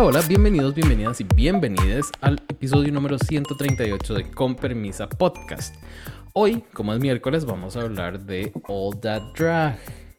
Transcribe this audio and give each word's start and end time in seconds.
Hola, 0.00 0.06
hola, 0.06 0.28
bienvenidos, 0.28 0.76
bienvenidas 0.76 1.20
y 1.20 1.24
bienvenidas 1.24 2.12
al 2.20 2.40
episodio 2.48 2.92
número 2.92 3.18
138 3.18 4.14
de 4.14 4.30
Con 4.30 4.54
Permisa 4.54 5.08
Podcast. 5.08 5.74
Hoy, 6.34 6.62
como 6.72 6.92
es 6.92 7.00
miércoles, 7.00 7.44
vamos 7.44 7.76
a 7.76 7.80
hablar 7.80 8.20
de 8.20 8.52
All 8.68 9.00
That 9.00 9.32
Drag. 9.36 9.76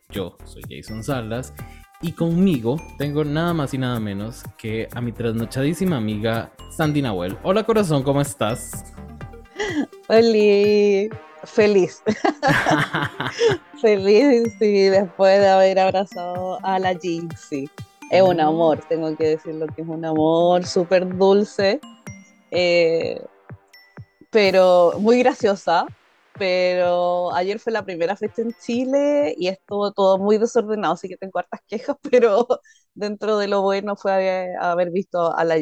Yo 0.10 0.36
soy 0.44 0.64
Jason 0.70 1.02
Salas 1.02 1.54
y 2.02 2.12
conmigo 2.12 2.76
tengo 2.98 3.24
nada 3.24 3.54
más 3.54 3.74
y 3.74 3.78
nada 3.78 4.02
menos 4.02 4.44
que 4.58 4.90
a 4.94 5.00
mi 5.00 5.14
trasnochadísima 5.14 5.96
amiga 5.96 6.52
Sandy 6.76 7.02
Nahuel. 7.02 7.38
Hola 7.44 7.64
corazón, 7.64 8.04
¿cómo 8.04 8.20
estás? 8.20 8.84
Hola, 10.10 11.16
feliz. 11.46 12.04
feliz, 13.82 14.54
sí, 14.60 14.90
después 14.90 15.40
de 15.40 15.48
haber 15.48 15.80
abrazado 15.80 16.60
a 16.66 16.80
la 16.80 16.94
Jinxie. 16.96 17.70
Es 18.10 18.24
un 18.24 18.40
amor, 18.40 18.80
tengo 18.90 19.16
que 19.16 19.28
decirlo 19.28 19.68
que 19.68 19.84
es 19.84 19.88
un 19.88 20.04
amor 20.04 20.66
súper 20.66 21.16
dulce, 21.16 21.80
eh, 22.50 23.22
pero 24.32 24.94
muy 25.00 25.20
graciosa. 25.20 25.86
Pero 26.40 27.36
ayer 27.36 27.60
fue 27.60 27.74
la 27.74 27.84
primera 27.84 28.16
fecha 28.16 28.42
en 28.42 28.54
Chile 28.66 29.36
y 29.38 29.50
estuvo 29.50 29.92
todo 29.92 30.18
muy 30.18 30.38
desordenado, 30.38 30.94
así 30.94 31.10
que 31.10 31.18
tengo 31.18 31.38
hartas 31.38 31.60
quejas, 31.68 31.98
pero 32.10 32.48
dentro 32.94 33.38
de 33.38 33.50
lo 33.50 33.62
bueno 33.62 33.98
fue 33.98 34.56
haber, 34.58 34.90
visto 34.90 35.36
a 35.36 35.44
la. 35.44 35.58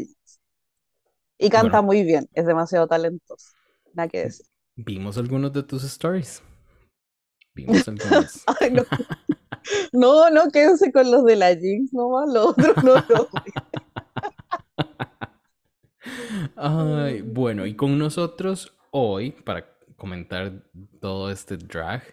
Y 1.39 1.49
canta 1.49 1.81
muy 1.81 2.03
bien, 2.03 2.29
es 2.33 2.45
demasiado 2.45 2.87
talentoso, 2.87 3.53
nada 3.93 4.07
que 4.07 4.25
decir. 4.25 4.45
Vimos 4.75 5.17
algunos 5.17 5.51
de 5.51 5.63
tus 5.63 5.83
stories. 5.83 6.43
Vimos 7.55 7.87
algunos. 7.87 8.43
Ay, 8.61 8.71
no. 8.71 8.83
no, 9.91 10.29
no, 10.29 10.49
quédense 10.51 10.91
con 10.91 11.11
los 11.11 11.25
de 11.25 11.35
la 11.35 11.55
Jinx 11.55 11.93
nomás, 11.93 12.29
los 12.33 12.47
otros 12.47 12.83
no 12.83 12.93
los 13.09 13.27
Ay, 16.55 17.21
bueno, 17.21 17.65
y 17.65 17.75
con 17.75 17.97
nosotros 17.97 18.77
hoy, 18.91 19.31
para 19.31 19.65
comentar 19.95 20.51
todo 20.99 21.31
este 21.31 21.57
drag, 21.57 22.03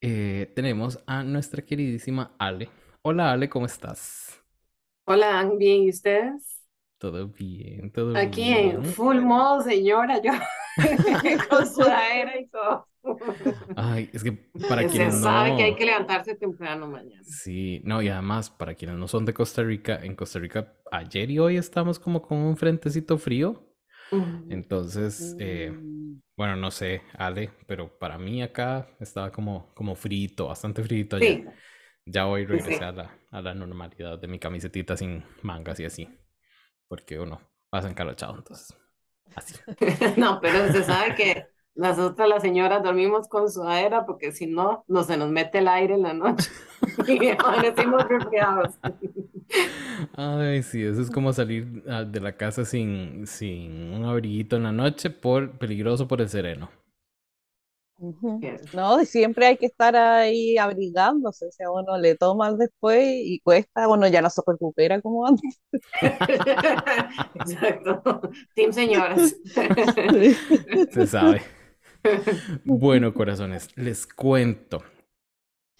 eh, 0.00 0.52
tenemos 0.54 1.02
a 1.06 1.22
nuestra 1.22 1.64
queridísima 1.64 2.34
Ale. 2.38 2.70
Hola 3.02 3.32
Ale, 3.32 3.48
¿cómo 3.48 3.66
estás? 3.66 4.42
Hola, 5.04 5.50
bien, 5.56 5.84
¿y 5.84 5.90
ustedes? 5.90 6.60
Todo 6.98 7.28
bien, 7.28 7.92
todo 7.92 8.16
Aquí 8.16 8.42
bien. 8.42 8.70
en 8.76 8.84
full 8.84 9.20
modo, 9.20 9.62
señora, 9.62 10.20
yo 10.20 10.32
con 11.48 11.66
sudadera 11.66 12.38
y 12.38 12.48
todo. 12.48 12.86
Ay, 13.76 14.10
es 14.12 14.22
que 14.22 14.32
para 14.68 14.86
Se 14.90 14.90
quienes 14.90 15.20
sabe 15.20 15.50
no... 15.50 15.56
que 15.56 15.62
hay 15.64 15.76
que 15.76 15.84
levantarse 15.86 16.34
temprano 16.34 16.86
mañana. 16.88 17.24
Sí, 17.24 17.80
no, 17.84 18.00
y 18.02 18.08
además, 18.08 18.50
para 18.50 18.74
quienes 18.74 18.96
no 18.96 19.06
son 19.08 19.24
de 19.26 19.34
Costa 19.34 19.62
Rica, 19.62 19.98
en 20.02 20.14
Costa 20.16 20.38
Rica 20.38 20.74
ayer 20.90 21.30
y 21.30 21.38
hoy 21.38 21.56
estamos 21.56 21.98
como 21.98 22.22
con 22.22 22.38
un 22.38 22.56
frentecito 22.56 23.18
frío. 23.18 23.64
Entonces, 24.48 25.36
eh, 25.38 25.78
Mm, 25.80 26.20
bueno, 26.36 26.56
no 26.56 26.70
sé, 26.70 27.02
Ale, 27.14 27.52
pero 27.66 27.98
para 27.98 28.18
mí 28.18 28.42
acá 28.42 28.88
estaba 29.00 29.32
como, 29.32 29.74
como 29.74 29.94
frito, 29.96 30.48
bastante 30.48 30.82
frito 30.84 31.16
ayer. 31.16 31.36
Sí, 31.36 31.44
Ya 32.06 32.26
hoy 32.28 32.46
regresé 32.46 32.76
sí. 32.78 32.84
a 32.84 32.92
la, 32.92 33.18
a 33.30 33.42
la 33.42 33.54
normalidad 33.54 34.18
de 34.18 34.28
mi 34.28 34.38
camisetita 34.40 34.96
sin 34.96 35.24
mangas 35.42 35.80
y 35.80 35.86
así. 35.86 36.08
Porque 36.88 37.18
uno 37.20 37.40
pasa 37.70 37.90
encalochado, 37.90 38.36
entonces. 38.38 38.76
Así. 39.34 39.56
No, 40.16 40.40
pero 40.40 40.70
se 40.72 40.84
sabe 40.84 41.14
que 41.14 41.46
nosotras 41.78 42.28
las 42.28 42.42
señoras 42.42 42.82
dormimos 42.82 43.28
con 43.28 43.48
sudadera 43.48 44.04
porque 44.04 44.32
si 44.32 44.46
no, 44.46 44.84
no 44.88 45.04
se 45.04 45.16
nos 45.16 45.30
mete 45.30 45.58
el 45.58 45.68
aire 45.68 45.94
en 45.94 46.02
la 46.02 46.12
noche 46.12 46.50
y 47.06 47.28
amanecimos 47.28 48.06
resfriados. 48.08 48.74
Ay, 50.16 50.64
sí, 50.64 50.82
eso 50.82 51.00
es 51.00 51.08
como 51.08 51.32
salir 51.32 51.84
ah, 51.88 52.02
de 52.02 52.20
la 52.20 52.36
casa 52.36 52.64
sin, 52.64 53.26
sin 53.28 53.94
un 53.94 54.04
abriguito 54.04 54.56
en 54.56 54.64
la 54.64 54.72
noche 54.72 55.08
por 55.08 55.56
peligroso 55.56 56.08
por 56.08 56.20
el 56.20 56.28
sereno. 56.28 56.68
No, 58.74 59.00
y 59.00 59.06
siempre 59.06 59.46
hay 59.46 59.56
que 59.56 59.66
estar 59.66 59.94
ahí 59.96 60.56
abrigándose, 60.58 61.50
si 61.50 61.62
a 61.62 61.70
uno 61.70 61.96
le 61.98 62.16
tomas 62.16 62.58
después 62.58 63.04
y 63.04 63.40
cuesta, 63.40 63.86
bueno, 63.86 64.06
ya 64.08 64.20
no 64.22 64.30
se 64.30 64.40
recupera 64.46 65.00
como 65.00 65.26
antes. 65.26 65.60
Exacto. 67.34 68.20
Team 68.54 68.72
señoras. 68.72 69.36
Se 70.92 71.06
sabe. 71.06 71.42
Bueno, 72.64 73.12
corazones, 73.14 73.68
les 73.76 74.06
cuento. 74.06 74.82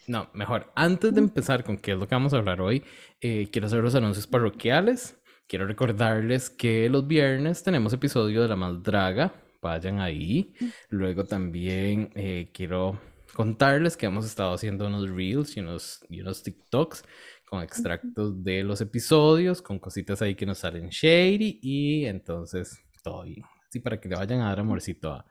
No, 0.06 0.31
mejor, 0.33 0.73
antes 0.75 1.12
de 1.12 1.21
empezar 1.21 1.65
con 1.65 1.77
qué 1.77 1.93
es 1.93 1.99
lo 1.99 2.09
que 2.09 2.15
vamos 2.15 2.33
a 2.33 2.39
hablar 2.39 2.61
hoy, 2.61 2.83
eh, 3.21 3.49
quiero 3.53 3.67
hacer 3.67 3.83
los 3.83 3.95
anuncios 3.95 4.27
parroquiales. 4.27 5.21
Quiero 5.47 5.67
recordarles 5.67 6.51
que 6.51 6.89
los 6.89 7.06
viernes 7.06 7.62
tenemos 7.62 7.93
episodio 7.93 8.43
de 8.43 8.49
La 8.49 8.56
Más 8.56 8.83
Draga. 8.83 9.34
Vayan 9.61 10.01
ahí. 10.01 10.55
Luego 10.89 11.25
también 11.25 12.11
eh, 12.15 12.50
quiero 12.53 12.99
contarles 13.35 13.97
que 13.97 14.06
hemos 14.06 14.25
estado 14.25 14.55
haciendo 14.55 14.87
unos 14.87 15.11
reels 15.11 15.56
y 15.56 15.61
unos, 15.61 16.05
y 16.09 16.21
unos 16.21 16.43
TikToks 16.43 17.05
con 17.45 17.62
extractos 17.62 18.43
de 18.43 18.62
los 18.62 18.81
episodios, 18.81 19.62
con 19.62 19.79
cositas 19.79 20.21
ahí 20.23 20.35
que 20.35 20.47
nos 20.47 20.59
salen 20.59 20.89
shady 20.89 21.61
y 21.62 22.06
entonces 22.06 22.79
todo 23.03 23.25
bien. 23.25 23.45
Así 23.69 23.81
para 23.81 24.00
que 24.00 24.09
le 24.09 24.17
vayan 24.17 24.41
a 24.41 24.49
dar 24.49 24.61
amorcito 24.61 25.12
a, 25.12 25.25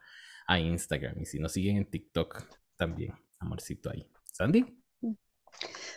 a 0.48 0.60
Instagram 0.60 1.20
y 1.22 1.26
si 1.26 1.40
nos 1.40 1.52
siguen 1.54 1.78
en 1.78 1.90
TikTok 1.90 2.44
también, 2.76 3.14
amorcito 3.40 3.90
ahí. 3.90 4.10
Sandy. 4.32 4.66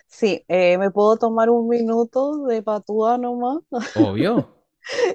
Sí, 0.06 0.44
eh, 0.48 0.76
¿me 0.78 0.90
puedo 0.90 1.16
tomar 1.16 1.50
un 1.50 1.68
minuto 1.68 2.46
de 2.46 2.62
patúa 2.62 3.18
nomás? 3.18 3.62
Obvio. 3.96 4.56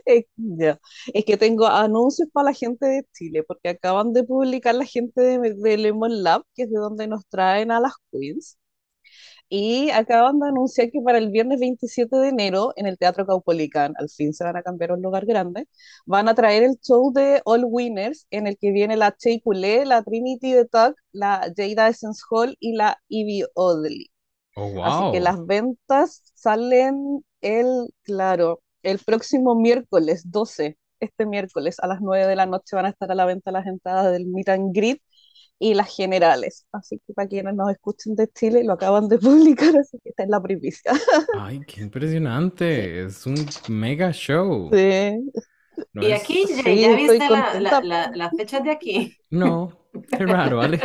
Eh, 0.05 0.27
ya. 0.37 0.79
Es 1.13 1.25
que 1.25 1.37
tengo 1.37 1.65
anuncios 1.65 2.29
para 2.31 2.45
la 2.45 2.53
gente 2.53 2.85
de 2.85 3.03
Chile, 3.13 3.43
porque 3.43 3.69
acaban 3.69 4.13
de 4.13 4.23
publicar 4.23 4.75
la 4.75 4.85
gente 4.85 5.19
de, 5.19 5.55
de 5.55 5.77
Lemon 5.77 6.23
Lab, 6.23 6.43
que 6.53 6.63
es 6.63 6.71
de 6.71 6.77
donde 6.77 7.07
nos 7.07 7.25
traen 7.27 7.71
a 7.71 7.79
las 7.79 7.93
queens, 8.11 8.59
y 9.49 9.89
acaban 9.91 10.39
de 10.39 10.47
anunciar 10.47 10.91
que 10.91 11.01
para 11.01 11.17
el 11.19 11.29
viernes 11.29 11.59
27 11.59 12.15
de 12.17 12.29
enero, 12.29 12.73
en 12.75 12.87
el 12.87 12.97
Teatro 12.97 13.25
Caupolicán, 13.25 13.93
al 13.97 14.09
fin 14.09 14.33
se 14.33 14.43
van 14.43 14.57
a 14.57 14.63
cambiar 14.63 14.91
a 14.91 14.93
un 14.95 15.01
lugar 15.01 15.25
grande, 15.25 15.67
van 16.05 16.27
a 16.27 16.35
traer 16.35 16.63
el 16.63 16.79
show 16.81 17.11
de 17.13 17.41
All 17.45 17.65
Winners, 17.65 18.27
en 18.31 18.47
el 18.47 18.57
que 18.57 18.71
viene 18.71 18.97
la 18.97 19.15
Chey 19.15 19.41
Coulee, 19.41 19.85
la 19.85 20.03
Trinity 20.03 20.53
de 20.53 20.65
Tuck, 20.65 20.95
la 21.11 21.51
Jada 21.55 21.89
Essence 21.89 22.21
Hall 22.29 22.55
y 22.59 22.73
la 22.73 22.99
Evie 23.09 23.45
Oddly. 23.53 24.11
Oh, 24.55 24.83
Así 24.83 25.11
que 25.11 25.19
wow. 25.19 25.23
las 25.23 25.45
ventas 25.45 26.21
salen 26.33 27.23
el, 27.41 27.87
claro, 28.03 28.61
el 28.83 28.99
próximo 28.99 29.55
miércoles 29.55 30.31
12, 30.31 30.77
este 30.99 31.25
miércoles 31.25 31.77
a 31.81 31.87
las 31.87 32.01
9 32.01 32.27
de 32.27 32.35
la 32.35 32.45
noche 32.45 32.75
van 32.75 32.85
a 32.85 32.89
estar 32.89 33.11
a 33.11 33.15
la 33.15 33.25
venta 33.25 33.51
las 33.51 33.67
entradas 33.67 34.11
del 34.11 34.25
Meet 34.27 34.49
and 34.49 34.75
Greet 34.75 35.01
y 35.59 35.73
las 35.73 35.95
generales. 35.95 36.65
Así 36.71 36.99
que 37.07 37.13
para 37.13 37.27
quienes 37.27 37.55
nos 37.55 37.69
escuchen 37.71 38.15
de 38.15 38.27
Chile, 38.29 38.63
lo 38.63 38.73
acaban 38.73 39.07
de 39.07 39.17
publicar, 39.19 39.75
así 39.77 39.97
que 40.03 40.09
esta 40.09 40.23
es 40.23 40.29
la 40.29 40.41
primicia. 40.41 40.91
Ay, 41.39 41.61
qué 41.67 41.81
impresionante. 41.81 43.03
Es 43.05 43.25
un 43.25 43.35
mega 43.69 44.11
show. 44.11 44.69
Sí, 44.73 45.31
No 45.93 46.03
Y 46.03 46.11
es- 46.11 46.21
aquí, 46.21 46.45
ya, 46.49 46.63
Sí, 46.63 46.81
¿ya 46.81 46.95
viste 46.95 47.17
la, 47.29 47.43
contenta. 47.45 47.81
la, 47.81 47.81
la, 47.81 48.11
las 48.15 48.31
fechas 48.37 48.63
de 48.63 48.71
aquí? 48.71 49.17
No, 49.29 49.71
qué 50.17 50.25
raro, 50.25 50.57
¿vale? 50.57 50.79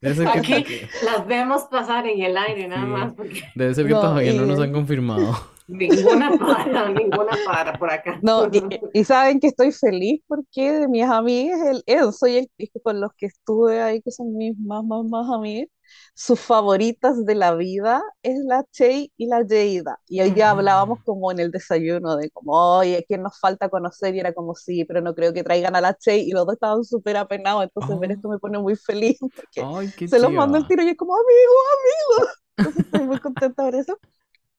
Debe 0.00 0.14
ser 0.16 0.28
que, 0.42 0.54
Aquí 0.54 0.64
las 1.04 1.26
vemos 1.26 1.62
pasar 1.64 2.06
en 2.06 2.20
el 2.22 2.36
aire 2.36 2.66
nada 2.68 2.82
Sí. 2.82 2.88
más, 2.88 3.14
porque 3.14 3.42
debe 3.54 3.74
ser 3.74 3.86
que 3.86 3.92
No, 3.92 4.00
todavía 4.00 4.32
no 4.34 4.46
nos 4.46 4.58
han 4.60 4.72
confirmado. 4.72 5.51
Ninguna 5.66 6.30
para, 6.38 6.88
ninguna 6.90 7.32
para 7.44 7.78
por 7.78 7.90
acá. 7.90 8.20
no, 8.20 8.48
y, 8.52 8.62
y 8.92 9.04
saben 9.04 9.40
que 9.40 9.48
estoy 9.48 9.72
feliz 9.72 10.22
porque 10.26 10.72
de 10.72 10.88
mis 10.88 11.04
amigas, 11.04 11.60
el 11.66 11.82
Enzo 11.86 12.26
y 12.26 12.36
el 12.36 12.50
Cris, 12.56 12.70
con 12.82 13.00
los 13.00 13.10
que 13.16 13.26
estuve 13.26 13.82
ahí, 13.82 14.00
que 14.02 14.10
son 14.10 14.36
mis 14.36 14.56
más, 14.58 14.84
más, 14.84 15.04
más 15.04 15.28
amigas, 15.30 15.68
sus 16.14 16.40
favoritas 16.40 17.24
de 17.26 17.34
la 17.34 17.54
vida 17.54 18.02
es 18.22 18.38
la 18.46 18.64
Chey 18.72 19.12
y 19.16 19.26
la 19.26 19.38
Jada. 19.48 19.98
Y 20.08 20.20
hoy 20.22 20.32
ya 20.34 20.50
hablábamos 20.50 21.00
como 21.04 21.30
en 21.32 21.40
el 21.40 21.50
desayuno 21.50 22.16
de 22.16 22.30
como, 22.30 22.52
oye, 22.78 23.04
¿quién 23.06 23.22
nos 23.22 23.38
falta 23.38 23.68
conocer? 23.68 24.14
Y 24.14 24.20
era 24.20 24.32
como, 24.32 24.54
sí, 24.54 24.84
pero 24.84 25.00
no 25.02 25.14
creo 25.14 25.32
que 25.34 25.44
traigan 25.44 25.76
a 25.76 25.80
la 25.80 25.94
Chey. 25.94 26.22
Y 26.28 26.32
los 26.32 26.46
dos 26.46 26.54
estaban 26.54 26.84
súper 26.84 27.16
apenados, 27.18 27.64
entonces 27.64 27.98
ver 27.98 28.10
Oh. 28.10 28.14
esto 28.14 28.28
me 28.28 28.38
pone 28.38 28.58
muy 28.58 28.76
feliz 28.76 29.18
porque 29.34 29.60
Ay, 29.60 29.92
se 30.06 30.18
los 30.18 30.32
mando 30.32 30.56
el 30.58 30.66
tiro 30.66 30.82
y 30.82 30.88
es 30.90 30.96
como, 30.96 31.14
amigo, 31.14 31.52
amigo. 31.78 32.32
Entonces 32.58 32.84
estoy 32.86 33.02
muy 33.04 33.18
contenta 33.18 33.64
por 33.64 33.74
eso. 33.74 33.98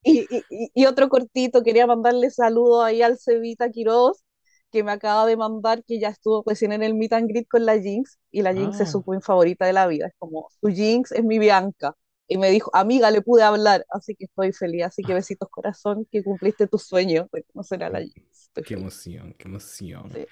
Y, 0.04 0.28
y- 0.30 0.70
y- 0.74 0.86
otro 0.86 1.10
cortito, 1.10 1.64
quería 1.64 1.88
mandarle 1.88 2.30
saludos 2.30 2.84
ahí 2.86 3.02
al 3.02 3.18
Cevita 3.18 3.70
Quiroz, 3.70 4.24
que 4.72 4.84
me 4.84 4.92
acaba 4.92 5.26
de 5.26 5.38
mandar 5.38 5.84
que 5.86 6.00
ya 6.00 6.10
estuvo 6.10 6.44
recién 6.46 6.72
en 6.74 6.84
el 6.84 6.94
meet 6.96 7.14
and 7.14 7.30
greet 7.30 7.48
con 7.48 7.66
la 7.66 7.80
Jinx, 7.80 8.18
y 8.32 8.42
la 8.42 8.54
Jinx 8.54 8.80
es 8.82 8.90
Ah. 8.90 8.92
su 8.92 9.04
queen 9.04 9.22
favorita 9.22 9.66
de 9.66 9.74
la 9.74 9.88
vida, 9.88 10.08
es 10.08 10.14
como, 10.20 10.48
su 10.62 10.68
Jinx 10.70 11.12
es 11.12 11.24
mi 11.24 11.40
Bianca. 11.40 11.96
Y 12.28 12.38
me 12.38 12.50
dijo, 12.50 12.72
amiga, 12.74 13.12
le 13.12 13.22
pude 13.22 13.44
hablar, 13.44 13.86
así 13.90 14.16
que 14.16 14.26
estoy 14.26 14.54
feliz, 14.54 14.86
así 14.86 15.04
que 15.04 15.14
besitos 15.14 15.50
corazón, 15.50 16.08
que 16.12 16.24
cumpliste 16.24 16.68
tu 16.68 16.78
sueño 16.80 17.28
de 17.32 17.44
conocer 17.44 17.84
a 17.84 17.90
la 17.90 18.00
Jinx. 18.00 18.44
Estoy 18.48 18.64
Qué 18.64 18.70
feliz. 18.76 18.82
emoción, 18.82 19.36
qué 19.38 19.48
emoción. 19.48 20.10
Sí. 20.14 20.26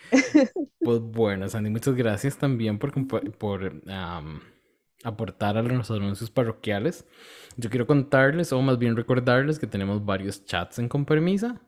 Pues 0.80 1.00
bueno, 1.02 1.48
Sandy, 1.50 1.70
muchas 1.70 1.94
gracias 1.96 2.38
también 2.38 2.80
por, 2.80 2.92
por 3.38 3.82
am, 3.88 4.42
aportar 5.04 5.58
a 5.58 5.62
los 5.62 5.92
anuncios 5.92 6.30
parroquiales. 6.30 7.06
Yo 7.58 7.70
quiero 7.70 7.88
contarles, 7.88 8.54
o 8.54 8.62
más 8.62 8.78
bien 8.78 8.96
recordarles, 8.96 9.60
que 9.60 9.68
tenemos 9.68 10.06
varios 10.06 10.46
chats 10.46 10.80
en 10.80 10.90
Con 10.90 11.06
Permisa. 11.06 11.62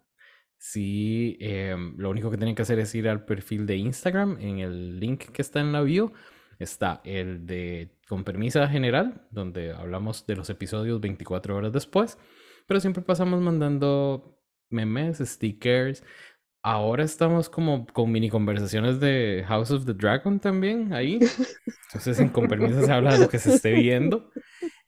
Sí, 0.58 1.38
em, 1.42 1.96
lo 1.98 2.10
único 2.10 2.32
que 2.32 2.38
tienen 2.38 2.56
que 2.56 2.62
hacer 2.62 2.80
es 2.80 2.96
ir 2.96 3.10
al 3.10 3.26
perfil 3.26 3.66
de 3.66 3.76
Instagram 3.78 4.38
en 4.40 4.60
el 4.60 5.00
link 5.00 5.26
que 5.32 5.42
está 5.42 5.60
en 5.60 5.74
la 5.74 5.82
bio. 5.82 6.14
Está 6.58 7.02
el 7.04 7.46
de 7.46 7.98
con 8.08 8.24
permisa 8.24 8.68
general, 8.70 9.28
donde 9.32 9.74
hablamos 9.74 10.26
de 10.26 10.36
los 10.36 10.50
episodios 10.50 11.02
24 11.02 11.56
horas 11.56 11.74
después, 11.74 12.18
pero 12.68 12.80
siempre 12.80 13.04
pasamos 13.04 13.42
mandando 13.42 14.40
memes, 14.70 15.18
stickers. 15.20 16.04
Ahora 16.66 17.04
estamos 17.04 17.50
como 17.50 17.86
con 17.88 18.10
mini 18.10 18.30
conversaciones 18.30 19.02
de 19.02 19.44
House 19.50 19.70
of 19.72 19.86
the 19.86 19.94
Dragon 19.94 20.40
también 20.40 20.94
ahí. 20.94 21.20
Entonces, 21.88 22.20
en 22.22 22.30
con 22.30 22.48
permisa 22.48 22.82
se 22.82 22.92
habla 22.92 23.14
de 23.14 23.20
lo 23.20 23.28
que 23.28 23.38
se 23.38 23.54
esté 23.54 23.74
viendo. 23.74 24.32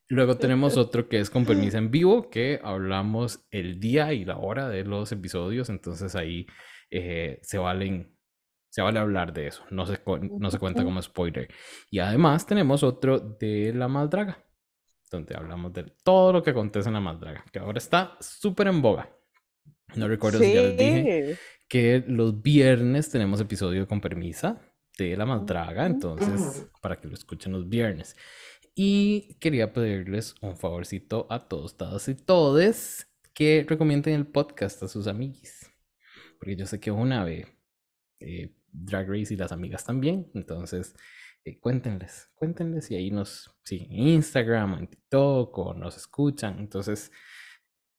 Luego 0.08 0.38
tenemos 0.38 0.78
otro 0.78 1.10
que 1.10 1.20
es 1.20 1.30
con 1.30 1.46
permiso 1.46 1.78
en 1.78 1.92
vivo, 1.92 2.30
que 2.30 2.62
hablamos 2.64 3.46
el 3.52 3.80
día 3.82 4.14
y 4.14 4.24
la 4.24 4.38
hora 4.38 4.70
de 4.70 4.86
los 4.86 5.12
episodios, 5.12 5.70
entonces 5.70 6.16
ahí 6.16 6.46
eh, 6.92 7.40
se 7.42 7.58
valen, 7.58 8.16
se 8.70 8.82
vale 8.82 9.00
hablar 9.00 9.34
de 9.34 9.48
eso, 9.48 9.64
no 9.72 9.86
se, 9.88 10.00
no 10.06 10.52
se 10.52 10.60
cuenta 10.60 10.84
como 10.84 11.02
spoiler. 11.02 11.50
Y 11.90 12.00
además 12.00 12.46
tenemos 12.46 12.84
otro 12.84 13.20
de 13.20 13.74
la 13.74 13.88
Maldraga, 13.88 14.46
donde 15.12 15.36
hablamos 15.36 15.74
de 15.74 15.92
todo 16.04 16.32
lo 16.32 16.44
que 16.44 16.52
acontece 16.52 16.88
en 16.88 16.94
la 16.94 17.02
Maldraga, 17.02 17.44
que 17.52 17.60
ahora 17.60 17.80
está 17.80 18.16
súper 18.22 18.68
en 18.68 18.82
boga. 18.84 19.10
No 19.96 20.08
recuerdo 20.08 20.40
si 20.40 20.54
ya 20.54 20.62
les 20.62 20.78
dije 20.78 21.38
que 21.68 22.04
los 22.08 22.42
viernes 22.42 23.10
tenemos 23.10 23.40
episodio 23.42 23.88
con 23.88 24.02
permisa 24.02 24.62
de 24.98 25.18
la 25.18 25.26
Maldraga, 25.26 25.86
entonces 25.86 26.68
para 26.82 27.00
que 27.00 27.08
lo 27.08 27.14
escuchen 27.14 27.52
los 27.52 27.68
viernes. 27.68 28.16
Y 28.76 29.36
quería 29.40 29.72
pedirles 29.74 30.36
un 30.42 30.58
favorcito 30.58 31.28
a 31.30 31.48
todos, 31.48 31.78
todas 31.78 32.08
y 32.10 32.16
todes 32.16 33.08
que 33.34 33.66
recomienden 33.68 34.14
el 34.14 34.28
podcast 34.28 34.84
a 34.84 34.88
sus 34.88 35.08
amiguis. 35.08 35.72
Porque 36.40 36.56
yo 36.56 36.66
sé 36.66 36.80
que 36.80 36.92
una 36.92 37.24
vez 37.24 37.48
eh, 38.20 38.54
Drag 38.72 39.10
Race 39.10 39.34
y 39.34 39.38
las 39.38 39.52
amigas 39.52 39.86
también. 39.86 40.30
Entonces, 40.34 40.96
eh, 41.44 41.60
cuéntenles, 41.60 42.30
cuéntenles 42.36 42.92
y 42.92 42.96
ahí 42.96 43.12
nos 43.12 43.56
siguen 43.64 43.92
en 43.92 44.08
Instagram, 44.10 44.74
en 44.80 44.88
TikTok 44.88 45.58
o 45.58 45.74
nos 45.74 45.96
escuchan. 45.96 46.60
Entonces, 46.60 47.12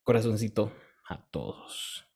corazoncito 0.03 0.73
a 1.09 1.25
todos. 1.31 2.07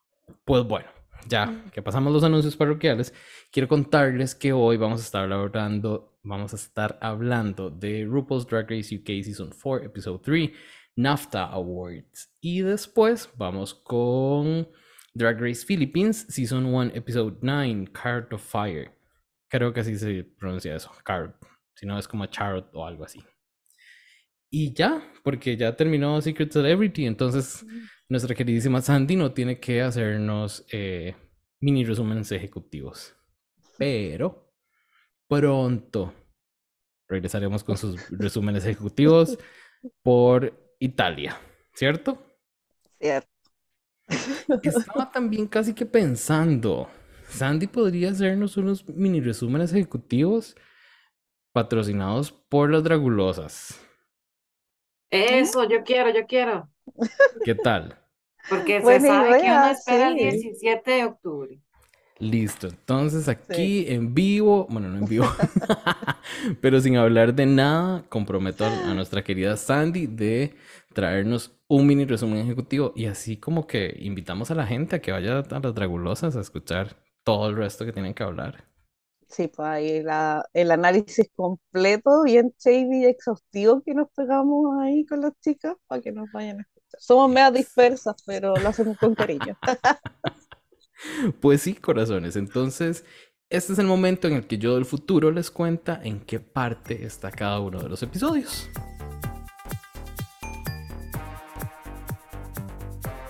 Pues 0.45 0.65
bueno, 0.65 0.89
ya 1.29 1.65
que 1.73 1.83
pasamos 1.83 2.13
los 2.13 2.25
anuncios 2.25 2.57
parroquiales, 2.57 3.13
quiero 3.51 3.69
contarles 3.69 4.35
que 4.35 4.53
hoy 4.53 4.77
vamos 4.77 5.01
a 5.01 5.05
estar 5.05 5.33
hablando, 5.33 6.19
vamos 6.23 6.53
a 6.53 6.57
estar 6.57 6.99
hablando 7.01 7.71
de 7.71 8.05
RuPaul's 8.05 8.47
Drag 8.47 8.71
Race 8.71 8.95
UK 8.95 9.25
Season 9.25 9.51
4, 9.51 9.87
Episode 9.87 10.21
3, 10.23 10.51
NAFTA 10.97 11.45
Awards. 11.47 12.33
Y 12.41 12.63
después 12.63 13.31
vamos 13.37 13.75
con 13.75 14.69
Drag 15.15 15.41
Race 15.41 15.65
Philippines, 15.67 16.27
Season 16.29 16.67
1, 16.67 16.93
Episode 16.95 17.39
9, 17.41 17.91
Card 17.93 18.33
of 18.33 18.43
Fire. 18.43 18.93
Creo 19.49 19.73
que 19.73 19.81
así 19.81 19.97
se 19.99 20.25
pronuncia 20.39 20.75
eso, 20.75 20.91
Card. 21.05 21.33
Si 21.75 21.87
no 21.87 21.99
es 21.99 22.07
como 22.07 22.27
Charot 22.27 22.71
o 22.75 22.87
algo 22.87 23.05
así. 23.05 23.21
Y 24.51 24.75
ya, 24.75 25.03
porque 25.23 25.57
ya 25.57 25.77
terminó 25.77 26.21
Secret 26.21 26.53
Celebrity, 26.53 27.07
entonces 27.07 27.65
nuestra 28.11 28.35
queridísima 28.35 28.83
Sandy 28.83 29.15
no 29.15 29.33
tiene 29.33 29.61
que 29.61 29.81
hacernos 29.81 30.67
eh, 30.73 31.15
mini 31.61 31.85
resúmenes 31.85 32.31
ejecutivos. 32.33 33.15
Pero 33.79 34.53
pronto 35.29 36.13
regresaremos 37.09 37.63
con 37.63 37.79
sus 37.79 38.11
resúmenes 38.11 38.65
ejecutivos 38.67 39.39
por 40.03 40.53
Italia, 40.81 41.39
¿cierto? 41.73 42.21
Cierto. 42.99 43.29
Estaba 44.61 45.09
también 45.13 45.47
casi 45.47 45.73
que 45.73 45.87
pensando, 45.87 46.91
Sandy 47.29 47.69
podría 47.69 48.11
hacernos 48.11 48.57
unos 48.57 48.87
mini 48.89 49.21
resúmenes 49.21 49.73
ejecutivos 49.73 50.57
patrocinados 51.53 52.33
por 52.33 52.73
las 52.73 52.83
Dragulosas. 52.83 53.81
Eso, 55.11 55.69
yo 55.69 55.85
quiero, 55.85 56.13
yo 56.13 56.27
quiero. 56.27 56.69
¿Qué 57.45 57.55
tal? 57.55 58.00
Porque 58.49 58.83
se 58.83 59.01
sabe 59.01 59.39
que 59.39 59.53
uno 59.53 59.69
espera 59.69 60.09
el 60.09 60.17
17 60.17 60.91
de 60.91 61.05
octubre. 61.05 61.61
Listo, 62.19 62.69
entonces 62.69 63.29
aquí 63.29 63.87
en 63.89 64.13
vivo, 64.13 64.67
bueno, 64.69 64.89
no 64.91 64.99
en 64.99 65.09
vivo, 65.09 65.25
pero 66.61 66.79
sin 66.79 66.99
hablar 66.99 67.35
de 67.35 67.47
nada, 67.47 68.05
comprometo 68.11 68.67
a 68.67 68.93
nuestra 68.93 69.25
querida 69.25 69.57
Sandy 69.57 70.07
de 70.07 70.55
traernos 70.93 71.59
un 71.67 71.87
mini 71.87 72.05
resumen 72.05 72.41
ejecutivo 72.41 72.93
y 72.95 73.07
así 73.07 73.39
como 73.39 73.67
que 73.67 73.97
invitamos 74.01 74.51
a 74.51 74.55
la 74.55 74.67
gente 74.67 74.97
a 74.97 75.01
que 75.01 75.13
vaya 75.13 75.39
a 75.39 75.61
las 75.61 75.75
Dragulosas 75.75 76.37
a 76.37 76.41
escuchar 76.43 76.97
todo 77.25 77.49
el 77.49 77.57
resto 77.57 77.87
que 77.87 77.93
tienen 77.93 78.13
que 78.13 78.23
hablar. 78.23 78.65
Sí, 79.29 79.49
pues 79.49 79.67
ahí 79.69 80.03
el 80.53 80.71
análisis 80.73 81.31
completo, 81.37 82.25
bien 82.25 82.53
shady 82.59 83.03
y 83.03 83.07
exhaustivo 83.07 83.81
que 83.83 83.95
nos 83.95 84.11
pegamos 84.11 84.77
ahí 84.81 85.07
con 85.07 85.21
las 85.23 85.33
chicas 85.41 85.77
para 85.87 86.03
que 86.03 86.13
nos 86.13 86.31
vayan 86.33 86.59
a 86.59 86.63
escuchar. 86.63 86.80
Somos 86.99 87.31
medio 87.31 87.51
dispersas, 87.51 88.17
pero 88.27 88.55
lo 88.57 88.69
hacemos 88.69 88.97
con 88.99 89.15
cariño. 89.15 89.57
Pues 91.41 91.63
sí, 91.63 91.73
corazones. 91.73 92.37
Entonces, 92.37 93.07
este 93.49 93.73
es 93.73 93.79
el 93.79 93.87
momento 93.87 94.29
en 94.29 94.35
el 94.35 94.47
que 94.47 94.59
yo 94.59 94.75
del 94.75 94.85
futuro 94.85 95.31
les 95.31 95.51
cuenta 95.51 95.99
en 96.05 96.21
qué 96.21 96.41
parte 96.41 97.07
está 97.07 97.31
cada 97.31 97.59
uno 97.61 97.81
de 97.81 97.89
los 97.89 98.03
episodios. 98.03 98.69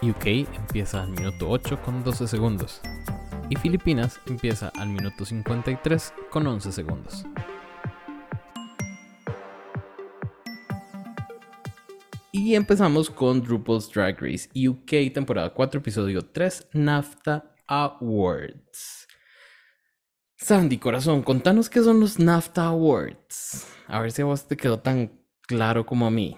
UK 0.03 0.27
empieza 0.27 1.03
al 1.03 1.11
minuto 1.11 1.49
8 1.49 1.81
con 1.85 2.03
12 2.03 2.27
segundos 2.27 2.81
y 3.51 3.57
Filipinas 3.57 4.19
empieza 4.27 4.73
al 4.77 4.89
minuto 4.89 5.25
53 5.25 6.15
con 6.31 6.47
11 6.47 6.73
segundos. 6.73 7.25
Y 12.51 12.57
empezamos 12.57 13.09
con 13.09 13.45
RuPaul's 13.45 13.89
Drag 13.93 14.21
Race 14.21 14.49
UK, 14.57 15.15
temporada 15.15 15.55
4, 15.55 15.79
episodio 15.79 16.21
3, 16.33 16.71
NAFTA 16.73 17.55
Awards. 17.69 19.07
Sandy, 20.37 20.77
corazón, 20.79 21.23
contanos 21.23 21.71
qué 21.71 21.81
son 21.81 22.01
los 22.01 22.19
NAFTA 22.19 22.67
Awards. 22.67 23.69
A 23.87 24.01
ver 24.01 24.11
si 24.11 24.23
a 24.23 24.25
vos 24.25 24.49
te 24.49 24.57
quedó 24.57 24.81
tan 24.81 25.17
claro 25.43 25.87
como 25.87 26.09
a 26.09 26.11
mí. 26.11 26.37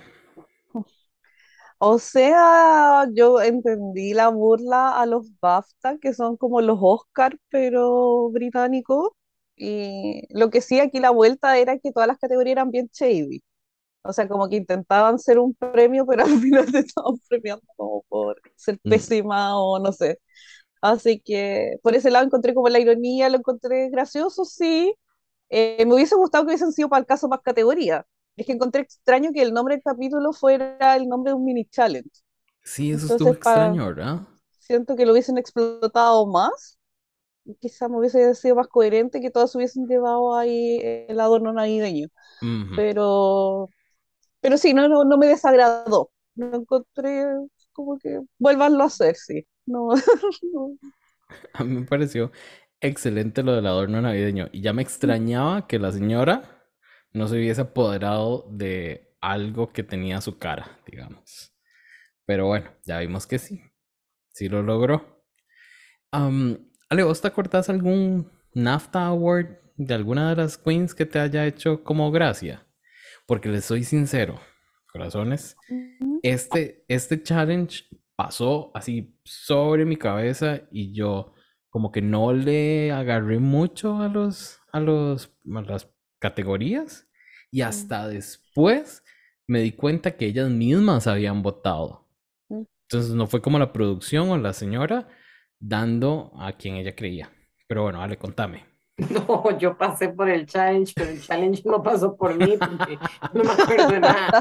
O 1.78 1.98
sea, 1.98 3.08
yo 3.14 3.40
entendí 3.40 4.12
la 4.12 4.28
burla 4.28 5.00
a 5.00 5.06
los 5.06 5.30
BAFTA, 5.40 5.96
que 5.96 6.12
son 6.12 6.36
como 6.36 6.60
los 6.60 6.76
Oscar, 6.78 7.38
pero 7.48 8.28
británicos. 8.28 9.12
Y 9.56 10.26
lo 10.28 10.50
que 10.50 10.60
sí, 10.60 10.78
aquí 10.78 11.00
la 11.00 11.08
vuelta 11.08 11.56
era 11.56 11.78
que 11.78 11.90
todas 11.90 12.06
las 12.06 12.18
categorías 12.18 12.52
eran 12.52 12.70
bien 12.70 12.90
shady. 12.92 13.42
O 14.04 14.12
sea, 14.12 14.28
como 14.28 14.48
que 14.48 14.56
intentaban 14.56 15.18
ser 15.18 15.38
un 15.38 15.54
premio, 15.54 16.06
pero 16.06 16.24
al 16.24 16.30
final 16.40 16.70
te 16.72 16.80
estaban 16.80 17.14
premiando 17.28 17.64
como 17.76 18.02
por 18.08 18.40
ser 18.56 18.78
Mm. 18.86 19.06
pésima 19.20 19.58
o 19.60 19.78
no 19.78 19.92
sé. 19.92 20.18
Así 20.80 21.20
que 21.20 21.76
por 21.82 21.94
ese 21.94 22.10
lado 22.10 22.26
encontré 22.26 22.54
como 22.54 22.68
la 22.68 22.80
ironía, 22.80 23.28
lo 23.30 23.38
encontré 23.38 23.88
gracioso, 23.90 24.44
sí. 24.44 24.94
Eh, 25.50 25.84
me 25.86 25.94
hubiese 25.94 26.16
gustado 26.16 26.44
que 26.44 26.48
hubiesen 26.50 26.72
sido 26.72 26.88
para 26.88 27.00
el 27.00 27.06
caso 27.06 27.28
más 27.28 27.40
categorías. 27.42 28.04
Es 28.36 28.46
que 28.46 28.52
encontré 28.52 28.82
extraño 28.82 29.32
que 29.32 29.42
el 29.42 29.52
nombre 29.54 29.76
del 29.76 29.82
capítulo 29.84 30.32
fuera 30.32 30.96
el 30.96 31.08
nombre 31.08 31.32
de 31.32 31.36
un 31.36 31.44
mini 31.44 31.66
challenge. 31.66 32.10
Sí, 32.64 32.90
eso 32.90 33.06
estuvo 33.06 33.32
Entonces, 33.32 33.38
para, 33.42 33.76
extraño, 33.76 33.86
¿verdad? 33.86 34.26
siento 34.60 34.96
que 34.96 35.06
lo 35.06 35.12
hubiesen 35.12 35.38
explotado 35.38 36.26
más. 36.26 36.78
Quizá 37.60 37.88
me 37.88 37.98
hubiese 37.98 38.34
sido 38.36 38.56
más 38.56 38.68
coherente 38.68 39.20
que 39.20 39.30
todos 39.30 39.54
hubiesen 39.56 39.86
llevado 39.86 40.36
ahí 40.36 40.80
el 41.08 41.18
adorno 41.20 41.52
navideño. 41.52 42.08
Ujú. 42.42 42.76
Pero, 42.76 43.72
pero 44.42 44.58
sí, 44.58 44.74
no, 44.74 44.88
no, 44.88 45.04
no 45.04 45.16
me 45.18 45.28
desagradó. 45.28 46.12
No 46.34 46.56
encontré 46.56 47.24
como 47.72 47.98
que 47.98 48.20
vuélvanlo 48.38 48.82
a 48.82 48.86
hacer, 48.88 49.16
sí. 49.16 49.46
No. 49.66 49.90
A 51.54 51.64
mí 51.64 51.80
me 51.80 51.86
pareció 51.86 52.32
excelente 52.80 53.42
lo 53.42 53.54
del 53.54 53.66
adorno 53.66 54.00
navideño. 54.00 54.48
Y 54.52 54.60
ya 54.62 54.72
me 54.72 54.82
extrañaba 54.82 55.66
que 55.66 55.78
la 55.78 55.92
señora 55.92 56.68
no 57.12 57.28
se 57.28 57.36
hubiese 57.36 57.62
apoderado 57.62 58.46
de 58.50 59.14
algo 59.20 59.72
que 59.72 59.84
tenía 59.84 60.20
su 60.20 60.38
cara, 60.38 60.80
digamos. 60.86 61.54
Pero 62.26 62.46
bueno, 62.46 62.70
ya 62.84 62.98
vimos 62.98 63.26
que 63.26 63.38
sí. 63.38 63.62
Sí 64.32 64.48
lo 64.48 64.62
logró. 64.62 65.24
Am, 66.10 66.70
Ale, 66.88 67.04
¿vos 67.04 67.20
te 67.20 67.28
acordás 67.28 67.68
algún 67.68 68.30
NAFTA 68.54 69.06
Award 69.06 69.58
de 69.76 69.94
alguna 69.94 70.30
de 70.30 70.36
las 70.36 70.58
queens 70.58 70.94
que 70.94 71.06
te 71.06 71.18
haya 71.20 71.46
hecho 71.46 71.84
como 71.84 72.10
gracia? 72.10 72.66
Porque 73.32 73.48
les 73.48 73.64
soy 73.64 73.82
sincero, 73.82 74.38
corazones, 74.92 75.56
este, 76.22 76.84
este 76.86 77.22
challenge 77.22 77.84
pasó 78.14 78.70
así 78.74 79.18
sobre 79.24 79.86
mi 79.86 79.96
cabeza 79.96 80.60
y 80.70 80.92
yo 80.92 81.32
como 81.70 81.90
que 81.92 82.02
no 82.02 82.34
le 82.34 82.92
agarré 82.92 83.38
mucho 83.38 84.02
a 84.02 84.08
los, 84.08 84.60
a 84.70 84.80
los, 84.80 85.34
a 85.50 85.62
las 85.62 85.90
categorías 86.18 87.08
y 87.50 87.62
hasta 87.62 88.06
después 88.06 89.02
me 89.46 89.60
di 89.60 89.72
cuenta 89.72 90.14
que 90.14 90.26
ellas 90.26 90.50
mismas 90.50 91.06
habían 91.06 91.40
votado. 91.42 92.06
Entonces 92.50 93.14
no 93.14 93.26
fue 93.26 93.40
como 93.40 93.58
la 93.58 93.72
producción 93.72 94.28
o 94.28 94.36
la 94.36 94.52
señora 94.52 95.08
dando 95.58 96.34
a 96.38 96.52
quien 96.58 96.76
ella 96.76 96.94
creía. 96.94 97.30
Pero 97.66 97.84
bueno, 97.84 98.00
dale, 98.00 98.18
contame. 98.18 98.71
No, 99.10 99.58
yo 99.58 99.76
pasé 99.76 100.08
por 100.10 100.28
el 100.28 100.46
challenge, 100.46 100.94
pero 100.96 101.10
el 101.10 101.20
challenge 101.20 101.62
no 101.64 101.82
pasó 101.82 102.16
por 102.16 102.34
mí 102.36 102.58
porque 102.58 103.00
no 103.32 103.44
me 103.44 103.52
acuerdo 103.52 103.92
de 103.94 104.00
nada. 104.00 104.36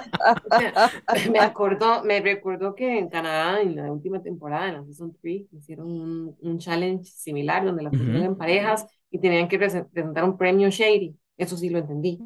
Me 1.31 1.39
acordó, 1.39 2.03
me 2.03 2.21
recordó 2.21 2.75
que 2.75 2.97
en 2.99 3.09
Canadá, 3.09 3.61
en 3.61 3.75
la 3.75 3.91
última 3.91 4.21
temporada, 4.21 4.69
en 4.69 4.75
la 4.75 4.83
Season 4.85 5.15
3, 5.21 5.45
hicieron 5.51 5.87
un, 5.91 6.37
un 6.41 6.57
challenge 6.59 7.05
similar 7.11 7.65
donde 7.65 7.83
las 7.83 7.95
pusieron 7.95 8.23
en 8.23 8.37
parejas 8.37 8.85
y 9.09 9.19
tenían 9.19 9.47
que 9.47 9.59
prese- 9.59 9.85
presentar 9.91 10.23
un 10.23 10.37
premio 10.37 10.69
Shady. 10.69 11.17
Eso 11.37 11.57
sí 11.57 11.69
lo 11.69 11.79
entendí. 11.79 12.23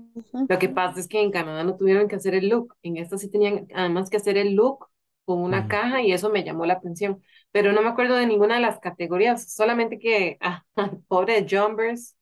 Lo 0.47 0.59
que 0.59 0.69
pasa 0.69 0.99
es 0.99 1.07
que 1.07 1.21
en 1.21 1.31
Canadá 1.31 1.63
no 1.63 1.75
tuvieron 1.77 2.07
que 2.07 2.15
hacer 2.15 2.35
el 2.35 2.49
look. 2.49 2.75
En 2.83 2.97
esta 2.97 3.17
sí 3.17 3.29
tenían 3.31 3.67
además 3.73 4.09
que 4.09 4.17
hacer 4.17 4.37
el 4.37 4.53
look 4.55 4.87
con 5.25 5.39
una 5.41 5.67
caja 5.67 6.01
y 6.03 6.11
eso 6.11 6.29
me 6.29 6.43
llamó 6.43 6.65
la 6.65 6.73
atención. 6.75 7.21
Pero 7.51 7.71
no 7.73 7.81
me 7.81 7.89
acuerdo 7.89 8.15
de 8.15 8.27
ninguna 8.27 8.55
de 8.55 8.61
las 8.61 8.79
categorías, 8.79 9.51
solamente 9.53 9.97
que 9.99 10.37
ah, 10.41 10.63
pobre 11.07 11.45
Jumbers 11.49 12.14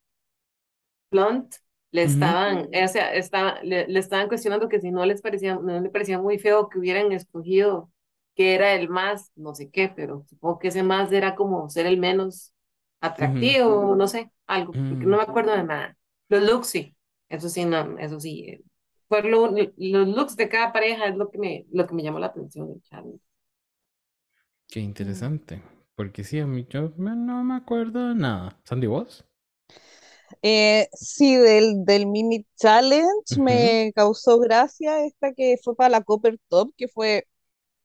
Blunt 1.13 1.55
le 1.91 2.03
estaban, 2.03 2.69
o 2.73 2.89
sea, 2.89 3.13
estaba, 3.15 3.61
le, 3.63 3.87
le 3.87 3.99
estaban 3.99 4.27
cuestionando 4.29 4.69
que 4.69 4.81
si 4.81 4.91
no 4.91 5.05
les 5.05 5.21
parecía, 5.23 5.55
no 5.57 5.79
le 5.81 5.89
parecía 5.91 6.19
muy 6.19 6.39
feo 6.39 6.69
que 6.69 6.79
hubieran 6.79 7.11
escogido 7.13 7.91
que 8.35 8.55
era 8.55 8.73
el 8.75 8.89
más, 8.89 9.31
no 9.35 9.55
sé 9.55 9.71
qué, 9.71 9.89
pero 9.95 10.25
supongo 10.27 10.59
que 10.59 10.69
ese 10.69 10.83
más 10.83 11.11
era 11.13 11.35
como 11.35 11.69
ser 11.69 11.85
el 11.87 11.99
menos 11.99 12.53
atractivo, 13.01 13.95
no 13.95 14.07
sé, 14.07 14.31
algo, 14.47 14.79
porque 14.87 15.07
no 15.07 15.17
Mm. 15.17 15.19
me 15.19 15.23
acuerdo 15.23 15.53
de 15.53 15.63
nada. 15.63 15.97
Los 16.29 16.43
looks 16.43 16.67
sí, 16.67 16.95
eso 17.29 17.49
sí, 17.49 17.65
no, 17.65 17.97
eso 17.99 18.19
sí. 18.19 18.45
eh, 18.49 18.63
Fue 19.07 19.21
lo- 19.23 19.51
los 19.77 20.07
looks 20.07 20.35
de 20.35 20.49
cada 20.49 20.73
pareja 20.73 21.07
es 21.07 21.15
lo 21.15 21.29
que 21.31 21.37
me, 21.37 21.65
lo 21.71 21.85
que 21.87 21.93
me 21.95 22.03
llamó 22.03 22.19
la 22.19 22.27
atención 22.27 22.67
del. 22.67 23.21
Qué 24.67 24.81
interesante. 24.81 25.63
Porque 25.95 26.25
sí, 26.25 26.37
a 26.41 26.45
mí 26.45 26.67
yo 26.69 26.91
no 26.97 27.43
me 27.45 27.55
acuerdo 27.55 28.09
de 28.09 28.15
nada. 28.15 28.59
¿Sandy 28.65 28.87
vos? 28.87 29.25
Eh, 30.45 30.89
sí, 30.93 31.37
del, 31.37 31.85
del 31.85 32.05
mini 32.07 32.45
challenge 32.57 33.07
Ujú. 33.31 33.41
me 33.41 33.93
causó 33.95 34.39
gracia 34.39 35.05
esta 35.05 35.33
que 35.33 35.57
fue 35.63 35.75
para 35.75 35.89
la 35.89 36.03
Copper 36.03 36.37
Top, 36.49 36.73
que 36.77 36.87
fue 36.89 37.27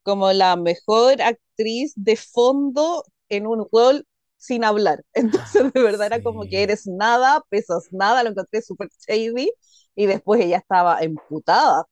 como 0.05 0.33
la 0.33 0.57
mejor 0.57 1.23
actriz 1.23 1.93
de 1.97 2.17
fondo 2.17 3.05
en 3.31 3.47
un 3.47 3.67
rol 3.73 4.07
sin 4.39 4.65
hablar. 4.65 5.05
Entonces, 5.15 5.73
de 5.73 5.83
verdad 5.83 6.09
era 6.09 6.21
como 6.23 6.47
que 6.49 6.63
Sí. 6.63 6.65
eres 6.65 6.87
nada, 6.87 7.43
pesas 7.51 7.89
nada, 7.93 8.23
lo 8.25 8.31
encontré 8.31 8.63
súper 8.63 8.89
shady. 9.09 9.51
Y 9.97 10.07
después 10.07 10.41
ella 10.43 10.59
estaba 10.59 11.01
emputada, 11.03 11.85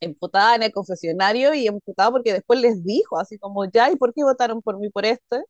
emputada 0.00 0.56
en 0.56 0.64
el 0.64 0.72
confesionario 0.72 1.54
y 1.54 1.66
emputada 1.68 2.10
porque 2.12 2.32
después 2.34 2.60
les 2.60 2.84
dijo, 2.84 3.18
así 3.18 3.38
como, 3.38 3.64
ya, 3.66 3.90
¿y 3.90 3.96
por 3.96 4.14
qué 4.14 4.24
votaron 4.24 4.62
por 4.62 4.78
mí 4.78 4.90
por 4.90 5.06
este? 5.06 5.42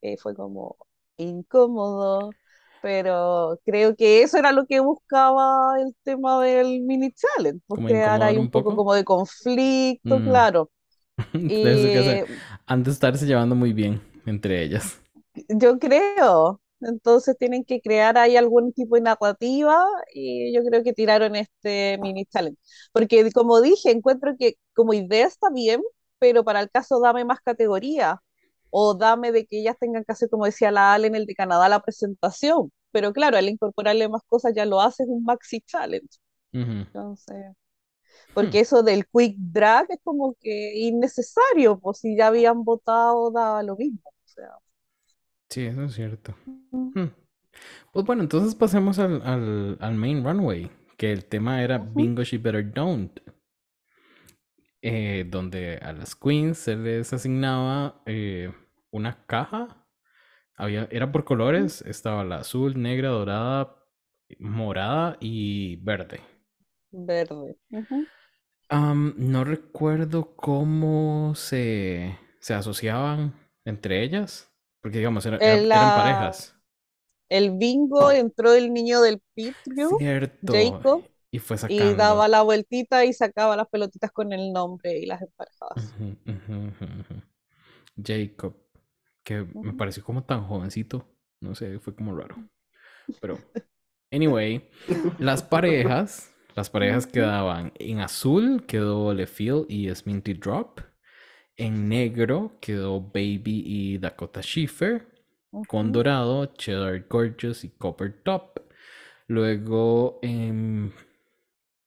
Y 0.00 0.16
fue 0.16 0.34
como 0.34 0.76
incómodo. 1.16 2.36
Pero 2.80 3.58
creo 3.64 3.94
que 3.96 4.22
eso 4.22 4.38
era 4.38 4.52
lo 4.52 4.66
que 4.66 4.80
buscaba 4.80 5.80
el 5.80 5.94
tema 6.02 6.42
del 6.42 6.80
mini 6.82 7.12
challenge, 7.12 7.60
pues 7.66 7.80
Como 7.80 7.86
crear 7.86 8.22
ahí 8.22 8.38
un 8.38 8.50
poco 8.50 8.72
poco. 8.72 8.74
como 8.74 8.94
de 8.94 9.04
conflicto, 9.04 10.20
Mm. 10.20 10.22
claro. 10.22 10.70
Que 11.62 12.20
Y 12.22 12.24
han 12.66 12.82
de 12.84 12.90
estarse 12.90 13.26
llevando 13.26 13.54
muy 13.54 13.72
bien 13.72 14.00
entre 14.26 14.62
ellas. 14.62 15.00
yo 15.48 15.78
creo, 15.78 16.60
entonces 16.80 17.36
tienen 17.38 17.64
que 17.64 17.80
crear 17.80 18.18
ahí 18.18 18.36
algún 18.36 18.72
tipo 18.72 18.96
de 18.96 19.02
narrativa 19.02 19.84
y 20.14 20.54
yo 20.54 20.62
creo 20.64 20.82
que 20.82 20.92
tiraron 20.92 21.36
este 21.36 21.98
mini 22.00 22.24
challenge. 22.26 22.58
Porque 22.92 23.30
como 23.32 23.60
dije, 23.60 23.90
encuentro 23.90 24.34
que 24.38 24.54
como 24.74 24.94
idea 24.94 25.26
está 25.26 25.48
bien, 25.52 25.80
pero 26.18 26.44
para 26.44 26.60
el 26.60 26.70
caso 26.70 27.00
dame 27.00 27.24
más 27.24 27.40
categoría 27.40 28.20
o 28.70 28.94
dame 28.94 29.32
de 29.32 29.46
que 29.46 29.60
ellas 29.60 29.76
tengan 29.78 30.04
que 30.04 30.12
hacer, 30.12 30.28
como 30.30 30.46
decía 30.46 30.70
la 30.70 30.94
Ale 30.94 31.08
en 31.08 31.14
el 31.16 31.26
de 31.26 31.34
Canadá, 31.34 31.68
la 31.68 31.82
presentación. 31.82 32.72
Pero 32.92 33.12
claro, 33.12 33.36
al 33.38 33.48
incorporarle 33.48 34.08
más 34.08 34.22
cosas 34.26 34.54
ya 34.54 34.64
lo 34.66 34.80
haces 34.80 35.06
un 35.08 35.24
maxi 35.24 35.60
challenge. 35.62 36.18
Entonces, 36.92 37.36
Hmm. 38.34 38.34
porque 38.34 38.60
eso 38.60 38.82
del 38.82 39.06
quick 39.08 39.36
drag 39.38 39.86
es 39.90 39.98
como 40.04 40.34
que 40.40 40.72
innecesario, 40.78 41.78
pues 41.80 41.98
si 41.98 42.16
ya 42.16 42.28
habían 42.28 42.64
votado, 42.64 43.30
daba 43.32 43.62
lo 43.62 43.76
mismo. 43.76 44.00
O 44.04 44.28
sea, 44.28 44.48
Sí, 45.48 45.64
eso 45.66 45.84
es 45.84 45.94
cierto. 45.94 46.34
mm, 46.72 46.90
Hmm. 46.94 47.06
Pues 47.92 48.06
bueno, 48.06 48.22
entonces 48.22 48.54
pasemos 48.54 48.98
al, 48.98 49.22
al, 49.22 49.78
al 49.80 49.94
main 49.96 50.24
runway, 50.24 50.70
que 50.96 51.12
el 51.12 51.26
tema 51.26 51.62
era. 51.62 51.78
Bingo 51.78 52.22
She 52.24 52.38
Better 52.38 52.72
Don't, 52.72 53.20
eh, 54.82 55.26
donde 55.28 55.78
a 55.82 55.92
las 55.92 56.14
queens 56.16 56.58
se 56.58 56.76
les 56.76 57.12
asignaba 57.12 58.02
eh, 58.06 58.52
una 58.90 59.24
caja, 59.26 59.86
había, 60.56 60.88
era 60.90 61.12
por 61.12 61.24
colores, 61.24 61.82
estaba 61.82 62.24
la 62.24 62.38
azul, 62.38 62.80
negra, 62.80 63.08
dorada, 63.10 63.76
morada 64.38 65.16
y 65.20 65.76
verde. 65.76 66.20
Verde. 66.92 67.56
no 68.70 69.44
recuerdo 69.44 70.34
cómo 70.36 71.34
se, 71.34 72.18
se 72.40 72.54
asociaban 72.54 73.34
entre 73.64 74.02
ellas, 74.02 74.50
porque 74.80 74.98
digamos, 74.98 75.24
era- 75.26 75.36
era- 75.38 75.54
En 75.56 75.64
eran 75.66 75.94
parejas. 75.94 76.56
el 77.28 77.52
bingo 77.56 78.10
entró 78.10 78.52
el 78.54 78.72
niño 78.72 79.00
del 79.02 79.20
Pitrio, 79.34 79.90
Cierto. 79.98 80.52
Jacob, 80.52 81.09
Y 81.30 81.38
fue 81.38 81.56
y 81.68 81.78
sacando. 81.78 81.96
daba 81.96 82.28
la 82.28 82.42
vueltita 82.42 83.04
y 83.04 83.12
sacaba 83.12 83.56
las 83.56 83.68
pelotitas 83.68 84.10
con 84.12 84.32
el 84.32 84.52
nombre 84.52 84.98
y 84.98 85.06
las 85.06 85.22
emparejaba. 85.22 85.76
Ujú, 85.76 86.16
ujú, 86.26 86.52
ujú, 86.68 86.84
ujú. 86.84 87.22
Jacob, 88.02 88.54
que 89.24 89.46
me 89.62 89.72
pareció 89.74 90.04
como 90.04 90.24
tan 90.24 90.44
jovencito. 90.46 91.06
No 91.40 91.54
sé, 91.54 91.78
fue 91.80 91.94
como 91.94 92.16
raro. 92.16 92.36
Pero, 93.20 93.38
anyway, 94.12 94.68
las 95.18 95.42
parejas, 95.42 96.34
las 96.56 96.70
parejas 96.70 97.06
quedaban 97.06 97.72
en 97.78 98.00
azul, 98.00 98.64
quedó 98.66 99.14
LeFeel 99.14 99.66
y 99.68 99.94
Sminty 99.94 100.34
Drop. 100.34 100.80
En 101.56 101.88
negro 101.88 102.58
quedó 102.60 103.00
Baby 103.00 103.62
y 103.66 103.98
Dakota 103.98 104.42
Schiffer. 104.42 105.08
Con 105.68 105.92
dorado, 105.92 106.46
Cheddar 106.46 107.06
Gorgeous 107.08 107.64
y 107.64 107.70
Copper 107.70 108.22
Top. 108.24 108.60
Luego 109.28 110.18
en 110.22 110.92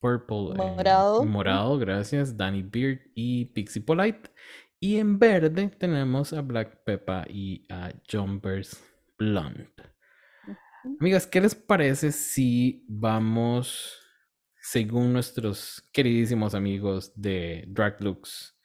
purple, 0.04 0.52
eh, 0.62 1.26
Morado. 1.26 1.78
gracias, 1.80 2.36
Danny 2.36 2.62
Beard 2.62 3.00
y 3.16 3.46
Pixie 3.46 3.82
Polite. 3.82 4.30
Y 4.82 4.98
en 4.98 5.18
verde 5.18 5.70
tenemos 5.70 6.34
a 6.34 6.42
Black 6.42 6.84
Peppa 6.84 7.26
y 7.30 7.66
a 7.70 7.94
Jumpers 8.12 8.84
Blonde. 9.18 9.70
Ujú. 10.46 10.98
Amigas, 11.00 11.26
¿qué 11.26 11.40
les 11.40 11.56
parece 11.56 12.12
si 12.12 12.86
vamos, 12.90 13.98
según 14.60 15.14
nuestros 15.14 15.82
queridísimos 15.94 16.54
amigos 16.54 17.14
de 17.16 17.64
Drag 17.70 18.04
Looks, 18.04 18.60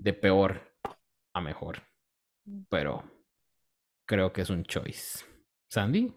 de 0.00 0.12
peor 0.12 0.60
a 1.32 1.40
mejor? 1.40 1.80
Pero 2.68 3.04
creo 4.04 4.32
que 4.32 4.40
es 4.40 4.50
un 4.50 4.64
choice. 4.64 5.24
Sandy? 5.68 6.12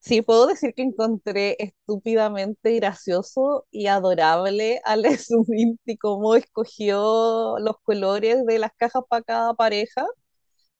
Sí, 0.00 0.22
puedo 0.22 0.46
decir 0.46 0.74
que 0.74 0.82
encontré 0.82 1.56
estúpidamente 1.58 2.74
gracioso 2.76 3.66
y 3.70 3.86
adorable 3.88 4.80
a 4.84 4.96
La 4.96 5.10
Suminti 5.18 5.96
cómo 5.98 6.34
escogió 6.36 7.58
los 7.58 7.76
colores 7.82 8.44
de 8.46 8.58
las 8.58 8.70
cajas 8.76 9.02
para 9.08 9.22
cada 9.22 9.54
pareja, 9.54 10.06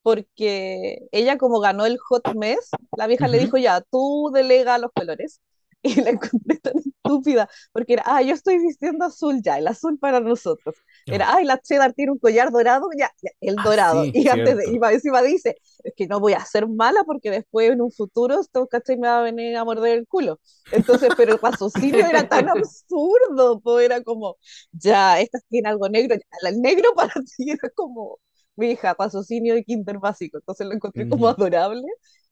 porque 0.02 1.00
ella 1.12 1.38
como 1.38 1.60
ganó 1.60 1.86
el 1.86 1.98
hot 1.98 2.34
mess, 2.36 2.70
la 2.96 3.06
vieja 3.08 3.28
le 3.28 3.38
dijo 3.40 3.58
ya, 3.58 3.82
tú 3.82 4.30
delega 4.34 4.78
los 4.78 4.92
colores. 4.92 5.40
Y 5.82 6.00
la 6.00 6.10
encontré 6.10 6.58
tan 6.58 6.74
estúpida, 6.78 7.48
porque 7.72 7.92
era, 7.94 8.02
ah, 8.06 8.20
yo 8.20 8.34
estoy 8.34 8.58
vistiendo 8.58 9.04
azul 9.04 9.40
ya, 9.42 9.58
el 9.58 9.68
azul 9.68 9.98
para 10.00 10.18
nosotros. 10.18 10.74
Era, 11.08 11.32
ay, 11.34 11.44
la 11.44 11.60
cheddar 11.60 11.92
tiene 11.92 12.10
un 12.12 12.18
collar 12.18 12.50
dorado, 12.50 12.88
ya, 12.98 13.12
ya, 13.22 13.30
el 13.40 13.56
ah, 13.58 13.62
dorado. 13.62 14.08
sí, 14.12 14.12
Y 14.12 14.26
antes 14.28 14.56
de, 14.56 14.64
cierto. 14.64 14.74
iba, 14.74 14.92
encima 14.92 15.22
dice, 15.22 15.56
es 15.84 15.92
que 15.96 16.08
no 16.08 16.18
voy 16.18 16.32
a 16.32 16.44
ser 16.44 16.66
mala 16.66 17.04
porque 17.04 17.30
después 17.30 17.70
en 17.70 17.80
un 17.82 17.92
futuro 17.92 18.40
esto, 18.40 18.66
¿cachai? 18.66 18.96
Me 18.96 19.06
va 19.06 19.20
a 19.20 19.22
venir 19.22 19.56
a 19.56 19.64
morder 19.64 19.98
el 19.98 20.06
culo. 20.08 20.40
Entonces, 20.72 21.12
pero 21.16 21.34
el 21.34 21.38
raciocinio 21.40 22.04
era 22.06 22.28
tan 22.28 22.48
absurdo, 22.50 23.60
pues 23.60 23.84
era 23.86 24.02
como, 24.02 24.36
ya, 24.72 25.20
esta 25.20 25.38
tiene 25.48 25.68
algo 25.68 25.88
negro, 25.88 26.16
ya, 26.16 26.48
el 26.50 26.60
negro 26.60 26.94
para 26.96 27.12
ti 27.36 27.50
era 27.50 27.70
como, 27.76 28.18
mi 28.56 28.70
hija, 28.72 28.94
raciocinio 28.98 29.54
de 29.54 29.64
kinder 29.64 29.98
básico. 29.98 30.38
Entonces 30.38 30.66
lo 30.66 30.74
encontré 30.74 31.08
como 31.08 31.28
adorable, 31.28 31.84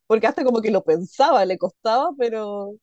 porque 0.06 0.26
hasta 0.26 0.44
como 0.44 0.60
que 0.60 0.70
lo 0.70 0.82
pensaba, 0.84 1.44
le 1.44 1.58
costaba, 1.58 2.10
pero 2.18 2.74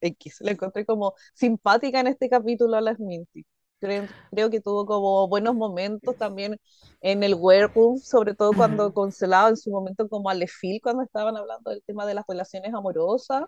X, 0.00 0.38
la 0.40 0.52
encontré 0.52 0.84
como 0.84 1.14
simpática 1.34 2.00
en 2.00 2.08
este 2.08 2.28
capítulo 2.28 2.76
a 2.76 2.80
las 2.80 2.98
Minty. 2.98 3.44
Creo, 3.80 4.06
creo 4.30 4.48
que 4.48 4.60
tuvo 4.60 4.86
como 4.86 5.26
buenos 5.28 5.56
momentos 5.56 6.16
también 6.16 6.56
en 7.00 7.22
el 7.24 7.34
Werewolf, 7.34 8.02
sobre 8.04 8.34
todo 8.34 8.52
cuando 8.52 8.94
consolaba 8.94 9.48
en 9.48 9.56
su 9.56 9.70
momento 9.70 10.08
como 10.08 10.30
a 10.30 10.34
Lefil 10.34 10.80
cuando 10.80 11.02
estaban 11.02 11.36
hablando 11.36 11.70
del 11.70 11.82
tema 11.84 12.06
de 12.06 12.14
las 12.14 12.24
relaciones 12.28 12.72
amorosas, 12.74 13.44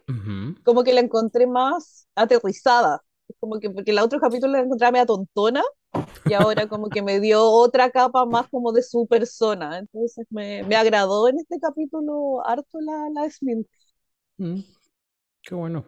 como 0.65 0.83
que 0.83 0.93
la 0.93 1.01
encontré 1.01 1.47
más 1.47 2.09
aterrizada. 2.17 3.01
Como 3.39 3.61
que 3.61 3.71
porque 3.71 3.93
el 3.93 3.99
otro 4.01 4.19
capítulo 4.21 4.53
la 4.53 4.61
encontraba 4.61 4.93
media 4.93 5.07
tontona 5.07 5.63
y 6.27 6.33
ahora 6.35 6.67
como 6.69 6.89
que 6.89 7.01
me 7.03 7.21
dio 7.21 7.43
otra 7.45 7.91
capa 7.91 8.27
más 8.27 8.49
como 8.49 8.73
de 8.73 8.83
su 8.83 9.07
persona. 9.07 9.79
Entonces 9.79 10.27
me, 10.31 10.63
me 10.65 10.77
agradó 10.77 11.29
en 11.29 11.39
este 11.39 11.59
capítulo 11.61 12.47
harto 12.47 12.81
la, 12.81 13.09
la 13.15 13.31
Smith. 13.31 13.67
Mm, 14.39 14.61
qué 15.45 15.55
bueno. 15.55 15.85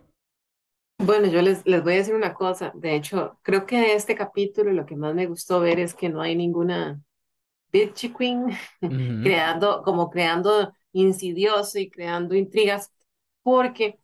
Bueno, 0.99 1.27
yo 1.29 1.43
les, 1.43 1.65
les 1.67 1.83
voy 1.85 1.95
a 1.95 1.97
decir 1.97 2.15
una 2.15 2.35
cosa. 2.35 2.73
De 2.75 2.95
hecho, 2.97 3.39
creo 3.43 3.67
que 3.67 3.77
de 3.79 3.95
este 3.95 4.15
capítulo 4.15 4.73
lo 4.73 4.87
que 4.87 4.97
más 4.97 5.15
me 5.15 5.27
gustó 5.27 5.61
ver 5.61 5.79
es 5.79 5.95
que 5.95 6.09
no 6.09 6.23
hay 6.23 6.35
ninguna 6.37 7.01
bitchy 7.73 8.13
queen 8.15 8.49
creando, 9.21 9.83
como 9.85 10.11
creando 10.11 10.73
insidioso 10.93 11.79
y 11.79 11.91
creando 11.91 12.35
intrigas, 12.37 12.93
porque 13.43 13.99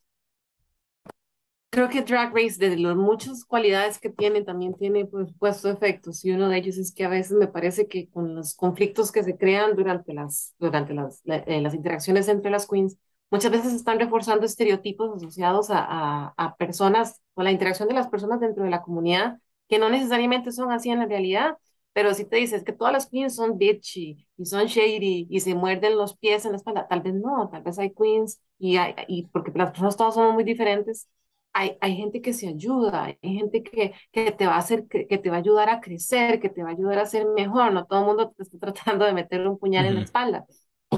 creo 1.70 1.88
que 1.88 2.02
Drag 2.02 2.34
Race, 2.34 2.58
de 2.58 2.76
las 2.76 2.96
muchas 2.96 3.44
cualidades 3.44 3.98
que 3.98 4.10
tiene, 4.10 4.42
también 4.44 4.74
tiene, 4.74 5.06
por 5.06 5.26
supuesto, 5.26 5.70
efectos. 5.70 6.24
Y 6.24 6.32
uno 6.32 6.48
de 6.48 6.58
ellos 6.58 6.76
es 6.78 6.92
que 6.92 7.04
a 7.04 7.08
veces 7.08 7.32
me 7.32 7.48
parece 7.48 7.86
que 7.88 8.08
con 8.10 8.34
los 8.34 8.54
conflictos 8.54 9.10
que 9.12 9.22
se 9.24 9.36
crean 9.36 9.74
durante 9.76 10.12
las, 10.14 10.54
durante 10.58 10.92
las, 10.94 11.20
la- 11.24 11.38
eh, 11.38 11.60
las 11.62 11.74
interacciones 11.74 12.28
entre 12.28 12.50
las 12.50 12.66
queens, 12.68 12.98
muchas 13.32 13.50
veces 13.50 13.72
están 13.74 13.98
reforzando 13.98 14.46
estereotipos 14.46 15.16
asociados 15.16 15.70
a, 15.70 15.78
a, 15.84 16.34
a 16.36 16.56
personas 16.56 17.20
o 17.34 17.42
la 17.42 17.50
interacción 17.52 17.88
de 17.88 17.94
las 17.96 18.08
personas 18.08 18.40
dentro 18.40 18.64
de 18.64 18.70
la 18.70 18.82
comunidad 18.82 19.38
que 19.68 19.78
no 19.80 19.90
necesariamente 19.90 20.52
son 20.52 20.70
así 20.72 20.90
en 20.90 21.00
la 21.00 21.06
realidad. 21.06 21.56
Pero 21.94 22.14
si 22.14 22.24
te 22.24 22.36
dices 22.36 22.64
que 22.64 22.72
todas 22.72 22.92
las 22.92 23.06
queens 23.08 23.34
son 23.36 23.58
bitchy 23.58 24.26
y 24.38 24.46
son 24.46 24.66
shady 24.66 25.26
y 25.30 25.40
se 25.40 25.54
muerden 25.54 25.96
los 25.96 26.16
pies 26.16 26.44
en 26.44 26.52
la 26.52 26.56
espalda, 26.58 26.88
tal 26.88 27.02
vez 27.02 27.14
no, 27.14 27.48
tal 27.50 27.62
vez 27.62 27.78
hay 27.78 27.92
queens 27.92 28.40
y, 28.58 28.76
hay, 28.78 28.94
y 29.08 29.24
porque 29.28 29.52
las 29.54 29.70
personas 29.70 29.96
todas 29.96 30.14
somos 30.14 30.34
muy 30.34 30.44
diferentes 30.44 31.08
hay, 31.54 31.76
hay 31.80 31.96
gente 31.96 32.22
que 32.22 32.32
se 32.32 32.48
ayuda, 32.48 33.04
hay 33.04 33.16
gente 33.22 33.62
que, 33.62 33.92
que 34.10 34.32
te 34.32 34.46
va 34.46 34.54
a 34.54 34.58
hacer, 34.58 34.86
que, 34.88 35.06
que 35.06 35.18
te 35.18 35.30
va 35.30 35.36
a 35.36 35.38
ayudar 35.40 35.68
a 35.68 35.80
crecer, 35.80 36.40
que 36.40 36.48
te 36.48 36.62
va 36.62 36.70
a 36.70 36.72
ayudar 36.72 36.98
a 36.98 37.06
ser 37.06 37.26
mejor, 37.26 37.72
no 37.72 37.84
todo 37.86 38.00
el 38.00 38.06
mundo 38.06 38.30
te 38.36 38.42
está 38.42 38.58
tratando 38.72 39.04
de 39.04 39.12
meter 39.12 39.46
un 39.46 39.58
puñal 39.58 39.86
en 39.86 39.96
la 39.96 40.02
espalda. 40.02 40.46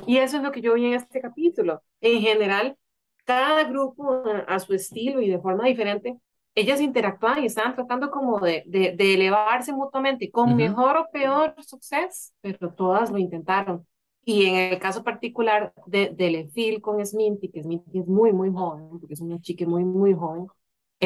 Y 0.07 0.19
eso 0.19 0.37
es 0.39 0.43
lo 0.43 0.53
que 0.53 0.61
yo 0.61 0.75
vi 0.75 0.87
en 0.87 0.95
este 0.95 1.21
capítulo. 1.21 1.83
En 2.01 2.21
general, 2.21 2.77
cada 3.25 3.65
grupo 3.65 4.23
a 4.47 4.59
su 4.61 4.75
estilo 4.75 5.21
y 5.21 5.29
de 5.31 5.41
forma 5.41 5.67
diferente, 5.67 6.19
ellas 6.55 6.81
interactuaban 6.81 7.43
y 7.43 7.47
estaban 7.47 7.75
tratando 7.75 8.11
como 8.11 8.39
de, 8.41 8.63
de, 8.67 8.93
de 8.97 9.15
elevarse 9.15 9.73
mutuamente, 9.73 10.31
con 10.31 10.55
mejor 10.57 10.97
o 10.97 11.09
peor 11.11 11.55
suceso, 11.67 12.33
pero 12.41 12.73
todas 12.73 13.11
lo 13.11 13.19
intentaron. 13.19 13.87
Y 14.25 14.47
en 14.47 14.55
el 14.57 14.79
caso 14.79 15.03
particular 15.05 15.73
de, 15.87 16.11
de 16.11 16.31
Lefil 16.31 16.81
con 16.81 17.05
Sminty, 17.05 17.51
que 17.51 17.63
Sminty 17.63 18.01
es 18.01 18.07
muy, 18.07 18.33
muy 18.33 18.51
joven, 18.51 18.89
porque 19.01 19.15
es 19.15 19.21
una 19.21 19.41
chica 19.41 19.67
muy, 19.67 19.85
muy 19.85 20.15
joven, 20.15 20.47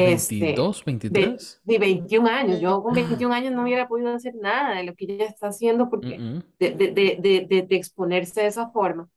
este, 0.05 0.35
22, 0.35 0.83
de, 1.07 1.21
23. 1.21 1.61
de 1.63 1.79
21 1.79 2.27
años. 2.27 2.59
Yo 2.59 2.81
con 2.83 2.93
21 2.93 3.33
años 3.33 3.53
no 3.53 3.63
hubiera 3.63 3.87
podido 3.87 4.13
hacer 4.13 4.35
nada 4.35 4.75
de 4.77 4.83
lo 4.83 4.95
que 4.95 5.05
ella 5.05 5.25
está 5.25 5.47
haciendo 5.49 5.89
porque 5.89 6.19
Mm, 6.19 6.39
de, 6.59 6.71
de, 6.71 6.87
de, 6.91 7.17
de, 7.21 7.45
de- 7.49 7.61
de 7.63 7.75
exponerse 7.75 8.41
de 8.41 8.47
esa 8.47 8.69
forma. 8.71 9.09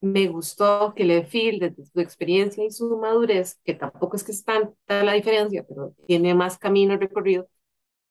Me 0.00 0.28
gustó 0.28 0.94
que 0.94 1.04
Lefil, 1.04 1.58
desde 1.60 1.84
su 1.86 2.00
experiencia 2.00 2.64
y 2.64 2.70
su 2.70 2.98
madurez, 2.98 3.58
que 3.64 3.74
tampoco 3.74 4.16
es 4.16 4.24
que 4.24 4.32
es 4.32 4.44
tanta 4.44 5.02
la 5.04 5.14
diferencia, 5.14 5.64
pero 5.68 5.94
tiene 6.06 6.34
más 6.34 6.58
camino 6.58 6.96
recorrido, 6.98 7.48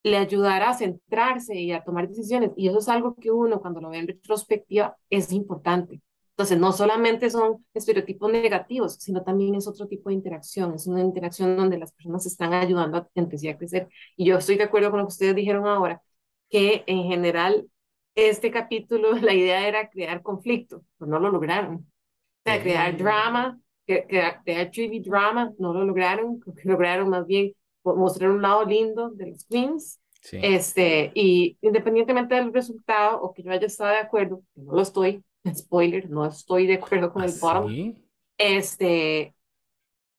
le 0.04 0.18
ayudara 0.18 0.70
a 0.70 0.74
centrarse 0.78 1.56
y 1.56 1.72
a 1.72 1.84
tomar 1.84 2.08
decisiones. 2.08 2.52
Y 2.58 2.68
eso 2.70 2.80
es 2.80 2.90
algo 2.90 3.16
que 3.16 3.32
uno, 3.32 3.60
cuando 3.62 3.82
lo 3.82 3.90
ve 3.90 3.98
en 4.00 4.08
retrospectiva, 4.08 4.98
es 5.10 5.32
importante. 5.32 6.02
Entonces, 6.36 6.60
no 6.60 6.74
solamente 6.74 7.30
son 7.30 7.66
estereotipos 7.74 8.30
negativos, 8.32 8.96
sino 8.96 9.24
también 9.24 9.56
es 9.56 9.68
otro 9.68 9.88
tipo 9.88 10.10
de 10.10 10.16
interacción. 10.16 10.74
Es 10.76 10.86
una 10.88 11.02
interacción 11.02 11.56
donde 11.56 11.78
las 11.78 11.94
personas 11.94 12.24
se 12.24 12.30
están 12.30 12.54
ayudando 12.54 12.98
a, 12.98 13.10
entre 13.16 13.38
sí 13.38 13.48
a 13.48 13.58
crecer. 13.58 13.88
Y 14.18 14.26
yo 14.26 14.38
estoy 14.38 14.58
de 14.58 14.64
acuerdo 14.66 14.92
con 14.92 15.00
lo 15.00 15.06
que 15.06 15.14
ustedes 15.14 15.36
dijeron 15.36 15.66
ahora, 15.68 16.02
que 16.50 16.84
en 16.88 17.04
general 17.06 17.70
este 18.16 18.52
capítulo, 18.52 19.14
la 19.22 19.34
idea 19.34 19.68
era 19.68 19.90
crear 19.90 20.22
conflicto, 20.22 20.84
pero 20.98 21.10
no 21.12 21.20
lo 21.20 21.30
lograron. 21.32 21.76
O 21.76 22.44
sea, 22.44 22.62
crear 22.62 22.96
drama, 22.98 23.60
crear, 23.86 24.42
crear 24.44 24.72
TV 24.72 25.02
drama, 25.02 25.54
no 25.58 25.74
lo 25.74 25.86
lograron. 25.86 26.40
Lograron 26.64 27.10
más 27.10 27.26
bien 27.26 27.54
mo- 27.84 27.96
mostrar 27.96 28.32
un 28.32 28.42
lado 28.42 28.66
lindo 28.66 29.10
de 29.12 29.28
los 29.32 29.46
queens. 29.46 30.00
sí. 30.22 30.38
Este, 30.40 31.12
y 31.16 31.58
independientemente 31.62 32.36
del 32.36 32.54
resultado 32.54 33.22
o 33.22 33.34
que 33.34 33.42
yo 33.44 33.52
haya 33.52 33.66
estado 33.68 33.92
de 33.92 33.98
acuerdo, 34.00 34.44
que 34.54 34.62
no 34.62 34.74
lo 34.74 34.82
estoy, 34.82 35.24
spoiler, 35.54 36.10
no 36.10 36.26
estoy 36.26 36.68
de 36.68 36.76
acuerdo 36.76 37.12
con 37.14 37.24
¿Ah, 37.24 37.26
el 37.26 37.34
bottom, 37.34 37.70
sí? 37.70 37.96
este, 38.38 39.36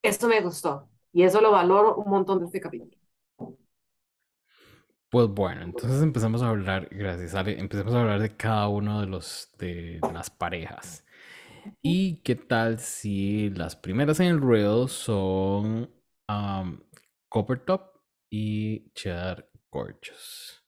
esto 0.02 0.28
me 0.28 0.40
gustó 0.42 0.90
y 1.12 1.24
eso 1.24 1.40
lo 1.40 1.52
valoro 1.52 1.96
un 1.96 2.10
montón 2.10 2.40
de 2.40 2.46
este 2.46 2.60
capítulo. 2.60 2.96
Pues 5.08 5.28
bueno, 5.28 5.62
entonces 5.62 6.02
empezamos 6.02 6.42
a 6.42 6.48
hablar, 6.48 6.88
gracias 6.90 7.34
Ale, 7.34 7.58
empezamos 7.58 7.94
a 7.94 8.00
hablar 8.00 8.20
de 8.20 8.36
cada 8.36 8.68
uno 8.68 9.00
de 9.00 9.06
los 9.06 9.50
de 9.58 10.04
las 10.12 10.30
parejas. 10.30 11.04
¿Y 11.82 12.18
qué 12.22 12.36
tal 12.36 12.80
si 12.80 13.50
las 13.50 13.76
primeras 13.76 14.20
en 14.20 14.28
el 14.28 14.40
ruedo 14.40 14.88
son 14.88 15.90
um, 16.28 16.80
Copper 17.28 17.60
Top 17.64 17.82
y 18.30 18.90
Cheddar 18.94 19.48
Gorgeous? 19.70 20.64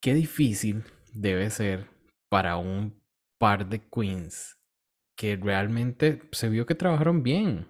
Qué 0.00 0.12
difícil 0.14 0.84
debe 1.12 1.50
ser 1.50 1.88
para 2.28 2.56
un 2.56 3.02
par 3.38 3.68
de 3.68 3.80
queens 3.88 4.58
que 5.16 5.36
realmente 5.36 6.22
se 6.32 6.48
vio 6.48 6.66
que 6.66 6.74
trabajaron 6.74 7.22
bien. 7.22 7.68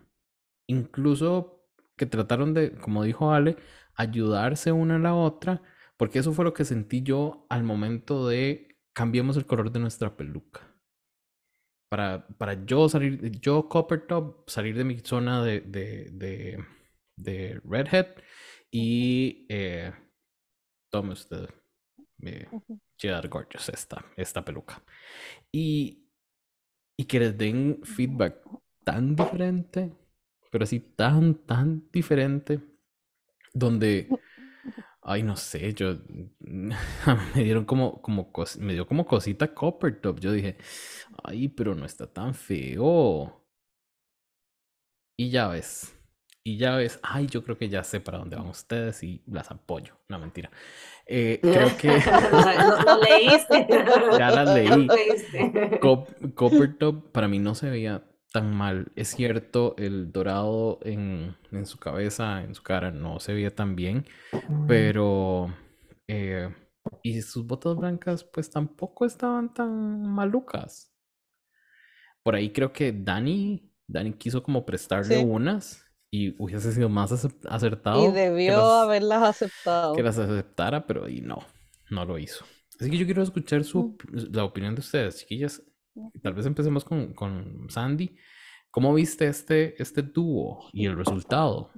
Incluso 0.68 1.66
que 1.96 2.06
trataron 2.06 2.54
de, 2.54 2.72
como 2.76 3.02
dijo 3.02 3.32
Ale, 3.32 3.56
ayudarse 3.94 4.72
una 4.72 4.96
a 4.96 4.98
la 4.98 5.14
otra, 5.14 5.62
porque 5.96 6.20
eso 6.20 6.32
fue 6.32 6.44
lo 6.44 6.54
que 6.54 6.64
sentí 6.64 7.02
yo 7.02 7.46
al 7.48 7.64
momento 7.64 8.28
de 8.28 8.78
cambiemos 8.94 9.36
el 9.36 9.46
color 9.46 9.72
de 9.72 9.80
nuestra 9.80 10.16
peluca. 10.16 10.74
Para, 11.90 12.26
para 12.36 12.64
yo 12.66 12.88
salir, 12.88 13.30
yo 13.40 13.68
Copper 13.68 14.06
Top, 14.06 14.48
salir 14.48 14.76
de 14.76 14.84
mi 14.84 14.98
zona 15.00 15.42
de, 15.42 15.60
de, 15.60 16.10
de, 16.12 16.64
de 17.16 17.60
Redhead 17.64 18.08
y 18.70 19.46
eh, 19.48 19.92
tome 20.90 21.12
usted 21.12 21.48
eh, 22.22 22.46
Cheddar 22.98 23.28
Gorgeous 23.28 23.70
esta, 23.70 24.04
esta 24.16 24.44
peluca. 24.44 24.82
Y, 25.52 26.04
y 26.96 27.04
que 27.06 27.20
les 27.20 27.36
den 27.38 27.80
feedback 27.84 28.42
tan 28.84 29.16
diferente, 29.16 29.92
pero 30.50 30.64
así 30.64 30.80
tan, 30.80 31.34
tan 31.46 31.88
diferente, 31.92 32.60
donde, 33.54 34.18
ay, 35.02 35.22
no 35.22 35.36
sé, 35.36 35.74
yo, 35.74 35.96
me 36.40 37.44
dieron 37.44 37.64
como, 37.64 38.02
como, 38.02 38.32
cos- 38.32 38.58
me 38.58 38.74
dio 38.74 38.86
como 38.86 39.06
cosita 39.06 39.54
Copper 39.54 40.00
Top. 40.00 40.20
Yo 40.20 40.32
dije, 40.32 40.58
ay, 41.24 41.48
pero 41.48 41.74
no 41.74 41.86
está 41.86 42.06
tan 42.12 42.34
feo. 42.34 43.44
Y 45.18 45.30
ya 45.30 45.48
ves, 45.48 45.94
y 46.52 46.56
ya 46.58 46.76
ves, 46.76 46.98
ay, 47.02 47.26
yo 47.26 47.42
creo 47.44 47.58
que 47.58 47.68
ya 47.68 47.82
sé 47.84 48.00
para 48.00 48.18
dónde 48.18 48.36
van 48.36 48.46
ustedes 48.48 49.02
y 49.02 49.22
las 49.26 49.50
apoyo. 49.50 49.94
No, 50.08 50.18
mentira. 50.18 50.50
Eh, 51.06 51.38
creo 51.42 51.76
que 51.76 51.88
No, 52.32 52.82
no 52.84 53.00
leíste. 53.02 53.66
ya 54.18 54.30
las 54.30 54.54
leí. 54.54 54.68
leíste. 54.68 55.80
Cop- 55.80 56.34
Copper 56.34 56.76
Top 56.78 57.10
para 57.12 57.28
mí 57.28 57.38
no 57.38 57.54
se 57.54 57.70
veía 57.70 58.04
tan 58.32 58.54
mal. 58.54 58.92
Es 58.96 59.08
cierto, 59.08 59.74
el 59.78 60.12
dorado 60.12 60.78
en, 60.82 61.36
en 61.50 61.66
su 61.66 61.78
cabeza, 61.78 62.42
en 62.42 62.54
su 62.54 62.62
cara, 62.62 62.90
no 62.90 63.20
se 63.20 63.32
veía 63.34 63.54
tan 63.54 63.74
bien, 63.76 64.06
pero... 64.66 65.54
eh, 66.06 66.54
y 67.02 67.20
sus 67.20 67.46
botas 67.46 67.76
blancas 67.76 68.24
pues 68.24 68.48
tampoco 68.50 69.04
estaban 69.04 69.52
tan 69.52 70.02
malucas. 70.10 70.90
Por 72.22 72.34
ahí 72.34 72.50
creo 72.52 72.72
que 72.72 72.92
Dani, 72.92 73.70
Dani 73.86 74.12
quiso 74.14 74.42
como 74.42 74.64
prestarle 74.66 75.16
Sí. 75.18 75.24
unas 75.24 75.84
y 76.10 76.34
hubiese 76.42 76.72
sido 76.72 76.88
más 76.88 77.12
acertado 77.12 78.08
Y 78.08 78.12
debió 78.12 78.56
las- 78.56 78.84
haberlas 78.84 79.22
aceptado. 79.22 79.94
que 79.94 80.02
las 80.02 80.18
aceptara, 80.18 80.86
pero 80.86 81.04
ahí 81.06 81.20
no, 81.20 81.38
no 81.90 82.04
lo 82.04 82.18
hizo. 82.18 82.44
Así 82.80 82.90
que 82.90 82.96
yo 82.98 83.04
quiero 83.06 83.22
escuchar 83.22 83.64
su, 83.64 83.96
Mm. 84.08 84.34
la 84.34 84.44
opinión 84.44 84.74
de 84.74 84.80
ustedes, 84.80 85.18
chiquillas. 85.18 85.62
Tal 86.22 86.34
vez 86.34 86.46
empecemos 86.46 86.84
con, 86.84 87.12
con 87.12 87.66
Sandy. 87.70 88.16
¿Cómo 88.70 88.94
viste 88.94 89.26
este, 89.26 89.80
este 89.82 90.02
dúo 90.02 90.68
y 90.72 90.86
el 90.86 90.96
resultado? 90.96 91.70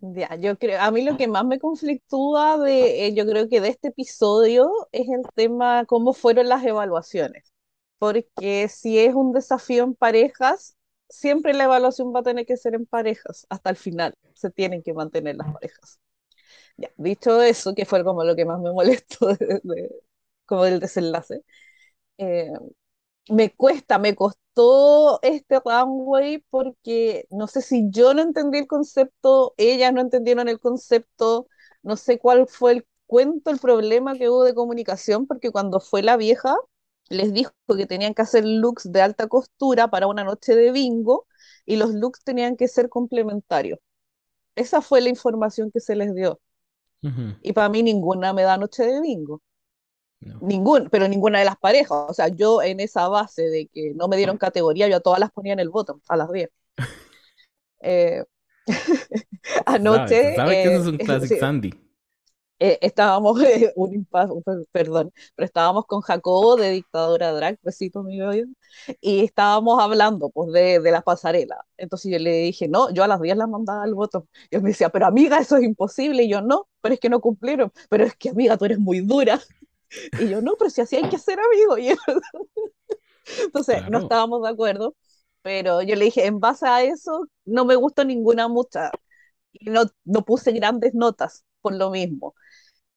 Ya, 0.00 0.36
yo 0.36 0.56
creo, 0.58 0.80
a 0.80 0.90
mí 0.92 1.02
lo 1.02 1.16
que 1.16 1.26
más 1.26 1.44
me 1.44 1.58
conflictúa 1.58 2.56
de, 2.58 3.06
eh, 3.06 3.14
yo 3.14 3.26
creo 3.26 3.48
que 3.48 3.60
de 3.60 3.68
este 3.68 3.88
episodio 3.88 4.70
es 4.92 5.08
el 5.08 5.22
tema 5.34 5.84
cómo 5.86 6.12
fueron 6.12 6.48
las 6.48 6.64
evaluaciones. 6.64 7.52
Porque 7.98 8.68
si 8.68 8.98
es 9.00 9.14
un 9.14 9.32
desafío 9.32 9.82
en 9.82 9.94
parejas, 9.96 10.76
siempre 11.08 11.54
la 11.54 11.64
evaluación 11.64 12.14
va 12.14 12.20
a 12.20 12.22
tener 12.22 12.46
que 12.46 12.56
ser 12.56 12.74
en 12.74 12.86
parejas, 12.86 13.46
hasta 13.50 13.70
el 13.70 13.76
final. 13.76 14.14
Se 14.34 14.50
tienen 14.50 14.82
que 14.82 14.94
mantener 14.94 15.36
las 15.36 15.52
parejas. 15.52 16.00
Ya, 16.76 16.90
dicho 16.96 17.42
eso, 17.42 17.74
que 17.74 17.86
fue 17.86 18.04
como 18.04 18.24
lo 18.24 18.36
que 18.36 18.44
más 18.46 18.60
me 18.60 18.72
molestó 18.72 19.28
como 20.46 20.64
del 20.64 20.80
desenlace, 20.80 21.44
eh, 22.18 22.52
me 23.30 23.54
cuesta, 23.54 23.98
me 23.98 24.14
costó 24.16 25.20
este 25.22 25.60
runway 25.64 26.38
porque 26.50 27.26
no 27.30 27.46
sé 27.46 27.62
si 27.62 27.90
yo 27.90 28.14
no 28.14 28.22
entendí 28.22 28.58
el 28.58 28.66
concepto, 28.66 29.54
ellas 29.58 29.92
no 29.92 30.00
entendieron 30.00 30.48
el 30.48 30.60
concepto, 30.60 31.48
no 31.82 31.96
sé 31.96 32.18
cuál 32.18 32.48
fue 32.48 32.72
el 32.72 32.86
cuento 33.06 33.50
el 33.50 33.58
problema 33.58 34.16
que 34.16 34.28
hubo 34.30 34.44
de 34.44 34.54
comunicación, 34.54 35.26
porque 35.26 35.50
cuando 35.50 35.80
fue 35.80 36.02
la 36.02 36.16
vieja, 36.16 36.56
les 37.08 37.32
dijo 37.32 37.52
que 37.76 37.86
tenían 37.86 38.14
que 38.14 38.22
hacer 38.22 38.44
looks 38.44 38.90
de 38.90 39.02
alta 39.02 39.26
costura 39.26 39.88
para 39.88 40.06
una 40.06 40.24
noche 40.24 40.54
de 40.54 40.72
bingo 40.72 41.26
y 41.64 41.76
los 41.76 41.94
looks 41.94 42.22
tenían 42.24 42.56
que 42.56 42.68
ser 42.68 42.88
complementarios. 42.88 43.78
Esa 44.56 44.82
fue 44.82 45.00
la 45.00 45.08
información 45.08 45.70
que 45.72 45.80
se 45.80 45.96
les 45.96 46.14
dio. 46.14 46.40
Y 47.42 47.52
para 47.52 47.68
mí 47.68 47.82
ninguna 47.84 48.32
me 48.32 48.42
da 48.42 48.56
noche 48.56 48.82
de 48.82 49.00
bingo. 49.00 49.40
no. 50.20 50.38
Ningún, 50.40 50.88
pero 50.90 51.06
ninguna 51.06 51.38
de 51.38 51.44
las 51.44 51.56
parejas. 51.56 52.06
O 52.08 52.12
sea, 52.12 52.28
yo 52.28 52.60
en 52.60 52.80
esa 52.80 53.08
base 53.08 53.42
de 53.42 53.68
que 53.68 53.92
no 53.94 54.08
me 54.08 54.16
dieron 54.16 54.36
categoría, 54.36 54.88
yo 54.88 54.96
a 54.96 55.00
todas 55.00 55.20
las 55.20 55.30
ponía 55.30 55.52
en 55.52 55.60
el 55.60 55.70
bottom, 55.70 56.00
a 56.08 56.16
las 56.16 56.30
10. 56.30 56.50
Eh, 57.80 58.24
anoche 59.66 60.34
sabe, 60.34 60.34
se 60.34 60.34
sabe 60.34 60.62
que 60.62 60.74
eso 60.74 60.80
es 60.80 60.86
eh, 60.86 60.90
un 60.90 60.98
classic 60.98 61.38
Sandy. 61.38 61.87
Eh, 62.58 62.78
estábamos, 62.82 63.40
eh, 63.42 63.72
un 63.76 63.94
impasse, 63.94 64.32
perdón, 64.72 65.12
pero 65.34 65.46
estábamos 65.46 65.86
con 65.86 66.00
Jacobo 66.02 66.56
de 66.56 66.70
Dictadora 66.70 67.32
Drag, 67.32 67.58
besito 67.62 68.02
mi 68.02 68.18
y 69.00 69.24
estábamos 69.24 69.80
hablando 69.82 70.30
pues 70.30 70.52
de, 70.52 70.80
de 70.80 70.90
la 70.90 71.02
pasarela. 71.02 71.66
Entonces 71.76 72.12
yo 72.12 72.18
le 72.18 72.32
dije, 72.42 72.68
no, 72.68 72.90
yo 72.92 73.04
a 73.04 73.08
las 73.08 73.20
10 73.20 73.36
las 73.36 73.48
mandaba 73.48 73.82
al 73.84 73.94
bottom. 73.94 74.24
Y 74.50 74.56
él 74.56 74.62
me 74.62 74.70
decía, 74.70 74.90
pero 74.90 75.06
amiga, 75.06 75.38
eso 75.38 75.56
es 75.56 75.64
imposible. 75.64 76.24
Y 76.24 76.30
yo, 76.30 76.42
no, 76.42 76.68
pero 76.80 76.94
es 76.94 77.00
que 77.00 77.08
no 77.10 77.20
cumplieron. 77.20 77.72
Pero 77.90 78.04
es 78.04 78.16
que 78.16 78.30
amiga, 78.30 78.56
tú 78.56 78.64
eres 78.66 78.78
muy 78.78 79.00
dura. 79.00 79.40
Y 80.16 80.28
yo, 80.28 80.42
no, 80.42 80.54
pero 80.58 80.70
si 80.70 80.80
así 80.82 80.96
hay 80.96 81.08
que 81.08 81.16
hacer, 81.16 81.38
amigo. 81.40 81.78
Y 81.80 81.88
él- 81.90 81.98
Entonces, 83.26 83.82
no 83.86 83.98
Claro. 83.98 83.98
estábamos 83.98 84.42
de 84.42 84.48
acuerdo, 84.50 84.96
pero 85.42 85.82
yo 85.82 85.94
le 85.96 86.06
dije, 86.06 86.26
en 86.26 86.40
base 86.40 86.66
a 86.66 86.82
eso, 86.82 87.26
no 87.44 87.64
me 87.64 87.76
gustó 87.76 88.04
ninguna 88.04 88.48
mucha 88.48 88.96
y 89.52 89.70
no, 89.70 89.84
no 90.04 90.24
puse 90.24 90.52
grandes 90.52 90.94
notas 90.94 91.44
por 91.60 91.74
lo 91.74 91.90
mismo. 91.90 92.34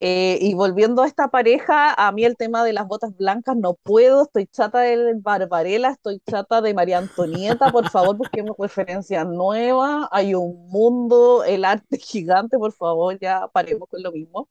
Eh, 0.04 0.40
y 0.42 0.56
volviendo 0.56 1.04
a 1.04 1.08
esta 1.08 1.28
pareja, 1.30 1.94
a 1.94 2.12
mí 2.12 2.26
el 2.26 2.36
tema 2.36 2.64
de 2.64 2.74
las 2.74 2.88
botas 2.88 3.16
blancas 3.16 3.56
no 3.56 3.76
puedo, 3.76 4.24
estoy 4.24 4.48
chata 4.48 4.80
de 4.80 5.14
Barbarella, 5.22 5.92
estoy 5.92 6.20
chata 6.28 6.60
de 6.62 6.74
María 6.74 6.98
Antonieta, 6.98 7.72
por 7.72 7.88
favor 7.92 8.18
busquemos 8.18 8.56
referencias 8.58 9.28
nuevas, 9.28 10.08
hay 10.12 10.34
un 10.34 10.68
mundo, 10.70 11.44
el 11.44 11.66
arte 11.66 12.00
gigante, 12.00 12.58
por 12.58 12.74
favor, 12.74 13.20
ya 13.20 13.48
paremos 13.54 13.88
con 13.90 14.02
lo 14.02 14.12
mismo. 14.12 14.50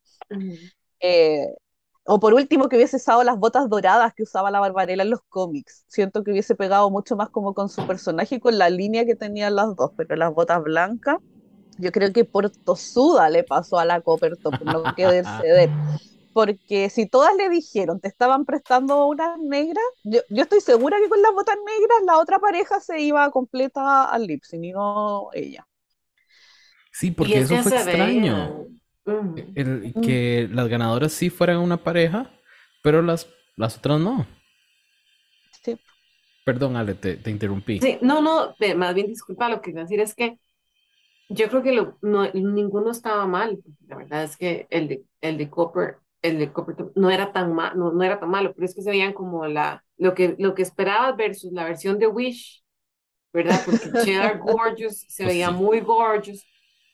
Eh, 1.01 1.47
o 2.05 2.19
por 2.19 2.33
último, 2.33 2.67
que 2.69 2.77
hubiese 2.77 2.95
usado 2.97 3.23
las 3.23 3.37
botas 3.37 3.69
doradas 3.69 4.13
que 4.13 4.23
usaba 4.23 4.51
la 4.51 4.59
Barbarella 4.59 5.03
en 5.03 5.09
los 5.09 5.21
cómics. 5.29 5.83
Siento 5.87 6.23
que 6.23 6.31
hubiese 6.31 6.55
pegado 6.55 6.89
mucho 6.89 7.15
más 7.15 7.29
como 7.29 7.53
con 7.53 7.69
su 7.69 7.85
personaje 7.85 8.35
y 8.35 8.39
con 8.39 8.57
la 8.57 8.69
línea 8.69 9.05
que 9.05 9.15
tenían 9.15 9.55
las 9.55 9.75
dos, 9.75 9.91
pero 9.97 10.15
las 10.15 10.33
botas 10.33 10.63
blancas, 10.63 11.17
yo 11.77 11.91
creo 11.91 12.11
que 12.13 12.25
por 12.25 12.49
tosuda 12.49 13.29
le 13.29 13.43
pasó 13.43 13.79
a 13.79 13.85
la 13.85 14.01
Coppertop, 14.01 14.61
no 14.61 14.83
querer 14.95 15.25
ceder. 15.41 15.69
Porque 16.33 16.89
si 16.89 17.07
todas 17.07 17.35
le 17.35 17.49
dijeron, 17.49 17.99
te 17.99 18.07
estaban 18.07 18.45
prestando 18.45 19.05
unas 19.05 19.37
negras, 19.39 19.83
yo, 20.03 20.21
yo 20.29 20.43
estoy 20.43 20.61
segura 20.61 20.97
que 21.01 21.09
con 21.09 21.21
las 21.21 21.33
botas 21.33 21.57
negras 21.57 21.97
la 22.05 22.17
otra 22.19 22.39
pareja 22.39 22.79
se 22.79 23.01
iba 23.01 23.29
completa 23.31 24.05
al 24.05 24.27
lip 24.27 24.43
sync 24.43 24.63
y 24.63 24.71
no 24.71 25.29
ella. 25.33 25.67
Sí, 26.93 27.11
porque 27.11 27.39
es 27.39 27.51
eso 27.51 27.69
fue 27.69 27.77
extraño. 27.77 28.67
Ujú. 29.05 29.35
El, 29.55 29.93
Mm. 29.95 30.01
que 30.01 30.47
las 30.51 30.67
ganadoras 30.67 31.11
sí 31.11 31.29
fueran 31.29 31.57
una 31.57 31.77
pareja, 31.77 32.31
pero 32.83 33.01
las, 33.01 33.27
las 33.57 33.77
otras 33.77 33.99
no. 33.99 34.25
Sí. 35.63 35.77
Perdón, 36.45 36.75
Ale, 36.75 36.93
te, 36.95 37.17
te 37.17 37.29
interrumpí. 37.29 37.79
Sí, 37.79 37.97
no, 38.01 38.21
no, 38.21 38.55
más 38.75 38.93
bien 38.93 39.07
disculpa, 39.07 39.49
lo 39.49 39.61
que 39.61 39.71
iba 39.71 39.81
a 39.81 39.83
decir 39.83 39.99
es 39.99 40.15
que 40.15 40.39
yo 41.33 41.49
creo 41.49 41.63
que 41.63 41.71
lo- 41.73 41.97
no, 42.01 42.29
ninguno 42.33 42.91
estaba 42.91 43.25
mal. 43.27 43.61
La 43.87 43.97
verdad 43.97 44.23
es 44.23 44.37
que 44.37 44.67
el 44.69 44.87
de, 44.87 45.05
el 45.21 45.37
de 45.37 45.49
Copper, 45.49 45.97
el 46.21 46.37
de 46.39 46.51
Copper 46.53 46.75
no 46.95 47.09
era 47.11 47.31
tan 47.33 47.53
ma- 47.53 47.73
no, 47.75 47.91
no 47.91 48.03
era 48.03 48.19
tan 48.19 48.29
malo, 48.29 48.53
pero 48.53 48.65
es 48.65 48.75
que 48.75 48.81
se 48.81 48.91
veían 48.91 49.13
como 49.13 49.45
la, 49.47 49.83
lo 49.97 50.13
que, 50.15 50.35
lo 50.39 50.53
que 50.55 50.61
esperabas 50.63 51.15
versus 51.17 51.51
la 51.53 51.65
versión 51.65 51.99
de 51.99 52.07
Wish, 52.07 52.63
¿verdad? 53.33 53.63
Porque 53.65 53.93
Cheddar 53.95 54.39
Gorgeous 54.39 55.05
se 55.07 55.25
Pues 55.25 55.25
veía 55.25 55.51
muy 55.51 55.81
gorgeous 55.81 56.47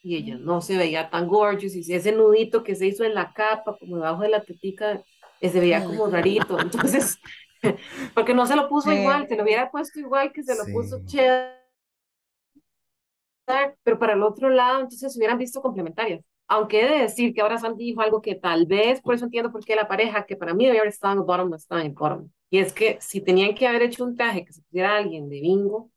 y 0.04 0.18
ella 0.18 0.38
no 0.40 0.62
se 0.62 0.78
veía 0.78 1.10
tan 1.10 1.28
gorgeous 1.28 1.76
y 1.76 1.94
ese 1.94 2.12
nudito 2.12 2.64
que 2.64 2.76
se 2.76 2.88
hizo 2.88 3.04
en 3.04 3.14
la 3.16 3.34
capa, 3.34 3.78
como 3.78 3.98
debajo 3.98 4.22
de 4.24 4.30
la 4.30 4.44
tetica, 4.46 5.04
eh, 5.40 5.50
se 5.50 5.60
veía 5.60 5.84
como 5.86 6.08
rarito. 6.08 6.60
Entonces, 6.62 7.20
porque 8.16 8.34
no 8.34 8.46
se 8.48 8.56
lo 8.56 8.70
puso 8.70 8.92
Sí. 8.92 8.94
igual, 8.94 9.28
te 9.28 9.36
lo 9.36 9.44
hubiera 9.44 9.72
puesto 9.72 10.00
igual 10.00 10.32
que 10.34 10.44
se 10.44 10.56
lo 10.56 10.70
puso. 10.70 11.02
Cheddar, 11.06 11.58
pero 13.84 14.00
para 14.00 14.14
el 14.14 14.24
otro 14.24 14.50
lado, 14.50 14.82
entonces 14.82 15.14
se 15.14 15.20
hubieran 15.20 15.38
visto 15.38 15.62
complementarias. 15.62 16.24
Aunque 16.48 16.82
he 16.82 16.90
de 16.90 17.00
decir 17.04 17.34
que 17.34 17.42
ahora 17.42 17.58
Sandy 17.58 17.86
dijo 17.86 18.02
algo 18.02 18.22
que 18.22 18.36
tal 18.36 18.66
vez, 18.66 19.02
por 19.02 19.16
eso 19.16 19.26
entiendo 19.26 19.52
por 19.52 19.64
qué 19.66 19.76
la 19.76 19.88
pareja, 19.88 20.26
que 20.26 20.38
para 20.38 20.54
mí 20.54 20.66
debía 20.66 20.82
haber 20.82 20.90
estado 20.94 21.14
en 21.14 21.20
el 21.20 21.26
bottom, 21.26 21.50
no 21.50 21.56
estaba 21.58 21.82
en 21.82 21.88
el 21.88 21.94
bottom. 21.94 22.30
Y 22.50 22.60
es 22.60 22.72
que 22.74 22.98
si 23.02 23.22
tenían 23.22 23.54
que 23.56 23.68
haber 23.68 23.82
hecho 23.84 24.04
un 24.06 24.16
traje 24.16 24.46
que 24.46 24.54
se 24.54 24.62
pusiera 24.62 24.96
alguien 24.96 25.30
de 25.30 25.42
bingo, 25.42 25.92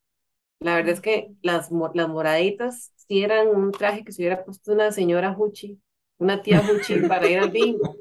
la 0.60 0.76
verdad 0.76 0.92
es 0.94 1.00
que 1.00 1.32
las, 1.42 1.70
las 1.94 2.08
moraditas 2.08 2.92
sí 2.96 3.22
eran 3.22 3.48
un 3.48 3.72
traje 3.72 4.04
que 4.04 4.12
se 4.12 4.22
hubiera 4.22 4.44
puesto 4.44 4.72
una 4.72 4.92
señora 4.92 5.34
Huchi, 5.38 5.80
una 6.18 6.42
tía 6.42 6.62
Huchi 6.62 7.00
para 7.08 7.28
ir 7.28 7.38
al 7.38 7.50
bingo. 7.50 8.00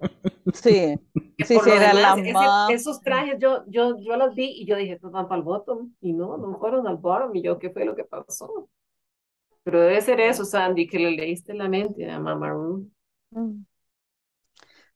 Sí, 0.54 0.96
Que 1.38 1.46
sí, 1.46 1.60
sí, 1.60 1.78
demás, 1.80 2.02
las 2.02 2.24
ese- 2.24 2.56
más... 2.64 2.74
esos 2.74 3.02
trajes 3.04 3.38
yo, 3.40 3.64
yo, 3.68 3.98
yo 4.00 4.18
los 4.18 4.36
vi 4.36 4.46
y 4.62 4.66
yo 4.66 4.76
dije, 4.76 4.94
estos 4.94 5.12
van 5.12 5.28
para 5.28 5.40
el 5.40 5.44
bottom. 5.46 5.94
Y 6.02 6.14
no, 6.14 6.38
no 6.38 6.58
fueron 6.60 6.88
al 6.88 6.98
bottom. 6.98 7.36
Y 7.36 7.42
yo, 7.44 7.58
¿qué 7.60 7.70
fue 7.72 7.86
lo 7.86 7.96
que 7.96 8.04
pasó? 8.06 8.70
Pero 9.70 9.82
debe 9.84 10.02
ser 10.02 10.20
eso, 10.20 10.46
Sandy, 10.46 10.88
que 10.88 10.98
le 10.98 11.12
leíste 11.12 11.54
la 11.54 11.70
mente 11.70 12.10
a 12.10 12.20
Mama 12.20 12.50
Ru. 12.50 12.90
Mm. 13.30 13.64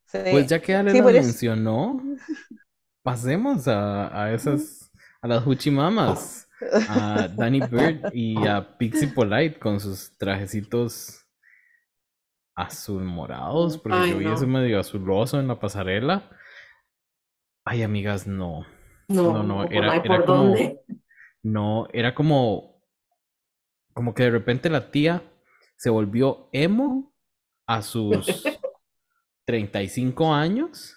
Sí. 0.05 0.17
Pues 0.31 0.47
ya 0.47 0.59
que 0.59 0.73
Ale 0.73 0.89
Sí, 0.91 0.97
eso- 0.97 1.07
mencionó, 1.11 2.01
pasemos 3.03 3.67
a, 3.67 4.23
a 4.23 4.33
esas, 4.33 4.91
a 5.21 5.27
las 5.27 5.45
Huchimamas, 5.45 6.49
a 6.89 7.27
Danny 7.27 7.59
Bird 7.59 8.11
y 8.13 8.47
a 8.47 8.77
Pixie 8.79 9.09
Polite 9.09 9.59
con 9.59 9.79
sus 9.79 10.17
trajecitos 10.17 11.23
azul 12.55 13.03
morados, 13.03 13.77
porque 13.77 13.97
Ay, 13.97 14.11
yo 14.11 14.17
vi 14.17 14.25
no. 14.25 14.33
eso 14.33 14.47
medio 14.47 14.79
azuloso 14.79 15.39
en 15.39 15.47
la 15.47 15.59
pasarela. 15.59 16.29
Ay, 17.65 17.83
amigas, 17.83 18.25
no. 18.27 18.65
No, 19.07 19.33
No, 19.33 19.33
no, 19.33 19.43
no, 19.43 19.63
era- 19.65 19.95
era 19.97 20.03
por 20.17 20.25
como- 20.25 20.43
dónde. 20.45 20.79
No, 21.43 21.87
era 21.93 22.15
como, 22.15 22.72
como 23.93 24.13
que 24.13 24.23
de 24.23 24.31
repente 24.31 24.69
la 24.69 24.91
tía 24.91 25.23
se 25.77 25.89
volvió 25.89 26.49
emo 26.51 27.13
a 27.65 27.81
sus 27.81 28.43
35 29.45 30.33
años 30.33 30.95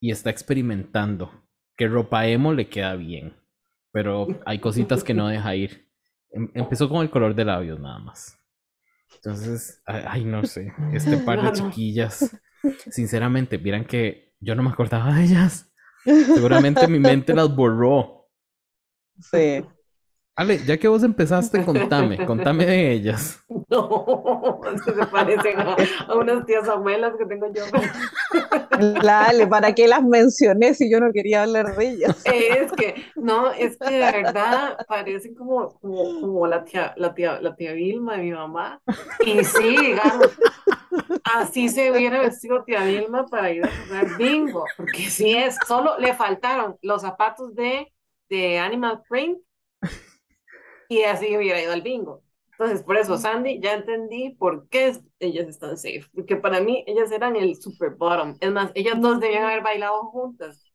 y 0.00 0.10
está 0.10 0.30
experimentando 0.30 1.30
qué 1.76 1.88
ropa 1.88 2.26
emo 2.26 2.52
le 2.52 2.68
queda 2.68 2.94
bien, 2.94 3.36
pero 3.92 4.26
hay 4.46 4.58
cositas 4.60 5.02
que 5.02 5.14
no 5.14 5.28
deja 5.28 5.54
ir. 5.56 5.88
Em- 6.30 6.50
Empezó 6.54 6.88
con 6.88 7.02
el 7.02 7.10
color 7.10 7.34
de 7.34 7.44
labios 7.44 7.80
nada 7.80 7.98
más. 7.98 8.38
Entonces, 9.16 9.82
ay, 9.86 10.24
no 10.24 10.44
sé, 10.44 10.72
este 10.92 11.16
par 11.18 11.40
de 11.42 11.52
chiquillas, 11.52 12.36
sinceramente, 12.90 13.56
vieran 13.56 13.84
que 13.86 14.34
yo 14.40 14.54
no 14.54 14.62
me 14.62 14.70
acordaba 14.70 15.14
de 15.14 15.24
ellas. 15.24 15.72
Seguramente 16.04 16.86
mi 16.88 16.98
mente 16.98 17.32
las 17.34 17.54
borró. 17.54 18.28
Sí. 19.18 19.64
Ale, 20.36 20.58
ya 20.66 20.76
que 20.76 20.88
vos 20.88 21.04
empezaste, 21.04 21.64
contame, 21.64 22.26
contame 22.26 22.66
de 22.66 22.92
ellas. 22.92 23.40
No, 23.70 24.60
es 24.72 24.82
que 24.82 24.92
se 24.92 25.06
parecen 25.06 25.58
a, 25.58 25.76
a 26.08 26.14
unas 26.14 26.44
tías 26.44 26.68
abuelas 26.68 27.14
que 27.18 27.26
tengo 27.26 27.52
yo. 27.52 27.64
Dale, 29.02 29.46
¿para 29.46 29.74
qué 29.74 29.88
las 29.88 30.02
mencioné 30.02 30.74
si 30.74 30.90
yo 30.90 31.00
no 31.00 31.12
quería 31.12 31.42
hablar 31.42 31.74
de 31.74 31.88
ellas? 31.88 32.22
Es 32.24 32.70
que, 32.72 33.04
no, 33.16 33.50
es 33.50 33.76
que 33.78 33.90
de 33.90 33.98
verdad 33.98 34.76
parecen 34.86 35.34
como, 35.34 35.78
como, 35.80 36.20
como 36.20 36.46
la 36.46 36.64
tía, 36.64 36.94
la 36.96 37.14
tía, 37.14 37.40
la 37.40 37.56
tía 37.56 37.72
Vilma 37.72 38.16
de 38.16 38.22
mi 38.22 38.32
mamá. 38.32 38.80
Y 39.24 39.42
sí, 39.44 39.76
digamos, 39.76 40.30
así 41.24 41.68
se 41.68 41.90
hubiera 41.90 42.20
vestido 42.20 42.62
tía 42.64 42.84
Vilma 42.84 43.26
para 43.26 43.50
ir 43.50 43.64
a 43.64 43.70
jugar 43.86 44.16
bingo, 44.18 44.64
porque 44.76 45.10
sí 45.10 45.34
es, 45.36 45.56
solo 45.66 45.98
le 45.98 46.14
faltaron 46.14 46.76
los 46.82 47.02
zapatos 47.02 47.54
de, 47.54 47.92
de 48.28 48.58
Animal 48.58 49.02
Print 49.08 49.38
y 50.88 51.02
así 51.04 51.36
hubiera 51.36 51.60
ido 51.62 51.72
al 51.72 51.82
bingo. 51.82 52.22
Entonces, 52.52 52.82
por 52.84 52.96
eso, 52.96 53.18
Sandy, 53.18 53.60
ya 53.60 53.74
entendí 53.74 54.30
por 54.38 54.68
qué 54.68 54.96
ellas 55.18 55.48
están 55.48 55.76
safe, 55.76 56.04
porque 56.14 56.36
para 56.36 56.60
mí 56.60 56.84
ellas 56.86 57.10
eran 57.10 57.36
el 57.36 57.56
super 57.60 57.90
bottom. 57.96 58.36
Es 58.40 58.52
más, 58.52 58.70
ellas 58.74 59.00
dos 59.00 59.18
debían 59.20 59.44
haber 59.44 59.62
bailado 59.62 60.04
juntas, 60.10 60.72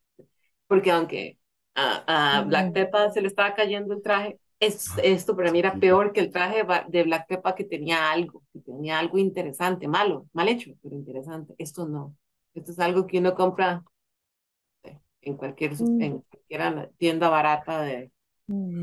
porque 0.68 0.92
aunque 0.92 1.40
a, 1.76 2.40
a 2.40 2.44
Black. 2.44 2.74
Peppa 2.74 3.10
se 3.12 3.22
le 3.22 3.28
estaba 3.28 3.54
cayendo 3.56 3.94
el 3.94 4.02
traje, 4.02 4.40
es, 4.60 4.90
esto 5.04 5.36
para 5.36 5.52
mí 5.52 5.60
era 5.60 5.76
peor 5.80 6.12
que 6.14 6.20
el 6.22 6.32
traje 6.32 6.64
de 6.90 7.04
Black 7.04 7.28
Peppa 7.28 7.56
que 7.56 7.64
tenía 7.64 8.12
algo, 8.12 8.44
que 8.54 8.60
tenía 8.60 9.00
algo 9.00 9.18
interesante, 9.18 9.88
malo, 9.88 10.28
mal 10.34 10.50
hecho, 10.50 10.72
pero 10.84 10.96
interesante. 10.96 11.56
Esto 11.58 11.88
no. 11.88 12.16
Esto 12.54 12.72
es 12.74 12.80
algo 12.80 13.08
que 13.08 13.20
uno 13.20 13.36
compra 13.36 13.84
eh, 14.84 15.00
en 15.22 15.38
cualquier, 15.38 15.76
su- 15.78 15.86
Mm. 15.86 16.00
en 16.00 16.20
cualquier 16.22 16.92
tienda 16.98 17.30
barata 17.30 17.82
de. 17.82 18.12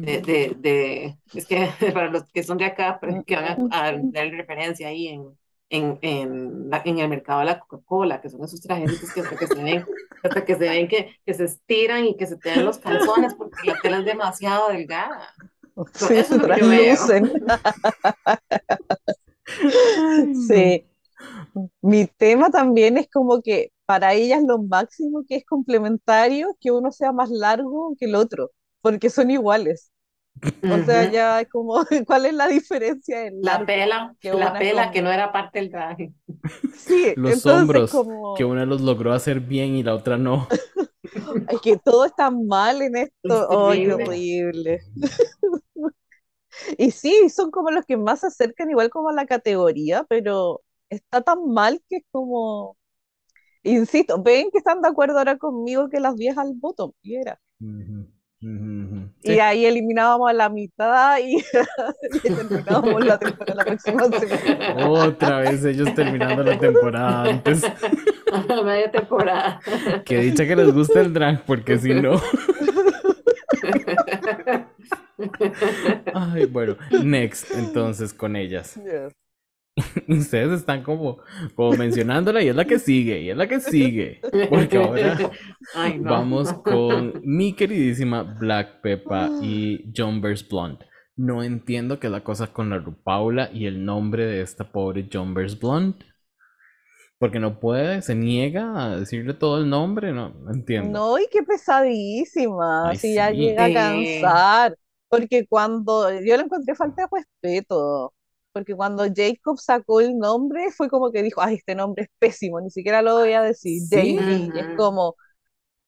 De, 0.00 0.20
de, 0.22 0.56
de- 0.58 1.18
es 1.34 1.46
que 1.46 1.68
para 1.94 2.10
los 2.10 2.24
que 2.32 2.42
son 2.42 2.58
de 2.58 2.66
acá, 2.66 2.98
pero 3.00 3.24
que 3.24 3.36
van 3.36 3.56
Mm. 3.58 3.68
a, 3.70 3.86
a 3.88 3.92
dar 3.98 4.28
referencia 4.30 4.88
ahí 4.88 5.08
en, 5.08 5.36
en, 5.70 5.98
en, 6.02 6.70
la- 6.70 6.82
en 6.84 6.98
el 6.98 7.08
mercado 7.08 7.40
de 7.40 7.46
la 7.46 7.60
Coca-Cola, 7.60 8.20
que 8.20 8.28
son 8.30 8.44
esos 8.44 8.60
trajecitos 8.60 9.12
que 9.12 9.20
hasta 9.20 9.36
que 9.36 9.46
se 9.48 9.62
ven, 9.62 9.84
hasta 10.22 10.44
que 10.44 10.54
se 10.54 10.68
ven 10.68 10.88
que, 10.88 11.16
que 11.24 11.34
se 11.34 11.44
estiran 11.44 12.04
y 12.06 12.16
que 12.16 12.26
se 12.26 12.36
te 12.38 12.50
ven 12.50 12.64
los 12.64 12.78
calzones 12.78 13.34
porque 13.34 13.66
la 13.68 13.80
tela 13.80 13.98
es 13.98 14.04
demasiado 14.04 14.68
delgada. 14.68 15.28
Sí, 15.94 16.14
eso 16.16 16.36
es 16.36 16.42
lo 16.42 16.48
que 16.50 16.60
yo 16.60 16.68
veo. 16.68 16.94
traslucen. 16.96 17.32
Sí. 20.48 20.86
Mi 21.82 22.06
tema 22.06 22.50
también 22.50 22.98
es 22.98 23.08
como 23.10 23.40
que 23.42 23.72
para 23.86 24.14
ellas 24.14 24.42
lo 24.46 24.58
máximo 24.62 25.24
que 25.28 25.36
es 25.36 25.44
complementario 25.46 26.50
es 26.50 26.56
que 26.60 26.70
uno 26.72 26.92
sea 26.92 27.12
más 27.12 27.30
largo 27.30 27.94
que 27.98 28.06
el 28.06 28.14
otro, 28.16 28.50
porque 28.90 29.10
son 29.10 29.30
iguales. 29.30 29.90
O 30.62 30.78
sea, 30.84 31.04
Ujú. 31.04 31.12
ya 31.12 31.40
es 31.40 31.48
como, 31.48 31.74
¿cuál 32.06 32.26
es 32.26 32.34
la 32.34 32.48
diferencia 32.48 33.26
en 33.26 33.40
La 33.42 33.64
pela, 33.66 34.14
que 34.20 34.32
la 34.32 34.52
pela 34.58 34.82
como- 34.82 34.92
que 34.92 35.02
no 35.02 35.10
era 35.12 35.32
parte 35.32 35.58
del 35.60 35.70
traje. 35.70 36.12
Sí, 36.76 37.12
Los 37.16 37.34
entonces 37.34 37.62
hombros, 37.62 37.90
como, 37.90 38.34
que 38.36 38.44
una 38.44 38.66
los 38.66 38.80
logró 38.80 39.12
hacer 39.12 39.40
bien 39.40 39.74
y 39.76 39.82
la 39.82 39.94
otra 39.94 40.16
no. 40.18 40.46
es 41.48 41.60
que 41.60 41.76
todo 41.78 42.04
está 42.04 42.30
mal 42.30 42.82
en 42.82 42.96
esto. 42.96 43.48
¡Ay, 43.70 43.80
qué 43.80 43.94
terrible. 43.94 44.04
horrible! 44.04 44.80
Y 46.78 46.90
sí, 46.90 47.28
son 47.30 47.50
como 47.50 47.70
los 47.70 47.84
que 47.84 47.96
más 47.96 48.20
se 48.20 48.28
acercan 48.28 48.70
igual 48.70 48.90
como 48.90 49.08
a 49.10 49.12
la 49.12 49.26
categoría, 49.26 50.04
pero 50.08 50.62
está 50.88 51.20
tan 51.22 51.48
mal 51.50 51.82
que 51.88 51.98
es 51.98 52.04
como, 52.10 52.76
insisto, 53.62 54.22
ven 54.22 54.50
que 54.52 54.58
están 54.58 54.82
de 54.82 54.88
acuerdo 54.88 55.18
ahora 55.18 55.38
conmigo 55.38 55.88
que 55.90 56.00
las 56.00 56.16
viejas 56.16 56.46
al 56.46 56.54
bottom, 56.54 56.92
y 57.02 57.16
era. 57.16 57.40
Ujú, 57.60 58.06
Y 58.38 59.32
Sí. 59.32 59.40
ahí 59.40 59.64
eliminábamos 59.64 60.28
a 60.28 60.32
la 60.34 60.48
mitad 60.50 61.18
y, 61.18 61.36
y 62.14 62.20
terminábamos 62.20 63.04
la 63.04 63.18
temporada 63.18 63.54
la 63.54 63.64
próxima 63.64 64.04
semana. 64.18 64.88
Otra 64.88 65.38
vez 65.40 65.64
ellos 65.64 65.94
terminando 65.94 66.42
la 66.42 66.58
temporada 66.58 67.24
antes. 67.30 67.62
Media 68.64 68.90
temporada. 68.90 69.60
Que 70.04 70.18
dicha 70.18 70.46
que 70.46 70.54
les 70.56 70.72
gusta 70.72 71.00
el 71.00 71.12
drag, 71.14 71.44
porque 71.44 71.78
si 71.78 71.94
no. 71.94 72.20
Ay, 76.14 76.44
bueno, 76.46 76.76
next, 77.02 77.50
entonces 77.54 78.12
con 78.12 78.36
ellas. 78.36 78.78
Ustedes 80.08 80.60
están 80.60 80.82
como, 80.82 81.18
como 81.54 81.72
mencionándola 81.72 82.42
y 82.42 82.48
es 82.48 82.56
la 82.56 82.64
que 82.64 82.78
sigue, 82.78 83.20
y 83.20 83.30
es 83.30 83.36
la 83.36 83.46
que 83.46 83.60
sigue. 83.60 84.20
Porque 84.48 84.78
ahora 84.78 85.18
Ay, 85.74 85.98
no. 85.98 86.10
vamos 86.10 86.52
con 86.54 87.20
mi 87.24 87.54
queridísima 87.54 88.22
Black 88.22 88.80
Peppa 88.80 89.30
y 89.42 89.92
Jumbers 89.94 90.48
Blonde. 90.48 90.86
No 91.16 91.42
entiendo 91.42 91.98
qué 91.98 92.06
es 92.08 92.12
la 92.12 92.24
cosa 92.24 92.52
con 92.52 92.70
la 92.70 92.78
Rupaula 92.78 93.50
y 93.52 93.66
el 93.66 93.84
nombre 93.84 94.26
de 94.26 94.42
esta 94.42 94.70
pobre 94.72 95.08
Jumbers 95.12 95.58
Blonde. 95.58 95.98
Porque 97.18 97.38
no 97.38 97.60
puede, 97.60 98.02
se 98.02 98.14
niega 98.14 98.84
a 98.84 98.96
decirle 98.98 99.32
todo 99.34 99.58
el 99.58 99.70
nombre, 99.70 100.12
no, 100.12 100.30
no 100.30 100.52
entiendo. 100.52 101.00
No, 101.00 101.18
y 101.18 101.26
qué 101.30 101.42
pesadísima, 101.42 102.90
Ay, 102.90 102.96
si 102.96 103.14
ya 103.14 103.30
sí. 103.30 103.36
llega 103.36 103.66
a 103.66 103.72
cansar, 103.72 104.76
porque 105.08 105.46
cuando 105.46 106.10
yo 106.12 106.36
le 106.36 106.42
encontré 106.44 106.74
falta 106.74 107.02
de 107.02 107.08
respeto, 107.20 108.12
porque 108.56 108.74
cuando 108.74 109.04
Jacob 109.14 109.58
sacó 109.58 110.00
el 110.00 110.16
nombre 110.18 110.70
fue 110.70 110.88
como 110.88 111.12
que 111.12 111.22
dijo, 111.22 111.42
ay, 111.42 111.56
este 111.56 111.74
nombre 111.74 112.04
es 112.04 112.10
pésimo, 112.18 112.58
ni 112.58 112.70
siquiera 112.70 113.02
lo 113.02 113.18
voy 113.18 113.34
a 113.34 113.42
decir, 113.42 113.82
Sí. 113.82 114.16
Es 114.54 114.66
como, 114.78 115.14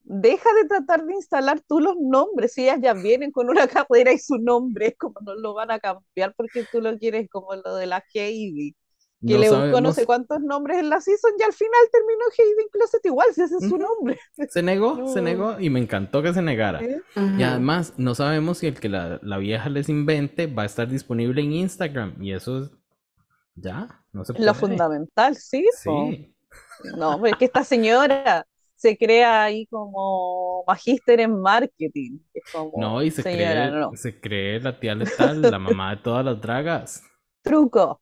deja 0.03 0.47
de 0.61 0.67
tratar 0.67 1.03
de 1.03 1.15
instalar 1.15 1.61
tú 1.67 1.79
los 1.79 1.95
nombres, 1.99 2.53
si 2.53 2.63
ellas 2.63 2.79
ya 2.81 2.93
vienen 2.93 3.31
con 3.31 3.49
una 3.49 3.67
carrera 3.87 4.13
y 4.13 4.19
su 4.19 4.37
nombre, 4.37 4.89
es 4.89 4.97
como 4.99 5.15
no 5.25 5.33
lo 5.33 5.55
van 5.55 5.71
a 5.71 5.79
cambiar 5.79 6.35
porque 6.37 6.63
tú 6.71 6.79
lo 6.81 6.95
quieres 6.99 7.27
como 7.31 7.55
lo 7.55 7.75
de 7.75 7.87
la 7.87 8.03
Heidi, 8.13 8.75
que 9.25 9.33
No 9.33 9.39
le 9.39 9.49
buscó 9.49 9.81
no 9.81 9.91
sé 9.91 10.05
cuántos 10.05 10.39
nombres 10.41 10.77
en 10.77 10.89
la 10.89 11.01
season 11.01 11.31
y 11.37 11.43
al 11.43 11.53
final 11.53 11.79
terminó 11.91 12.23
Heidi 12.37 12.61
en 12.63 12.69
Closet 12.69 13.05
igual, 13.05 13.27
si 13.33 13.41
ese 13.41 13.55
es 13.57 13.67
su 13.67 13.77
nombre. 13.77 14.17
Se 14.49 14.63
negó, 14.63 15.07
se 15.07 15.21
negó 15.21 15.59
y 15.59 15.69
me 15.69 15.79
encantó 15.79 16.21
que 16.23 16.33
se 16.33 16.41
negara. 16.41 16.81
¿eh? 16.81 17.01
Y 17.37 17.43
además, 17.43 17.93
no 17.97 18.15
sabemos 18.15 18.59
si 18.59 18.67
el 18.67 18.79
que 18.79 18.87
la, 18.89 19.19
la 19.21 19.37
vieja 19.37 19.69
les 19.69 19.89
invente 19.89 20.47
va 20.47 20.63
a 20.63 20.65
estar 20.65 20.87
disponible 20.87 21.41
en 21.41 21.51
Instagram. 21.53 22.15
Y 22.21 22.31
eso 22.33 22.59
es. 22.63 22.71
Ya, 23.55 24.03
no 24.13 24.23
se 24.23 24.33
Lo 24.33 24.53
puede. 24.53 24.53
fundamental, 24.53 25.35
sí, 25.35 25.67
po. 25.83 26.09
Sí. 26.11 26.33
No, 26.95 27.19
pero 27.21 27.33
es 27.33 27.37
que 27.39 27.45
esta 27.45 27.63
señora 27.65 28.45
se 28.75 28.97
crea 28.97 29.43
ahí 29.43 29.65
como 29.67 30.63
magíster 30.65 31.19
en 31.19 31.41
marketing. 31.41 32.19
Es 32.33 32.43
como, 32.53 32.71
No, 32.77 33.03
y 33.03 33.11
se 33.11 33.21
señora, 33.21 33.69
cree, 33.69 33.79
no, 33.81 33.91
se 33.95 34.19
cree 34.21 34.59
la 34.61 34.79
tía 34.79 34.95
letal, 34.95 35.41
la 35.41 35.59
mamá 35.59 35.95
de 35.95 36.01
todas 36.01 36.23
las 36.23 36.39
dragas. 36.39 37.03
truco. 37.43 38.01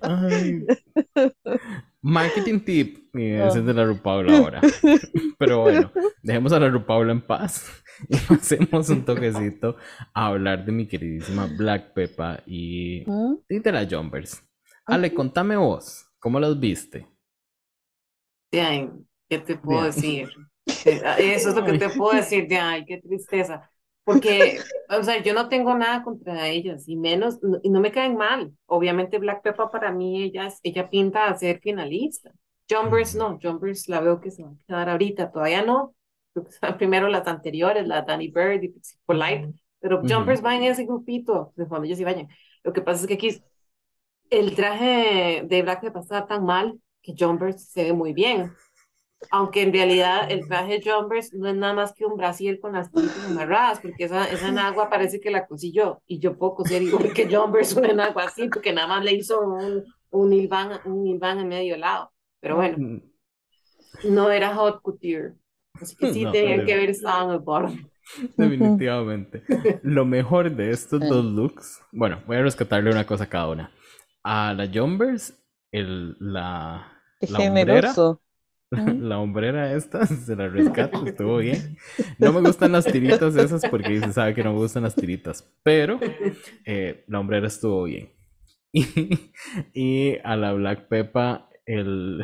Ay. 0.00 0.66
Marketing 2.02 2.60
tip. 2.60 3.08
Y 3.14 3.32
ese 3.32 3.58
es 3.60 3.66
de 3.66 3.74
la 3.74 3.84
Rupaula 3.84 4.38
ahora. 4.38 4.60
Pero 5.38 5.62
bueno, 5.62 5.90
dejemos 6.22 6.52
a 6.52 6.60
la 6.60 6.68
Rupaula 6.68 7.12
en 7.12 7.20
paz 7.20 7.66
y 8.08 8.16
pasemos 8.16 8.88
un 8.90 9.04
toquecito 9.04 9.76
a 10.14 10.26
hablar 10.26 10.64
de 10.64 10.72
mi 10.72 10.86
queridísima 10.86 11.46
Black 11.56 11.92
Peppa 11.94 12.42
y, 12.46 13.04
¿Mm? 13.06 13.34
y 13.48 13.58
de 13.58 13.72
la 13.72 13.86
Jumpers. 13.88 14.42
Ale, 14.86 15.12
contame 15.12 15.56
vos, 15.56 16.06
¿cómo 16.18 16.40
las 16.40 16.58
viste? 16.58 17.06
Ahí, 18.52 18.90
¿qué 19.28 19.38
te 19.38 19.56
puedo 19.56 19.80
Bien. 19.82 19.92
decir? 19.92 20.28
Eh, 20.84 21.00
Eso 21.34 21.48
es 21.48 21.56
lo 21.56 21.64
que 21.64 21.78
te 21.78 21.88
puedo 21.88 22.14
decir, 22.14 22.46
de 22.46 22.58
ay, 22.58 22.84
qué 22.84 22.98
tristeza. 23.00 23.70
Porque, 24.08 24.64
o 24.88 25.02
sea, 25.02 25.22
yo 25.22 25.34
no 25.34 25.48
tengo 25.50 25.74
nada 25.74 26.02
contra 26.02 26.48
ellas, 26.48 26.88
y 26.88 26.96
menos, 26.96 27.42
no- 27.42 27.60
y 27.62 27.70
no 27.70 27.80
me 27.80 27.92
caen 27.92 28.16
mal. 28.16 28.52
Obviamente, 28.66 29.18
Black 29.18 29.42
Peppa 29.42 29.70
para 29.70 29.92
mí, 29.92 30.22
ella, 30.22 30.48
ella 30.62 30.88
pinta 30.90 31.26
a 31.28 31.36
ser 31.36 31.60
finalista. 31.60 32.32
Jumbers 32.70 33.14
no, 33.14 33.38
Jumbers 33.42 33.88
la 33.88 34.00
veo 34.00 34.20
que 34.20 34.30
se 34.30 34.42
va 34.44 34.50
a 34.50 34.56
quedar 34.66 34.88
ahorita, 34.90 35.30
todavía 35.30 35.62
no. 35.62 35.94
Primero 36.78 37.08
las 37.08 37.26
anteriores, 37.26 37.86
la 37.86 38.02
Danny 38.02 38.28
Bird 38.28 38.62
y 38.62 38.68
Pixie 38.70 38.98
Polite, 39.06 39.52
pero 39.80 40.02
Ujú. 40.02 40.08
Jumbers 40.08 40.44
va 40.44 40.56
en 40.56 40.64
ese 40.64 40.84
grupito 40.84 41.52
de 41.56 41.66
cuando 41.66 41.86
ellos 41.86 41.98
se 41.98 42.04
vayan. 42.04 42.28
Lo 42.64 42.72
que 42.72 42.80
pasa 42.82 43.02
es 43.02 43.06
que 43.08 43.14
aquí 43.14 43.42
el 44.30 44.54
traje 44.56 45.42
de 45.46 45.62
Black 45.62 45.80
Peppa 45.82 46.00
está 46.00 46.26
tan 46.26 46.44
mal 46.44 46.80
que 47.02 47.14
Jumbers 47.18 47.70
se 47.70 47.84
ve 47.84 47.92
muy 47.92 48.12
bien. 48.14 48.52
Aunque 49.30 49.62
en 49.62 49.72
realidad 49.72 50.30
el 50.30 50.46
traje 50.46 50.78
de 50.78 50.90
Jumbers 50.90 51.34
no 51.34 51.48
es 51.48 51.56
nada 51.56 51.74
más 51.74 51.92
que 51.92 52.06
un 52.06 52.16
brasier 52.16 52.60
con 52.60 52.72
las 52.72 52.90
tiritas 52.92 53.24
amarradas, 53.26 53.80
porque 53.80 54.04
esa, 54.04 54.24
esa 54.30 54.48
enagua 54.48 54.88
parece 54.88 55.20
que 55.20 55.30
la 55.30 55.46
cosí 55.46 55.72
yo, 55.72 56.00
y 56.06 56.20
yo 56.20 56.38
puedo 56.38 56.54
coser 56.54 56.82
igual 56.82 57.12
que 57.12 57.28
Jumbers 57.34 57.74
una 57.74 57.88
enagua 57.88 58.24
así, 58.24 58.48
porque 58.48 58.72
nada 58.72 58.86
más 58.86 59.04
le 59.04 59.12
hizo 59.14 59.40
un, 59.40 59.84
un 60.10 60.32
hilván, 60.32 60.80
un 60.84 61.06
hilván 61.06 61.40
en 61.40 61.48
medio 61.48 61.76
lado. 61.76 62.12
Pero 62.40 62.56
bueno, 62.56 62.76
Mm, 62.78 63.02
no 64.14 64.30
era 64.30 64.54
hot 64.54 64.80
couture. 64.82 65.34
Así 65.74 65.96
que 65.96 66.12
sí 66.12 66.24
No, 66.24 66.30
tenían 66.32 66.56
pero- 66.58 66.66
que 66.66 66.74
haber 66.74 66.90
estado 66.90 67.28
en 67.28 67.34
el 67.34 67.40
bottom. 67.40 67.88
Definitivamente. 68.36 69.42
Lo 69.82 70.04
mejor 70.04 70.54
de 70.54 70.70
estos 70.70 71.00
dos 71.00 71.24
looks, 71.24 71.82
bueno, 71.92 72.22
voy 72.26 72.36
a 72.36 72.42
rescatarle 72.42 72.90
una 72.90 73.04
cosa 73.04 73.24
a 73.24 73.28
cada 73.28 73.48
una. 73.48 73.72
A 74.22 74.54
la 74.54 74.68
Jumbers, 74.72 75.34
el, 75.72 76.16
la, 76.20 76.92
Qué 77.20 77.26
la 77.30 77.38
hombrera, 77.40 77.74
generoso. 77.74 78.22
La 78.70 79.18
hombrera 79.18 79.72
esta, 79.72 80.06
se 80.06 80.36
la 80.36 80.48
rescato, 80.48 81.06
estuvo 81.06 81.38
bien. 81.38 81.78
No 82.18 82.32
me 82.32 82.40
gustan 82.40 82.72
las 82.72 82.84
tiritas 82.84 83.34
esas 83.36 83.66
porque 83.68 83.98
se 84.00 84.12
sabe 84.12 84.34
que 84.34 84.44
no 84.44 84.52
me 84.52 84.58
gustan 84.58 84.82
las 84.82 84.94
tiritas, 84.94 85.50
pero 85.62 85.98
eh, 86.66 87.04
la 87.08 87.20
hombrera 87.20 87.46
estuvo 87.46 87.84
bien. 87.84 88.12
Y, 88.70 89.32
y 89.72 90.18
a 90.24 90.36
la 90.36 90.52
Black 90.52 90.88
Peppa, 90.88 91.48
el, 91.64 92.22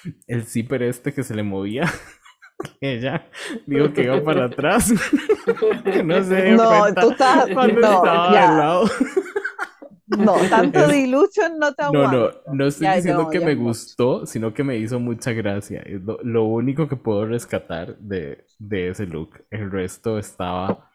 el 0.26 0.46
zipper 0.46 0.82
este 0.82 1.12
que 1.12 1.22
se 1.22 1.34
le 1.34 1.42
movía, 1.42 1.84
ella 2.80 3.28
dijo 3.66 3.92
que 3.92 4.04
iba 4.04 4.22
para 4.22 4.46
atrás. 4.46 4.92
que 5.84 6.02
no 6.02 6.22
se 6.24 6.42
dio 6.42 6.56
No, 6.56 6.78
cuenta 6.80 7.00
tú 7.02 7.10
estás, 7.10 7.48
cuando 7.52 7.80
no, 7.80 7.96
estaba 7.96 8.32
ya, 8.32 8.48
al 8.48 8.58
lado. 8.58 8.90
No, 10.06 10.34
tanto 10.48 10.92
ilusión 10.92 11.58
no 11.58 11.74
te 11.74 11.82
No, 11.88 12.06
no, 12.08 12.30
aguanto. 12.30 12.42
no 12.46 12.66
estoy 12.66 12.88
Ya, 12.88 12.90
diciendo 12.90 13.24
no, 13.24 13.30
que 13.30 13.40
me 13.40 13.54
gustó, 13.54 14.26
sino 14.26 14.52
que 14.54 14.64
me 14.64 14.76
hizo 14.78 14.98
mucha 14.98 15.32
gracia. 15.32 15.80
Es 15.82 16.02
lo, 16.02 16.18
lo 16.22 16.44
único 16.44 16.88
que 16.88 16.96
puedo 16.96 17.26
rescatar 17.26 17.96
de, 17.98 18.44
de 18.58 18.88
ese 18.90 19.06
look. 19.06 19.44
El 19.50 19.70
resto 19.70 20.18
estaba 20.18 20.90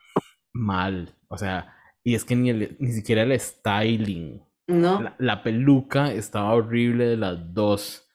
mal. 0.54 1.16
O 1.30 1.38
sea, 1.38 1.76
y 2.04 2.16
es 2.16 2.26
que 2.26 2.36
ni, 2.36 2.50
el- 2.52 2.78
ni 2.80 2.92
siquiera 2.94 3.24
el 3.24 3.40
styling. 3.40 4.42
No, 4.68 4.94
La, 4.98 5.16
la 5.20 5.44
peluca 5.44 6.14
estaba 6.14 6.54
horrible 6.54 7.06
de 7.08 7.18
las 7.18 7.54
dos. 7.54 8.08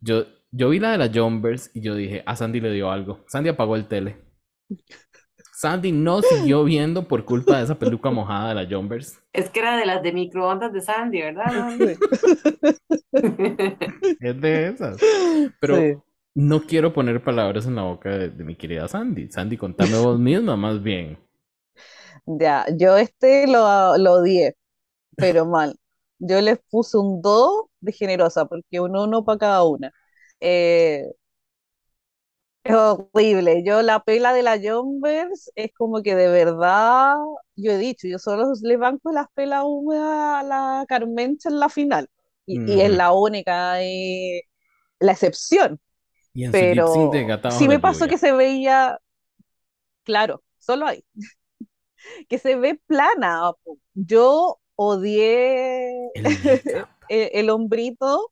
Yo, 0.00 0.24
yo 0.52 0.70
vi 0.70 0.80
la 0.80 0.92
de 0.92 0.98
la 0.98 1.10
Jumbers 1.12 1.70
y 1.74 1.82
yo 1.82 1.94
dije, 1.96 2.22
a 2.26 2.36
Sandy 2.36 2.60
le 2.60 2.72
dio 2.72 2.90
algo. 2.90 3.24
Sandy 3.28 3.50
apagó 3.50 3.76
el 3.76 3.86
tele. 3.88 4.16
Sandy 5.62 5.92
no 5.92 6.20
siguió 6.22 6.64
viendo 6.64 7.08
por 7.08 7.24
culpa 7.24 7.56
de 7.58 7.64
esa 7.64 7.78
peluca 7.78 8.10
mojada 8.10 8.50
de 8.50 8.54
la 8.56 8.68
Jumbers. 8.76 9.22
es 9.32 9.50
que 9.50 9.60
era 9.60 9.76
de 9.76 9.86
las 9.86 10.02
de 10.02 10.12
microondas 10.12 10.72
de 10.72 10.80
Sandy, 10.80 11.20
¿verdad? 11.22 11.52
Es 14.20 14.40
de 14.40 14.68
esas. 14.68 15.04
Pero 15.60 15.76
Sí. 15.76 16.02
no 16.34 16.62
quiero 16.66 16.92
poner 16.92 17.22
palabras 17.22 17.66
en 17.66 17.76
la 17.76 17.82
boca 17.82 18.10
de, 18.10 18.30
de 18.30 18.44
mi 18.44 18.56
querida 18.56 18.88
Sandy. 18.88 19.30
Sandy, 19.30 19.56
contame 19.56 19.98
vos 19.98 20.18
misma 20.18 20.56
más 20.56 20.82
bien. 20.82 21.18
Ya, 22.26 22.66
yo 22.76 22.96
este 22.96 23.46
lo, 23.46 23.96
lo 23.98 24.12
odié, 24.14 24.56
pero 25.16 25.46
mal. 25.46 25.76
Yo 26.18 26.40
les 26.42 26.58
puse 26.70 26.98
un 26.98 27.22
2 27.22 27.66
de 27.80 27.92
generosa, 27.92 28.46
porque 28.46 28.80
un 28.80 28.96
1 28.96 29.24
para 29.24 29.38
cada 29.38 29.64
una. 29.64 29.92
Eh, 30.40 31.06
es 32.64 32.74
horrible. 32.74 33.62
Yo 33.64 33.82
la 33.82 34.00
pela 34.04 34.32
de 34.32 34.42
la 34.42 34.58
Jumbers 34.60 35.50
es 35.56 35.72
como 35.74 36.02
que 36.02 36.14
de 36.14 36.28
verdad, 36.28 37.16
yo 37.56 37.72
he 37.72 37.78
dicho, 37.78 38.06
yo 38.08 38.18
solo 38.18 38.52
le 38.62 38.76
banco 38.76 39.12
las 39.12 39.26
pelas 39.34 39.62
húmedas 39.66 40.04
a 40.40 40.42
la 40.44 40.84
Carmencha 40.88 41.48
en 41.48 41.60
la 41.60 41.68
final. 41.68 42.08
Y, 42.46 42.60
y 42.64 42.80
es 42.82 42.90
Ujú. 42.90 42.96
la 42.96 43.12
única, 43.12 43.82
eh, 43.82 44.42
la 45.00 45.12
excepción. 45.12 45.80
Y 46.34 46.44
en 46.44 46.52
Pero 46.52 47.32
sí 47.48 47.68
me 47.68 47.80
pasó 47.80 48.08
que 48.08 48.18
se 48.18 48.32
veía, 48.32 48.98
claro, 50.04 50.42
solo 50.58 50.86
ahí, 50.86 51.04
que 52.28 52.38
se 52.38 52.56
ve 52.56 52.80
plana. 52.86 53.52
Yo 53.94 54.58
odié 54.76 55.90
El 56.14 56.30
make-up. 56.42 56.88
el, 57.08 57.30
el 57.32 57.50
hombrito, 57.50 58.31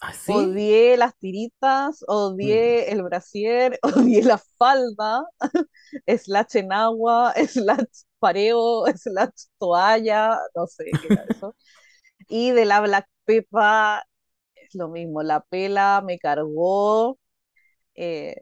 ¿Así? 0.00 0.32
odié 0.32 0.96
las 0.96 1.16
tiritas, 1.18 2.04
Mm. 2.40 2.44
odié 2.46 2.92
el 2.92 3.02
brasier, 3.02 3.78
odié 4.16 4.22
la 4.22 4.38
falda, 4.58 5.24
slash 6.18 6.56
en 6.56 6.72
agua, 6.72 7.34
slash 7.48 8.04
pareo, 8.18 8.86
slash 8.96 9.46
toalla, 9.58 10.38
no 10.54 10.66
sé 10.66 10.96
qué 11.00 11.08
era 11.08 11.24
eso. 11.28 11.56
Y 12.28 12.52
de 12.52 12.64
la 12.66 12.80
Black 12.82 13.08
Pepa 13.24 14.04
es 14.56 14.74
lo 14.74 14.88
mismo, 14.88 15.22
la 15.22 15.40
pela 15.42 16.02
me 16.06 16.18
cargó. 16.18 17.18
eh, 17.96 18.36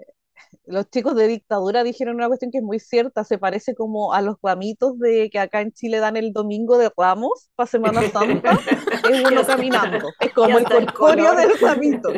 los 0.66 0.90
chicos 0.90 1.14
de 1.16 1.28
dictadura 1.28 1.84
dijeron 1.84 2.16
una 2.16 2.28
cuestión 2.28 2.50
que 2.52 2.58
es 2.58 2.64
muy 2.64 2.78
cierta, 2.80 3.24
se 3.24 3.38
parece 3.38 3.74
como 3.74 4.12
a 4.14 4.22
los 4.22 4.36
ramitos 4.42 4.98
de 4.98 5.30
que 5.30 5.38
acá 5.38 5.60
en 5.62 5.72
Chile 5.72 5.98
dan 5.98 6.16
el 6.16 6.32
domingo 6.32 6.78
de 6.78 6.90
Ramos 6.96 7.50
para 7.56 7.66
Semana 7.68 8.04
Santa, 8.04 8.64
es 9.14 9.24
uno 9.24 9.44
caminando, 9.44 10.08
es 10.20 10.32
como 10.32 10.58
el 10.58 10.64
corpóreo 10.64 11.34
del 11.34 11.58
ramito, 11.58 12.10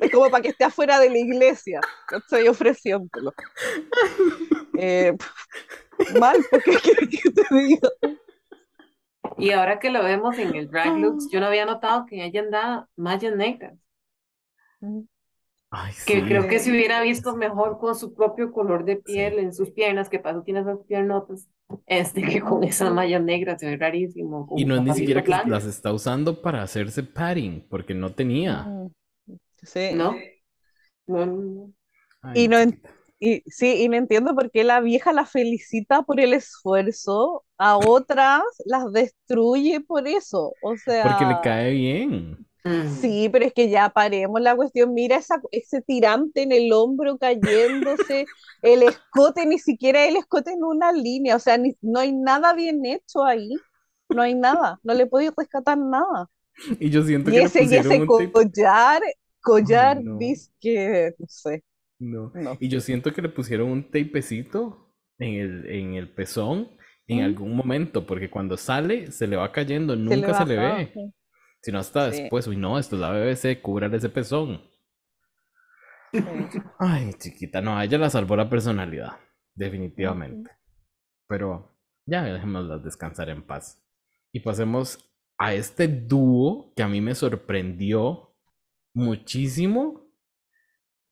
es 0.00 0.10
como, 0.10 0.30
para 0.30 0.42
que 0.42 0.48
esté 0.48 0.64
afuera 0.64 0.98
de 0.98 1.10
la 1.10 1.18
iglesia, 1.18 1.80
estoy 2.10 2.48
ofreciéndolo. 2.48 3.32
Eh, 4.78 5.16
mal, 6.18 6.36
porque 6.50 6.70
¿qué 6.82 7.06
quieres 7.08 7.08
que 7.22 7.30
te 7.30 7.54
diga? 7.54 7.88
Y 9.38 9.50
ahora 9.50 9.78
que 9.78 9.90
lo 9.90 10.02
vemos 10.02 10.38
en 10.38 10.54
el 10.54 10.70
drag 10.70 10.98
looks, 10.98 11.28
yo 11.30 11.40
no 11.40 11.46
había 11.46 11.64
notado 11.64 12.06
que 12.06 12.24
ella 12.24 12.40
andaba 12.40 12.88
mallas 12.96 13.34
negras, 13.34 13.74
Ay, 15.74 15.92
que 16.06 16.14
sí. 16.14 16.22
creo 16.22 16.48
que 16.48 16.58
se 16.58 16.70
hubiera 16.70 17.00
visto 17.02 17.36
mejor 17.36 17.78
con 17.78 17.94
su 17.96 18.14
propio 18.14 18.52
color 18.52 18.84
de 18.84 18.96
piel 18.96 19.38
en 19.38 19.54
sus 19.54 19.70
piernas, 19.70 20.08
que 20.08 20.18
pasó 20.18 20.42
tiene 20.42 20.60
esas 20.60 20.78
piernotas, 20.86 21.48
este, 21.86 22.22
que 22.22 22.40
con 22.40 22.62
esas 22.64 22.92
mallas 22.92 23.22
negras 23.22 23.60
se 23.60 23.66
ve 23.66 23.76
rarísimo, 23.76 24.46
Y 24.56 24.64
no 24.64 24.76
es 24.76 24.82
ni 24.82 24.92
siquiera 24.94 25.22
que 25.22 25.28
blancos, 25.28 25.50
las 25.50 25.64
está 25.64 25.92
usando 25.92 26.42
para 26.42 26.62
hacerse 26.62 27.02
padding, 27.02 27.66
porque 27.68 27.94
no 27.94 28.14
tenía. 28.14 28.64
Mm, 28.64 28.88
Sí. 29.62 29.94
¿no? 29.96 30.14
No, 31.06 31.26
no. 31.26 31.72
Ay, 32.22 32.44
Y 32.44 32.48
no, 32.48 32.58
y, 33.20 33.42
sí, 33.46 33.82
y 33.84 33.88
no 33.88 33.96
entiendo 33.96 34.34
por 34.34 34.50
qué 34.50 34.64
la 34.64 34.80
vieja 34.80 35.12
la 35.12 35.26
felicita 35.26 36.02
por 36.02 36.20
el 36.20 36.34
esfuerzo, 36.34 37.44
a 37.58 37.76
otras 37.78 38.42
las 38.66 38.92
destruye 38.92 39.80
por 39.80 40.06
eso. 40.08 40.54
O 40.62 40.76
Porque 41.00 41.24
le 41.26 41.34
sea, 41.34 41.40
cae 41.40 41.72
bien. 41.72 42.46
Mm. 42.64 42.88
sí, 43.00 43.28
pero 43.32 43.44
es 43.44 43.52
que 43.52 43.68
ya 43.70 43.90
paremos 43.90 44.40
la 44.40 44.54
cuestión. 44.56 44.94
Mira 44.94 45.16
esa, 45.16 45.40
ese 45.50 45.82
tirante 45.82 46.42
en 46.42 46.52
el 46.52 46.72
hombro 46.72 47.18
cayéndose, 47.18 48.26
el 48.62 48.82
escote, 48.84 49.46
ni 49.46 49.58
siquiera 49.58 50.04
el 50.06 50.16
escote 50.16 50.52
en 50.52 50.62
una 50.64 50.92
línea. 50.92 51.36
O 51.36 51.38
sea, 51.40 51.58
ni- 51.58 51.76
no 51.80 52.00
hay 52.00 52.12
nada 52.12 52.54
bien 52.54 52.84
hecho 52.86 53.24
ahí. 53.24 53.50
No 54.08 54.22
hay 54.22 54.34
nada, 54.34 54.78
no 54.82 54.94
le 54.94 55.06
podéis 55.06 55.32
rescatar 55.36 55.78
nada. 55.78 56.28
Y 56.78 56.90
yo 56.90 57.02
siento 57.02 57.30
Y 57.30 57.34
que 57.34 57.38
le 57.40 57.44
ese, 57.46 57.62
y 57.64 57.68
collar, 58.30 59.00
collar, 59.40 60.02
no. 60.02 60.18
disque, 60.18 61.14
no 61.18 61.26
sé, 61.28 61.64
No. 61.98 62.30
no. 62.34 62.56
Y 62.60 62.68
yo 62.68 62.80
siento 62.80 63.12
que 63.12 63.22
le 63.22 63.28
pusieron 63.28 63.70
un 63.70 63.90
tapecito 63.90 64.92
en 65.18 65.34
el, 65.34 65.66
en 65.70 65.94
el 65.94 66.08
pezón 66.12 66.68
en 67.06 67.20
¿Mm? 67.20 67.24
algún 67.24 67.56
momento, 67.56 68.06
porque 68.06 68.30
cuando 68.30 68.56
sale 68.56 69.10
se 69.12 69.26
le 69.26 69.36
va 69.36 69.50
cayendo, 69.52 69.94
Se 69.94 70.00
le 70.00 70.04
nunca 70.16 70.34
se 70.34 70.44
le 70.46 70.56
ve. 70.56 70.92
Sino 71.62 71.78
hasta 71.78 72.10
Sí. 72.12 72.22
después, 72.22 72.46
uy, 72.46 72.56
no, 72.56 72.78
esto 72.78 72.96
es 72.96 73.00
la 73.00 73.10
BBC, 73.12 73.60
cúbrale 73.62 73.96
ese 73.96 74.08
pezón. 74.08 74.60
Sí. 76.12 76.18
Ay, 76.78 77.12
chiquita, 77.14 77.60
no, 77.60 77.76
a 77.78 77.84
ella 77.84 77.98
la 77.98 78.10
salvó 78.10 78.36
la 78.36 78.50
personalidad, 78.50 79.12
definitivamente. 79.54 80.50
Pero 81.28 81.74
ya 82.06 82.22
dejémoslas 82.24 82.82
descansar 82.84 83.30
en 83.30 83.42
paz. 83.46 83.82
Y 84.32 84.40
pasemos 84.40 85.08
a 85.38 85.54
este 85.54 85.88
dúo 85.88 86.72
que 86.76 86.82
a 86.82 86.88
mí 86.88 87.00
me 87.00 87.14
sorprendió 87.14 88.34
muchísimo 88.94 90.02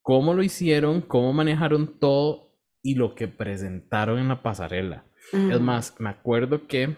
cómo 0.02 0.34
lo 0.34 0.42
hicieron, 0.42 1.00
cómo 1.00 1.32
manejaron 1.32 1.98
todo 1.98 2.58
y 2.82 2.94
lo 2.94 3.14
que 3.14 3.28
presentaron 3.28 4.18
en 4.18 4.28
la 4.28 4.42
pasarela. 4.42 5.04
Es 5.32 5.60
más, 5.60 5.98
me 6.00 6.10
acuerdo 6.10 6.66
que 6.66 6.96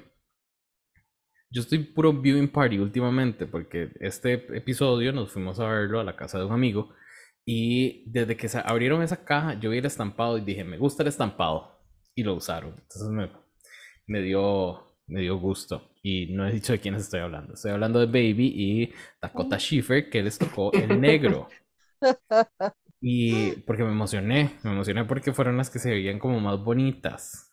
yo 1.53 1.63
estoy 1.63 1.81
puro 1.81 2.13
viewing 2.13 2.49
party 2.49 2.79
últimamente 2.79 3.47
porque 3.47 3.91
este 4.01 4.35
episodio 4.57 5.13
nos 5.13 5.33
fuimos 5.33 5.61
a 5.61 5.67
verlo 5.69 6.01
a 6.01 6.05
la 6.05 6.17
casa 6.17 6.39
de 6.39 6.47
un 6.47 6.53
amigo 6.53 6.95
y 7.45 8.11
desde 8.11 8.37
que 8.37 8.49
se 8.49 8.59
abrieron 8.65 9.03
esa 9.03 9.25
caja 9.25 9.61
yo 9.61 9.71
vi 9.71 9.79
el 9.79 9.87
estampado 9.87 10.39
y 10.39 10.43
dije, 10.43 10.65
me 10.65 10.79
gusta 10.79 11.03
el 11.03 11.09
estampado 11.11 11.79
y 12.15 12.23
lo 12.25 12.35
usaron. 12.35 12.71
Entonces 12.71 13.09
me, 13.11 13.31
me 14.07 14.23
dio, 14.23 14.97
me 15.07 15.21
dio 15.21 15.39
gusto 15.39 15.91
y 16.03 16.27
no 16.35 16.47
he 16.47 16.53
dicho 16.53 16.73
de 16.73 16.81
quiénes 16.81 17.03
estoy 17.03 17.21
hablando. 17.21 17.55
Estoy 17.55 17.73
hablando 17.73 18.01
de 18.01 18.07
Baby 18.07 18.53
y 18.57 18.95
Dakota 19.21 19.59
Schiffer 19.59 20.11
que 20.11 20.23
les 20.23 20.39
tocó 20.39 20.73
el 20.75 21.01
negro. 21.01 21.49
Y 23.01 23.53
porque 23.63 23.85
me 23.85 23.91
emocioné, 23.93 24.59
me 24.63 24.73
emocioné 24.73 25.05
porque 25.05 25.33
fueron 25.33 25.57
las 25.57 25.71
que 25.71 25.79
se 25.81 25.91
veían 25.91 26.19
como 26.19 26.41
más 26.41 26.59
bonitas. 26.63 27.52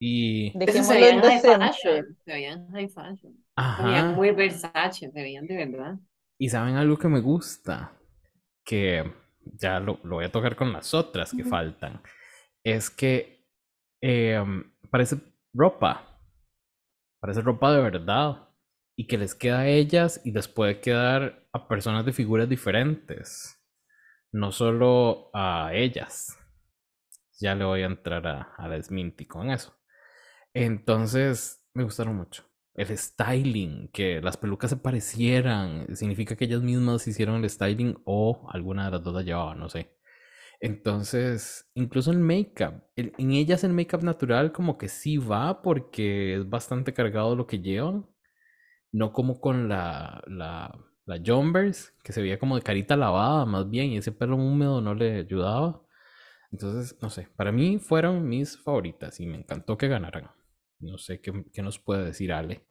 Y... 0.00 0.50
Eso 0.64 0.84
se 0.84 0.94
Dejémoslo 0.94 0.94
veía 0.94 1.10
en 1.10 1.16
en 1.16 1.22
high 1.22 1.40
fashion, 1.40 2.16
se 2.24 2.32
veían 2.32 2.68
high 2.70 2.88
fashion. 2.88 3.44
Se 3.76 3.82
veían 3.82 4.14
muy 4.14 4.30
Versace, 4.30 5.10
se 5.10 5.22
veían 5.22 5.46
de 5.46 5.56
verdad. 5.56 5.98
Y 6.38 6.48
saben 6.48 6.76
algo 6.76 6.96
que 6.98 7.08
me 7.08 7.20
gusta, 7.20 7.92
que 8.64 9.12
ya 9.44 9.80
lo, 9.80 9.98
lo 10.04 10.16
voy 10.16 10.26
a 10.26 10.32
tocar 10.32 10.56
con 10.56 10.72
las 10.72 10.94
otras 10.94 11.32
que 11.32 11.44
faltan, 11.44 12.00
es 12.62 12.90
que 12.90 13.46
eh, 14.02 14.40
parece 14.90 15.16
ropa, 15.52 16.20
parece 17.20 17.40
ropa 17.42 17.72
de 17.72 17.82
verdad 17.82 18.48
y 18.96 19.06
que 19.06 19.18
les 19.18 19.34
queda 19.34 19.60
a 19.60 19.68
ellas 19.68 20.20
y 20.24 20.32
les 20.32 20.48
puede 20.48 20.80
quedar 20.80 21.46
a 21.52 21.68
personas 21.68 22.04
de 22.04 22.12
figuras 22.12 22.48
diferentes, 22.48 23.60
no 24.32 24.52
solo 24.52 25.30
a 25.34 25.70
ellas. 25.74 26.36
Ya 27.40 27.54
le 27.54 27.64
voy 27.64 27.82
a 27.82 27.86
entrar 27.86 28.26
a, 28.26 28.42
a 28.56 28.68
la 28.68 28.82
Sminty 28.82 29.26
con 29.26 29.50
eso. 29.50 29.77
Entonces, 30.54 31.64
me 31.74 31.84
gustaron 31.84 32.16
mucho. 32.16 32.44
El 32.74 32.96
styling, 32.96 33.88
que 33.88 34.20
las 34.20 34.36
pelucas 34.36 34.70
se 34.70 34.76
parecieran, 34.76 35.94
significa 35.96 36.36
que 36.36 36.44
ellas 36.44 36.62
mismas 36.62 37.06
hicieron 37.08 37.42
el 37.42 37.50
styling 37.50 37.96
o 38.04 38.48
alguna 38.50 38.84
de 38.86 38.92
las 38.92 39.02
dos 39.02 39.14
la 39.14 39.22
llevaba, 39.22 39.54
no 39.54 39.68
sé. 39.68 39.96
Entonces, 40.60 41.70
incluso 41.74 42.12
el 42.12 42.18
make-up, 42.20 42.84
en 42.96 43.32
ellas 43.32 43.64
el 43.64 43.74
make-up 43.74 44.04
natural 44.04 44.52
como 44.52 44.78
que 44.78 44.88
sí 44.88 45.18
va 45.18 45.62
porque 45.62 46.36
es 46.36 46.48
bastante 46.50 46.94
cargado 46.94 47.36
lo 47.36 47.46
que 47.46 47.60
llevan, 47.60 48.06
no 48.92 49.12
como 49.12 49.40
con 49.40 49.68
la, 49.68 50.22
la, 50.28 50.72
la 51.06 51.20
Jumbers, 51.24 51.94
que 52.04 52.12
se 52.12 52.22
veía 52.22 52.38
como 52.38 52.56
de 52.56 52.62
carita 52.62 52.96
lavada 52.96 53.46
más 53.46 53.70
bien 53.70 53.88
y 53.92 53.98
ese 53.98 54.12
pelo 54.12 54.36
húmedo 54.36 54.80
no 54.80 54.94
le 54.94 55.18
ayudaba. 55.20 55.82
Entonces, 56.52 56.98
no 57.02 57.10
sé, 57.10 57.28
para 57.36 57.52
mí 57.52 57.78
fueron 57.78 58.28
mis 58.28 58.58
favoritas 58.58 59.20
y 59.20 59.26
me 59.26 59.38
encantó 59.38 59.78
que 59.78 59.88
ganaran. 59.88 60.30
No 60.80 60.98
sé 60.98 61.20
qué, 61.20 61.44
qué 61.52 61.62
nos 61.62 61.78
puede 61.78 62.04
decir 62.04 62.32
Ale. 62.32 62.66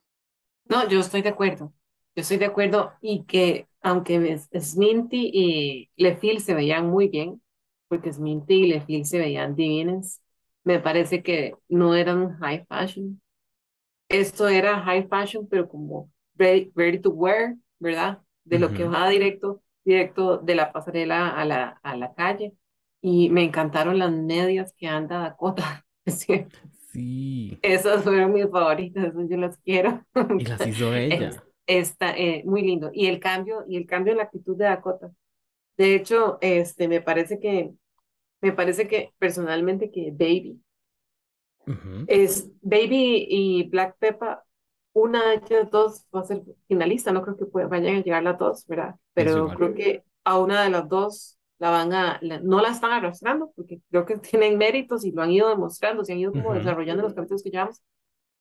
No, 0.65 0.87
yo 0.89 0.99
estoy 0.99 1.21
de 1.21 1.29
acuerdo. 1.29 1.73
Yo 2.15 2.21
estoy 2.21 2.37
de 2.37 2.45
acuerdo 2.45 2.93
y 3.01 3.25
que 3.25 3.67
aunque 3.81 4.37
Sminty 4.59 5.29
y 5.33 5.91
Lefil 5.95 6.41
se 6.41 6.53
veían 6.53 6.87
muy 6.89 7.07
bien, 7.09 7.41
porque 7.87 8.11
Sminty 8.11 8.53
y 8.65 8.67
Lefil 8.67 9.05
se 9.05 9.19
veían 9.19 9.55
divinas, 9.55 10.21
me 10.63 10.79
parece 10.79 11.23
que 11.23 11.55
no 11.69 11.95
eran 11.95 12.37
high 12.39 12.65
fashion. 12.67 13.21
Esto 14.09 14.47
era 14.49 14.81
high 14.83 15.07
fashion, 15.09 15.47
pero 15.49 15.69
como 15.69 16.11
ready, 16.35 16.71
ready 16.75 16.99
to 16.99 17.11
wear, 17.11 17.55
¿verdad? 17.79 18.21
De 18.45 18.59
lo 18.59 18.73
que 18.73 18.85
Ujú. 18.85 18.87
va 18.87 19.09
directo, 19.09 19.63
directo 19.85 20.37
de 20.39 20.55
la 20.55 20.71
pasarela 20.73 21.29
a 21.31 21.45
la, 21.45 21.79
a 21.83 21.97
la 21.97 22.13
calle. 22.15 22.53
Y 23.01 23.29
me 23.29 23.43
encantaron 23.43 23.99
las 23.99 24.11
medias 24.11 24.73
que 24.77 24.87
anda 24.87 25.19
Dakota. 25.21 25.85
Sí, 26.07 26.47
Sí, 26.97 27.59
esas 27.61 28.03
fueron 28.03 28.33
mis 28.33 28.49
favoritas, 28.49 29.05
esas 29.05 29.29
yo 29.29 29.37
las 29.37 29.57
quiero. 29.59 30.03
y 30.39 30.45
las 30.45 30.65
hizo 30.65 30.93
Es- 30.95 31.13
ella. 31.13 31.43
Está 31.67 32.17
eh, 32.17 32.43
muy 32.45 32.61
lindo. 32.61 32.89
Y 32.93 33.07
el 33.07 33.19
cambio, 33.19 33.65
y 33.67 33.77
el 33.77 33.85
cambio 33.85 34.13
en 34.13 34.17
la 34.17 34.23
actitud 34.23 34.55
de 34.57 34.65
Dakota. 34.65 35.11
De 35.77 35.95
hecho, 35.95 36.37
este, 36.41 36.87
me 36.87 37.01
parece 37.01 37.39
que, 37.39 37.71
me 38.41 38.51
parece 38.53 38.87
que 38.87 39.13
personalmente 39.19 39.91
que 39.91 40.11
Baby. 40.11 40.61
Es 42.07 42.49
Baby 42.61 43.27
y 43.29 43.69
Black 43.69 43.97
Peppa, 43.99 44.43
una 44.93 45.29
de 45.29 45.35
ellas 45.45 45.69
dos 45.69 46.05
va 46.15 46.21
a 46.21 46.23
ser 46.23 46.41
finalista, 46.67 47.11
no 47.11 47.21
creo 47.21 47.37
que 47.37 47.45
vayan 47.65 47.97
a 47.97 48.01
llegar 48.01 48.23
las 48.23 48.37
dos, 48.37 48.65
¿verdad? 48.67 48.95
Pero 49.13 49.49
creo 49.49 49.73
que 49.75 50.03
a 50.23 50.39
una 50.39 50.63
de 50.63 50.69
las 50.69 50.87
dos 50.87 51.36
la 51.59 51.69
van 51.71 51.93
a, 51.93 52.19
la- 52.21 52.39
no 52.39 52.61
la 52.61 52.69
están 52.69 52.91
arrastrando, 52.91 53.51
porque 53.55 53.81
creo 53.89 54.05
que 54.05 54.17
tienen 54.19 54.57
méritos 54.57 55.05
y 55.05 55.11
lo 55.11 55.23
han 55.23 55.31
ido 55.31 55.49
demostrando, 55.49 56.03
se 56.05 56.13
han 56.13 56.19
ido 56.19 56.33
como 56.35 56.53
Ujú. 56.53 56.55
desarrollando 56.55 57.03
los 57.03 57.13
capítulos 57.13 57.43
que 57.43 57.51
llevamos. 57.51 57.81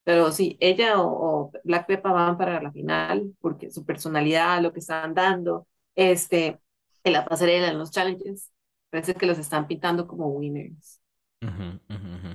Pero 0.04 0.30
sí, 0.32 0.56
ella 0.60 1.00
o, 1.00 1.46
o 1.48 1.52
Black 1.64 1.86
Peppa 1.86 2.12
van 2.12 2.38
para 2.38 2.62
la 2.62 2.72
final, 2.72 3.34
porque 3.40 3.70
su 3.70 3.84
personalidad, 3.84 4.62
lo 4.62 4.72
que 4.72 4.80
están 4.80 5.14
dando, 5.14 5.66
este, 5.96 6.60
en 7.04 7.12
la 7.12 7.24
pasarela, 7.26 7.68
en 7.68 7.78
los 7.78 7.90
challenges, 7.90 8.52
parece 8.90 9.14
que 9.14 9.26
los 9.26 9.38
están 9.38 9.66
pintando 9.66 10.06
como 10.06 10.28
winners. 10.28 11.00
Ujú, 11.42 11.78
ujú, 11.90 12.08
ujú. 12.16 12.30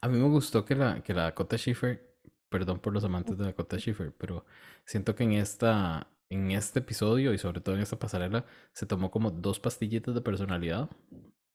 A 0.00 0.08
mí 0.08 0.18
me 0.18 0.28
gustó 0.28 0.64
que 0.64 0.74
la, 0.74 1.02
que 1.02 1.12
la 1.14 1.24
Dakota 1.24 1.56
Schiffer, 1.58 2.16
perdón 2.48 2.80
por 2.80 2.92
los 2.92 3.04
amantes 3.04 3.36
de 3.38 3.44
Dakota 3.44 3.76
Schiffer, 3.78 4.12
pero 4.16 4.44
siento 4.84 5.14
que 5.14 5.24
en 5.24 5.32
esta, 5.34 6.08
en 6.28 6.50
este 6.50 6.80
episodio 6.80 7.32
y 7.32 7.38
sobre 7.38 7.60
todo 7.60 7.76
en 7.76 7.82
esta 7.82 7.98
pasarela 7.98 8.46
se 8.72 8.86
tomó 8.86 9.10
como 9.10 9.30
dos 9.30 9.60
pastillitas 9.60 10.14
de 10.14 10.20
personalidad 10.20 10.90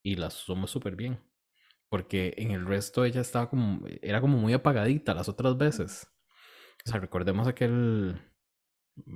y 0.04 0.16
las 0.16 0.42
usamos 0.44 0.72
súper 0.72 0.96
bien. 0.96 1.20
Porque 1.90 2.34
en 2.38 2.52
el 2.52 2.66
resto 2.66 3.04
ella 3.04 3.22
estaba 3.22 3.50
como, 3.50 3.86
era 4.02 4.22
como 4.22 4.38
muy 4.38 4.54
apagadita 4.54 5.14
las 5.14 5.28
otras 5.28 5.58
veces. 5.58 6.08
O 6.86 6.90
sea, 6.90 7.00
recordemos 7.02 7.48
aquel, 7.48 8.20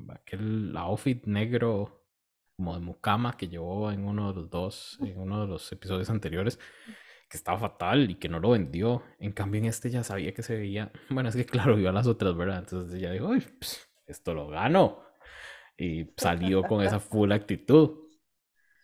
aquel 0.10 0.76
outfit 0.76 1.26
negro 1.26 2.06
como 2.58 2.74
de 2.74 2.82
mucama 2.82 3.38
que 3.38 3.48
llevó 3.48 3.92
en 3.92 4.06
uno 4.06 4.34
de 4.34 4.42
los 4.42 4.50
dos, 4.50 4.98
en 5.02 5.20
uno 5.20 5.42
de 5.42 5.48
los 5.48 5.72
episodios 5.72 6.10
anteriores, 6.10 6.60
que 7.30 7.38
estaba 7.38 7.58
fatal 7.58 8.10
y 8.10 8.16
que 8.16 8.30
no 8.30 8.40
lo 8.40 8.52
vendió. 8.52 9.04
En 9.20 9.32
cambio, 9.32 9.60
en 9.60 9.66
este 9.66 9.90
ya 9.90 10.04
sabía 10.04 10.34
que 10.34 10.44
se 10.44 10.56
veía. 10.58 10.92
Bueno, 11.10 11.30
es 11.30 11.36
que 11.36 11.46
claro, 11.46 11.76
vio 11.76 11.90
a 11.90 11.94
las 11.94 12.08
otras, 12.08 12.36
¿verdad? 12.36 12.60
Entonces 12.60 12.98
ella 12.98 13.12
dijo, 13.12 13.28
"Uy, 13.28 13.42
pues, 13.60 13.88
esto 14.06 14.34
lo 14.34 14.48
gano. 14.48 15.05
Y 15.78 16.08
salió 16.18 16.66
con 16.68 16.84
esa 16.84 17.00
full 17.00 17.32
actitud. 17.32 18.00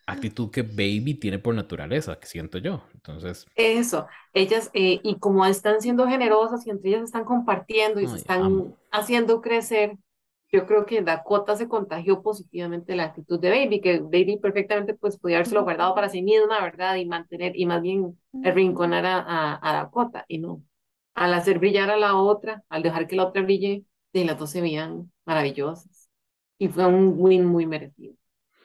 Actitud 0.06 0.50
que 0.50 0.62
Baby 0.62 1.14
tiene 1.20 1.38
por 1.40 1.54
naturaleza, 1.54 2.18
que 2.20 2.26
siento 2.26 2.58
yo. 2.58 2.84
Entonces, 2.94 3.46
Eso, 3.54 4.06
ellas, 4.32 4.70
eh, 4.72 5.00
y 5.04 5.18
como 5.18 5.44
están 5.46 5.80
siendo 5.82 6.06
generosas 6.08 6.66
y 6.66 6.70
entre 6.70 6.90
ellas 6.90 7.02
están 7.02 7.24
compartiendo 7.24 8.00
y 8.00 8.08
se 8.08 8.16
están 8.16 8.40
amo. 8.42 8.78
haciendo 8.90 9.42
crecer, 9.42 9.98
yo 10.50 10.66
creo 10.66 10.86
que 10.86 11.02
Dakota 11.02 11.54
se 11.56 11.68
contagió 11.68 12.22
positivamente 12.22 12.96
la 12.96 13.04
actitud 13.04 13.38
de 13.40 13.50
Baby, 13.50 13.80
que 13.82 14.00
Baby 14.00 14.38
perfectamente 14.38 14.94
pues 14.94 15.18
podía 15.18 15.36
habérselo 15.36 15.64
guardado 15.64 15.94
para 15.94 16.08
sí 16.08 16.22
misma, 16.22 16.62
¿verdad? 16.62 16.96
Y 16.96 17.06
mantener, 17.06 17.52
y 17.56 17.66
más 17.66 17.82
bien 17.82 18.18
arrinconar 18.42 19.04
a, 19.06 19.18
a, 19.20 19.58
a 19.70 19.72
Dakota, 19.74 20.24
y 20.28 20.38
no. 20.38 20.62
Al 21.14 21.34
hacer 21.34 21.58
brillar 21.58 21.90
a 21.90 21.96
la 21.98 22.16
otra, 22.16 22.64
al 22.70 22.82
dejar 22.82 23.06
que 23.06 23.16
la 23.16 23.26
otra 23.26 23.42
brille, 23.42 23.84
de 24.14 24.24
las 24.24 24.38
dos 24.38 24.50
se 24.50 24.60
veían 24.62 25.10
maravillosas. 25.26 25.86
Y 26.62 26.68
fue 26.68 26.86
un 26.86 27.16
win 27.18 27.44
muy 27.44 27.66
merecido, 27.66 28.14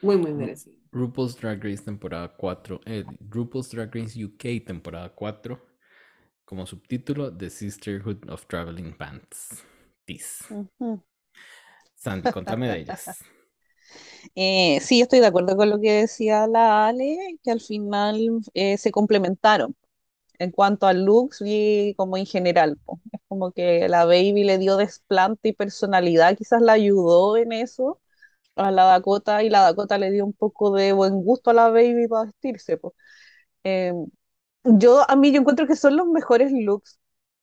muy, 0.02 0.16
muy 0.16 0.32
merecido. 0.32 0.76
RuPaul's 0.92 1.36
Drag 1.36 1.60
Race 1.64 1.82
temporada 1.82 2.28
4, 2.28 2.80
eh, 2.86 3.04
RuPaul's 3.28 3.72
Drag 3.72 3.92
Race 3.92 4.24
UK 4.24 4.64
temporada 4.64 5.08
4, 5.08 5.60
como 6.44 6.64
subtítulo 6.64 7.36
The 7.36 7.50
Sisterhood 7.50 8.30
of 8.30 8.46
Traveling 8.46 8.96
Pants. 8.96 9.64
Tis. 10.04 10.44
Ujú. 10.48 11.02
Sandy, 11.96 12.30
contame 12.30 12.68
de 12.68 12.78
ellas. 12.78 13.18
Eh, 14.34 14.78
sí, 14.80 15.00
estoy 15.00 15.20
de 15.20 15.26
acuerdo 15.26 15.56
con 15.56 15.70
lo 15.70 15.80
que 15.80 15.90
decía 15.92 16.46
la 16.46 16.86
Ale, 16.86 17.38
que 17.42 17.50
al 17.50 17.60
final 17.60 18.42
eh, 18.52 18.76
se 18.76 18.92
complementaron 18.92 19.74
en 20.38 20.50
cuanto 20.52 20.86
a 20.86 20.92
looks 20.92 21.42
y 21.44 21.94
como 21.96 22.16
en 22.16 22.26
general. 22.26 22.78
Es 23.12 23.20
como 23.28 23.52
que 23.52 23.88
la 23.88 24.04
Baby 24.04 24.44
le 24.44 24.58
dio 24.58 24.76
desplante 24.76 25.50
y 25.50 25.52
personalidad, 25.52 26.36
quizás 26.36 26.62
la 26.62 26.72
ayudó 26.72 27.36
en 27.36 27.52
eso 27.52 28.00
a 28.56 28.70
la 28.70 28.84
Dakota 28.84 29.42
y 29.42 29.50
la 29.50 29.62
Dakota 29.62 29.98
le 29.98 30.10
dio 30.10 30.24
un 30.26 30.32
poco 30.32 30.72
de 30.72 30.92
buen 30.92 31.22
gusto 31.22 31.50
a 31.50 31.54
la 31.54 31.70
Baby 31.70 32.08
para 32.08 32.26
vestirse. 32.26 32.76
po. 32.76 32.94
Eh, 33.64 33.92
yo, 34.64 35.08
a 35.08 35.16
mí, 35.16 35.32
yo 35.32 35.40
encuentro 35.40 35.66
que 35.66 35.76
son 35.76 35.96
los 35.96 36.06
mejores 36.06 36.52
looks, 36.52 36.98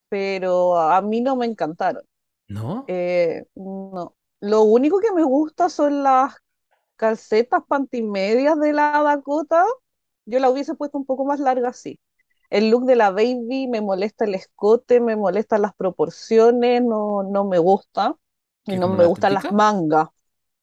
pero 0.09 0.77
a 0.77 1.01
mí 1.01 1.21
no 1.21 1.35
me 1.35 1.45
encantaron. 1.45 2.03
¿No? 2.47 2.85
Eh, 2.87 3.45
no. 3.55 4.15
Lo 4.41 4.63
único 4.63 4.99
que 4.99 5.11
me 5.13 5.23
gusta 5.23 5.69
son 5.69 6.03
las 6.03 6.35
calcetas 6.95 7.63
pantimedias 7.67 8.59
de 8.59 8.73
la 8.73 9.01
Dakota. 9.03 9.63
Yo 10.25 10.39
la 10.39 10.49
hubiese 10.49 10.75
puesto 10.75 10.97
un 10.97 11.05
poco 11.05 11.25
más 11.25 11.39
larga 11.39 11.69
así. 11.69 11.99
El 12.49 12.69
look 12.69 12.85
de 12.85 12.95
la 12.95 13.11
baby 13.11 13.67
me 13.67 13.81
molesta 13.81 14.25
el 14.25 14.35
escote, 14.35 14.99
me 15.01 15.15
molestan 15.15 15.61
las 15.63 15.73
proporciones, 15.75 16.81
no, 16.83 17.23
no 17.23 17.45
me 17.45 17.59
gusta. 17.59 18.15
Y 18.65 18.75
¿Qué, 18.75 18.79
no 18.79 18.89
me 18.89 19.05
la 19.05 19.07
gustan 19.07 19.33
las 19.33 19.49
mangas. 19.51 20.09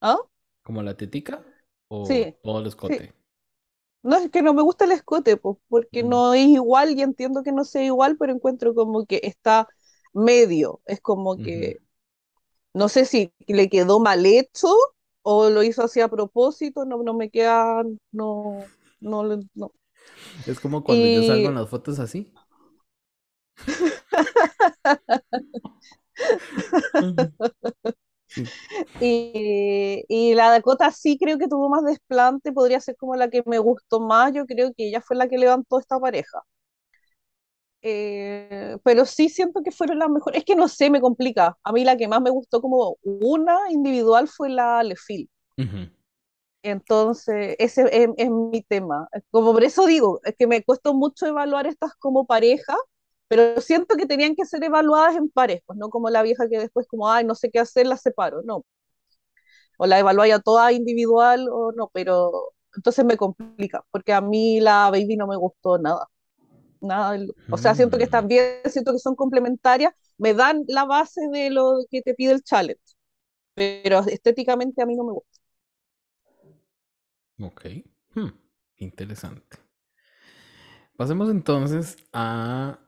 ¿Ah? 0.01 0.19
¿Como 0.63 0.83
la 0.83 0.97
tetica? 0.97 1.45
¿O 1.89 2.03
Sí, 2.03 2.37
todo 2.43 2.61
el 2.61 2.67
sí. 2.89 3.07
escote? 3.07 3.15
No 4.03 4.17
es 4.17 4.31
que 4.31 4.43
no 4.43 4.53
me 4.55 4.63
gusta 4.63 4.85
el 4.85 4.93
escote, 4.93 5.37
pues, 5.37 5.57
porque 5.69 6.03
Mm, 6.03 6.03
no 6.03 6.35
es 6.35 6.47
igual 6.49 6.91
y 6.99 7.03
entiendo 7.03 7.43
que 7.45 7.53
no 7.53 7.65
sea 7.65 7.85
igual, 7.85 8.17
pero 8.19 8.33
encuentro 8.33 8.75
como 8.75 9.07
que 9.07 9.21
está 9.23 9.69
medio. 10.13 10.81
Es 10.87 11.01
como 11.01 11.41
que 11.41 11.79
no 12.75 12.89
sé 12.89 13.05
si 13.07 13.33
le 13.49 13.69
quedó 13.71 14.01
mal 14.01 14.27
hecho 14.27 14.69
o 15.23 15.51
lo 15.51 15.63
hizo 15.63 15.85
así 15.85 16.01
a 16.01 16.09
propósito, 16.09 16.85
no, 16.85 17.03
no 17.03 17.15
me 17.15 17.31
queda, 17.31 17.83
no, 18.13 18.73
no, 19.01 19.25
no. 19.55 19.73
Es 20.47 20.61
como 20.61 20.85
cuando 20.85 21.09
yo 21.09 21.23
salgo 21.25 21.49
en 21.49 21.55
Y 21.55 21.57
las 21.57 21.69
fotos 21.69 21.99
así. 21.99 22.33
Sí. 28.27 28.53
Y, 28.99 30.05
y 30.09 30.35
la 30.35 30.51
Dakota 30.51 30.91
sí 30.91 31.19
creo 31.19 31.39
que 31.39 31.49
tuvo 31.49 31.69
más 31.69 31.85
desplante, 31.85 32.53
podría 32.53 32.81
ser 32.81 32.97
como 32.97 33.17
la 33.17 33.29
que 33.31 33.43
me 33.47 33.59
gustó 33.59 34.01
más, 34.01 34.33
yo 34.33 34.47
creo 34.47 34.73
que 34.75 34.89
ella 34.89 35.01
fue 35.03 35.17
la 35.17 35.29
que 35.29 35.39
levantó 35.39 35.79
esta 35.79 35.99
pareja. 36.01 36.41
Eh, 37.85 38.77
pero 38.85 39.05
sí 39.07 39.29
siento 39.29 39.61
que 39.63 39.73
fueron 39.73 39.99
las 39.99 40.09
mejores, 40.09 40.39
es 40.39 40.45
que 40.45 40.55
no 40.57 40.69
sé, 40.69 40.89
me 40.91 41.01
complica. 41.01 41.59
A 41.65 41.73
mí 41.73 41.85
la 41.85 41.97
que 41.97 42.07
más 42.09 42.21
me 42.23 42.31
gustó 42.31 42.61
como 42.61 42.97
una 43.03 43.59
individual 43.71 44.29
fue 44.29 44.51
la 44.51 44.83
Lefil. 44.85 45.29
Ujú. 45.59 45.89
Entonces, 46.63 47.57
ese 47.59 47.83
es, 47.93 48.09
es 48.17 48.31
mi 48.31 48.63
tema. 48.63 49.09
Como 49.31 49.53
por 49.53 49.65
eso 49.65 49.87
digo, 49.87 50.21
es 50.25 50.35
que 50.37 50.47
me 50.47 50.63
cuesta 50.65 50.93
mucho 50.93 51.27
evaluar 51.27 51.67
estas 51.67 51.95
como 51.97 52.27
pareja, 52.27 52.77
pero 53.29 53.61
siento 53.61 53.97
que 53.97 54.07
tenían 54.07 54.37
que 54.37 54.45
ser 54.47 54.63
evaluadas 54.65 55.17
en 55.17 55.29
pares, 55.31 55.61
pues 55.67 55.79
no 55.79 55.91
como 55.91 56.11
la 56.11 56.23
vieja 56.23 56.49
que 56.49 56.59
después 56.59 56.87
como, 56.89 57.11
ay, 57.11 57.25
no 57.25 57.35
sé 57.35 57.51
qué 57.51 57.59
hacer, 57.61 57.87
la 57.87 57.97
separo, 57.97 58.43
no. 58.45 58.65
O 59.79 59.87
la 59.87 59.99
evaluáis 59.99 60.35
a 60.35 60.41
toda 60.41 60.73
individual 60.73 61.49
o 61.51 61.73
no, 61.73 61.91
pero 61.93 62.53
entonces 62.77 63.05
me 63.05 63.17
complica, 63.17 63.85
porque 63.91 64.13
a 64.13 64.21
mí 64.21 64.61
la 64.61 64.91
Baby 64.91 65.17
no 65.17 65.27
me 65.27 65.37
gustó 65.37 65.79
nada. 65.79 66.09
Nada, 66.81 67.19
o 67.51 67.59
sea, 67.59 67.75
siento 67.77 67.99
que 67.99 68.05
Mm, 68.05 68.07
están 68.07 68.29
bien, 68.29 68.47
siento 68.67 68.93
que 68.93 68.99
son 69.01 69.17
complementarias, 69.17 69.95
me 70.19 70.35
dan 70.35 70.65
la 70.69 70.85
base 70.87 71.23
de 71.33 71.51
lo 71.51 71.81
que 71.91 72.03
te 72.03 72.15
pide 72.15 72.33
el 72.35 72.43
challenge, 72.45 72.83
pero 73.55 74.01
estéticamente 74.01 74.83
a 74.83 74.87
mí 74.87 74.97
no 74.97 75.05
me 75.05 75.13
gusta. 75.15 75.41
Ok. 77.45 77.67
Hmm, 78.15 78.33
Interesante. 78.77 79.59
Pasemos 80.97 81.31
entonces 81.31 81.97
a 82.13 82.79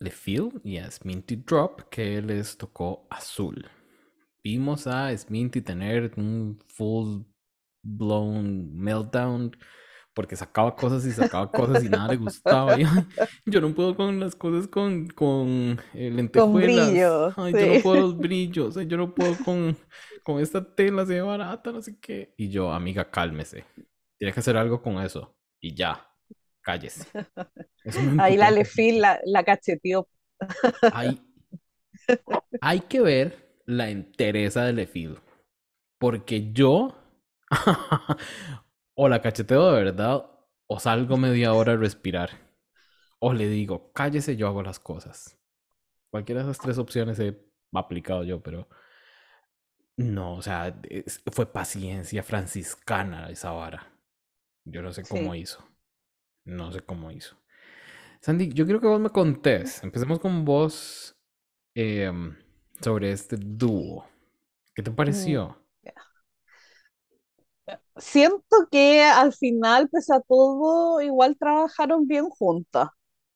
Le 0.00 0.10
Feel 0.10 0.50
y 0.64 0.78
a 0.78 0.90
Sminty 0.90 1.36
Drop, 1.36 1.82
que 1.90 2.20
les 2.20 2.56
tocó 2.56 3.06
azul. 3.10 3.66
Vimos 4.44 4.86
a 4.86 5.16
Sminty 5.16 5.62
tener 5.62 6.12
un 6.16 6.58
full 6.68 7.22
blown 7.82 8.74
meltdown 8.76 9.56
porque 10.14 10.36
sacaba 10.36 10.76
cosas 10.76 11.06
y 11.06 11.12
sacaba 11.12 11.52
cosas 11.52 11.82
y 11.82 11.88
nada 11.88 12.08
le 12.10 12.16
gustaba. 12.16 12.78
Y, 12.78 12.84
"Ay, 12.84 13.06
yo 13.46 13.60
no 13.60 13.74
puedo 13.74 13.96
con 13.96 14.20
las 14.20 14.36
cosas 14.36 14.68
con, 14.68 15.08
con 15.08 15.80
eh, 15.94 16.10
Con 16.34 16.60
lentejuelas. 16.60 16.60
brillo, 16.60 17.34
Ay, 17.36 17.56
yo 17.56 17.66
no 17.66 17.80
puedo 17.80 17.98
los 17.98 18.20
brillos. 18.20 18.76
Yo 18.88 18.96
no 18.96 19.14
puedo 19.14 19.40
con, 19.40 19.76
con 20.22 20.40
esta 20.40 20.74
tela, 20.76 21.06
se 21.06 21.14
ve 21.14 21.22
barata, 21.22 21.72
no 21.72 21.82
sé 21.82 21.98
qué. 22.00 22.34
Y 22.36 22.50
yo, 22.50 22.72
amiga, 22.72 23.10
cálmese. 23.10 23.64
Tiene 24.22 24.32
que 24.32 24.38
hacer 24.38 24.56
algo 24.56 24.80
con 24.80 25.02
eso. 25.02 25.34
Y 25.60 25.74
ya, 25.74 26.08
cállese. 26.60 27.08
Me 27.84 28.22
Ahí 28.22 28.36
la 28.36 28.52
Lefil 28.52 29.00
la, 29.00 29.20
la 29.24 29.42
cacheteó. 29.42 30.06
Hay, 30.92 31.20
hay 32.60 32.80
que 32.82 33.00
ver 33.00 33.56
la 33.66 33.90
entereza 33.90 34.64
de 34.64 34.72
Lefil. 34.72 35.18
Porque 35.98 36.52
yo 36.52 36.96
o 38.94 39.08
la 39.08 39.20
cacheteo 39.20 39.72
de 39.72 39.84
verdad 39.84 40.24
o 40.68 40.78
salgo 40.78 41.16
media 41.16 41.52
hora 41.52 41.72
a 41.72 41.76
respirar. 41.76 42.30
O 43.18 43.32
le 43.32 43.48
digo, 43.48 43.92
cállese, 43.92 44.36
yo 44.36 44.46
hago 44.46 44.62
las 44.62 44.78
cosas. 44.78 45.36
Cualquiera 46.12 46.42
de 46.44 46.50
esas 46.50 46.62
tres 46.62 46.78
opciones 46.78 47.18
he 47.18 47.36
aplicado 47.72 48.24
yo, 48.24 48.40
pero 48.42 48.68
no, 49.96 50.34
o 50.36 50.42
sea, 50.42 50.74
es- 50.88 51.22
fue 51.32 51.46
paciencia 51.52 52.22
franciscana 52.22 53.30
esa 53.30 53.50
vara. 53.52 53.91
Yo 54.64 54.82
no 54.82 54.92
sé 54.92 55.06
cómo 55.06 55.34
Sí. 55.34 55.34
hizo. 55.34 55.64
No 56.44 56.72
sé 56.72 56.82
cómo 56.82 57.10
hizo. 57.12 57.36
Sandy, 58.20 58.52
yo 58.52 58.64
quiero 58.66 58.80
que 58.80 58.86
vos 58.88 59.00
me 59.00 59.10
contés. 59.10 59.82
Empecemos 59.84 60.20
con 60.20 60.44
vos 60.44 61.16
em, 61.74 62.36
sobre 62.82 63.12
este 63.12 63.36
dúo. 63.38 64.06
¿Qué 64.74 64.82
te 64.82 64.92
Mm, 65.06 65.36
pareció? 65.36 65.58
Siento 67.96 68.56
que 68.70 69.02
al 69.02 69.32
final, 69.34 69.88
pese 69.88 70.14
a 70.14 70.20
todo, 70.20 71.00
igual 71.00 71.36
trabajaron 71.38 72.06
bien 72.06 72.28
juntas. 72.30 72.88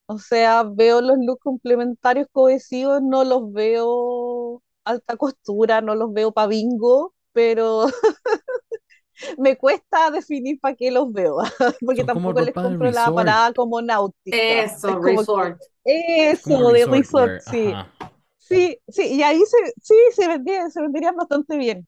O 0.07 0.19
sea, 0.19 0.63
veo 0.63 1.01
los 1.01 1.17
looks 1.19 1.43
complementarios 1.43 2.27
cohesivos, 2.31 3.01
no 3.01 3.23
los 3.23 3.51
veo 3.53 4.63
alta 4.85 5.17
costura, 5.17 5.81
no 5.81 5.95
los 5.95 6.13
veo 6.13 6.31
pa' 6.31 6.47
bingo, 6.47 7.13
pero 7.33 7.85
me 9.37 9.57
cuesta 9.57 10.11
definir 10.11 10.59
para 10.59 10.75
qué 10.75 10.91
los 10.91 11.11
veo, 11.13 11.37
porque 11.85 12.03
Son 12.03 12.05
tampoco 12.05 12.41
les 12.41 12.57
compro 12.57 12.91
la 12.91 13.11
parada 13.13 13.53
como 13.53 13.81
náutica. 13.81 14.65
Es 14.85 14.95
Eso, 14.95 14.99
como 15.01 15.27
que 15.27 15.33
resort. 15.35 15.59
Como 16.41 16.71
eso 16.71 16.75
de 16.75 16.85
resort 16.85 17.39
sí. 17.39 17.41
ajá. 17.45 17.91
Sí, 18.39 18.79
sí, 18.89 19.15
y 19.15 19.23
ahí 19.23 19.39
se, 19.45 19.57
sí, 19.83 19.95
se 20.15 20.27
vendía, 20.27 20.69
se 20.69 20.81
venderían 20.81 21.15
bastante 21.17 21.57
bien. 21.57 21.87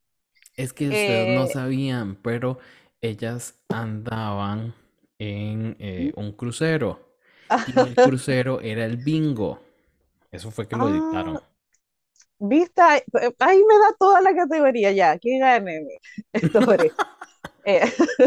Es 0.55 0.73
que 0.73 0.89
ustedes 0.89 1.27
no 1.27 1.47
Eh, 1.47 1.47
sabían, 1.47 2.15
pero 2.15 2.59
ellas 3.01 3.55
andaban 3.69 4.73
en 5.17 5.75
eh, 5.79 6.11
un 6.15 6.33
crucero 6.33 7.15
y 7.65 7.81
el 7.81 7.99
crucero 7.99 8.61
era 8.61 8.85
el 8.85 8.97
bingo. 8.97 9.61
Eso 10.31 10.51
fue 10.51 10.67
que 10.67 10.75
lo 10.77 10.87
Ah, 10.87 10.89
editaron. 10.89 11.41
Viste, 12.39 12.81
ahí, 12.81 13.01
ahí 13.39 13.57
me 13.65 13.77
da 13.79 13.95
toda 13.99 14.21
la 14.21 14.35
categoría 14.35 14.91
ya, 14.91 15.17
que 15.19 15.39
gane. 15.39 15.81
Eh, 17.65 17.81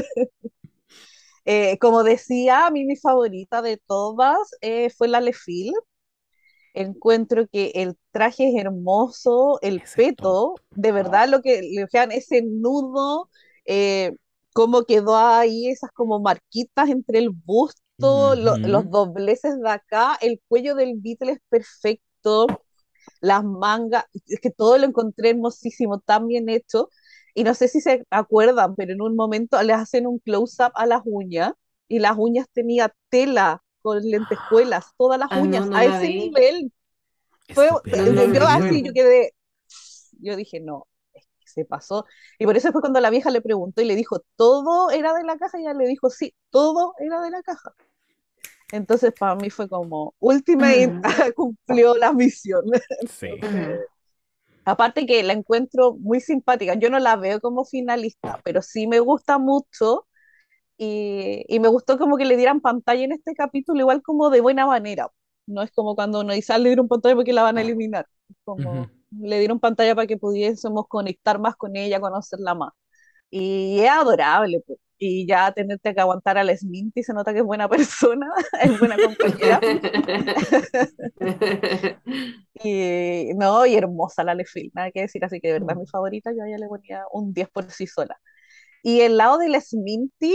eh, 1.45 1.79
como 1.79 2.03
decía, 2.05 2.67
a 2.67 2.71
mí 2.71 2.85
mi 2.85 2.97
favorita 2.97 3.63
de 3.63 3.79
todas 3.87 4.39
eh, 4.61 4.91
fue 4.91 5.09
la 5.09 5.21
Lefil. 5.21 5.73
Encuentro 6.75 7.47
que 7.49 7.73
el 7.75 7.97
traje 8.13 8.49
es 8.49 8.55
hermoso, 8.65 9.59
el 9.63 9.83
Ese 9.83 9.95
peto, 9.95 10.55
top. 10.57 10.61
de 10.75 10.93
verdad 10.93 11.29
lo 11.29 11.43
que 11.43 11.61
le 11.63 11.87
ese 12.17 12.43
nudo, 12.43 13.29
eh, 13.67 14.13
cómo 14.55 14.85
quedó 14.85 15.17
ahí, 15.17 15.69
esas 15.69 15.91
como 15.93 16.21
marquitas 16.21 16.89
entre 16.89 17.19
el 17.19 17.31
busto, 17.31 18.35
lo- 18.37 18.59
los 18.63 18.91
dobleces 18.91 19.61
de 19.61 19.71
acá, 19.71 20.17
el 20.23 20.41
cuello 20.49 20.75
del 20.75 20.95
Beatle 20.97 21.33
es 21.33 21.41
perfecto, 21.51 22.63
las 23.21 23.45
mangas, 23.45 24.05
es 24.27 24.41
que 24.41 24.51
todo 24.51 24.79
lo 24.79 24.87
encontré 24.87 25.31
hermosísimo, 25.31 26.01
tan 26.01 26.27
bien 26.29 26.49
hecho. 26.49 26.89
Y 27.35 27.45
no 27.45 27.55
sé 27.55 27.69
si 27.69 27.81
se 27.81 28.07
acuerdan, 28.11 28.75
pero 28.77 28.93
en 28.93 29.01
un 29.03 29.17
momento 29.17 29.63
les 29.63 29.77
hacen 29.77 30.07
un 30.07 30.19
close-up 30.19 30.73
a 30.75 30.87
las 30.87 31.03
uñas 31.05 31.53
y 31.89 31.99
las 31.99 32.17
uñas 32.19 32.47
tenía 32.53 32.95
tela 33.09 33.63
con 33.83 34.03
lentejuelas, 34.03 34.87
todas 34.97 35.19
las 35.19 35.31
Ah, 35.31 35.41
uñas, 35.43 35.67
no 35.67 35.67
a 35.73 35.85
la 35.85 35.99
ese 35.99 36.05
vi. 36.05 36.13
nivel. 36.13 36.73
Fue, 37.55 37.71
No, 38.15 38.25
yo 38.27 38.47
así, 38.49 38.83
yo 38.85 38.93
quedé, 38.93 39.35
yo 40.21 40.37
dije, 40.37 40.61
no, 40.61 40.87
es 41.15 41.27
que 41.41 41.49
se 41.49 41.65
pasó. 41.65 42.07
Y 42.39 42.47
por 42.47 42.57
eso 42.57 42.73
fue 42.73 42.81
cuando 42.81 43.01
la 43.01 43.11
vieja 43.11 43.31
le 43.31 43.43
preguntó 43.43 43.83
y 43.83 43.87
le 43.87 43.97
dijo, 43.97 44.21
¿todo 44.37 44.91
era 44.91 45.15
de 45.15 45.25
la 45.25 45.37
caja? 45.39 45.59
Y 45.59 45.63
ella 45.63 45.75
le 45.75 45.87
dijo, 45.89 46.11
sí, 46.11 46.35
todo 46.51 46.95
era 46.99 47.21
de 47.23 47.31
la 47.31 47.43
caja. 47.43 47.75
Entonces 48.73 49.13
para 49.19 49.37
mí 49.37 49.51
fue 49.51 49.69
como, 49.71 50.15
Ultimate 50.21 50.97
cumplió 51.37 51.97
la 51.97 52.13
misión. 52.15 52.65
Sí. 53.09 53.29
Entonces, 53.43 53.89
aparte 54.65 55.07
que 55.07 55.23
la 55.23 55.33
encuentro 55.35 55.95
muy 55.97 56.21
simpática, 56.21 56.75
yo 56.75 56.91
no 56.91 56.99
la 56.99 57.17
veo 57.17 57.41
como 57.41 57.65
finalista, 57.65 58.41
pero 58.45 58.63
sí 58.63 58.87
me 58.87 59.01
gusta 59.01 59.39
mucho 59.39 60.07
y, 60.79 61.45
y 61.49 61.61
me 61.61 61.69
gustó 61.69 61.99
como 61.99 62.17
que 62.17 62.25
le 62.25 62.37
dieran 62.37 62.61
pantalla 62.61 63.05
en 63.05 63.13
este 63.13 63.35
capítulo, 63.35 63.81
igual 63.81 64.03
como 64.03 64.31
de 64.31 64.41
buena 64.41 64.67
manera. 64.67 65.09
No 65.47 65.63
es 65.63 65.71
como 65.73 65.95
cuando 65.97 66.21
uno 66.21 66.33
dice, 66.35 66.53
"Ah, 66.53 66.59
le 66.59 66.71
dieron 66.71 66.89
pantalla 66.89 67.17
porque 67.17 67.33
la 67.33 67.43
van 67.43 67.59
a 67.59 67.63
eliminar. 67.63 68.07
Es 68.31 68.37
como 68.45 68.91
le 69.13 69.39
dieron 69.39 69.61
pantalla 69.61 69.95
para 69.95 70.07
que 70.07 70.17
pudiésemos 70.19 70.87
conectar 70.89 71.39
más 71.41 71.57
con 71.57 71.77
ella, 71.77 72.01
conocerla 72.01 72.55
más. 72.55 72.73
Y 73.31 73.81
es 73.81 73.91
adorable, 73.91 74.63
pues. 74.67 74.79
Y 75.05 75.27
ya 75.27 75.51
tenerte 75.53 75.95
que 75.95 76.01
aguantar 76.01 76.39
a 76.39 76.45
la 76.45 76.57
Sminty 76.57 77.03
se 77.03 77.13
nota 77.13 77.33
que 77.33 77.41
es 77.41 77.45
buena 77.45 77.69
persona, 77.69 78.29
es 78.63 78.79
buena 78.79 78.97
compañera. 78.97 79.61
Y 82.65 83.31
no, 83.35 83.67
y 83.67 83.75
hermosa 83.75 84.23
la 84.25 84.35
Lefil, 84.35 84.71
nada 84.75 84.91
que 84.93 85.01
decir, 85.03 85.25
así 85.25 85.41
que 85.41 85.49
de 85.49 85.55
verdad 85.55 85.73
es 85.73 85.79
mi 85.79 85.87
favorita, 85.87 86.31
yo 86.33 86.43
a 86.45 86.49
ella 86.49 86.59
le 86.59 86.69
ponía 86.69 87.05
un 87.13 87.33
10 87.33 87.49
por 87.51 87.71
sí 87.71 87.87
sola. 87.87 88.21
Y 88.83 89.01
el 89.03 89.17
lado 89.19 89.39
de 89.39 89.49
la 89.51 89.61
Sminty, 89.61 90.35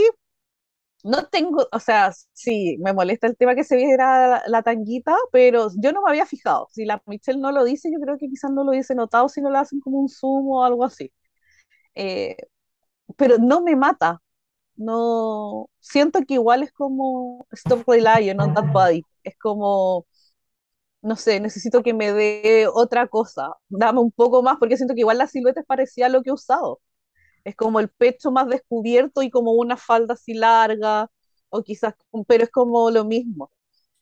no 1.03 1.25
tengo, 1.27 1.67
o 1.71 1.79
sea, 1.79 2.11
sí, 2.33 2.77
me 2.79 2.91
molesta 2.93 3.27
el 3.27 3.37
tema 3.37 3.55
que 3.55 3.63
se 3.63 3.75
viera 3.77 4.27
la, 4.27 4.43
la 4.47 4.63
tanguita, 4.63 5.15
pero 5.31 5.69
yo 5.77 5.93
no 5.93 6.01
me 6.01 6.09
había 6.11 6.25
fijado. 6.25 6.67
Si 6.71 6.85
la 6.85 7.01
Michelle 7.05 7.39
no 7.39 7.51
lo 7.51 7.63
dice, 7.63 7.89
yo 7.91 7.99
creo 7.99 8.17
que 8.17 8.27
quizás 8.29 8.51
no 8.51 8.63
lo 8.63 8.71
hubiese 8.71 8.95
notado 8.95 9.29
si 9.29 9.41
no 9.41 9.49
lo 9.49 9.59
hacen 9.59 9.79
como 9.79 9.99
un 9.99 10.09
zoom 10.09 10.49
o 10.51 10.63
algo 10.65 10.83
así. 10.85 11.11
Eh, 11.95 12.37
pero 13.17 13.37
no 13.39 13.61
me 13.63 13.75
mata, 13.75 14.21
no, 14.77 15.69
siento 15.79 16.21
que 16.27 16.35
igual 16.35 16.63
es 16.63 16.71
como 16.71 17.47
Stop 17.51 17.83
Relying 17.87 18.39
on 18.39 18.53
That 18.53 18.71
Body, 18.71 19.03
es 19.23 19.37
como 19.37 20.05
no 21.01 21.15
sé, 21.15 21.39
necesito 21.39 21.83
que 21.83 21.93
me 21.93 22.11
dé 22.13 22.67
otra 22.73 23.07
cosa, 23.07 23.55
dame 23.69 23.99
un 23.99 24.11
poco 24.11 24.43
más, 24.43 24.57
porque 24.59 24.77
siento 24.77 24.93
que 24.95 25.01
igual 25.01 25.17
la 25.17 25.27
silueta 25.27 25.61
es 25.61 25.65
parecida 25.65 26.07
a 26.07 26.09
lo 26.09 26.23
que 26.23 26.29
he 26.29 26.33
usado. 26.33 26.81
Es 27.45 27.55
como 27.55 27.79
el 27.79 27.89
pecho 27.89 28.31
más 28.31 28.47
descubierto 28.49 29.21
y 29.23 29.31
como 29.31 29.53
una 29.53 29.77
falda 29.77 30.15
así 30.15 30.33
larga, 30.33 31.09
o 31.49 31.63
quizás, 31.63 31.95
pero 32.27 32.43
es 32.45 32.51
como 32.51 32.91
lo 32.91 33.05
mismo. 33.05 33.51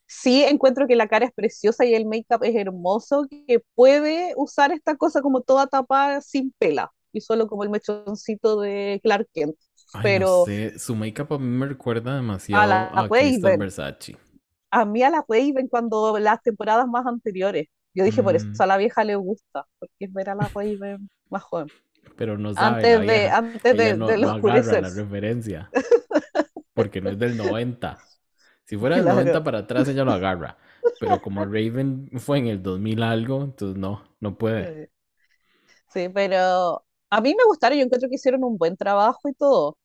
Sí 0.06 0.44
encuentro 0.44 0.86
que 0.88 0.96
la 0.96 1.08
cara 1.08 1.26
es 1.26 1.32
preciosa 1.34 1.84
y 1.86 1.94
el 1.94 2.06
make-up 2.06 2.44
es 2.44 2.56
hermoso, 2.56 3.26
que 3.30 3.62
puede 3.74 4.34
usar 4.36 4.72
esta 4.72 4.96
cosa 4.96 5.22
como 5.22 5.42
toda 5.42 5.66
tapada 5.68 6.20
sin 6.20 6.52
pela, 6.58 6.92
y 7.12 7.20
solo 7.22 7.48
como 7.48 7.64
el 7.64 7.70
mechoncito 7.70 8.60
de 8.60 9.00
Clark 9.02 9.28
Kent. 9.34 9.56
Ay, 9.92 10.12
no 10.14 10.24
Pero 10.24 10.46
sé, 10.46 10.78
su 10.78 10.94
make-up 10.94 11.32
a 11.34 11.38
mí 11.38 11.46
me 11.46 11.66
recuerda 11.66 12.12
a 12.50 12.66
demasiado 12.66 12.66
la 12.66 12.90
a 12.94 13.10
Crystal 13.10 13.52
Raven, 13.52 13.56
Versace. 13.56 14.16
a 14.70 14.84
mí 14.84 15.02
a 15.02 15.10
la 15.10 15.24
Raven 15.28 15.68
cuando 15.68 16.18
las 16.18 16.42
temporadas 16.42 16.86
más 16.88 17.06
anteriores, 17.06 17.68
yo 17.94 18.04
dije 18.04 18.22
por 18.22 18.36
eso 18.36 18.46
Mm, 18.46 18.58
a 18.58 18.66
la 18.66 18.76
vieja 18.76 19.04
le 19.04 19.16
gusta, 19.16 19.66
porque 19.78 19.94
es 20.06 20.12
ver 20.12 20.30
a 20.30 20.34
la 20.34 20.50
Raven 20.54 21.08
más 21.30 21.42
joven, 21.42 21.72
pero 22.16 22.38
no 22.38 22.54
sabe 22.54 22.86
antes 22.86 23.06
de, 23.06 23.28
antes 23.30 23.76
de, 23.76 23.94
no, 23.94 24.12
del 24.12 24.22
no 24.22 24.30
agarra 24.30 24.76
la 24.76 24.90
referencia 24.90 25.72
porque 26.74 27.00
no 27.00 27.10
es 27.10 27.18
del 27.18 27.36
90. 27.36 28.08
Si 28.64 28.76
fuera 28.76 28.96
del 28.98 29.06
claro. 29.06 29.08
90 29.08 29.44
para 29.44 29.58
atrás, 29.60 29.88
ella 29.88 30.04
lo 30.04 30.12
agarra. 30.12 30.58
Pero 30.98 31.22
como 31.22 31.44
Raven 31.44 32.10
fue 32.18 32.38
en 32.38 32.46
el 32.48 32.62
2000 32.62 33.02
algo, 33.02 33.44
entonces 33.44 33.78
no, 33.78 34.16
no 34.20 34.38
puede. 34.38 34.76
Sí, 35.88 36.08
pero 36.10 36.85
a 37.10 37.20
mí 37.20 37.30
me 37.36 37.44
gustaron, 37.46 37.78
yo 37.78 37.84
encuentro 37.84 38.08
que 38.08 38.16
hicieron 38.16 38.44
un 38.44 38.58
buen 38.58 38.76
trabajo 38.76 39.28
y 39.28 39.34
todo, 39.34 39.78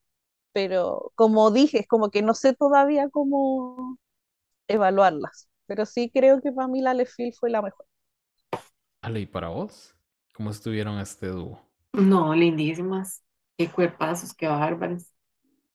pero 0.54 1.12
como 1.16 1.52
dije, 1.52 1.80
es 1.82 1.88
como 1.88 2.12
que 2.12 2.22
no 2.24 2.34
sé 2.36 2.54
todavía 2.56 3.10
cómo 3.12 4.00
evaluarlas, 4.68 5.50
pero 5.68 5.86
sí 5.88 6.12
creo 6.14 6.42
que 6.42 6.52
para 6.54 6.68
mí 6.70 6.82
la 6.82 6.94
Lefil 6.96 7.34
fue 7.40 7.50
la 7.52 7.62
mejor. 7.64 7.86
Ale, 9.04 9.20
¿y 9.20 9.26
para 9.28 9.50
vos? 9.50 9.96
¿Cómo 10.34 10.50
estuvieron 10.50 10.98
este 11.00 11.28
dúo? 11.28 11.62
No, 11.94 12.34
lindísimas. 12.36 13.24
Qué 13.58 13.70
cuerpazos, 13.72 14.34
qué 14.34 14.48
bárbaros. 14.48 15.08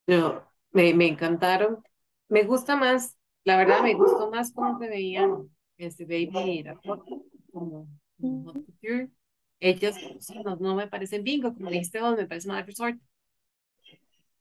No, 0.06 0.44
me, 0.72 0.94
me 0.94 1.08
encantaron. 1.08 1.84
Me 2.28 2.44
gusta 2.44 2.76
más, 2.76 3.16
la 3.44 3.56
verdad, 3.58 3.82
me 3.82 3.94
gustó 3.94 4.30
más 4.30 4.52
cómo 4.52 4.78
se 4.78 4.88
veían 4.88 5.50
este 5.78 6.04
Baby 6.04 6.60
y 6.60 6.64
como, 7.52 7.88
como 8.20 8.54
Sí, 10.18 10.34
no, 10.44 10.56
no 10.56 10.74
me 10.74 10.88
parecen 10.88 11.22
bingo, 11.24 11.54
como 11.54 11.70
dijiste 11.70 12.00
vos, 12.00 12.16
me 12.16 12.26
parecen 12.26 12.52
más 12.52 12.66
resort. 12.66 12.98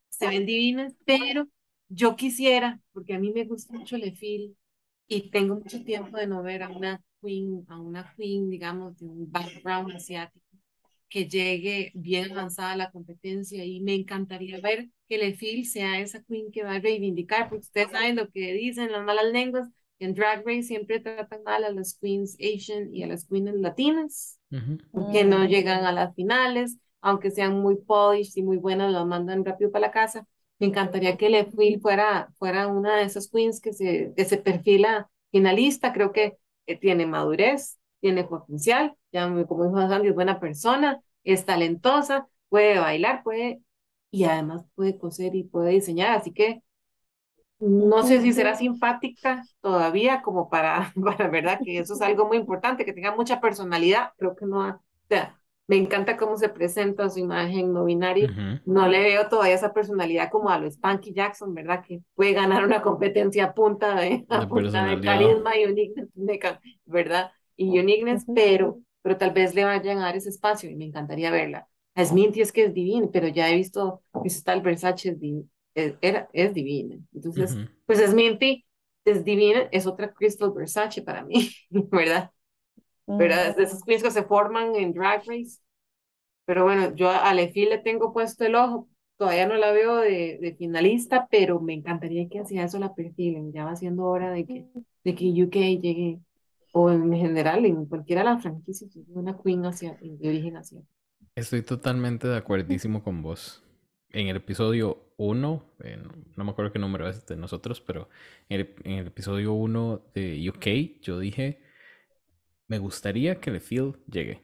Se 0.09 0.27
ven 0.27 0.45
divinas, 0.45 0.93
pero 1.05 1.47
yo 1.89 2.15
quisiera, 2.15 2.79
porque 2.93 3.13
a 3.15 3.19
mí 3.19 3.31
me 3.33 3.45
gusta 3.45 3.73
mucho 3.73 3.97
Le 3.97 4.13
Fil 4.13 4.57
y 5.07 5.29
tengo 5.31 5.55
mucho 5.55 5.83
tiempo 5.83 6.17
de 6.17 6.27
no 6.27 6.41
ver 6.43 6.63
a 6.63 6.69
una 6.69 7.01
queen, 7.21 7.65
a 7.69 7.79
una 7.79 8.13
queen, 8.15 8.49
digamos, 8.49 8.97
de 8.99 9.05
un 9.07 9.31
background 9.31 9.93
asiático 9.95 10.45
que 11.09 11.27
llegue 11.29 11.91
bien 11.95 12.31
avanzada 12.33 12.73
a 12.73 12.77
la 12.77 12.91
competencia 12.91 13.65
y 13.65 13.81
me 13.81 13.95
encantaría 13.95 14.59
ver 14.61 14.89
que 15.09 15.17
Lefil 15.19 15.65
sea 15.65 15.99
esa 16.01 16.23
queen 16.23 16.51
que 16.51 16.63
va 16.63 16.75
a 16.75 16.79
reivindicar, 16.79 17.49
porque 17.49 17.61
ustedes 17.65 17.91
saben 17.91 18.15
lo 18.17 18.29
que 18.31 18.53
dicen 18.53 18.91
las 18.91 19.05
malas 19.05 19.25
lenguas, 19.31 19.69
en 19.99 20.13
Drag 20.15 20.45
Race 20.45 20.63
siempre 20.63 20.99
tratan 20.99 21.43
mal 21.43 21.63
a 21.63 21.71
las 21.71 21.97
queens 21.99 22.37
Asian 22.39 22.93
y 22.93 23.03
a 23.03 23.07
las 23.07 23.25
queens 23.27 23.53
latinas, 23.55 24.39
Que 25.11 25.23
no 25.23 25.45
llegan 25.45 25.85
a 25.85 25.91
las 25.91 26.15
finales, 26.15 26.77
aunque 27.01 27.31
sean 27.31 27.59
muy 27.61 27.75
polished 27.75 28.33
y 28.35 28.43
muy 28.43 28.57
buenas, 28.57 28.91
las 28.91 29.05
mandan 29.05 29.43
rápido 29.45 29.71
para 29.71 29.87
la 29.87 29.91
casa. 29.91 30.25
Me 30.59 30.67
encantaría 30.67 31.17
que 31.17 31.29
Lefil 31.29 31.81
fuera, 31.81 32.29
fuera 32.37 32.67
una 32.67 32.97
de 32.97 33.03
esas 33.03 33.29
queens 33.29 33.59
que 33.61 33.73
se, 33.73 34.13
que 34.15 34.25
se 34.25 34.37
perfila 34.37 35.09
finalista, 35.31 35.91
creo 35.93 36.11
que 36.13 36.37
tiene 36.79 37.05
madurez, 37.05 37.77
tiene 37.99 38.23
potencial, 38.23 38.95
ya 39.11 39.25
como 39.47 39.65
dijo 39.65 39.87
Sandy, 39.89 40.09
es 40.09 40.15
buena 40.15 40.39
persona, 40.39 41.01
es 41.23 41.45
talentosa, 41.45 42.27
puede 42.49 42.79
bailar, 42.79 43.23
puede, 43.23 43.61
y 44.11 44.23
además 44.23 44.65
puede 44.75 44.97
coser 44.97 45.35
y 45.35 45.43
puede 45.43 45.71
diseñar, 45.71 46.11
así 46.17 46.31
que 46.31 46.63
no 47.59 48.03
sé 48.03 48.21
si 48.21 48.33
será 48.33 48.55
simpática 48.55 49.43
todavía, 49.61 50.21
como 50.21 50.49
para, 50.49 50.93
para, 51.03 51.29
¿verdad? 51.29 51.59
Que 51.63 51.79
eso 51.79 51.93
es 51.93 52.01
algo 52.01 52.27
muy 52.27 52.37
importante, 52.37 52.85
que 52.85 52.93
tenga 52.93 53.15
mucha 53.15 53.39
personalidad. 53.39 54.11
Creo 54.17 54.35
que 54.35 54.45
no, 54.45 54.67
o 54.67 54.81
sea, 55.07 55.39
me 55.67 55.77
encanta 55.77 56.15
cómo 56.15 56.37
se 56.37 56.49
presenta 56.49 57.09
su 57.09 57.19
imagen 57.19 57.73
no 57.73 57.85
binaria. 57.85 58.61
No 58.65 58.87
le 58.87 58.99
veo 59.01 59.27
todavía 59.29 59.55
esa 59.55 59.73
personalidad 59.73 60.29
como 60.29 60.49
a 60.49 60.59
lo 60.59 60.69
Spanky 60.69 61.13
Jackson, 61.13 61.53
¿verdad? 61.53 61.83
Que 61.83 62.01
puede 62.13 62.33
ganar 62.33 62.63
una 62.63 62.81
competencia 62.81 63.45
a 63.45 63.53
punta 63.53 63.95
de, 63.95 64.25
a 64.29 64.47
punta 64.47 64.85
de 64.85 65.01
carisma 65.01 65.57
y 65.57 65.65
uniqueness, 65.65 66.09
¿verdad? 66.85 67.31
Y 67.55 67.79
uniqueness, 67.79 68.25
pero, 68.33 68.79
pero 69.01 69.17
tal 69.17 69.31
vez 69.31 69.55
le 69.55 69.63
vayan 69.63 69.99
a 69.99 70.01
dar 70.01 70.15
ese 70.15 70.29
espacio 70.29 70.69
y 70.69 70.75
me 70.75 70.85
encantaría 70.85 71.31
verla. 71.31 71.67
A 71.95 72.03
Sminty 72.03 72.41
es 72.41 72.51
que 72.51 72.65
es 72.65 72.73
divina, 72.73 73.07
pero 73.11 73.29
ya 73.29 73.49
he 73.49 73.55
visto 73.55 74.01
que 74.21 74.27
está 74.27 74.53
el 74.53 74.61
Versace 74.61 75.09
es, 75.09 75.17
es, 75.75 75.95
era, 76.01 76.29
es 76.33 76.53
divina. 76.53 76.97
Entonces, 77.13 77.55
pues 77.85 77.99
Sminty 77.99 78.65
es 79.05 79.23
divina, 79.23 79.69
es 79.71 79.85
otra 79.85 80.11
Crystal 80.11 80.51
Versace 80.51 81.01
para 81.01 81.23
mí, 81.23 81.49
¿verdad? 81.69 82.31
¿verdad? 83.07 83.55
De 83.55 83.63
esos 83.63 83.83
queens 83.83 84.03
que 84.03 84.11
se 84.11 84.23
forman 84.23 84.75
en 84.75 84.93
Drag 84.93 85.23
Race. 85.27 85.59
Pero 86.45 86.63
bueno, 86.63 86.95
yo 86.95 87.09
a 87.09 87.33
Lefi 87.33 87.65
le 87.65 87.77
tengo 87.79 88.13
puesto 88.13 88.45
el 88.45 88.55
ojo. 88.55 88.87
Todavía 89.17 89.47
no 89.47 89.55
la 89.55 89.71
veo 89.71 89.97
de, 89.97 90.37
de, 90.41 90.55
finalista, 90.55 91.27
pero 91.31 91.61
me 91.61 91.73
encantaría 91.73 92.27
que 92.27 92.39
hacia 92.39 92.65
eso 92.65 92.79
la 92.79 92.93
perfilen. 92.93 93.53
Ya 93.53 93.65
va 93.65 93.75
siendo 93.75 94.03
hora 94.03 94.31
de 94.31 94.45
que, 94.45 94.65
de 95.03 95.15
que 95.15 95.43
UK 95.43 95.81
llegue, 95.81 96.19
o 96.73 96.91
en 96.91 97.13
general, 97.13 97.65
en 97.65 97.85
cualquiera 97.85 98.23
de 98.23 98.31
las 98.31 98.41
franquicias, 98.41 98.91
una 99.07 99.37
queen 99.41 99.65
hacia, 99.65 99.97
de 100.01 100.27
origen 100.27 100.57
asiático. 100.57 100.91
Estoy 101.33 101.61
totalmente 101.61 102.27
de 102.27 102.37
acuerdísimo 102.37 103.03
con 103.03 103.21
vos. 103.21 103.63
En 104.09 104.27
el 104.27 104.37
episodio 104.37 105.04
1, 105.17 105.63
no 106.35 106.43
me 106.43 106.51
acuerdo 106.51 106.71
qué 106.71 106.79
número 106.79 107.07
es 107.07 107.25
de 107.25 107.35
nosotros, 107.35 107.81
pero 107.81 108.09
en 108.49 108.61
el, 108.61 108.75
en 108.83 108.93
el 108.93 109.07
episodio 109.07 109.53
1 109.53 110.11
de 110.13 110.49
UK, 110.49 111.01
yo 111.01 111.19
dije 111.19 111.65
me 112.67 112.79
gustaría 112.79 113.39
que 113.39 113.51
Le 113.51 113.59
Field 113.59 113.95
llegue. 114.07 114.41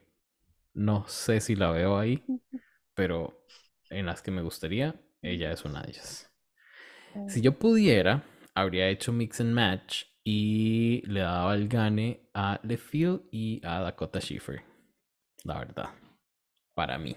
No 0.74 1.07
sé 1.07 1.41
si 1.41 1.55
la 1.55 1.72
veo 1.72 1.97
ahí, 1.97 2.24
pero 2.93 3.45
en 3.89 4.05
las 4.05 4.22
que 4.22 4.32
me 4.32 4.41
gustaría, 4.41 4.95
ella 5.22 5.51
es 5.51 5.65
una 5.65 5.82
de 5.82 5.89
ellas. 5.89 6.32
Si 7.28 7.41
yo 7.41 7.57
pudiera, 7.57 8.24
habría 8.53 8.88
hecho 8.88 9.11
mix 9.11 9.41
and 9.41 9.53
match 9.53 10.05
y 10.24 11.01
le 11.07 11.22
daba 11.22 11.55
el 11.55 11.67
gane 11.67 12.30
a 12.34 12.59
LeField 12.63 13.24
y 13.32 13.59
a 13.65 13.82
Dakota 13.82 14.22
Schiffer. 14.22 14.63
La 15.43 15.59
verdad, 15.59 15.89
para 16.74 16.97
mí. 16.97 17.15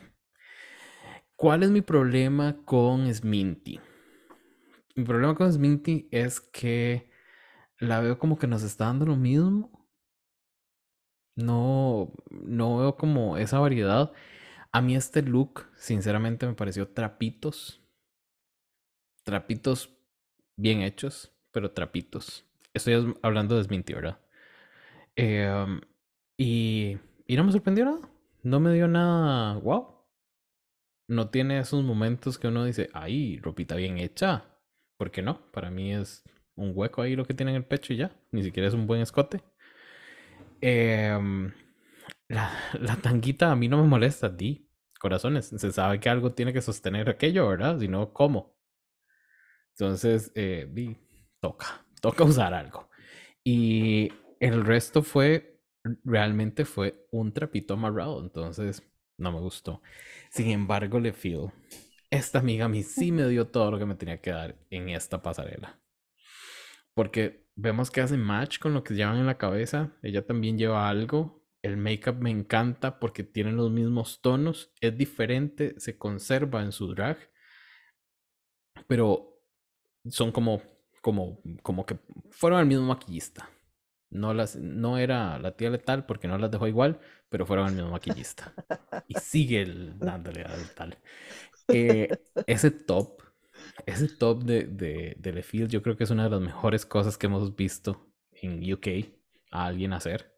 ¿Cuál 1.37 1.63
es 1.63 1.71
mi 1.71 1.81
problema 1.81 2.57
con 2.65 3.13
Sminty? 3.13 3.81
Mi 4.97 5.05
problema 5.05 5.35
con 5.35 5.53
Sminty 5.53 6.09
es 6.11 6.41
que 6.41 7.11
la 7.79 8.01
veo 8.01 8.19
como 8.19 8.39
que 8.39 8.47
nos 8.47 8.63
está 8.63 8.87
dando 8.87 9.07
lo 9.07 9.17
mismo 9.17 9.85
no, 11.37 12.13
no 12.31 12.79
veo 12.79 12.97
como 12.97 13.37
esa 13.37 13.59
variedad. 13.59 14.13
A 14.73 14.81
mí 14.81 14.97
este 14.97 15.23
look, 15.23 15.67
sinceramente, 15.77 16.47
me 16.47 16.55
pareció 16.55 16.89
trapitos. 16.89 17.81
Trapitos 19.25 19.91
bien 20.57 20.83
hechos, 20.83 21.33
pero 21.51 21.71
trapitos. 21.73 22.45
Estoy 22.73 23.15
hablando 23.23 23.57
de 23.57 23.65
Sminty, 23.65 23.95
¿verdad? 23.95 24.19
Em, 25.17 25.81
y, 26.37 26.99
y 27.27 27.37
no 27.37 27.45
me 27.45 27.53
sorprendió 27.53 27.85
nada. 27.85 28.09
No 28.43 28.61
me 28.61 28.75
dio 28.75 28.89
nada 28.89 29.59
wow. 29.59 29.94
No 31.09 31.31
tiene 31.31 31.59
esos 31.59 31.85
momentos 31.85 32.39
que 32.39 32.49
uno 32.49 32.65
dice, 32.65 32.89
ay, 32.93 33.39
ropita 33.39 33.77
bien 33.77 33.99
hecha. 33.99 34.47
¿Por 34.97 35.11
qué 35.11 35.23
no? 35.23 35.51
Para 35.53 35.71
mí 35.71 35.93
es 35.93 36.25
un 36.57 36.73
hueco 36.75 37.03
ahí 37.03 37.17
lo 37.17 37.27
que 37.27 37.35
tiene 37.35 37.53
en 37.53 37.57
el 37.59 37.65
pecho 37.65 37.93
y 37.93 37.97
ya. 37.97 38.13
Ni 38.33 38.43
siquiera 38.43 38.69
es 38.69 38.75
un 38.75 38.87
buen 38.87 39.01
escote. 39.03 39.43
Em, 40.61 41.53
la, 42.29 42.51
la, 42.81 42.97
tanguita 42.97 43.51
a 43.53 43.57
mí 43.57 43.69
no 43.69 43.83
me 43.83 43.89
molesta, 43.89 44.29
di, 44.29 44.69
corazones. 44.99 45.47
Se 45.49 45.73
sabe 45.73 46.01
que 46.01 46.09
algo 46.09 46.33
tiene 46.33 46.53
que 46.53 46.63
sostener 46.63 47.09
aquello, 47.11 47.49
¿verdad? 47.49 47.79
Si 47.79 47.89
no, 47.89 48.13
¿cómo? 48.13 48.57
Entonces, 49.73 50.33
eh, 50.35 50.69
di, 50.71 50.97
toca, 51.41 51.85
toca 52.01 52.25
usar 52.25 52.55
algo. 52.55 52.89
Y 53.43 54.11
el 54.41 54.65
resto 54.65 55.03
fue, 55.03 55.61
realmente 56.05 56.65
fue 56.65 57.07
un 57.11 57.33
trapito 57.33 57.75
amarrado, 57.75 58.23
entonces 58.23 58.83
no 59.19 59.33
me 59.33 59.41
gustó. 59.41 59.83
Sin 60.35 60.51
embargo, 60.51 60.99
le 60.99 61.13
feel, 61.13 61.53
esta 62.11 62.41
amiga 62.41 62.65
a 62.65 62.69
mí 62.69 62.83
sí 62.83 63.13
me 63.13 63.29
dio 63.29 63.47
todo 63.47 63.71
lo 63.71 63.79
que 63.79 63.87
me 63.87 63.95
tenía 63.95 64.21
que 64.21 64.33
dar 64.33 64.57
en 64.69 64.89
esta 64.89 65.23
pasarela. 65.23 65.79
Porque 66.93 67.47
vemos 67.55 67.93
que 67.93 68.01
hace 68.01 68.17
match 68.17 68.59
con 68.59 68.75
lo 68.75 68.83
que 68.83 68.95
llevan 68.95 69.19
en 69.19 69.27
la 69.27 69.39
cabeza. 69.39 69.97
Ella 70.03 70.27
también 70.27 70.59
lleva 70.59 70.89
algo. 70.89 71.47
El 71.63 71.77
make-up 71.77 72.17
me 72.17 72.31
encanta 72.31 72.99
porque 72.99 73.23
tiene 73.23 73.53
los 73.53 73.71
mismos 73.71 74.23
tonos. 74.23 74.73
Es 74.81 74.99
diferente, 74.99 75.79
se 75.79 75.97
conserva 75.99 76.63
en 76.63 76.73
su 76.73 76.93
drag. 76.93 77.17
Pero 78.89 79.41
son 80.11 80.33
como, 80.33 80.63
como, 81.01 81.41
como 81.63 81.87
que 81.87 81.97
fueron 82.31 82.59
al 82.59 82.67
mismo 82.67 82.87
maquillista. 82.87 83.49
No, 84.11 84.35
las, 84.35 84.57
no 84.57 84.99
era 84.99 85.39
la 85.39 85.57
tía 85.57 85.71
letal 85.71 86.07
porque 86.07 86.27
no 86.27 86.39
las 86.39 86.51
dejó 86.51 86.67
igual, 86.67 87.01
pero 87.35 87.47
fueron 87.47 87.67
al 87.67 87.75
mismo 87.75 87.91
maquillista. 87.91 88.55
Y 89.09 89.15
sigue 89.15 89.67
dándole 89.97 90.43
a 90.43 90.57
letal. 90.57 90.97
Eh, 91.67 92.09
ese 92.47 92.71
top 92.71 93.23
ese 93.87 94.07
top 94.07 94.45
de, 94.45 94.67
de, 94.67 95.17
de 95.19 95.33
Lefield 95.33 95.69
yo 95.69 95.83
creo 95.83 95.97
que 95.97 96.05
es 96.05 96.11
una 96.11 96.23
de 96.23 96.31
las 96.31 96.41
mejores 96.41 96.87
cosas 96.87 97.19
que 97.19 97.27
hemos 97.27 97.57
visto 97.57 98.07
en 98.31 98.73
UK 98.73 98.87
a 99.51 99.67
alguien 99.67 99.93
hacer. 99.95 100.33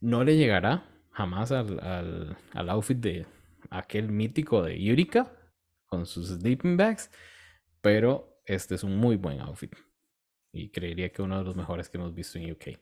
No 0.00 0.22
le 0.22 0.36
llegará 0.36 0.84
jamás 1.10 1.50
al, 1.50 1.80
al, 1.80 2.36
al 2.52 2.70
outfit 2.70 2.98
de 2.98 3.26
aquel 3.70 4.12
mítico 4.12 4.62
de 4.62 4.80
Yurika 4.80 5.32
con 5.86 6.06
sus 6.06 6.28
sleeping 6.28 6.76
bags, 6.76 7.10
pero 7.80 8.40
este 8.46 8.76
es 8.76 8.84
un 8.84 8.96
muy 8.96 9.16
buen 9.16 9.40
outfit 9.40 9.74
y 10.52 10.70
creería 10.70 11.10
que 11.10 11.22
uno 11.22 11.38
de 11.38 11.44
los 11.44 11.56
mejores 11.56 11.88
que 11.88 11.98
hemos 11.98 12.14
visto 12.14 12.38
en 12.38 12.52
UK. 12.52 12.78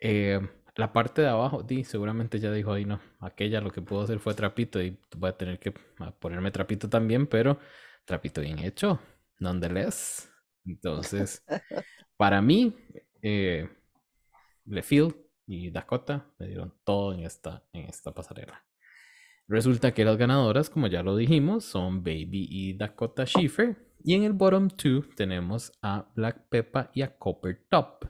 Eh, 0.00 0.40
la 0.78 0.92
parte 0.92 1.22
de 1.22 1.28
abajo, 1.28 1.64
di, 1.64 1.82
seguramente 1.82 2.38
ya 2.38 2.52
dijo 2.52 2.72
ahí 2.72 2.84
no, 2.84 3.00
aquella 3.18 3.60
lo 3.60 3.72
que 3.72 3.82
pudo 3.82 4.02
hacer 4.02 4.20
fue 4.20 4.34
trapito 4.34 4.80
y 4.80 4.96
voy 5.16 5.30
a 5.30 5.36
tener 5.36 5.58
que 5.58 5.72
ponerme 6.20 6.52
trapito 6.52 6.88
también, 6.88 7.26
pero 7.26 7.58
trapito 8.04 8.40
bien 8.40 8.60
hecho, 8.60 9.00
nonetheless. 9.40 10.30
Entonces, 10.64 11.44
para 12.16 12.40
mí, 12.40 12.76
eh, 13.22 13.68
LeField 14.66 15.16
y 15.46 15.70
Dakota 15.70 16.26
me 16.38 16.46
dieron 16.46 16.72
todo 16.84 17.12
en 17.12 17.24
esta, 17.24 17.64
en 17.72 17.86
esta 17.86 18.14
pasarela. 18.14 18.64
Resulta 19.48 19.92
que 19.92 20.04
las 20.04 20.16
ganadoras, 20.16 20.70
como 20.70 20.86
ya 20.86 21.02
lo 21.02 21.16
dijimos, 21.16 21.64
son 21.64 22.04
Baby 22.04 22.46
y 22.48 22.74
Dakota 22.74 23.26
Schiffer. 23.26 23.76
Y 24.04 24.14
en 24.14 24.22
el 24.22 24.32
bottom 24.32 24.68
two 24.68 25.02
tenemos 25.16 25.72
a 25.82 26.08
Black 26.14 26.48
Peppa 26.48 26.92
y 26.94 27.02
a 27.02 27.18
Copper 27.18 27.66
Top. 27.68 28.04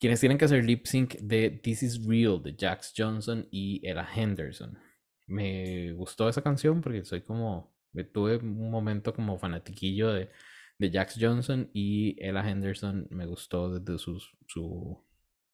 Quienes 0.00 0.18
tienen 0.18 0.38
que 0.38 0.46
hacer 0.46 0.64
lip 0.64 0.86
sync 0.86 1.16
de 1.16 1.50
This 1.50 1.82
Is 1.82 2.06
Real 2.06 2.42
de 2.42 2.56
Jax 2.58 2.94
Johnson 2.96 3.46
y 3.50 3.86
Ella 3.86 4.08
Henderson. 4.12 4.78
Me 5.26 5.92
gustó 5.92 6.28
esa 6.28 6.42
canción 6.42 6.80
porque 6.80 7.04
soy 7.04 7.20
como 7.20 7.70
Tuve 8.12 8.36
un 8.36 8.70
momento 8.70 9.12
como 9.12 9.38
fanatiquillo 9.38 10.12
de, 10.12 10.30
de 10.78 10.90
Jax 10.90 11.16
Johnson 11.20 11.68
y 11.72 12.16
Ella 12.24 12.48
Henderson 12.48 13.08
me 13.10 13.26
gustó 13.26 13.78
desde 13.78 13.98
sus, 13.98 14.32
su, 14.46 15.04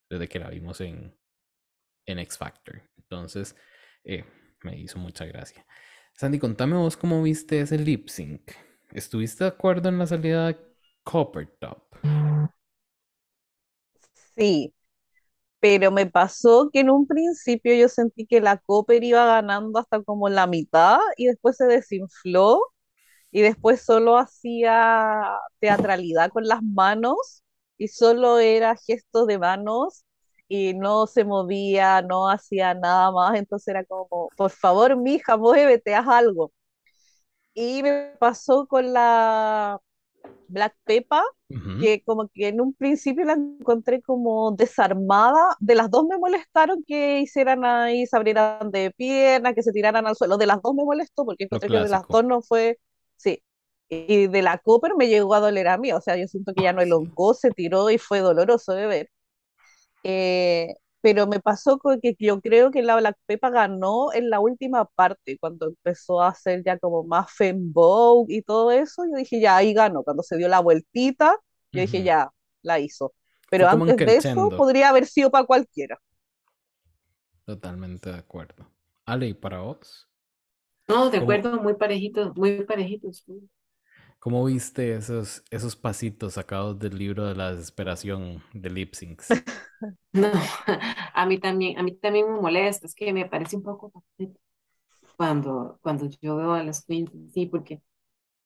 desde 0.09 0.29
que 0.29 0.39
la 0.39 0.51
vimos 0.51 0.81
en, 0.81 1.15
en 2.05 2.19
X 2.19 2.39
Factor. 2.39 2.83
Entonces, 2.99 3.57
eh, 4.05 4.25
me 4.63 4.79
hizo 4.79 4.99
mucha 4.99 5.25
gracia. 5.25 5.67
Sandy, 6.13 6.39
contame 6.39 6.77
vos 6.77 6.97
cómo 6.97 7.23
viste 7.23 7.61
ese 7.61 7.79
lip 7.79 8.09
sync. 8.09 8.53
¿Estuviste 8.93 9.45
de 9.45 9.49
acuerdo 9.49 9.89
en 9.89 9.99
la 9.99 10.07
salida 10.07 10.49
de 10.49 10.59
Copper 11.03 11.47
Top? 11.59 11.97
Sí, 14.37 14.75
pero 15.61 15.91
me 15.93 16.07
pasó 16.07 16.71
que 16.73 16.81
en 16.81 16.91
un 16.91 17.07
principio 17.07 17.75
yo 17.75 17.89
sentí 17.89 18.27
que 18.27 18.41
la 18.41 18.59
Copper 18.59 19.05
iba 19.05 19.27
ganando 19.27 19.79
hasta 19.81 20.03
como 20.03 20.29
la 20.29 20.47
mitad 20.47 20.99
y 21.17 21.27
después 21.27 21.57
se 21.57 21.67
desinfló 21.67 22.61
y 23.33 23.43
después 23.43 23.83
solo 23.83 24.19
hacía 24.19 25.23
teatralidad 25.61 26.31
con 26.33 26.47
las 26.49 26.63
manos 26.63 27.45
y 27.79 27.89
solo 27.89 28.39
era 28.41 28.77
gestos 28.77 29.27
de 29.29 29.39
manos 29.39 30.05
y 30.49 30.75
no 30.75 31.07
se 31.09 31.25
movía, 31.25 32.03
no 32.03 32.31
hacía 32.31 32.75
nada 32.75 33.13
más, 33.13 33.37
entonces 33.39 33.69
era 33.69 33.85
como, 33.85 34.31
por 34.37 34.51
favor, 34.51 34.97
mija, 34.97 35.37
muévete, 35.37 35.95
haz 35.95 36.09
algo. 36.09 36.53
Y 37.55 37.83
me 37.83 38.15
pasó 38.21 38.67
con 38.67 38.93
la 38.93 39.81
Black 40.49 40.77
Que 41.79 42.03
como 42.05 42.29
que 42.29 42.49
en 42.49 42.61
un 42.61 42.73
principio 42.75 43.25
la 43.25 43.35
encontré 43.35 44.01
como 44.03 44.53
desarmada. 44.53 45.57
De 45.61 45.75
las 45.75 45.91
dos 45.91 46.07
me 46.07 46.19
molestaron 46.19 46.83
que 46.87 47.21
hicieran 47.21 47.65
ahí, 47.65 48.07
se 48.07 48.17
abrieran 48.17 48.71
de 48.71 48.91
piernas, 48.93 49.55
que 49.55 49.63
se 49.63 49.73
tiraran 49.73 50.07
al 50.07 50.17
suelo. 50.17 50.39
De 50.39 50.47
las 50.47 50.63
dos 50.63 50.75
me 50.75 50.85
molestó 50.85 51.25
porque 51.25 51.45
encontré 51.45 51.71
que 51.71 51.79
de 51.79 51.89
las 51.89 52.05
dos 52.09 52.25
no 52.25 52.41
fue, 52.43 52.79
sí, 53.17 53.43
Y 53.89 54.27
de 54.29 54.43
la 54.43 54.59
Copper 54.59 54.97
me 54.97 55.09
llegó 55.09 55.35
a 55.35 55.41
doler 55.41 55.69
a 55.69 55.79
mí, 55.79 55.93
o 55.93 56.01
sea, 56.01 56.17
yo 56.17 56.27
siento 56.29 56.55
que 56.55 56.63
ya 56.63 56.73
no 56.73 56.83
elongó, 56.83 57.35
se 57.35 57.51
tiró 57.53 57.91
y 57.91 57.99
fue 57.99 58.21
doloroso 58.21 58.73
de 58.73 58.87
ver. 58.87 59.11
Eh, 60.05 60.75
pero 61.07 61.29
me 61.29 61.39
pasó 61.39 61.79
con 61.79 62.01
que 62.01 62.17
yo 62.19 62.41
creo 62.41 62.73
que 62.73 62.83
la 62.83 62.97
Black 62.97 63.17
Peppa 63.27 63.51
ganó 63.51 64.13
en 64.13 64.29
la 64.29 64.41
última 64.41 64.87
parte, 64.87 65.39
cuando 65.39 65.69
empezó 65.69 66.21
a 66.21 66.31
hacer 66.31 66.65
ya 66.65 66.79
como 66.81 67.05
más 67.05 67.33
fembow 67.33 68.27
y 68.29 68.43
todo 68.43 68.73
eso, 68.73 69.05
yo 69.05 69.17
dije, 69.17 69.41
ya, 69.41 69.57
ahí 69.57 69.73
ganó, 69.73 70.03
cuando 70.03 70.25
se 70.25 70.37
dio 70.37 70.49
la 70.49 70.59
vueltita, 70.59 71.37
yo 71.73 71.81
dije, 71.83 72.03
ya, 72.03 72.31
la 72.63 72.81
hizo. 72.81 73.15
Pero 73.49 73.69
antes 73.69 74.03
de 74.05 74.17
eso, 74.17 74.53
podría 74.57 74.89
haber 74.89 75.07
sido 75.07 75.31
para 75.31 75.47
cualquiera. 75.47 76.01
Totalmente 77.47 78.11
de 78.13 78.19
acuerdo. 78.19 78.71
Ale, 79.07 79.29
¿y 79.29 79.35
para 79.35 79.61
vos? 79.61 80.09
No, 80.89 81.11
de 81.11 81.19
¿Cómo, 81.19 81.23
acuerdo, 81.23 81.61
muy 81.63 81.75
parejitos, 81.75 82.37
muy 82.37 82.65
parejitos. 82.65 83.25
Cómo 84.27 84.45
viste 84.45 84.97
esos, 84.97 85.45
esos 85.53 85.77
pasitos 85.77 86.33
sacados 86.33 86.77
del 86.81 86.99
libro 86.99 87.27
de 87.27 87.37
la 87.37 87.53
desesperación 87.53 88.43
de 88.53 88.71
lip 88.71 88.93
syncs? 88.93 89.29
No, 90.13 90.31
a 91.15 91.27
mí 91.27 91.39
también, 91.39 91.79
a 91.79 91.83
mí 91.85 91.95
también 91.95 92.33
me 92.33 92.41
molesta, 92.41 92.87
es 92.87 92.95
que 92.95 93.13
me 93.13 93.27
parece 93.27 93.55
un 93.55 93.63
poco 93.63 93.93
cuando, 95.17 95.79
cuando 95.81 96.09
yo 96.09 96.37
veo 96.37 96.55
a 96.55 96.65
las 96.65 96.85
queens, 96.85 97.13
sí, 97.35 97.47
porque 97.47 97.83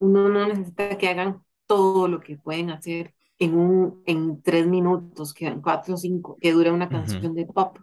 uno 0.00 0.28
no 0.28 0.48
necesita 0.48 0.98
que 0.98 1.08
hagan 1.08 1.42
todo 1.66 2.08
lo 2.08 2.20
que 2.20 2.36
pueden 2.36 2.70
hacer 2.70 3.14
en 3.38 3.54
un, 3.54 4.02
en 4.04 4.42
tres 4.42 4.66
minutos, 4.66 5.32
que 5.32 5.46
en 5.46 5.62
cuatro 5.62 5.94
o 5.94 5.96
cinco, 5.96 6.36
que 6.40 6.52
dura 6.52 6.74
una 6.74 6.90
canción 6.90 7.34
de 7.34 7.46
pop, 7.46 7.78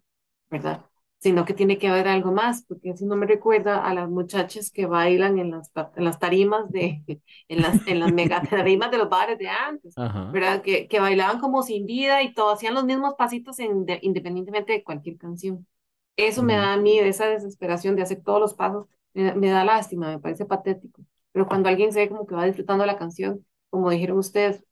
¿verdad? 0.51 0.85
Sino 1.20 1.45
que 1.45 1.53
tiene 1.55 1.80
que 1.80 1.88
haber 1.88 2.07
algo 2.07 2.32
más, 2.32 2.63
porque 2.65 2.91
eso 2.91 3.05
no 3.05 3.15
me 3.15 3.26
recuerda 3.26 3.84
a 3.86 3.93
las 3.93 4.07
muchachas 4.09 4.70
que 4.72 4.86
bailan 4.86 5.39
en 5.39 5.51
las, 5.51 5.72
en 5.95 6.03
las 6.05 6.20
tarimas 6.20 6.70
de, 6.72 7.03
en 7.47 7.61
las, 7.61 7.82
en 7.88 7.99
las 7.99 8.13
mega 8.13 8.41
tarimas 8.49 8.91
de 8.91 8.97
los 8.99 9.09
bares 9.09 9.38
de 9.39 9.49
antes. 9.49 9.97
Ajá. 9.97 10.24
¿verdad? 10.32 10.61
Que, 10.61 10.88
que 10.88 10.99
bailaban 10.99 11.39
como 11.39 11.63
sin 11.63 11.86
vida 11.86 12.22
y 12.22 12.34
todo, 12.34 12.51
hacían 12.51 12.74
los 12.76 12.84
mismos 12.86 13.15
pasitos 13.18 13.59
en- 13.59 13.86
de- 13.86 13.99
independientemente 14.03 14.74
de 14.74 14.84
cualquier 14.84 15.18
canción. 15.18 15.65
Eso 16.15 16.43
me 16.43 16.53
Ujú. 16.53 16.57
da 16.57 16.74
a 16.74 16.78
mí, 16.78 16.97
esa 16.99 17.28
desesperación 17.28 17.95
de 17.95 18.01
hacer 18.03 18.22
todos 18.24 18.39
los 18.41 18.53
pasos, 18.55 18.88
me, 19.13 19.34
me 19.36 19.49
da 19.49 19.63
lástima, 19.63 20.09
me 20.09 20.20
parece 20.20 20.45
patético. 20.45 21.01
Pero 21.32 21.47
cuando 21.47 21.70
alguien 21.70 21.93
se 21.93 21.99
ve 22.01 22.09
como 22.09 22.26
que 22.28 22.36
va 22.36 22.45
disfrutando 22.45 22.86
la 22.86 22.97
canción, 22.97 23.45
como 23.70 23.89
dijeron 23.91 24.18
ustedes, 24.18 24.63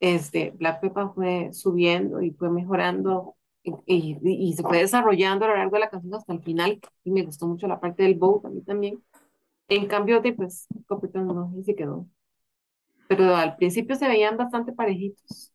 este, 0.00 0.50
Black 0.52 0.80
Peppa 0.80 1.10
fue 1.14 1.50
subiendo 1.52 2.20
y 2.22 2.32
fue 2.32 2.50
mejorando 2.50 3.36
y, 3.86 4.18
y, 4.22 4.52
se 4.54 4.62
fue 4.62 4.78
desarrollando 4.78 5.44
a 5.44 5.48
lo 5.48 5.56
largo 5.56 5.74
de 5.76 5.80
la 5.80 5.90
canción 5.90 6.14
hasta 6.14 6.32
el 6.32 6.42
final. 6.42 6.80
Y 7.04 7.10
me 7.10 7.22
gustó 7.22 7.46
mucho 7.46 7.66
la 7.66 7.80
parte 7.80 8.02
del 8.04 8.14
bow 8.14 8.40
a 8.44 8.50
mí 8.50 8.62
también. 8.62 9.02
En 9.68 9.86
cambio, 9.86 10.20
de, 10.20 10.32
pues, 10.32 10.66
Copperton 10.86 11.26
no, 11.26 11.52
y 11.58 11.64
se 11.64 11.74
quedó. 11.74 12.06
Pero 13.08 13.34
al 13.34 13.56
principio 13.56 13.96
se 13.96 14.08
veían 14.08 14.36
bastante 14.36 14.72
parejitos. 14.72 15.52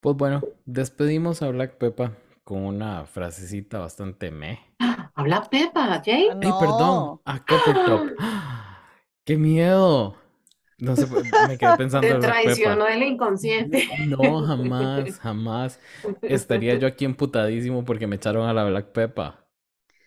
Pues 0.00 0.16
bueno, 0.16 0.42
despedimos 0.66 1.40
a 1.42 1.48
Black 1.48 1.78
Peppa 1.78 2.12
con 2.44 2.64
una 2.64 3.06
frasecita 3.06 3.78
bastante 3.78 4.30
meh. 4.30 4.58
Habla 5.14 5.42
Pepa, 5.44 6.02
Jay. 6.04 6.28
Ah, 6.30 6.38
¡Ay, 6.42 6.52
perdón! 6.60 6.78
no, 6.78 7.22
A 7.24 7.38
Coppertop. 7.44 8.10
¡Qué 9.24 9.38
miedo! 9.38 10.23
No 10.78 10.96
sé, 10.96 11.06
me 11.38 11.58
quedé 11.58 11.74
pensando 11.74 12.14
Te 12.14 12.14
traicionó 12.16 12.36
Peppa. 12.42 12.88
el 12.88 13.02
inconsciente. 13.02 13.84
No, 13.98 14.42
jamás, 14.46 15.18
jamás. 15.18 15.80
Estaría 16.26 16.74
yo 16.76 16.86
aquí 16.86 17.04
emputadísimo 17.04 17.84
porque 17.84 18.06
me 18.06 18.16
echaron 18.16 18.48
a 18.48 18.52
la 18.54 18.64
Black 18.64 18.92
Peppa. 18.92 19.46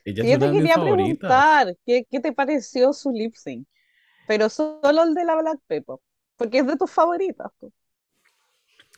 Ella 0.05 0.21
Sí, 0.21 0.25
es 0.25 0.31
yo 0.31 0.37
una 0.37 0.39
te 0.39 0.49
quería 0.49 0.79
preguntar, 0.79 1.75
¿qué, 1.85 2.05
qué 2.09 2.19
te 2.19 2.33
pareció 2.33 2.91
su 2.93 3.11
lip 3.11 3.35
sync? 3.35 3.67
Pero 4.25 4.49
solo 4.49 5.03
el 5.03 5.15
de 5.15 5.25
la 5.25 5.35
Black 5.37 5.59
Pepper, 5.67 5.97
porque 6.37 6.59
es 6.59 6.67
de 6.67 6.77
tus 6.77 6.91
favoritas. 6.91 7.51
po. 7.59 7.71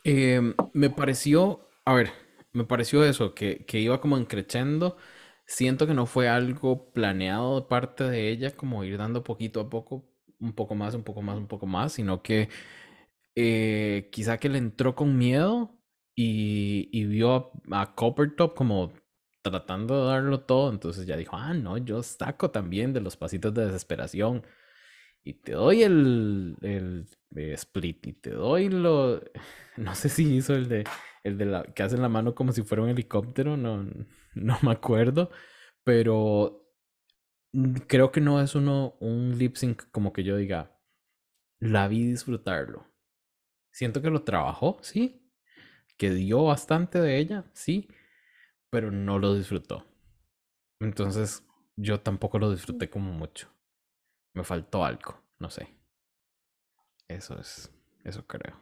Eh, 0.04 0.42
me 0.74 0.90
pareció, 0.90 1.68
a 1.86 1.94
ver, 1.94 2.12
me 2.54 2.64
pareció 2.66 3.04
eso, 3.04 3.34
que, 3.36 3.66
que 3.66 3.80
iba 3.80 4.02
como 4.02 4.24
creciendo. 4.28 4.98
Siento 5.46 5.88
que 5.88 5.94
no 5.94 6.06
fue 6.06 6.30
algo 6.30 6.92
planeado 6.94 7.62
de 7.62 7.68
parte 7.68 8.04
de 8.06 8.30
ella, 8.30 8.56
como 8.56 8.84
ir 8.84 8.98
dando 8.98 9.24
poquito 9.24 9.60
a 9.62 9.70
poco, 9.70 10.06
un 10.40 10.54
poco 10.54 10.76
más, 10.76 10.96
un 10.96 11.04
poco 11.04 11.22
más, 11.22 11.38
un 11.38 11.48
poco 11.48 11.66
más, 11.68 11.94
sino 11.94 12.22
que 12.24 12.50
eh, 13.36 14.10
quizá 14.12 14.38
que 14.38 14.50
le 14.50 14.58
entró 14.60 14.96
con 14.96 15.18
miedo 15.18 15.78
y, 16.16 17.06
vio 17.06 17.52
a, 17.72 17.82
a 17.82 17.96
Coppertop 17.96 18.56
como 18.56 18.92
tratando 19.42 20.02
de 20.06 20.12
darlo 20.12 20.42
todo, 20.42 20.72
entonces 20.72 21.06
ya 21.06 21.16
dijo, 21.18 21.36
ah, 21.38 21.54
no, 21.54 21.78
yo 21.78 22.04
saco 22.04 22.52
también 22.52 22.94
de 22.94 23.02
los 23.02 23.16
pasitos 23.18 23.54
de 23.54 23.66
desesperación 23.66 24.44
y 25.24 25.34
te 25.36 25.54
doy 25.54 25.84
el, 25.84 26.58
el 26.62 27.08
eh, 27.36 27.54
split 27.54 28.08
y 28.08 28.14
te 28.14 28.32
doy 28.32 28.70
lo, 28.70 29.22
no 29.78 29.96
sé 29.96 30.10
si 30.10 30.36
hizo 30.36 30.56
el 30.56 30.68
de, 30.70 30.86
el 31.24 31.38
de 31.38 31.46
la, 31.46 31.64
que 31.64 31.84
hace 31.84 31.98
la 31.98 32.10
mano 32.10 32.36
como 32.36 32.52
si 32.52 32.64
fuera 32.64 32.84
un 32.84 32.90
helicóptero, 32.90 33.58
no, 33.58 33.86
no 34.36 34.58
me 34.62 34.72
acuerdo, 34.72 35.32
pero 35.84 36.69
creo 37.88 38.12
que 38.12 38.22
no 38.22 38.42
es 38.42 38.56
uno, 38.56 38.96
un 39.00 39.38
lip 39.38 39.56
sync 39.56 39.90
como 39.92 40.14
que 40.14 40.24
yo 40.24 40.38
diga, 40.38 40.78
la 41.60 41.88
vi 41.88 42.06
disfrutarlo. 42.06 42.86
Siento 43.72 44.02
que 44.02 44.10
lo 44.10 44.24
trabajó, 44.24 44.78
sí, 44.82 45.32
que 45.98 46.12
dio 46.12 46.44
bastante 46.46 47.00
de 47.00 47.18
ella, 47.18 47.46
sí, 47.54 47.88
pero 48.70 48.92
no 48.92 49.20
lo 49.20 49.36
disfrutó. 49.36 49.86
Entonces, 50.80 51.46
yo 51.76 52.00
tampoco 52.02 52.40
lo 52.40 52.52
disfruté 52.52 52.90
como 52.90 53.12
mucho. 53.12 53.50
Me 54.34 54.44
faltó 54.44 54.86
algo, 54.86 55.22
no 55.40 55.50
sé. 55.50 55.76
Eso 57.08 57.40
es, 57.40 57.72
eso 58.04 58.26
creo. 58.28 58.56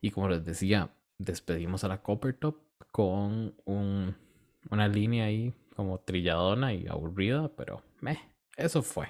Y 0.00 0.10
como 0.10 0.28
les 0.28 0.44
decía, 0.44 0.94
despedimos 1.18 1.84
a 1.84 1.88
la 1.88 2.02
Coppertop 2.02 2.56
con 2.92 3.54
un, 3.64 4.16
una 4.70 4.88
línea 4.88 5.26
ahí 5.26 5.54
como 5.78 6.00
trilladona 6.00 6.74
y 6.74 6.88
aburrida, 6.88 7.54
pero 7.56 7.84
meh, 8.00 8.18
eso 8.56 8.82
fue. 8.82 9.06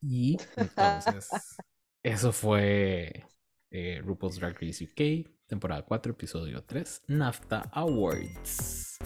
Y 0.00 0.38
entonces, 0.56 1.28
eso 2.02 2.32
fue 2.32 3.26
eh, 3.70 4.00
RuPaul's 4.02 4.36
Drag 4.40 4.54
Race 4.58 4.82
UK, 4.82 5.30
temporada 5.46 5.82
4, 5.82 6.12
episodio 6.12 6.64
3, 6.64 7.02
NAFTA 7.08 7.68
Awards. 7.72 8.96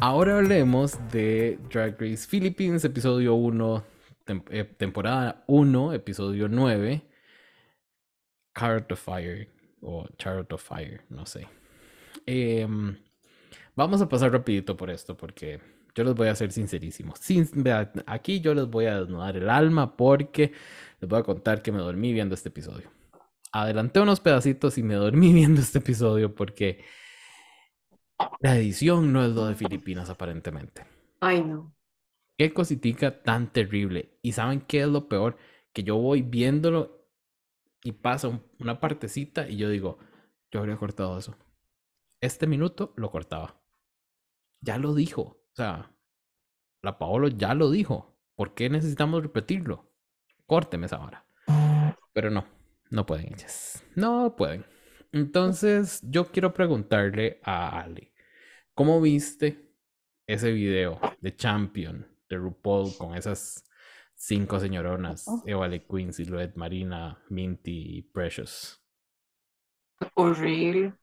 Ahora 0.00 0.38
hablemos 0.38 0.98
de 1.12 1.58
Drag 1.70 2.00
Race 2.00 2.26
Philippines, 2.26 2.84
episodio 2.84 3.34
1, 3.34 3.84
tem- 4.24 4.44
eh, 4.50 4.64
temporada 4.64 5.44
1, 5.46 5.92
episodio 5.92 6.48
9, 6.48 7.02
Chariot 8.58 8.92
of 8.92 9.00
Fire 9.00 9.48
o 9.82 10.06
Chariot 10.16 10.54
of 10.54 10.62
Fire, 10.62 11.02
no 11.10 11.26
sé. 11.26 11.46
Em, 12.26 12.96
vamos 13.74 14.00
a 14.00 14.08
pasar 14.08 14.32
rapidito 14.32 14.76
por 14.76 14.90
esto 14.90 15.16
porque 15.16 15.60
yo 15.94 16.04
les 16.04 16.14
voy 16.14 16.28
a 16.28 16.34
ser 16.34 16.52
sincerísimo. 16.52 17.14
Sin, 17.16 17.46
aquí 18.06 18.40
yo 18.40 18.54
les 18.54 18.66
voy 18.66 18.86
a 18.86 19.00
desnudar 19.00 19.36
el 19.36 19.50
alma 19.50 19.96
porque 19.96 20.52
les 21.00 21.08
voy 21.08 21.20
a 21.20 21.24
contar 21.24 21.62
que 21.62 21.72
me 21.72 21.78
dormí 21.78 22.12
viendo 22.12 22.34
este 22.34 22.48
episodio. 22.48 22.90
Adelanté 23.52 24.00
unos 24.00 24.20
pedacitos 24.20 24.78
y 24.78 24.82
me 24.82 24.94
dormí 24.94 25.32
viendo 25.34 25.60
este 25.60 25.78
episodio 25.78 26.34
porque 26.34 26.84
la 28.40 28.56
edición 28.56 29.12
no 29.12 29.24
es 29.24 29.32
lo 29.32 29.46
de 29.46 29.54
Filipinas 29.54 30.08
aparentemente. 30.08 30.86
Ay, 31.20 31.42
no. 31.42 31.74
Qué 32.38 32.52
cositica 32.52 33.22
tan 33.22 33.52
terrible. 33.52 34.18
¿Y 34.22 34.32
saben 34.32 34.60
qué 34.62 34.82
es 34.82 34.88
lo 34.88 35.08
peor? 35.08 35.36
Que 35.72 35.82
yo 35.82 35.96
voy 35.96 36.22
viéndolo 36.22 37.01
y 37.82 37.92
pasa 37.92 38.28
un- 38.28 38.42
una 38.58 38.80
partecita 38.80 39.48
y 39.48 39.56
yo 39.56 39.68
digo, 39.68 39.98
yo 40.50 40.60
habría 40.60 40.76
cortado 40.76 41.18
eso. 41.18 41.36
Este 42.20 42.46
minuto 42.46 42.92
lo 42.96 43.10
cortaba. 43.10 43.60
Ya 44.60 44.78
lo 44.78 44.94
dijo. 44.94 45.22
O 45.22 45.54
sea, 45.54 45.92
la 46.82 46.98
Paolo 46.98 47.28
ya 47.28 47.54
lo 47.54 47.70
dijo. 47.70 48.16
¿Por 48.34 48.54
qué 48.54 48.70
necesitamos 48.70 49.22
repetirlo? 49.22 49.92
Córteme 50.46 50.86
esa 50.86 51.00
hora. 51.00 51.26
Pero 52.12 52.30
no, 52.30 52.44
no 52.90 53.06
pueden 53.06 53.32
ellas. 53.34 53.82
No 53.96 54.36
pueden. 54.36 54.64
Entonces, 55.12 56.00
yo 56.04 56.30
quiero 56.30 56.54
preguntarle 56.54 57.40
a 57.42 57.80
Ali, 57.80 58.12
¿cómo 58.74 59.00
viste 59.00 59.74
ese 60.26 60.52
video 60.52 61.00
de 61.20 61.34
Champion 61.36 62.06
de 62.28 62.36
RuPaul 62.36 62.96
con 62.96 63.14
esas 63.14 63.64
cinco 64.22 64.60
señoronas? 64.60 65.26
Oh. 65.26 65.42
Eva 65.44 65.66
Le 65.66 65.84
Queen, 65.84 66.12
Silhouette, 66.12 66.56
Marina, 66.56 67.18
Minty 67.28 67.98
y 67.98 68.02
Precious. 68.02 68.80
Horrible. 70.14 70.94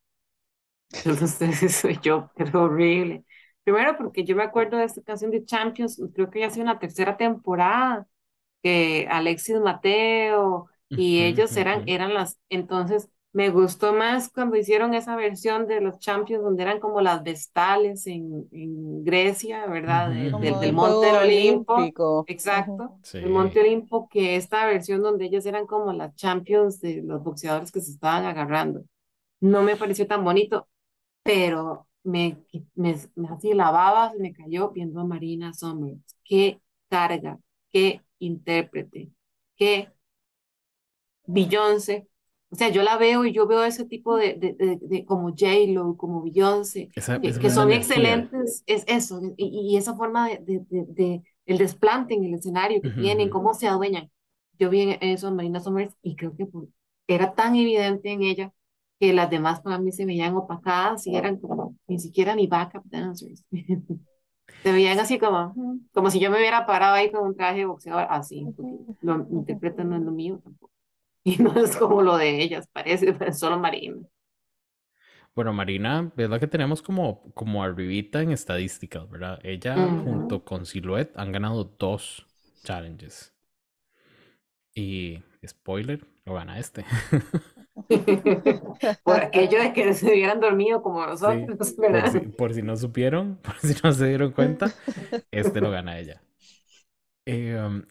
Yo 1.04 1.14
no 1.14 1.28
sé 1.28 1.52
si 1.54 1.70
soy 1.70 2.00
yo, 2.02 2.32
pero 2.36 2.64
horrible. 2.64 3.26
Primero 3.64 3.98
porque 3.98 4.24
yo 4.24 4.36
me 4.36 4.44
acuerdo 4.44 4.78
de 4.78 4.86
esta 4.86 5.02
canción 5.02 5.32
de 5.32 5.46
Champions, 5.46 6.02
creo 6.16 6.30
que 6.30 6.40
ya 6.40 6.48
ha 6.48 6.50
sido 6.50 6.64
una 6.64 6.80
tercera 6.80 7.18
temporada, 7.18 8.08
que 8.64 9.08
Alexis 9.10 9.60
Mateo 9.60 10.70
y 10.90 11.22
ellos 11.22 11.56
eran, 11.56 11.84
eran 11.88 12.14
las, 12.14 12.40
entonces 12.50 13.10
Me 13.32 13.50
gustó 13.52 13.94
más 13.94 14.30
cuando 14.32 14.56
hicieron 14.58 14.94
esa 14.96 15.16
versión 15.16 15.68
de 15.68 15.82
los 15.82 16.00
Champions 16.00 16.44
donde 16.44 16.64
eran 16.64 16.80
como 16.80 17.00
las 17.02 17.22
vestales 17.24 18.08
en, 18.08 18.48
en 18.52 19.04
Grecia, 19.04 19.68
¿verdad? 19.68 20.10
De- 20.12 20.30
Ujú. 20.32 20.40
del, 20.40 20.74
Monte 20.74 21.06
del 21.08 21.16
Olimpo. 21.16 21.76
olímpico. 21.76 22.26
Exacto. 22.26 23.00
Sí. 23.04 23.20
El 23.20 23.30
Monte 23.32 23.60
Olimpo, 23.62 24.08
que 24.10 24.36
esta 24.36 24.66
versión 24.66 25.02
donde 25.04 25.26
ellas 25.26 25.46
eran 25.46 25.68
como 25.68 25.94
las 25.94 26.16
Champions 26.16 26.82
de 26.82 27.04
los 27.04 27.24
boxeadores 27.24 27.72
que 27.72 27.82
se 27.82 27.92
estaban 27.92 28.26
agarrando. 28.26 28.84
No 29.42 29.64
me 29.64 29.76
pareció 29.78 30.08
tan 30.08 30.24
bonito, 30.24 30.68
pero 31.24 31.88
me, 32.04 32.38
me, 32.76 32.98
me 33.16 33.30
así 33.30 33.54
la 33.54 33.72
baba 33.72 34.12
se 34.14 34.20
me 34.20 34.34
cayó 34.34 34.72
viendo 34.72 35.02
a 35.02 35.06
Marina 35.06 35.54
Summers. 35.54 36.02
Qué 36.26 36.62
carga, 36.90 37.40
qué 37.72 38.02
intérprete, 38.20 39.12
qué 39.58 39.92
Beyoncé. 41.28 42.08
O 42.52 42.56
sea, 42.56 42.70
yo 42.70 42.82
la 42.84 42.98
veo 42.98 43.26
y 43.26 43.34
yo 43.34 43.46
veo 43.48 43.64
ese 43.64 43.86
tipo 43.86 44.18
de, 44.18 44.34
de, 44.36 44.54
de, 44.54 44.78
de 44.82 45.06
como 45.06 45.30
J-Lo, 45.30 45.96
como 45.98 46.24
Beyoncé, 46.24 46.92
Esa, 46.96 47.20
que, 47.22 47.30
esa 47.30 47.40
que 47.40 47.50
son 47.52 47.72
energía. 47.72 47.72
excelentes, 47.72 48.64
es 48.66 48.84
eso, 48.88 49.22
y, 49.38 49.74
y 49.74 49.78
esa 49.78 49.96
forma 49.96 50.28
de, 50.30 50.40
de, 50.40 50.60
de, 50.70 50.86
de- 50.90 51.24
el 51.46 51.58
desplante 51.58 52.14
en 52.16 52.24
el 52.26 52.36
escenario 52.36 52.82
que 52.82 52.90
Ujú, 52.90 53.02
tienen, 53.02 53.30
ujú. 53.30 53.30
cómo 53.30 53.54
se 53.56 53.68
adueñan. 53.68 54.12
Yo 54.60 54.70
vi 54.70 54.96
eso 55.02 55.28
en 55.30 55.36
Marina 55.36 55.60
Summers 55.60 55.96
y 56.04 56.16
creo 56.16 56.36
que 56.36 56.46
por- 56.46 56.68
era 57.08 57.34
tan 57.34 57.56
evidente 57.56 58.12
en 58.12 58.22
ella 58.24 58.54
que 59.00 59.14
las 59.14 59.30
demás 59.30 59.62
para 59.62 59.80
mí 59.80 59.92
se 59.92 60.06
veían 60.06 60.36
opacadas 60.36 61.08
y 61.08 61.16
eran 61.16 61.38
como 61.40 61.76
ni 61.88 62.00
siquiera 62.00 62.36
ni 62.36 62.48
backup 62.48 62.84
dancers. 62.86 63.44
Se 64.64 64.72
veían 64.72 65.00
así 65.00 65.20
como, 65.20 65.54
como 65.94 66.10
si 66.12 66.20
yo 66.20 66.30
me 66.32 66.38
hubiera 66.38 66.66
parado 66.66 66.96
ahí 66.96 67.12
con 67.12 67.24
un 67.28 67.36
traje 67.36 67.60
de 67.60 67.66
boxeador, 67.66 68.08
así, 68.10 68.46
lo 69.02 69.28
interpretan 69.32 69.90
no 69.90 69.96
es 69.98 70.02
lo 70.04 70.12
mío 70.12 70.40
tampoco. 70.44 70.72
Y 71.24 71.38
no 71.38 71.54
es 71.60 71.78
como 71.78 72.02
lo 72.02 72.18
de 72.18 72.42
ellas, 72.42 72.68
parece, 72.74 73.16
es 73.22 73.40
solo 73.40 73.60
Marina. 73.60 73.98
Bueno, 75.36 75.54
Marina 75.54 76.12
es 76.18 76.30
la 76.30 76.40
que 76.40 76.48
tenemos 76.48 76.82
como, 76.82 77.34
como 77.34 77.64
arribita 77.64 78.22
en 78.22 78.32
estadísticas, 78.32 79.10
¿verdad? 79.10 79.40
Ella 79.44 79.90
Ujú. 79.94 80.04
junto 80.04 80.44
con 80.44 80.66
Silhouette 80.66 81.18
han 81.18 81.32
ganado 81.32 81.64
dos 81.80 82.28
challenges. 82.64 83.34
Y 84.74 85.22
spoiler, 85.46 86.06
lo 86.26 86.34
gana 86.36 86.58
este. 86.60 86.86
Por 89.04 89.16
aquello 89.24 89.60
de 89.62 89.74
que 89.74 89.94
se 89.94 90.08
hubieran 90.08 90.40
dormido 90.40 90.82
como 90.82 91.06
Sí, 91.14 91.52
nosotros, 91.52 91.76
por 91.90 92.08
¿verdad? 92.08 92.10
si, 92.10 92.20
por 92.22 92.54
si 92.54 92.62
no 92.62 92.76
supieron, 92.78 93.38
por 93.44 93.58
si 93.60 93.76
no 93.84 93.92
se 93.94 94.08
dieron 94.08 94.32
cuenta, 94.32 94.76
este 95.32 95.62
lo 95.62 95.72
gana 95.72 96.00
ella. 96.00 96.22
Eh, 97.26 97.82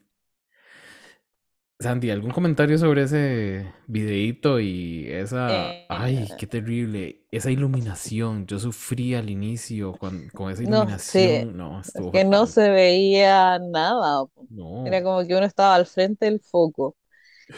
Sandy, 1.80 2.10
¿algún 2.10 2.32
comentario 2.32 2.76
sobre 2.76 3.02
ese 3.04 3.72
videíto 3.86 4.58
y 4.58 5.06
esa... 5.10 5.84
Eh, 5.86 5.88
Ay, 5.88 6.34
qué 6.36 6.46
terrible. 6.48 7.26
Esa 7.30 7.50
iluminación. 7.52 8.46
Yo 8.46 8.58
sufrí 8.58 9.14
al 9.14 9.30
inicio 9.30 9.96
con, 9.96 10.28
con 10.30 10.50
esa 10.50 10.64
No 10.64 10.86
iluminación. 10.86 11.56
No, 11.56 11.80
es 11.80 12.06
que 12.12 12.24
no 12.24 12.46
se 12.46 12.70
veía 12.70 13.58
nada. 13.58 14.24
No. 14.50 14.74
Era 14.84 15.02
como 15.02 15.26
que 15.26 15.34
uno 15.36 15.46
estaba 15.46 15.74
al 15.74 15.86
frente 15.86 16.26
del 16.26 16.40
foco. 16.40 16.96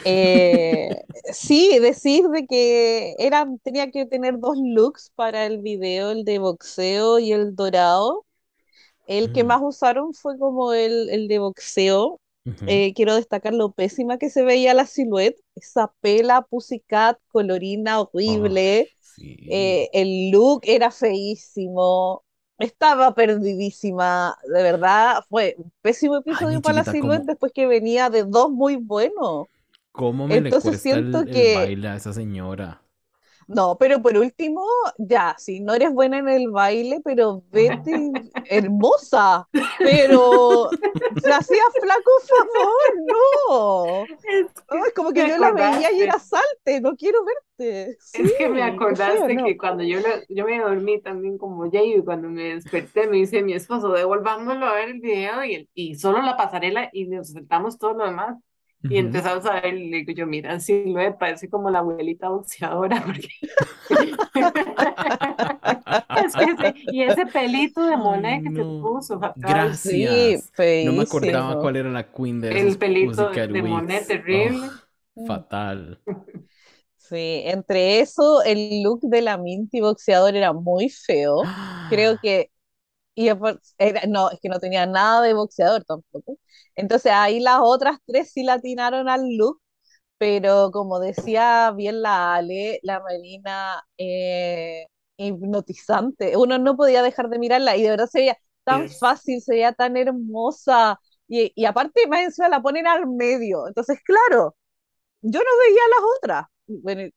Eh, 0.03 0.89
sí, 1.33 1.79
decir 1.79 2.27
de 2.29 2.47
que 2.47 3.15
eran, 3.19 3.59
tenía 3.59 3.91
que 3.91 4.05
tener 4.07 4.39
dos 4.39 4.57
looks 4.59 5.11
para 5.15 5.45
el 5.47 5.59
video, 5.61 6.11
el 6.11 6.25
de 6.25 6.39
boxeo 6.39 7.19
y 7.19 7.33
el 7.33 7.55
dorado. 7.55 8.25
El 9.07 9.31
que 9.31 9.43
Mm, 9.43 9.45
más 9.45 9.61
usaron 9.63 10.13
fue 10.13 10.37
como 10.39 10.73
el, 10.73 11.09
el 11.09 11.27
de 11.27 11.39
boxeo. 11.39 12.21
Eh, 12.67 12.93
quiero 12.95 13.15
destacar 13.15 13.53
lo 13.53 13.71
pésima 13.71 14.17
que 14.17 14.29
se 14.29 14.43
veía 14.43 14.73
la 14.73 14.85
silueta, 14.85 15.41
esa 15.55 15.93
pela 16.01 16.41
pussycat 16.41 17.19
colorina 17.27 18.01
horrible. 18.01 18.79
Ay, 18.79 18.87
sí. 18.99 19.37
Eh, 19.49 19.89
el 19.93 20.31
look 20.31 20.61
era 20.63 20.91
feísimo. 20.91 22.23
Estaba 22.57 23.13
perdidísima, 23.15 24.37
de 24.43 24.61
verdad, 24.63 25.23
fue 25.29 25.55
un 25.57 25.71
pésimo 25.81 26.15
Ay, 26.15 26.21
episodio 26.21 26.61
para 26.61 26.77
la 26.79 26.85
silueta 26.85 27.23
¿cómo, 27.23 27.25
después 27.25 27.51
que 27.53 27.65
venía 27.67 28.09
de 28.09 28.23
dos 28.23 28.51
muy 28.51 28.75
buenos. 28.75 29.47
cómo 29.91 30.27
me 30.27 30.41
le 30.41 30.49
Entonces 30.49 30.53
cuesta 30.53 30.97
el, 30.99 31.05
siento 31.11 31.19
el 31.21 31.29
que, 31.29 31.53
baile 31.53 31.87
a 31.89 31.95
esa 31.95 32.13
señora? 32.13 32.81
No, 33.47 33.77
pero 33.79 34.01
por 34.01 34.17
último, 34.17 34.63
ya, 34.97 35.35
si 35.37 35.59
no 35.59 35.73
eres 35.73 35.93
buena 35.93 36.19
en 36.19 36.29
el 36.29 36.49
baile, 36.51 37.01
pero 37.03 37.43
vete 37.51 38.13
hermosa, 38.43 39.47
pero 39.81 40.69
se 41.15 41.33
hacía 41.33 41.63
flaco 41.79 42.11
favor, 42.29 43.07
no. 43.07 44.09
Es 44.69 44.83
que 44.83 44.93
como 44.93 45.11
que 45.13 45.25
yo 45.25 45.37
la 45.37 45.51
veía 45.53 45.91
y 45.91 46.01
era 46.01 46.19
salte, 46.19 46.81
no 46.81 46.95
quiero 46.95 47.19
verte. 47.25 47.97
Es 48.13 48.33
que 48.33 48.49
me 48.49 48.61
Sí, 48.63 48.63
acordaste 48.63 49.37
no. 49.37 49.41
que 49.41 49.57
cuando 49.57 49.83
yo, 49.83 49.99
le- 50.01 50.25
yo 50.29 50.45
me 50.45 50.59
dormí 50.59 51.01
también 51.01 51.37
como 51.37 51.69
Jay 51.71 51.93
y 51.95 52.03
cuando 52.03 52.27
me 52.29 52.55
desperté 52.55 53.07
me 53.07 53.17
dice 53.17 53.41
mi 53.41 53.53
esposo, 53.53 53.89
devolvámoslo 53.93 54.65
a 54.65 54.73
ver 54.75 54.89
el 54.89 54.99
video 54.99 55.43
y, 55.45 55.55
el- 55.55 55.69
y 55.73 55.95
solo 55.95 56.21
la 56.21 56.35
pasarela 56.35 56.89
y 56.91 57.05
nos 57.07 57.31
saltamos 57.31 57.77
todo 57.77 57.93
lo 57.93 58.05
demás. 58.05 58.37
Y 58.87 58.97
empezamos 58.97 59.45
a 59.45 59.61
ver, 59.61 59.73
y 59.75 59.89
le 59.89 59.97
digo 59.99 60.11
yo, 60.13 60.27
mira, 60.27 60.59
sí, 60.59 60.83
lo 60.85 61.17
parece 61.17 61.49
como 61.49 61.69
la 61.69 61.79
abuelita 61.79 62.29
boxeadora, 62.29 63.01
porque 63.05 63.29
es 66.13 66.35
que 66.37 66.45
ese- 66.45 66.73
y 66.89 67.03
ese 67.03 67.25
pelito 67.27 67.85
de 67.85 67.97
monet 67.97 68.43
que 68.43 68.51
se 68.51 68.65
no. 68.65 68.75
puso, 68.79 69.19
fatal. 69.19 69.77
Sí, 69.77 70.05
Gracias. 70.05 70.53
No 70.79 70.93
me 70.93 71.03
acordaba 71.03 71.57
cuál 71.57 71.75
era 71.75 71.89
la 71.89 72.11
queen 72.11 72.41
de 72.41 72.51
El 72.51 72.77
pelito 72.77 73.29
de 73.47 73.63
monet 73.63 74.07
terrible. 74.07 74.71
Oh, 75.15 75.23
fatal. 75.25 75.99
Sí, 76.97 77.41
entre 77.45 77.99
eso, 77.99 78.41
el 78.43 78.83
look 78.83 79.01
de 79.03 79.21
la 79.21 79.37
Minty 79.37 79.81
boxeador 79.81 80.35
era 80.35 80.53
muy 80.53 80.89
feo. 80.89 81.51
Creo 81.87 82.17
que, 82.19 82.51
y 83.15 83.27
era- 83.77 84.01
no, 84.07 84.29
es 84.31 84.39
que 84.41 84.49
no 84.49 84.59
tenía 84.59 84.85
nada 84.85 85.21
de 85.21 85.33
boxeador 85.33 85.83
tampoco. 85.85 86.37
Entonces 86.75 87.11
ahí 87.13 87.39
las 87.39 87.59
otras 87.61 87.97
tres 88.05 88.31
sí 88.31 88.43
la 88.43 88.53
atinaron 88.53 89.09
al 89.09 89.21
look, 89.37 89.61
pero 90.17 90.71
como 90.71 90.99
decía 90.99 91.71
bien 91.75 92.01
la 92.01 92.35
Ale, 92.35 92.79
la 92.83 92.99
Marina, 93.01 93.83
eh, 93.97 94.85
hipnotizante. 95.17 96.37
Uno 96.37 96.57
no 96.59 96.75
podía 96.77 97.03
dejar 97.03 97.29
de 97.29 97.39
mirarla 97.39 97.77
y 97.77 97.83
de 97.83 97.89
verdad 97.91 98.07
se 98.11 98.19
veía 98.19 98.37
tan 98.63 98.89
fácil, 98.89 99.41
se 99.41 99.53
veía 99.55 99.73
tan 99.73 99.97
hermosa. 99.97 100.99
Y, 101.27 101.51
y 101.55 101.65
aparte, 101.65 102.07
más 102.07 102.21
encima 102.23 102.49
la 102.49 102.61
ponen 102.61 102.87
al 102.87 103.07
medio. 103.07 103.67
Entonces, 103.67 103.99
claro, 104.03 104.55
yo 105.21 105.39
no 105.39 105.45
veía 105.67 105.81
las 105.89 106.01
otras. 106.17 106.45
Bueno, 106.67 107.09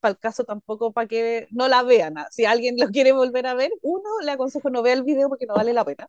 para 0.00 0.12
el 0.12 0.18
caso 0.18 0.44
tampoco 0.44 0.92
para 0.92 1.06
que 1.06 1.46
no 1.50 1.68
la 1.68 1.82
vean. 1.82 2.18
¿ah? 2.18 2.26
Si 2.30 2.44
alguien 2.44 2.76
lo 2.78 2.88
quiere 2.88 3.12
volver 3.12 3.46
a 3.46 3.54
ver, 3.54 3.70
uno 3.82 4.08
le 4.24 4.32
aconsejo 4.32 4.70
no 4.70 4.82
vea 4.82 4.94
el 4.94 5.04
video 5.04 5.28
porque 5.28 5.46
no 5.46 5.54
vale 5.54 5.72
la 5.72 5.84
pena. 5.84 6.08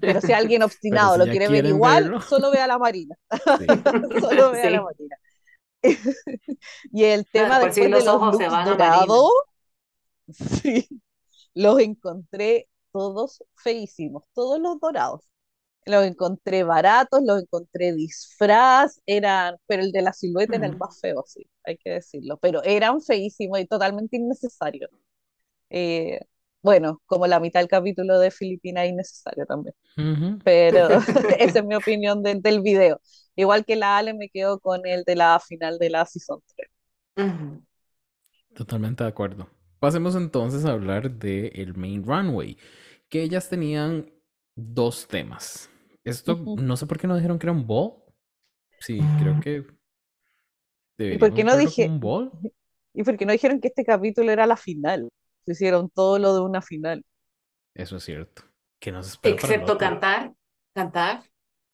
Pero 0.00 0.20
si 0.20 0.32
alguien 0.32 0.62
obstinado 0.62 1.14
si 1.14 1.18
lo 1.20 1.26
quiere 1.26 1.48
ver 1.48 1.66
igual, 1.66 2.04
verlo, 2.04 2.20
solo 2.20 2.50
vea 2.50 2.66
la 2.66 2.78
Marina. 2.78 3.16
sí. 3.58 3.66
Solo 4.20 4.50
vea 4.52 4.70
la. 4.70 4.82
Marina. 4.82 5.16
Y 6.92 7.04
el 7.04 7.26
tema 7.26 7.58
después 7.58 7.76
de 7.76 7.88
los 7.88 8.04
los 8.04 8.14
ojos 8.14 8.36
se 8.36 8.48
van 8.48 8.68
a 8.68 8.70
dorados, 8.70 9.30
sí, 10.28 10.88
los 11.54 11.80
encontré 11.80 12.68
todos 12.92 13.42
feísimos, 13.56 14.24
todos 14.32 14.60
los 14.60 14.78
dorados. 14.78 15.22
Los 15.86 16.04
encontré 16.06 16.62
baratos, 16.64 17.22
los 17.24 17.42
encontré 17.42 17.92
disfraz, 17.92 19.00
eran, 19.06 19.56
pero 19.66 19.82
el 19.82 19.92
de 19.92 20.02
la 20.02 20.12
silueta 20.12 20.56
era 20.56 20.66
el 20.66 20.76
más 20.78 21.00
feo, 21.00 21.24
sí, 21.26 21.48
hay 21.64 21.76
que 21.78 21.90
decirlo, 21.90 22.38
pero 22.38 22.62
eran 22.64 23.00
feísimos 23.00 23.58
y 23.60 23.66
totalmente 23.66 24.16
innecesarios. 24.16 24.90
Eh, 25.70 26.20
bueno, 26.62 27.02
como 27.06 27.26
la 27.26 27.40
mitad 27.40 27.60
del 27.60 27.68
capítulo 27.68 28.18
de 28.20 28.30
Filipinas 28.30 28.88
innecesario 28.88 29.46
también, 29.46 29.74
pero 30.44 30.88
esa 31.38 31.60
es 31.60 31.64
mi 31.66 31.74
opinión 31.76 32.22
del, 32.22 32.42
del 32.42 32.62
video. 32.62 33.00
Igual 33.36 33.64
que 33.64 33.76
la 33.76 33.98
Ale 33.98 34.14
me 34.14 34.30
quedo 34.30 34.60
con 34.60 34.86
el 34.86 35.04
de 35.04 35.16
la 35.16 35.40
final 35.40 35.78
de 35.78 35.90
la 35.90 36.06
Season 36.06 36.40
3. 36.56 36.70
Ujú. 37.16 37.62
Totalmente 38.54 39.04
de 39.04 39.10
acuerdo. 39.10 39.48
Pasemos 39.80 40.16
entonces 40.16 40.66
a 40.66 40.72
hablar 40.72 41.12
de 41.12 41.48
el 41.56 41.76
main 41.76 42.04
runway, 42.04 42.58
que 43.10 43.22
ellas 43.24 43.50
tenían 43.50 44.12
dos 44.56 45.08
temas. 45.08 45.70
Esto, 46.04 46.36
no 46.36 46.76
sé 46.76 46.86
por 46.86 46.98
qué 46.98 47.06
no 47.06 47.16
dijeron 47.16 47.38
que 47.38 47.46
era 47.46 47.52
un 47.52 47.66
ball. 47.66 47.94
Sí, 48.80 49.00
creo 49.20 49.40
que 49.40 49.64
¿Y 50.98 51.18
por 51.18 51.32
qué 51.34 51.44
no 51.44 51.56
dije, 51.56 51.88
un 51.88 52.00
ball. 52.00 52.30
y 52.94 53.02
por 53.02 53.16
qué 53.16 53.26
no 53.26 53.32
dijeron 53.32 53.60
que 53.60 53.68
este 53.68 53.84
capítulo 53.84 54.30
era 54.30 54.46
la 54.46 54.56
final? 54.56 55.08
Se 55.44 55.52
hicieron 55.52 55.90
todo 55.90 56.18
lo 56.18 56.34
de 56.34 56.40
una 56.40 56.62
final. 56.62 57.04
Eso 57.74 57.96
es 57.96 58.04
cierto. 58.04 58.42
Que 58.80 58.92
nos 58.92 59.18
Excepto 59.22 59.78
cantar, 59.78 60.32
cantar, 60.74 61.22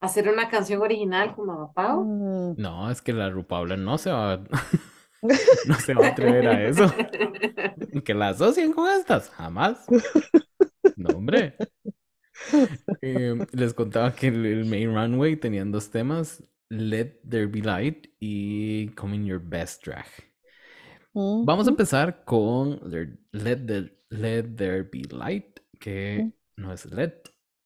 hacer 0.01 0.29
una 0.29 0.49
canción 0.49 0.83
original 0.83 1.35
como 1.35 1.73
Pau. 1.73 2.05
Mm, 2.05 2.55
No, 2.57 2.91
es 2.91 3.03
que 3.03 3.13
la 3.13 3.31
RuPaula 3.31 3.77
no 3.77 3.99
se 3.99 4.11
va, 4.11 4.43
no 5.67 5.75
se 5.75 5.95
va 5.95 6.07
a 6.07 6.11
atrever 6.11 6.47
a 6.49 6.65
eso. 6.69 6.87
Que 8.05 8.15
la 8.15 8.29
asocien 8.29 8.73
con 8.73 8.89
estas, 8.91 9.31
jamás. 9.31 9.87
No, 10.97 11.17
hombre. 11.17 11.57
Eh, 13.03 13.35
les 13.53 13.75
contaba 13.75 14.15
que 14.15 14.29
el, 14.29 14.45
el 14.47 14.65
main 14.65 14.95
runway 14.95 15.37
tenían 15.37 15.71
dos 15.71 15.91
temas, 15.91 16.43
Let 16.71 17.21
There 17.29 17.47
Be 17.47 17.63
Light 17.63 18.09
y 18.21 18.89
Come 18.91 19.17
in 19.17 19.27
Your 19.27 19.41
Best 19.41 19.85
Drag. 19.85 20.07
vamos 21.15 21.67
a 21.67 21.71
empezar 21.71 22.25
con 22.25 22.81
Let, 23.33 23.91
Let 24.11 24.43
There 24.57 24.83
Be 24.83 25.03
Light, 25.11 25.61
que 25.79 26.33
no 26.57 26.73
es 26.73 26.87
LED, 26.87 27.15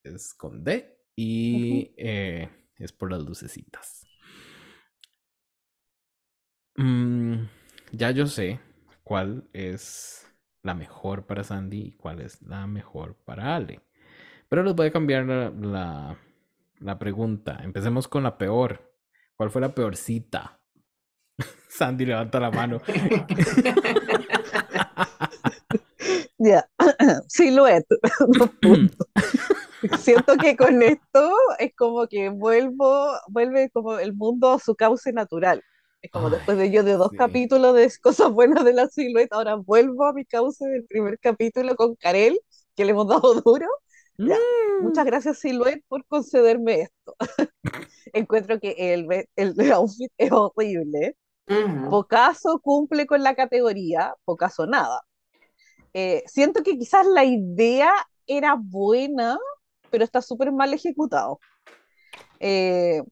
es 0.05 0.35
con 0.35 0.65
D 0.65 0.99
y 1.17 1.95
eh, 1.97 2.49
es 2.77 2.93
por 2.93 3.11
las 3.11 3.23
lucecitas. 3.23 4.07
Mm, 6.77 7.45
ya 7.93 8.11
yo 8.13 8.27
sé 8.27 8.61
cuál 9.03 9.49
es 9.53 10.27
la 10.63 10.75
mejor 10.75 11.27
para 11.27 11.45
Sandy 11.45 11.81
y 11.89 11.93
cuál 11.97 12.21
es 12.21 12.41
la 12.43 12.67
mejor 12.67 13.17
para 13.25 13.57
Ale. 13.57 13.81
Pero 14.53 14.65
les 14.65 14.75
voy 14.75 14.89
a 14.89 14.93
cambiar 14.93 15.25
la, 15.25 16.19
la, 16.79 16.99
pregunta. 16.99 17.61
Empecemos 17.65 18.07
con 18.07 18.23
la 18.23 18.37
peor. 18.37 18.83
¿Cuál 19.35 19.51
fue 19.51 19.63
la 19.63 19.75
peorcita? 19.75 20.61
Sandy 21.71 22.05
levanta 22.05 22.39
la 22.39 22.51
mano. 22.51 22.83
Ya, 26.37 26.69
silueta. 27.29 27.95
Siento 29.99 30.37
que 30.37 30.57
con 30.57 30.83
esto 30.83 31.33
es 31.59 31.73
como 31.75 32.07
que 32.09 32.29
vuelvo, 32.29 33.13
vuelve 33.29 33.71
como 33.71 33.99
el 33.99 34.13
mundo 34.13 34.53
a 34.53 34.59
su 34.59 34.75
cauce 34.75 35.15
natural. 35.15 35.63
Es 36.03 36.11
como 36.11 36.29
después 36.29 36.59
de 36.59 36.71
yo 36.71 36.83
de 36.83 36.95
dos 36.95 37.13
capítulos 37.17 37.75
de 37.75 37.91
cosas 38.03 38.31
buenas 38.31 38.65
de 38.65 38.75
la 38.75 38.89
silueta, 38.89 39.37
ahora 39.37 39.55
vuelvo 39.55 40.05
a 40.05 40.13
mi 40.13 40.27
cauce 40.27 40.67
del 40.67 40.85
primer 40.85 41.19
capítulo 41.21 41.75
con 41.77 41.95
Karel, 41.95 42.39
que 42.75 42.85
le 42.85 42.91
hemos 42.91 43.07
dado 43.07 43.41
duro. 43.41 43.69
Muchas 44.19 45.05
mm. 45.05 45.07
gracias, 45.07 45.39
Silhouette, 45.39 45.85
por 45.89 46.05
concederme 46.07 46.83
esto. 46.83 47.17
Encuentro 48.13 48.61
que 48.61 48.75
el, 48.79 49.07
el, 49.37 49.55
outfit 49.73 50.13
es 50.19 50.31
horrible. 50.33 51.17
Pocaso 51.91 52.61
cumple 52.61 53.07
con 53.07 53.23
la 53.23 53.35
categoría, 53.35 54.15
pocaso 54.25 54.67
nada. 54.67 55.03
Eh, 55.93 56.23
siento 56.27 56.63
que 56.63 56.79
quizás 56.79 57.07
la 57.07 57.25
idea 57.25 57.93
era 58.27 58.57
buena, 58.59 59.39
pero 59.91 60.05
está 60.05 60.23
súper 60.23 60.51
mal 60.53 60.73
ejecutado. 60.73 61.41
Eh, 62.41 63.03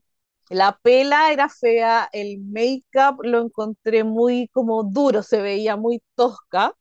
la 0.48 0.78
pela 0.82 1.32
era 1.32 1.48
fea, 1.48 2.09
el 2.12 2.40
make-up 2.40 3.22
lo 3.22 3.42
encontré 3.42 4.05
muy 4.05 4.48
como 4.48 4.82
duro, 4.84 5.22
se 5.22 5.40
veía 5.40 5.76
muy 5.76 6.03
tosca, 6.14 6.74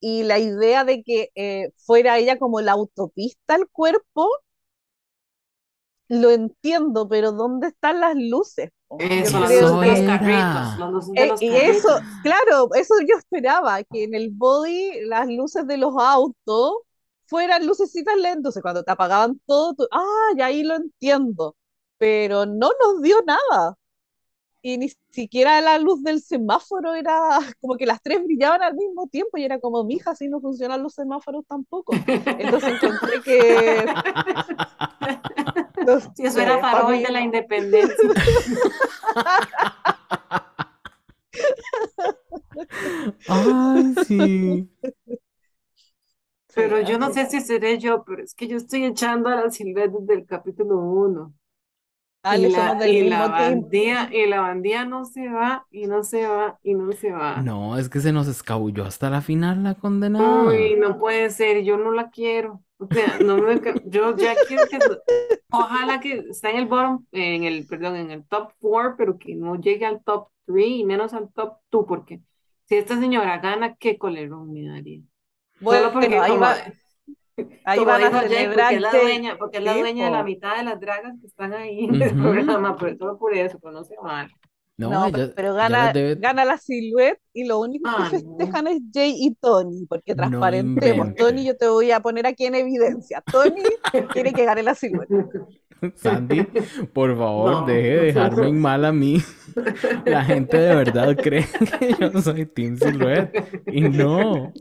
y 0.00 0.24
la 0.24 0.38
idea 0.38 0.84
de 0.84 1.02
que 1.02 1.30
eh, 1.34 1.70
fuera 1.76 2.18
ella 2.18 2.38
como 2.38 2.60
la 2.60 2.72
autopista 2.72 3.54
al 3.54 3.68
cuerpo, 3.68 4.28
lo 6.08 6.30
entiendo, 6.30 7.08
pero 7.08 7.32
¿dónde 7.32 7.68
están 7.68 8.00
las 8.00 8.14
luces? 8.16 8.70
Eso, 9.00 9.40
de 9.48 9.62
los 9.62 10.00
carritos. 10.00 11.10
Eh, 11.16 11.32
y 11.40 11.48
eso, 11.48 11.88
claro, 12.22 12.68
eso 12.74 12.94
yo 13.00 13.16
esperaba, 13.18 13.82
que 13.82 14.04
en 14.04 14.14
el 14.14 14.30
body 14.30 15.06
las 15.06 15.26
luces 15.28 15.66
de 15.66 15.76
los 15.76 15.94
autos 15.98 16.74
fueran 17.26 17.66
lucecitas 17.66 18.16
lentas, 18.16 18.56
cuando 18.62 18.84
te 18.84 18.92
apagaban 18.92 19.40
todo, 19.46 19.88
ah, 19.90 20.32
y 20.36 20.42
ahí 20.42 20.62
lo 20.62 20.76
entiendo 20.76 21.56
pero 21.98 22.46
no 22.46 22.70
nos 22.80 23.02
dio 23.02 23.16
nada. 23.26 23.76
Y 24.66 24.78
ni 24.78 24.88
siquiera 25.10 25.60
la 25.60 25.78
luz 25.78 26.02
del 26.02 26.20
semáforo 26.20 26.96
era 26.96 27.38
como 27.60 27.76
que 27.76 27.86
las 27.86 28.02
tres 28.02 28.24
brillaban 28.24 28.64
al 28.64 28.74
mismo 28.74 29.06
tiempo 29.06 29.38
y 29.38 29.44
era 29.44 29.60
como, 29.60 29.84
mija, 29.84 30.10
así 30.10 30.26
no 30.26 30.40
funcionan 30.40 30.82
los 30.82 30.94
semáforos 30.94 31.46
tampoco. 31.46 31.94
Entonces 32.04 32.82
encontré 32.82 33.22
que... 33.22 33.86
si 36.16 36.26
eso 36.26 36.40
era 36.40 36.58
farol 36.58 37.00
de 37.00 37.12
la 37.12 37.20
independencia. 37.20 38.10
Ay, 43.28 43.94
sí. 44.04 44.68
Pero 46.56 46.80
yo 46.80 46.98
no 46.98 47.12
sé 47.12 47.26
si 47.26 47.40
seré 47.40 47.78
yo, 47.78 48.02
pero 48.04 48.20
es 48.20 48.34
que 48.34 48.48
yo 48.48 48.56
estoy 48.56 48.84
echando 48.84 49.28
a 49.28 49.36
la 49.36 49.48
silueta 49.48 49.96
desde 50.00 50.14
el 50.14 50.26
capítulo 50.26 50.80
1. 50.80 51.32
Y, 52.34 52.48
la, 52.48 53.28
bandía, 53.28 54.08
y 54.12 54.26
la 54.26 54.40
bandía 54.40 54.84
no 54.84 55.04
se 55.04 55.28
va, 55.28 55.66
y 55.70 55.86
no 55.86 56.02
se 56.02 56.26
va, 56.26 56.58
y 56.62 56.74
no 56.74 56.90
se 56.92 57.12
va. 57.12 57.40
No, 57.42 57.78
es 57.78 57.88
que 57.88 58.00
se 58.00 58.12
nos 58.12 58.26
escabulló 58.26 58.84
hasta 58.84 59.10
la 59.10 59.20
final 59.20 59.62
la 59.62 59.74
condenada. 59.74 60.44
Uy, 60.44 60.74
no 60.76 60.98
puede 60.98 61.30
ser, 61.30 61.62
yo 61.62 61.76
no 61.76 61.92
la 61.92 62.10
quiero. 62.10 62.62
O 62.78 62.88
sea, 62.92 63.18
no 63.24 63.38
me, 63.38 63.60
yo 63.86 64.16
ya 64.16 64.34
quiero 64.48 64.64
que, 64.68 64.78
ojalá 65.50 66.00
que 66.00 66.24
esté 66.30 66.50
en 66.50 66.56
el 66.56 66.66
bottom, 66.66 67.06
en 67.12 67.44
el, 67.44 67.66
perdón, 67.66 67.96
en 67.96 68.10
el 68.10 68.24
top 68.24 68.50
four, 68.60 68.96
pero 68.98 69.18
que 69.18 69.34
no 69.34 69.56
llegue 69.60 69.86
al 69.86 70.02
top 70.02 70.28
three 70.46 70.80
y 70.80 70.84
menos 70.84 71.14
al 71.14 71.32
top 71.32 71.58
two, 71.70 71.86
porque 71.86 72.20
si 72.64 72.74
esta 72.74 72.98
señora 72.98 73.38
gana, 73.38 73.76
¿qué 73.76 73.96
colerón 73.96 74.52
me 74.52 74.66
daría? 74.66 75.02
Bueno, 75.60 75.90
porque 75.92 76.18
ahí 76.18 76.36
va 76.36 76.56
Ahí 77.64 77.84
van 77.84 78.02
a 78.02 78.20
celebrar. 78.22 78.72
Porque 78.72 78.76
es 78.76 78.80
la 78.80 78.92
dueña, 78.92 79.38
porque 79.38 79.58
es 79.58 79.64
la 79.64 79.74
dueña 79.74 80.04
de 80.06 80.10
la 80.10 80.22
mitad 80.22 80.56
de 80.56 80.64
las 80.64 80.80
dragas 80.80 81.14
que 81.20 81.26
están 81.26 81.52
ahí 81.52 81.84
en 81.84 82.00
el 82.00 82.14
programa, 82.14 82.76
pero 82.76 82.96
solo 82.96 83.18
por 83.18 83.34
eso, 83.34 83.58
pero 83.60 83.72
no 83.72 83.84
se 83.84 83.94
mal. 84.02 84.30
No, 84.78 85.06
pero 85.34 85.54
gana, 85.54 85.90
gana 86.18 86.44
la 86.44 86.58
silueta 86.58 87.18
y 87.32 87.46
lo 87.46 87.60
único 87.60 87.88
que 87.88 88.02
ah, 88.02 88.10
festejan 88.10 88.66
es 88.66 88.82
Jay 88.92 89.14
y 89.18 89.34
Tony, 89.34 89.86
porque 89.86 90.14
transparentemos. 90.14 91.14
Tony, 91.14 91.46
yo 91.46 91.56
te 91.56 91.66
voy 91.66 91.92
a 91.92 92.00
poner 92.00 92.26
aquí 92.26 92.44
en 92.44 92.56
evidencia. 92.56 93.22
Tony 93.22 93.62
quiere 94.12 94.34
que 94.34 94.44
gane 94.44 94.62
la 94.62 94.74
silueta. 94.74 95.14
Sandy, 95.94 96.46
por 96.92 97.16
favor, 97.16 97.66
deje 97.66 97.88
de 97.88 98.00
dejarme 98.06 98.48
en 98.48 98.60
mal 98.60 98.84
a 98.84 98.92
mí. 98.92 99.22
La 100.04 100.24
gente 100.24 100.56
de 100.56 100.74
verdad 100.74 101.16
cree 101.16 101.46
que 101.78 101.96
yo 101.98 102.20
soy 102.20 102.46
Team 102.46 102.76
Silhouette 102.76 103.62
y 103.66 103.80
no. 103.82 104.52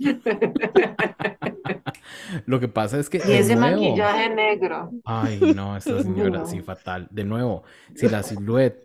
Lo 2.45 2.59
que 2.59 2.68
pasa 2.68 2.99
es 2.99 3.09
que. 3.09 3.18
Y 3.26 3.32
ese 3.34 3.55
maquillaje 3.55 4.30
negro. 4.30 4.91
Ay, 5.03 5.39
no, 5.55 5.78
esta 5.78 6.01
señora, 6.01 6.45
sí, 6.45 6.61
fatal. 6.61 7.07
De 7.11 7.24
nuevo, 7.24 7.63
si 7.95 8.07
la 8.09 8.24
Silhouette 8.24 8.84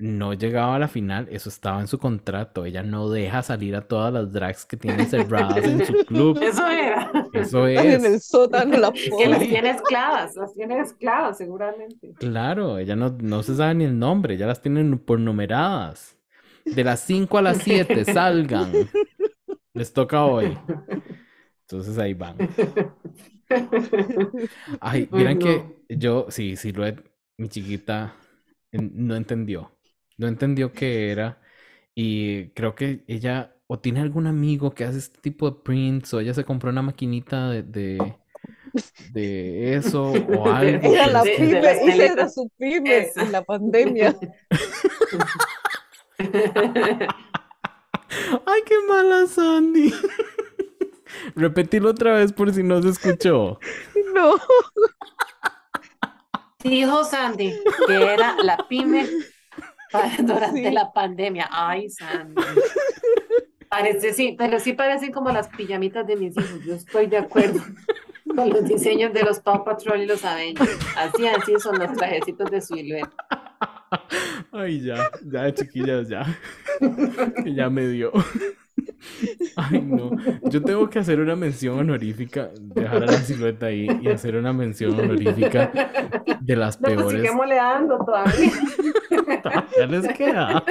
no 0.00 0.32
llegaba 0.32 0.76
a 0.76 0.78
la 0.78 0.88
final, 0.88 1.28
eso 1.30 1.50
estaba 1.50 1.80
en 1.80 1.86
su 1.86 1.98
contrato. 1.98 2.64
Ella 2.64 2.82
no 2.82 3.10
deja 3.10 3.42
salir 3.42 3.76
a 3.76 3.82
todas 3.82 4.12
las 4.12 4.32
drags 4.32 4.64
que 4.64 4.78
tienen 4.78 5.06
cerradas 5.06 5.62
en 5.62 5.84
su 5.84 5.92
club. 6.06 6.38
Eso 6.42 6.66
era. 6.66 7.12
Eso 7.34 7.66
es. 7.66 7.80
En 7.80 8.04
el 8.06 8.20
sótano 8.20 8.78
la 8.78 8.92
Que 9.18 9.28
las 9.28 9.40
tiene 9.40 9.70
esclavas, 9.70 10.34
las 10.36 10.54
tiene 10.54 10.80
esclavas, 10.80 11.36
seguramente. 11.36 12.14
Claro, 12.18 12.78
ella 12.78 12.96
no, 12.96 13.10
no 13.20 13.42
se 13.42 13.54
sabe 13.54 13.74
ni 13.74 13.84
el 13.84 13.98
nombre, 13.98 14.38
ya 14.38 14.46
las 14.46 14.62
tienen 14.62 14.98
por 14.98 15.20
numeradas. 15.20 16.16
De 16.64 16.82
las 16.82 17.00
5 17.00 17.38
a 17.38 17.42
las 17.42 17.58
7, 17.58 18.04
salgan. 18.06 18.72
Les 19.74 19.92
toca 19.92 20.24
hoy. 20.24 20.56
Entonces 21.62 21.98
ahí 21.98 22.14
van. 22.14 22.36
Ay, 24.80 25.08
miren 25.10 25.38
que 25.38 25.64
yo, 25.88 26.26
sí, 26.28 26.56
Silhouette, 26.56 27.02
mi 27.38 27.48
chiquita, 27.48 28.14
no 28.72 29.16
entendió 29.16 29.72
no 30.20 30.28
entendió 30.28 30.72
qué 30.72 31.10
era 31.10 31.40
y 31.94 32.50
creo 32.50 32.74
que 32.74 33.04
ella 33.08 33.56
o 33.66 33.78
tiene 33.78 34.00
algún 34.00 34.26
amigo 34.26 34.72
que 34.72 34.84
hace 34.84 34.98
este 34.98 35.18
tipo 35.20 35.50
de 35.50 35.60
prints 35.62 36.12
o 36.12 36.20
ella 36.20 36.34
se 36.34 36.44
compró 36.44 36.68
una 36.70 36.82
maquinita 36.82 37.48
de, 37.48 37.98
de, 39.12 39.74
eso 39.76 40.12
o 40.12 40.50
algo. 40.52 40.92
Era 40.92 41.06
la 41.06 41.22
pyme, 41.22 41.58
ella 41.58 42.12
era 42.12 42.28
su 42.28 42.50
pyme 42.58 43.10
en 43.16 43.32
la 43.32 43.42
pandemia. 43.42 44.14
Ay, 48.46 48.60
qué 48.66 48.74
mala 48.88 49.26
Sandy. 49.26 49.94
Repetilo 51.34 51.90
otra 51.90 52.12
vez 52.14 52.32
por 52.32 52.52
si 52.52 52.62
no 52.62 52.82
se 52.82 52.90
escuchó. 52.90 53.58
No. 54.14 54.34
Dijo 56.62 57.04
Sandy 57.04 57.54
que 57.86 57.94
era 57.94 58.36
la 58.42 58.58
pyme 58.68 59.06
durante 60.18 60.70
la 60.70 60.92
pandemia. 60.92 61.48
Ay, 61.50 61.90
Sandy. 61.90 62.42
Parece, 63.68 64.12
sí, 64.12 64.34
pero 64.36 64.58
sí 64.58 64.72
parecen 64.72 65.12
como 65.12 65.30
las 65.30 65.48
pijamitas 65.48 66.06
de 66.06 66.16
mis 66.16 66.36
hijos. 66.36 66.64
Yo 66.64 66.74
estoy 66.74 67.06
de 67.06 67.18
acuerdo 67.18 67.60
con 68.36 68.50
los 68.50 68.64
diseños 68.64 69.12
de 69.12 69.22
los 69.22 69.40
Paw 69.40 69.64
Patrol 69.64 70.02
y 70.02 70.06
los 70.06 70.24
Avengers. 70.24 70.78
Así, 70.96 71.26
así 71.26 71.54
son 71.58 71.78
los 71.78 71.92
trajecitos 71.96 72.50
de 72.50 72.60
silueta. 72.60 73.10
Ay, 74.52 74.80
ya, 74.80 75.10
ya, 75.24 75.52
chiquillas, 75.52 76.08
ya. 76.08 76.26
Ya 77.44 77.68
me 77.68 77.86
dio. 77.88 78.10
Ay, 79.56 79.82
no. 79.82 80.10
Yo 80.44 80.62
tengo 80.62 80.88
que 80.88 80.98
hacer 80.98 81.20
una 81.20 81.36
mención 81.36 81.78
honorífica, 81.78 82.50
dejar 82.58 83.02
a 83.02 83.06
la 83.06 83.18
silueta 83.18 83.66
ahí 83.66 83.86
y 84.00 84.08
hacer 84.08 84.36
una 84.36 84.52
mención 84.52 84.98
honorífica 84.98 85.70
de 86.40 86.56
las 86.56 86.80
no, 86.80 86.88
peores. 86.88 87.20
Pues 87.20 87.34
moleando 87.34 87.98
todavía. 87.98 88.50
Ya 89.78 89.86
les 89.86 90.08
queda. 90.16 90.64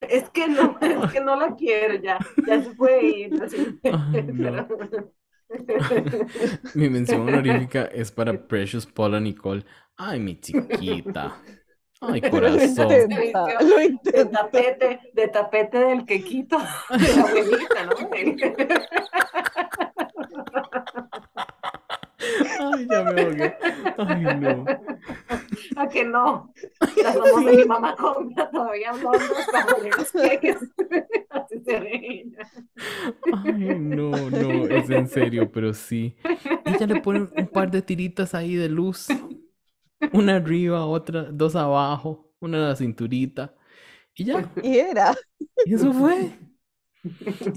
Es 0.00 0.30
que 0.30 0.46
no, 0.46 0.78
es 0.80 1.12
que 1.12 1.20
no 1.20 1.36
la 1.36 1.54
quiero 1.56 1.94
ya. 1.96 2.18
Ya 2.46 2.62
se 2.62 2.70
puede 2.74 3.06
ir. 3.06 3.30
Mi 6.74 6.90
mención 6.90 7.22
honorífica 7.28 7.84
es 7.86 8.10
para 8.12 8.46
Precious 8.46 8.86
Paula 8.86 9.20
Nicole. 9.20 9.64
Ay, 9.96 10.20
mi 10.20 10.38
chiquita. 10.40 11.36
Ay, 12.00 12.20
Lo 12.20 12.30
corazón. 12.30 12.92
intenta, 12.92 13.46
lo 13.62 13.76
De 14.02 14.24
tapete, 14.26 15.00
de 15.14 15.28
tapete 15.28 15.78
del 15.78 16.04
quequito 16.04 16.58
de 16.58 17.16
la 17.16 17.22
abuelita, 17.22 17.84
¿no? 17.86 17.94
Ay, 22.58 22.86
ya 22.90 23.02
me 23.04 23.14
ahogué. 23.22 23.56
Ay, 23.98 24.28
no. 24.30 24.64
¿A 25.76 25.88
que 25.88 26.04
no? 26.04 26.52
Las 27.02 27.16
mamás 27.16 27.44
de 27.44 27.52
mi 27.52 27.64
mamá 27.64 27.96
compra 27.96 28.50
todavía 28.50 28.92
los 28.92 30.12
queques. 30.12 30.56
Así 31.30 31.60
se 31.64 31.80
reír. 31.80 32.36
Ay, 33.30 33.52
no, 33.78 34.30
no, 34.30 34.66
es 34.68 34.90
en 34.90 35.08
serio, 35.08 35.50
pero 35.50 35.72
sí. 35.74 36.16
Ella 36.64 36.86
le 36.86 36.96
pone 36.96 37.28
un 37.36 37.48
par 37.48 37.70
de 37.70 37.82
tiritas 37.82 38.34
ahí 38.34 38.54
de 38.56 38.68
luz. 38.68 39.22
Una 40.12 40.36
arriba, 40.36 40.86
otra, 40.86 41.24
dos 41.24 41.56
abajo, 41.56 42.34
una 42.40 42.58
en 42.58 42.64
la 42.68 42.76
cinturita. 42.76 43.54
Y 44.14 44.24
ya, 44.26 44.52
Y 44.62 44.78
era. 44.78 45.14
y 45.64 45.74
eso 45.74 45.92
fue. 45.92 46.32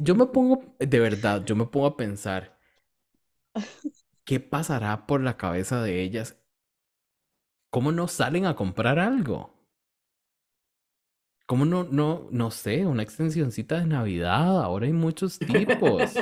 Yo 0.01 0.16
me 0.16 0.26
pongo, 0.28 0.76
de 0.80 0.99
verdad, 0.99 1.43
yo 1.45 1.55
me 1.55 1.66
pongo 1.66 1.88
a 1.88 1.97
pensar, 1.97 2.57
¿qué 4.30 4.40
pasará 4.40 5.08
por 5.08 5.22
la 5.22 5.38
cabeza 5.38 5.82
de 5.82 6.04
ellas? 6.04 6.38
¿Cómo 7.72 7.92
no 7.92 8.08
salen 8.08 8.46
a 8.46 8.56
comprar 8.56 9.00
algo? 9.00 9.56
¿Cómo 11.48 11.66
no, 11.66 11.84
no, 11.86 12.28
no 12.30 12.52
sé, 12.52 12.86
una 12.86 13.02
extensioncita 13.02 13.80
de 13.80 13.88
Navidad? 13.88 14.62
Ahora 14.64 14.86
hay 14.86 14.94
muchos 14.94 15.40
tipos. 15.40 16.14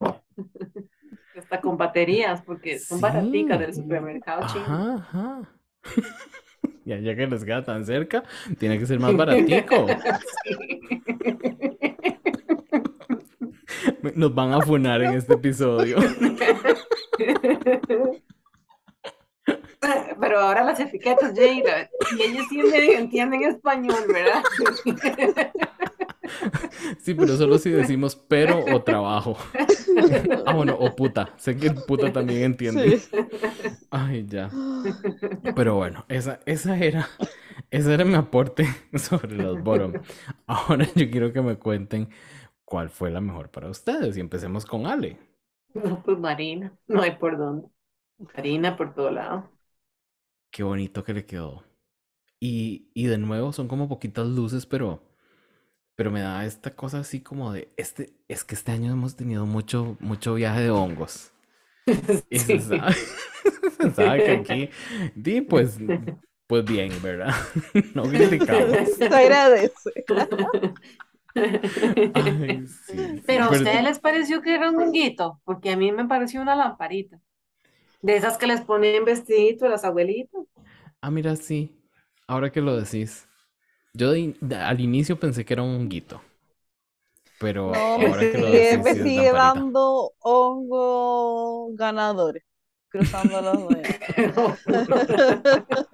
Hasta 1.34 1.62
con 1.62 1.78
baterías, 1.78 2.42
porque 2.42 2.78
son 2.78 3.00
baraticas 3.00 3.58
del 3.58 3.72
Sí. 3.72 3.80
supermercado 3.80 4.46
chino. 4.46 4.64
Ajá, 4.66 4.94
ajá. 4.96 5.50
Ya, 6.84 6.98
ya 6.98 7.14
que 7.14 7.26
les 7.26 7.44
queda 7.44 7.62
tan 7.64 7.84
cerca, 7.86 8.24
tiene 8.58 8.78
que 8.78 8.84
ser 8.84 8.98
más 8.98 9.16
baratico. 9.16 9.86
Nos 14.14 14.34
van 14.34 14.52
a 14.52 14.60
funar 14.60 15.00
en 15.02 15.14
este 15.14 15.34
episodio. 15.34 15.98
Pero 20.20 20.40
ahora 20.40 20.62
las 20.64 20.78
etiquetas, 20.78 21.32
Jay, 21.34 21.62
y 22.18 22.22
ellos 22.22 22.46
sí 22.48 22.62
medio 22.62 22.98
entienden 22.98 23.44
español, 23.44 24.04
¿verdad? 24.08 24.42
Sí, 27.00 27.14
pero 27.14 27.36
solo 27.36 27.58
si 27.58 27.70
decimos 27.70 28.14
pero 28.14 28.64
o 28.72 28.82
trabajo. 28.82 29.36
Ah, 30.46 30.54
bueno, 30.54 30.76
o 30.78 30.94
puta. 30.94 31.34
Sé 31.36 31.56
que 31.56 31.70
puta 31.70 32.12
también 32.12 32.42
entiende. 32.42 32.98
Sí. 32.98 33.10
Ay, 33.90 34.26
ya. 34.28 34.50
Pero 35.54 35.74
bueno, 35.76 36.04
esa, 36.08 36.40
esa 36.46 36.78
era, 36.78 37.08
ese 37.70 37.92
era 37.92 38.04
mi 38.04 38.14
aporte 38.14 38.66
sobre 38.94 39.36
los 39.36 39.62
bottom. 39.62 39.94
Ahora 40.46 40.86
yo 40.94 41.10
quiero 41.10 41.32
que 41.32 41.42
me 41.42 41.56
cuenten 41.56 42.08
cuál 42.64 42.90
fue 42.90 43.10
la 43.10 43.20
mejor 43.20 43.50
para 43.50 43.68
ustedes. 43.68 44.16
Y 44.16 44.20
empecemos 44.20 44.64
con 44.64 44.86
Ale. 44.86 45.18
No, 45.74 46.02
pues 46.02 46.18
Marina, 46.18 46.76
no 46.86 47.02
hay 47.02 47.16
por 47.16 47.36
dónde. 47.38 47.68
Marina 48.18 48.76
por 48.76 48.94
todo 48.94 49.10
lado. 49.10 49.50
Qué 50.50 50.62
bonito 50.62 51.04
que 51.04 51.14
le 51.14 51.26
quedó. 51.26 51.64
Y, 52.40 52.90
y 52.94 53.06
de 53.06 53.18
nuevo 53.18 53.52
son 53.52 53.68
como 53.68 53.88
poquitas 53.88 54.26
luces, 54.28 54.66
pero, 54.66 55.02
pero 55.96 56.10
me 56.10 56.20
da 56.22 56.46
esta 56.46 56.76
cosa 56.76 57.00
así 57.00 57.20
como 57.22 57.52
de, 57.52 57.72
este, 57.76 58.14
es 58.28 58.44
que 58.44 58.54
este 58.56 58.72
año 58.72 58.92
hemos 58.92 59.16
tenido 59.16 59.46
mucho, 59.46 59.96
mucho 60.00 60.34
viaje 60.34 60.62
de 60.62 60.70
hongos. 60.70 61.32
Y 62.30 62.38
se 62.40 62.60
Sí. 62.60 62.60
sabe, 62.60 62.94
se 63.80 63.90
sabe 63.90 64.22
que 64.22 64.32
aquí, 64.32 64.70
di, 65.14 65.40
pues, 65.42 65.78
pues 66.46 66.64
bien, 66.64 67.00
¿verdad? 67.02 67.34
No 67.94 68.04
criticamos. 68.04 68.90
Se 68.98 69.04
agradece. 69.06 70.04
Ay, 72.12 72.66
sí, 72.66 73.22
Pero 73.26 73.44
a 73.44 73.50
ustedes 73.52 73.82
les 73.84 73.98
pareció 74.00 74.42
que 74.42 74.54
era 74.54 74.70
un 74.70 74.78
honguito, 74.78 75.40
porque 75.44 75.70
a 75.72 75.76
mí 75.76 75.92
me 75.92 76.06
pareció 76.06 76.40
una 76.42 76.56
lamparita. 76.56 77.20
De 78.02 78.16
esas 78.16 78.38
que 78.38 78.46
les 78.48 78.62
ponen 78.62 79.04
vestidito 79.06 79.68
las 79.68 79.84
abuelitas. 79.84 80.42
Ah, 81.00 81.10
mira, 81.10 81.36
sí. 81.36 81.76
Ahora 82.26 82.50
que 82.52 82.60
lo 82.60 82.76
decís. 82.76 83.28
Yo 83.94 84.12
de 84.12 84.20
in- 84.20 84.38
de- 84.40 84.56
al 84.56 84.80
inicio 84.80 85.18
pensé 85.20 85.44
que 85.44 85.54
era 85.54 85.62
un 85.64 85.76
honguito. 85.76 86.22
Pero 87.38 87.82
No, 87.96 88.08
ahora 88.08 88.28
me 88.30 88.30
que 88.30 88.38
lo 88.38 88.50
sigue, 88.68 88.82
decís, 88.82 88.94
es 88.94 89.14
sigue 89.14 89.14
lamparita. 89.14 89.68
dando 89.72 90.12
hongo 90.20 91.70
ganadores, 91.74 92.42
cruzando 92.90 93.40
los 93.40 93.68
dedos. 93.68 94.58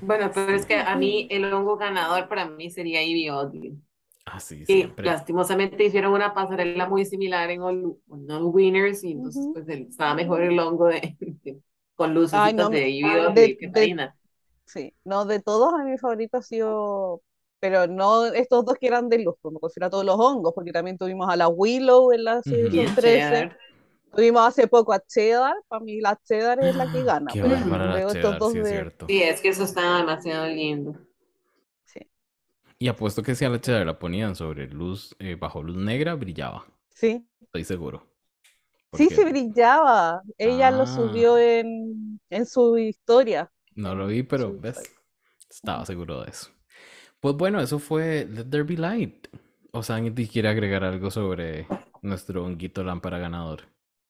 Bueno, 0.00 0.30
pero 0.34 0.52
es 0.52 0.66
que 0.66 0.76
a 0.76 0.96
mí 0.96 1.26
el 1.30 1.52
hongo 1.52 1.76
ganador 1.76 2.28
para 2.28 2.46
mí 2.46 2.70
sería 2.70 3.00
Oddly. 3.34 3.78
así 4.26 4.60
Y 4.60 4.66
siempre. 4.66 5.06
lastimosamente 5.06 5.84
hicieron 5.84 6.12
una 6.12 6.34
pasarela 6.34 6.88
muy 6.88 7.04
similar 7.04 7.50
en 7.50 7.62
All, 7.62 7.96
Winners 8.08 9.04
y 9.04 9.12
entonces 9.12 9.48
pues 9.52 9.68
el- 9.68 9.88
estaba 9.88 10.14
mejor 10.14 10.42
el 10.42 10.58
hongo 10.58 10.86
de, 10.86 11.16
de- 11.20 11.60
con 11.94 12.16
Ay, 12.32 12.54
no, 12.54 12.70
de 12.70 13.58
Karina. 13.72 14.16
Sí, 14.64 14.94
no, 15.04 15.24
de 15.24 15.40
todos 15.40 15.74
a 15.74 15.84
mi 15.84 15.98
favorito 15.98 16.38
ha 16.38 16.42
sido, 16.42 17.20
pero 17.60 17.86
no 17.86 18.26
estos 18.26 18.64
dos 18.64 18.76
que 18.80 18.86
eran 18.86 19.08
de 19.08 19.18
luz, 19.18 19.34
me 19.44 19.58
refiero 19.62 19.86
a 19.86 19.90
todos 19.90 20.04
los 20.04 20.18
hongos, 20.18 20.52
porque 20.54 20.72
también 20.72 20.96
tuvimos 20.96 21.28
a 21.28 21.36
la 21.36 21.48
Willow 21.48 22.12
en 22.12 22.24
la 22.24 22.42
season 22.42 22.70
Bien 22.70 22.94
13, 22.94 23.28
cheddar. 23.28 23.58
Tuvimos 24.14 24.46
hace 24.46 24.66
poco 24.68 24.92
a 24.92 25.00
Cheddar, 25.00 25.54
para 25.68 25.82
mí 25.84 26.00
la 26.00 26.16
Cheddar 26.24 26.60
es 26.60 26.74
la 26.76 26.88
que 26.88 27.02
gana, 27.04 27.30
Qué 27.32 27.40
pues, 27.40 27.52
bárbara 27.60 27.86
la 27.86 28.06
cheddar, 28.06 28.38
dos 28.38 28.52
sí 28.52 28.58
es 28.58 28.64
de- 28.64 28.74
cierto. 28.74 29.06
Sí, 29.06 29.22
es 29.22 29.40
que 29.40 29.48
eso 29.48 29.64
estaba 29.64 29.98
demasiado 29.98 30.46
lindo. 30.48 30.94
sí, 31.84 32.00
Y 32.78 32.88
apuesto 32.88 33.22
que 33.22 33.34
si 33.34 33.44
a 33.44 33.48
la 33.48 33.60
cheddar 33.60 33.86
la 33.86 33.98
ponían 33.98 34.34
sobre 34.34 34.66
luz, 34.68 35.14
eh, 35.18 35.36
bajo 35.36 35.62
luz 35.62 35.76
negra, 35.76 36.14
brillaba. 36.14 36.66
sí, 36.94 37.26
Estoy 37.42 37.64
seguro. 37.64 38.06
sí, 38.92 39.08
Porque 39.08 39.14
se 39.14 39.24
brillaba, 39.24 40.22
ella 40.38 40.70
lo 40.70 40.84
Ah. 40.84 40.86
subió 40.86 41.38
en, 41.38 42.20
en 42.30 42.46
su 42.46 42.78
historia. 42.78 43.50
no 43.74 43.94
lo 43.94 44.06
vi, 44.06 44.22
pero 44.22 44.48
Sí, 44.48 44.58
ves, 44.58 44.78
exacto. 44.78 45.02
estaba 45.50 45.86
seguro 45.86 46.22
de 46.22 46.30
eso. 46.30 46.50
Pues 47.20 47.36
bueno, 47.36 47.60
eso 47.60 47.78
fue 47.80 48.26
Let 48.30 48.46
There 48.46 48.64
Be 48.64 48.76
Light. 48.78 49.28
O 49.72 49.82
sea, 49.84 49.96
¿alguien 49.98 50.14
quiere 50.28 50.48
agregar 50.50 50.84
algo 50.84 51.10
sobre 51.12 51.66
nuestro 52.02 52.44
honguito 52.44 52.84
lámpara 52.84 53.18
ganador? 53.18 53.64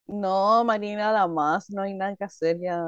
No, 0.06 0.64
Marina, 0.64 1.12
nada 1.12 1.26
más, 1.28 1.70
no 1.70 1.82
hay 1.82 1.94
nada 1.94 2.16
que 2.16 2.24
hacer 2.24 2.58
ya, 2.60 2.82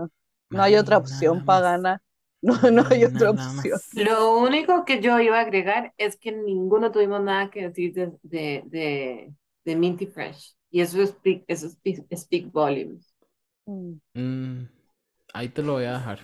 no 0.50 0.62
hay 0.62 0.76
otra 0.76 0.98
Marina, 0.98 0.98
opción 0.98 1.42
para 1.42 1.60
más. 1.60 1.76
ganar, 1.76 2.00
no, 2.42 2.54
no 2.70 2.84
hay 2.90 3.04
Marina, 3.04 3.04
otra 3.04 3.30
nada 3.30 3.52
opción. 3.52 3.78
más. 3.78 3.80
Lo 3.92 4.36
único 4.38 4.84
que 4.84 5.00
yo 5.00 5.18
iba 5.20 5.38
a 5.38 5.42
agregar 5.42 5.94
es 5.96 6.16
que 6.18 6.32
ninguno 6.32 6.90
tuvimos 6.92 7.22
nada 7.22 7.50
que 7.50 7.68
decir 7.68 7.94
de, 7.94 8.12
de, 8.22 8.62
de, 8.66 9.34
de 9.64 9.76
Minty 9.76 10.06
Fresh. 10.06 10.56
Y 10.70 10.80
eso 10.80 11.00
es 11.02 11.10
speak, 11.10 11.44
eso 11.48 11.68
speak, 11.70 12.04
speak 12.16 12.50
volumes. 12.52 13.14
Mm. 13.68 13.98
Mm, 14.16 14.64
ahí 15.34 15.48
te 15.50 15.62
lo 15.62 15.74
voy 15.74 15.84
a 15.86 15.94
dejar. 15.94 16.20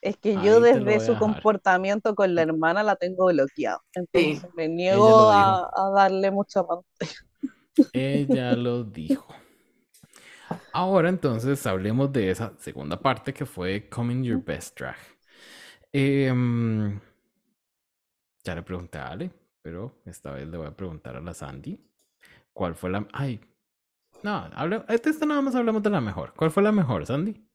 Es 0.00 0.16
que 0.18 0.38
Ahí 0.38 0.40
yo 0.40 0.60
te 0.70 0.80
lo 0.80 0.92
desde 0.92 0.92
voy 0.92 1.06
a 1.06 1.10
su 1.10 1.16
dejar. 1.16 1.48
comportamiento 1.56 2.14
con 2.14 2.34
la 2.34 2.42
hermana 2.42 2.82
la 2.82 2.96
tengo 2.96 3.26
bloqueado. 3.26 3.80
Entonces 3.94 4.52
me 4.54 4.68
Ella 4.88 5.14
niego 5.14 5.30
a, 5.30 5.64
a 5.74 5.90
darle 5.94 6.30
mucha 6.30 6.62
pantalla. 6.66 7.12
Ella 7.94 8.54
lo 8.56 8.84
dijo. 8.84 9.34
Ahora 10.72 11.08
entonces 11.08 11.66
hablemos 11.66 12.12
de 12.12 12.30
esa 12.30 12.52
segunda 12.58 13.00
parte 13.00 13.32
que 13.32 13.46
fue 13.46 13.88
Coming 13.88 14.22
Your 14.22 14.42
Best 14.42 14.78
Drag. 14.78 14.96
Em, 15.92 17.00
ya 18.44 18.54
le 18.54 18.62
pregunté 18.62 18.98
a 18.98 19.08
Ale, 19.08 19.30
pero 19.62 20.02
esta 20.04 20.32
vez 20.32 20.46
le 20.48 20.56
voy 20.56 20.66
a 20.66 20.76
preguntar 20.76 21.16
a 21.16 21.20
la 21.20 21.34
Sandy. 21.34 21.78
¿Cuál 22.52 22.74
fue 22.74 22.90
la... 22.90 23.06
Ay, 23.12 23.40
no, 24.22 24.48
hable... 24.54 24.84
este 24.88 25.10
esta 25.10 25.26
nada 25.26 25.42
más 25.42 25.54
hablamos 25.54 25.82
de 25.82 25.90
la 25.90 26.00
mejor. 26.00 26.32
¿Cuál 26.34 26.50
fue 26.50 26.62
la 26.62 26.72
mejor, 26.72 27.06
Sandy? 27.06 27.46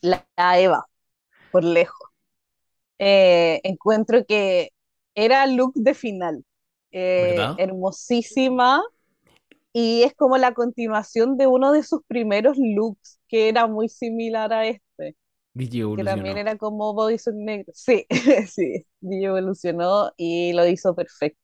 La, 0.00 0.26
la 0.36 0.60
Eva, 0.60 0.84
por 1.50 1.64
lejos. 1.64 2.08
Eh, 2.98 3.60
encuentro 3.64 4.24
que 4.26 4.72
era 5.14 5.46
look 5.46 5.72
de 5.74 5.94
final. 5.94 6.44
Eh, 6.92 7.38
hermosísima. 7.58 8.82
Y 9.72 10.02
es 10.04 10.14
como 10.14 10.36
la 10.38 10.54
continuación 10.54 11.36
de 11.36 11.46
uno 11.46 11.72
de 11.72 11.82
sus 11.84 12.02
primeros 12.06 12.56
looks, 12.58 13.20
que 13.28 13.48
era 13.48 13.66
muy 13.66 13.88
similar 13.88 14.52
a 14.52 14.66
este. 14.66 15.16
DJ 15.54 15.84
que 15.96 16.04
también 16.04 16.38
era 16.38 16.56
como 16.56 16.94
bodysuit 16.94 17.36
negro. 17.36 17.72
Sí, 17.74 18.06
sí, 18.48 18.86
DJ 19.00 19.26
evolucionó 19.28 20.12
y 20.16 20.52
lo 20.54 20.66
hizo 20.66 20.94
perfecto. 20.94 21.40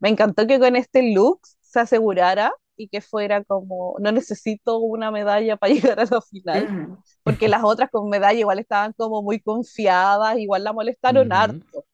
Me 0.00 0.08
encantó 0.10 0.46
que 0.46 0.58
con 0.60 0.76
este 0.76 1.12
look 1.14 1.40
se 1.60 1.80
asegurara 1.80 2.52
y 2.76 2.88
que 2.88 3.00
fuera 3.00 3.44
como, 3.44 3.96
no 4.00 4.12
necesito 4.12 4.78
una 4.78 5.10
medalla 5.10 5.56
para 5.56 5.72
llegar 5.74 6.00
a 6.00 6.06
la 6.06 6.20
final, 6.22 6.72
porque 7.22 7.48
las 7.48 7.64
otras 7.64 7.90
con 7.90 8.08
medalla 8.08 8.38
igual 8.40 8.58
estaban 8.58 8.92
como 8.94 9.22
muy 9.22 9.40
confiadas, 9.40 10.38
igual 10.38 10.64
la 10.64 10.72
molestaron 10.72 11.32
harto, 11.32 11.84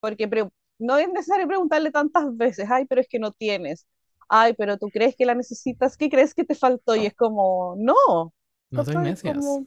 porque 0.00 0.28
pre- 0.28 0.48
no 0.78 0.98
es 0.98 1.08
necesario 1.08 1.46
preguntarle 1.48 1.90
tantas 1.92 2.36
veces, 2.36 2.68
ay, 2.70 2.86
pero 2.86 3.00
es 3.00 3.08
que 3.08 3.18
no 3.18 3.32
tienes, 3.32 3.86
ay, 4.34 4.54
pero 4.56 4.78
tú 4.78 4.88
crees 4.88 5.14
que 5.16 5.26
la 5.26 5.34
necesitas, 5.34 5.96
¿qué 5.96 6.08
crees 6.08 6.34
que 6.34 6.44
te 6.44 6.54
faltó? 6.54 6.96
Y 6.96 7.06
es 7.06 7.14
como, 7.14 7.74
no, 7.78 7.94
No 8.70 8.84
soy 8.84 8.96
necias. 8.96 9.36
Como- 9.36 9.66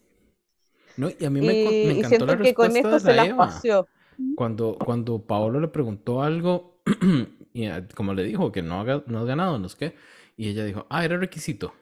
No, 0.98 1.10
y 1.10 1.26
a 1.26 1.30
mí 1.30 1.40
me, 1.42 1.54
Y, 1.54 1.66
me 1.88 1.94
y 1.94 2.00
encantó 2.00 2.26
la 2.26 2.34
siento 2.34 2.44
que 2.44 2.54
con 2.54 2.66
respuesta 2.74 2.80
esto 2.80 2.90
de 2.92 3.00
se 3.00 3.08
la 3.10 3.16
las 3.24 3.28
Eva. 3.28 3.38
paseó. 3.46 3.88
Cuando, 4.36 4.78
cuando 4.78 5.20
Paolo 5.20 5.60
le 5.60 5.68
preguntó 5.68 6.22
algo, 6.22 6.82
y 7.54 7.66
eh, 7.68 7.88
como 7.96 8.14
le 8.14 8.24
dijo 8.24 8.52
que 8.52 8.62
no, 8.62 8.80
haga, 8.80 9.04
no 9.08 9.20
has 9.20 9.26
ganado, 9.26 9.60
no 9.60 9.68
sé 9.70 9.78
qué, 9.78 9.96
y 10.38 10.50
ella 10.50 10.64
dijo, 10.66 10.86
ah, 10.90 11.04
era 11.06 11.18
requisito. 11.18 11.74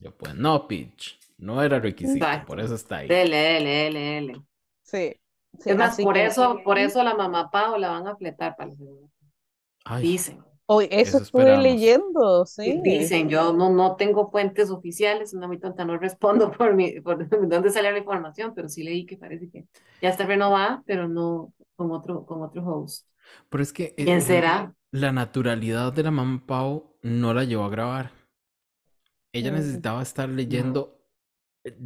Yo, 0.00 0.16
pues 0.16 0.34
no, 0.34 0.66
Peach, 0.68 1.18
no 1.38 1.62
era 1.62 1.80
requisito, 1.80 2.24
Exacto. 2.24 2.46
por 2.46 2.60
eso 2.60 2.74
está 2.76 2.98
ahí. 2.98 3.08
Dele, 3.08 3.36
dele, 3.36 3.70
dele, 3.70 4.00
dele. 4.00 4.42
Sí. 4.82 5.14
sí, 5.58 5.70
Es 5.70 5.76
más, 5.76 6.00
por 6.00 6.14
que- 6.14 6.26
eso, 6.26 6.60
por 6.64 6.78
eso 6.78 7.02
la 7.02 7.14
mamá 7.14 7.50
Pau 7.50 7.78
la 7.78 7.88
van 7.90 8.06
a 8.06 8.16
fletar 8.16 8.54
para 8.56 8.70
la 8.70 8.76
segunda. 8.76 9.08
Ay, 9.84 10.02
Dicen. 10.02 10.44
Hoy, 10.66 10.88
eso 10.90 11.16
Eso 11.16 11.22
estuve 11.22 11.56
leyendo, 11.58 12.46
sí. 12.46 12.80
Dicen, 12.82 13.28
yo 13.28 13.52
no, 13.52 13.70
no 13.70 13.96
tengo 13.96 14.30
fuentes 14.30 14.70
oficiales, 14.70 15.34
no 15.34 15.48
muy 15.48 15.58
tonta, 15.60 15.84
no 15.84 15.98
respondo 15.98 16.50
por 16.56 16.74
mi, 16.74 17.00
por 17.00 17.28
dónde 17.48 17.70
sale 17.70 17.92
la 17.92 17.98
información, 17.98 18.54
pero 18.54 18.68
sí 18.68 18.82
leí 18.82 19.04
que 19.06 19.16
parece 19.18 19.50
que 19.50 19.66
ya 20.00 20.08
está 20.10 20.24
renovada, 20.26 20.82
pero 20.86 21.08
no 21.08 21.52
con 21.76 21.90
otro, 21.92 22.24
con 22.26 22.42
otro 22.42 22.64
host. 22.66 23.06
pero 23.48 23.62
es 23.62 23.72
que 23.72 23.94
eh, 23.96 23.96
¿Quién 24.02 24.20
eh, 24.20 24.22
será? 24.22 24.74
la 24.92 25.12
naturalidad 25.12 25.92
de 25.92 26.02
la 26.04 26.10
mamá 26.10 26.42
Pau 26.46 26.96
no 27.02 27.34
la 27.34 27.44
llevó 27.44 27.64
a 27.64 27.70
grabar. 27.70 28.12
Ella 29.32 29.50
Ujú. 29.50 29.50
necesitaba 29.50 30.02
estar 30.02 30.28
leyendo 30.30 30.98
eh, 31.64 31.76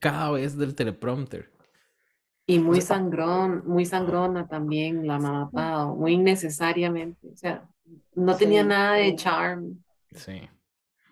cada 0.00 0.32
vez 0.32 0.56
del 0.58 0.74
teleprompter. 0.74 1.52
Y 2.46 2.58
muy 2.60 2.80
O 2.80 2.82
sea, 2.82 2.96
sangrón, 2.96 3.62
muy 3.66 3.84
sangrona 3.84 4.48
también 4.48 5.06
la 5.06 5.18
mamá 5.18 5.50
Pau, 5.52 5.96
muy 5.96 6.14
innecesariamente, 6.14 7.28
o 7.32 7.36
sea, 7.36 7.68
no 8.14 8.36
tenía 8.36 8.62
Sí. 8.62 8.68
nada 8.68 8.92
de 8.94 9.16
charm. 9.16 9.82
Sí. 10.12 10.48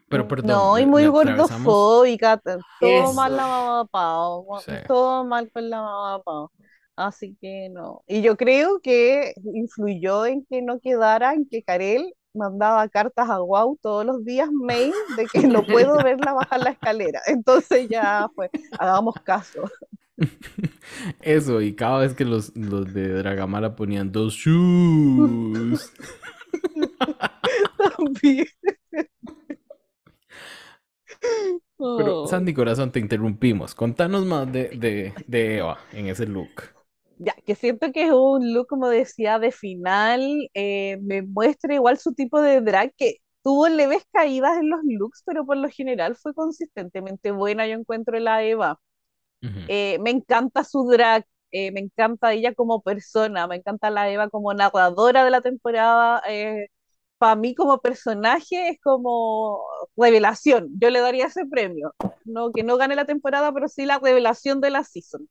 Pero 0.08 0.28
perdón, 0.28 0.48
No, 0.50 0.78
y 0.78 0.86
muy 0.86 1.06
gordofóbica, 1.06 2.38
todo 2.38 2.58
Eso. 2.80 3.12
mal 3.14 3.36
la 3.36 3.46
mamá 3.46 3.84
Pau, 3.90 4.46
Sí. 4.64 4.72
todo 4.86 5.24
mal 5.24 5.50
con 5.50 5.68
la 5.68 5.82
mamá 5.82 6.22
Pau. 6.22 6.50
Así 6.94 7.36
que 7.40 7.68
no. 7.70 8.02
Y 8.06 8.22
yo 8.22 8.36
creo 8.36 8.80
que 8.80 9.34
influyó 9.54 10.24
en 10.26 10.46
que 10.48 10.62
no 10.62 10.78
quedara, 10.80 11.34
en 11.34 11.46
que 11.48 11.62
Karel 11.62 12.14
mandaba 12.32 12.88
cartas 12.88 13.28
a 13.28 13.38
Guau 13.38 13.78
todos 13.82 14.06
los 14.06 14.24
días, 14.24 14.48
mail, 14.52 14.92
de 15.16 15.26
que 15.26 15.46
no 15.46 15.62
puedo 15.64 15.96
verla 16.04 16.32
bajar 16.34 16.60
la 16.62 16.70
escalera. 16.70 17.20
Entonces 17.26 17.88
ya 17.88 18.28
fue, 18.34 18.48
hagamos 18.78 19.14
caso. 19.24 19.62
Eso, 21.20 21.60
y 21.60 21.74
cada 21.74 21.98
vez 21.98 22.14
que 22.14 22.24
los, 22.24 22.56
los 22.56 22.92
de 22.94 23.08
Dragamala 23.08 23.74
ponían 23.76 24.12
dos 24.12 24.34
shoes. 24.34 25.92
También. 27.96 28.46
Pero, 31.78 32.22
Oh. 32.22 32.26
Sandy 32.26 32.54
Corazón, 32.54 32.90
te 32.90 33.00
interrumpimos. 33.00 33.74
Contanos 33.74 34.24
más 34.24 34.50
de, 34.50 34.70
de, 34.70 35.12
de 35.26 35.58
Eva 35.58 35.78
en 35.92 36.06
ese 36.06 36.26
look. 36.26 36.62
Ya, 37.18 37.34
que 37.44 37.54
siento 37.54 37.92
que 37.92 38.04
es 38.04 38.12
un 38.12 38.52
look, 38.52 38.66
como 38.66 38.88
decía, 38.88 39.38
de 39.38 39.50
final, 39.52 40.48
eh, 40.54 40.98
me 41.02 41.22
muestra 41.22 41.74
igual 41.74 41.98
su 41.98 42.12
tipo 42.14 42.40
de 42.40 42.60
drag, 42.60 42.92
que 42.96 43.16
tuvo 43.42 43.68
leves 43.68 44.04
caídas 44.12 44.58
en 44.58 44.70
los 44.70 44.80
looks, 44.84 45.22
pero 45.24 45.46
por 45.46 45.56
lo 45.56 45.68
general 45.68 46.16
fue 46.16 46.34
consistentemente 46.34 47.30
buena, 47.30 47.66
yo 47.66 47.74
encuentro 47.74 48.18
la 48.18 48.42
Eva. 48.42 48.78
Eh, 49.68 49.98
me 50.00 50.10
encanta 50.10 50.64
su 50.64 50.88
drag, 50.88 51.24
eh, 51.56 51.72
me 51.72 51.80
encanta 51.80 52.32
ella 52.32 52.54
como 52.54 52.82
persona, 52.82 53.46
me 53.46 53.56
encanta 53.56 53.90
la 53.90 54.10
Eva 54.10 54.28
como 54.30 54.52
narradora 54.54 55.24
de 55.24 55.30
la 55.30 55.40
temporada. 55.40 56.22
para 57.18 57.36
mí 57.36 57.54
como 57.54 57.78
personaje 57.80 58.68
es 58.70 58.80
como 58.82 59.64
revelación, 59.96 60.68
yo 60.78 60.90
le 60.90 61.00
daría 61.00 61.26
ese 61.26 61.46
premio. 61.46 61.94
No, 62.24 62.52
que 62.52 62.62
no 62.62 62.76
gane 62.76 62.94
la 62.96 63.06
temporada, 63.06 63.52
pero 63.52 63.68
sí 63.68 63.86
la 63.86 63.98
revelación 63.98 64.60
de 64.60 64.70
la 64.70 64.84
season. 64.84 65.28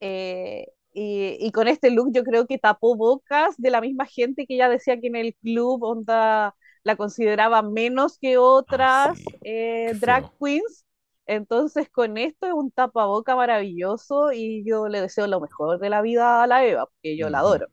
Eh, 0.00 0.66
y, 0.92 1.36
y 1.40 1.52
con 1.52 1.68
este 1.68 1.90
look 1.90 2.10
yo 2.12 2.24
creo 2.24 2.46
que 2.46 2.58
tapó 2.58 2.96
bocas 2.96 3.56
de 3.58 3.70
la 3.70 3.80
misma 3.80 4.06
gente 4.06 4.46
que 4.46 4.56
ya 4.56 4.68
decía 4.68 5.00
que 5.00 5.06
en 5.08 5.16
el 5.16 5.34
club 5.36 5.82
onda 5.84 6.54
la 6.82 6.96
consideraba 6.96 7.62
menos 7.62 8.18
que 8.18 8.38
otras 8.38 9.18
sí, 9.18 9.24
eh, 9.44 9.94
drag 10.00 10.30
queens. 10.38 10.84
Entonces 11.30 11.88
con 11.90 12.18
esto 12.18 12.46
es 12.48 12.52
un 12.52 12.72
tapaboca 12.72 13.36
maravilloso 13.36 14.32
y 14.32 14.64
yo 14.68 14.88
le 14.88 15.00
deseo 15.00 15.28
lo 15.28 15.40
mejor 15.40 15.78
de 15.78 15.88
la 15.88 16.02
vida 16.02 16.42
a 16.42 16.46
la 16.48 16.64
Eva, 16.66 16.86
porque 16.86 17.16
yo 17.16 17.30
la 17.30 17.38
adoro. 17.40 17.68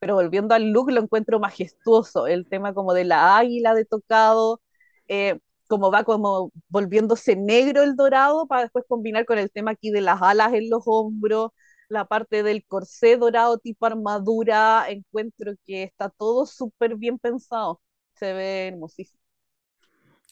Pero 0.00 0.14
volviendo 0.16 0.54
al 0.54 0.70
look, 0.72 0.90
lo 0.92 1.02
encuentro 1.02 1.40
majestuoso, 1.40 2.26
el 2.26 2.48
tema 2.48 2.74
como 2.74 2.94
de 2.94 3.04
la 3.04 3.38
águila 3.38 3.74
de 3.74 3.86
tocado, 3.86 4.60
eh, 5.08 5.40
como 5.68 5.90
va 5.90 6.04
como 6.04 6.52
volviéndose 6.68 7.36
negro 7.36 7.82
el 7.82 7.96
dorado 7.96 8.46
para 8.46 8.62
después 8.62 8.84
combinar 8.88 9.26
con 9.26 9.38
el 9.38 9.50
tema 9.50 9.72
aquí 9.72 9.90
de 9.90 10.02
las 10.02 10.22
alas 10.22 10.52
en 10.54 10.70
los 10.70 10.82
hombros, 10.86 11.52
la 11.88 12.06
parte 12.06 12.42
del 12.42 12.64
corsé 12.66 13.16
dorado 13.16 13.58
tipo 13.58 13.86
armadura, 13.86 14.86
encuentro 14.90 15.52
que 15.66 15.84
está 15.84 16.10
todo 16.10 16.46
súper 16.46 16.96
bien 16.96 17.18
pensado, 17.18 17.80
se 18.14 18.32
ve 18.34 18.68
hermosísimo. 18.68 19.20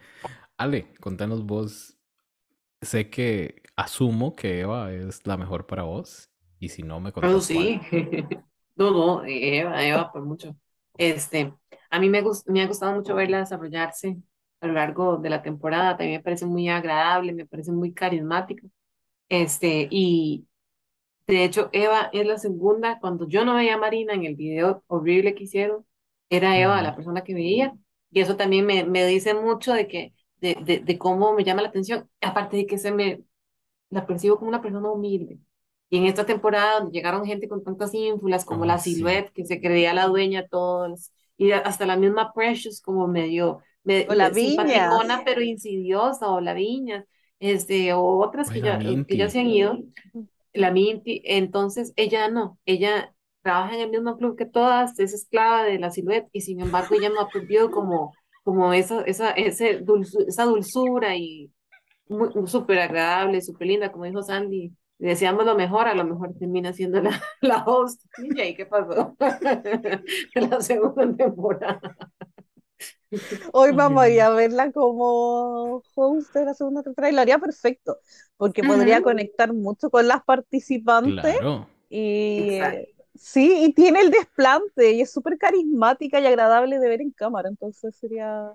Ale, 0.59 0.95
contanos 1.01 1.45
vos. 1.47 1.97
Sé 2.83 3.11
que 3.11 3.63
asumo 3.77 4.37
que 4.37 4.61
Eva 4.61 4.93
es 4.93 5.27
la 5.27 5.37
mejor 5.39 5.67
para 5.67 5.85
vos. 5.85 6.31
Y 6.61 6.71
si 6.71 6.83
no, 6.85 7.01
me 7.01 7.13
Pero 7.19 7.41
contás 7.41 7.41
sí, 7.41 7.81
no, 8.77 8.91
no, 8.91 9.25
Eva, 9.25 9.83
Eva, 9.85 10.13
por 10.13 10.23
mucho. 10.25 10.57
Este, 10.99 11.55
a 11.91 11.99
mí 11.99 12.09
me, 12.09 12.23
me 12.47 12.63
ha 12.63 12.67
gustado 12.67 12.95
mucho 12.95 13.15
verla 13.15 13.39
desarrollarse 13.39 14.17
a 14.61 14.67
lo 14.67 14.73
largo 14.75 15.17
de 15.19 15.31
la 15.31 15.43
temporada, 15.43 15.97
también 15.97 16.19
me 16.21 16.25
parece 16.25 16.47
muy 16.47 16.69
agradable, 16.69 17.33
me 17.33 17.47
parece 17.47 17.73
muy 17.73 17.93
carismática. 17.93 18.67
Este, 19.29 19.89
y 19.91 20.47
de 21.27 21.45
hecho, 21.45 21.69
Eva 21.73 22.11
es 22.13 22.27
la 22.27 22.39
segunda, 22.39 22.99
cuando 23.01 23.29
yo 23.29 23.45
no 23.45 23.55
veía 23.57 23.75
a 23.75 23.79
Marina 23.79 24.15
en 24.15 24.25
el 24.25 24.37
video 24.37 24.83
horrible 24.87 25.35
que 25.35 25.45
hicieron, 25.45 25.85
era 26.31 26.59
Eva 26.59 26.83
la 26.83 26.95
persona 26.97 27.23
que 27.25 27.35
veía, 27.35 27.75
y 28.11 28.21
eso 28.21 28.37
también 28.37 28.67
me, 28.67 28.85
me 28.85 29.05
dice 29.07 29.35
mucho 29.35 29.73
de 29.73 29.89
que, 29.89 30.15
de, 30.41 30.57
de, 30.65 30.79
de 30.81 30.99
cómo 30.99 31.35
me 31.35 31.45
llama 31.45 31.63
la 31.63 31.69
atención, 31.69 32.09
aparte 32.21 32.57
de 32.59 32.67
que 32.67 32.79
se 32.79 32.93
me, 32.93 33.23
la 33.91 34.07
percibo 34.07 34.37
como 34.39 34.49
una 34.49 34.63
persona 34.63 34.91
humilde. 34.91 35.39
Y 35.89 35.99
en 35.99 36.07
esta 36.07 36.27
temporada 36.27 36.81
donde 36.81 36.93
llegaron 36.93 37.25
gente 37.27 37.49
con 37.49 37.63
tantas 37.63 37.95
ínfulas 37.95 38.45
como 38.45 38.65
Oh, 38.65 38.67
la 38.67 38.79
sí. 38.79 38.95
Silhouette, 38.95 39.33
que 39.33 39.45
se 39.45 39.61
creía 39.61 39.95
la 39.95 40.07
dueña 40.07 40.43
de 40.43 40.49
todos, 40.49 41.13
y 41.37 41.53
hasta 41.53 41.87
la 41.87 41.97
misma 41.97 42.33
Precious 42.33 42.81
como 42.81 43.07
medio, 43.09 43.61
me, 43.85 44.07
O 44.09 44.15
la 44.15 44.31
Viñas. 44.31 45.23
pero 45.25 45.43
insidiosa, 45.43 46.29
o 46.31 46.41
la 46.41 46.55
Viñas, 46.55 47.05
este, 47.39 47.93
o 47.93 48.03
otras 48.19 48.51
que 48.51 48.61
ya, 48.63 48.79
que 49.07 49.17
ya 49.17 49.29
se 49.29 49.41
han 49.41 49.47
ido, 49.49 49.85
la 50.57 50.71
Minty, 50.73 51.23
entonces 51.25 51.93
ella 51.97 52.29
no, 52.29 52.59
ella 52.67 53.15
trabaja 53.43 53.75
en 53.77 53.81
el 53.83 53.91
mismo 53.91 54.17
club 54.19 54.37
que 54.37 54.47
todas, 54.47 54.99
es 54.99 55.15
esclava 55.15 55.65
de 55.65 55.79
la 55.79 55.91
Silhouette, 55.91 56.29
y 56.33 56.41
sin 56.43 56.61
embargo 56.61 56.95
ella 56.97 57.09
no 57.11 57.21
ha 57.21 57.29
perdido 57.29 57.71
como, 57.71 58.13
como 58.45 58.73
esa, 58.73 59.03
esa, 59.03 59.31
ese 59.33 59.85
dulzu- 59.85 60.25
esa 60.29 60.45
dulzura 60.45 61.17
y 61.17 61.53
súper 62.47 62.79
agradable, 62.81 63.41
súper 63.43 63.67
linda, 63.69 63.93
como 63.93 64.05
dijo 64.05 64.23
Sandy. 64.23 64.73
Deseamos 64.99 65.45
lo 65.45 65.55
mejor, 65.57 65.89
a 65.89 65.95
lo 65.95 66.05
mejor 66.05 66.35
termina 66.39 66.73
siendo 66.73 67.03
la, 67.03 67.21
la 67.43 67.65
host. 67.65 68.03
¿Y 68.19 68.55
qué 68.55 68.67
pasó? 68.67 69.15
La 70.35 70.61
segunda 70.61 71.15
temporada. 71.17 71.81
Hoy 73.53 73.73
vamos 73.73 74.03
a 74.03 74.09
ir 74.09 74.21
no. 74.21 74.23
a 74.23 74.31
verla 74.31 74.73
como 74.73 75.83
host 75.95 76.35
de 76.35 76.45
la 76.45 76.55
segunda 76.55 76.83
temporada 76.83 77.11
y 77.13 77.15
lo 77.15 77.21
haría 77.23 77.39
perfecto, 77.39 77.99
porque 78.37 78.65
podría 78.65 79.03
conectar 79.03 79.53
mucho 79.53 79.91
con 79.91 80.07
las 80.09 80.23
participantes 80.25 81.39
Claro. 81.39 81.69
y 81.89 82.61
Exacto. 82.61 83.05
sí, 83.15 83.65
y 83.65 83.73
tiene 83.75 84.01
el 84.01 84.11
desplante 84.11 84.93
y 84.93 85.01
es 85.03 85.13
súper 85.13 85.39
carismática 85.39 86.21
y 86.21 86.27
agradable 86.27 86.79
de 86.79 86.89
ver 86.89 87.01
en 87.01 87.11
cámara, 87.13 87.49
entonces 87.49 87.97
sería... 87.97 88.53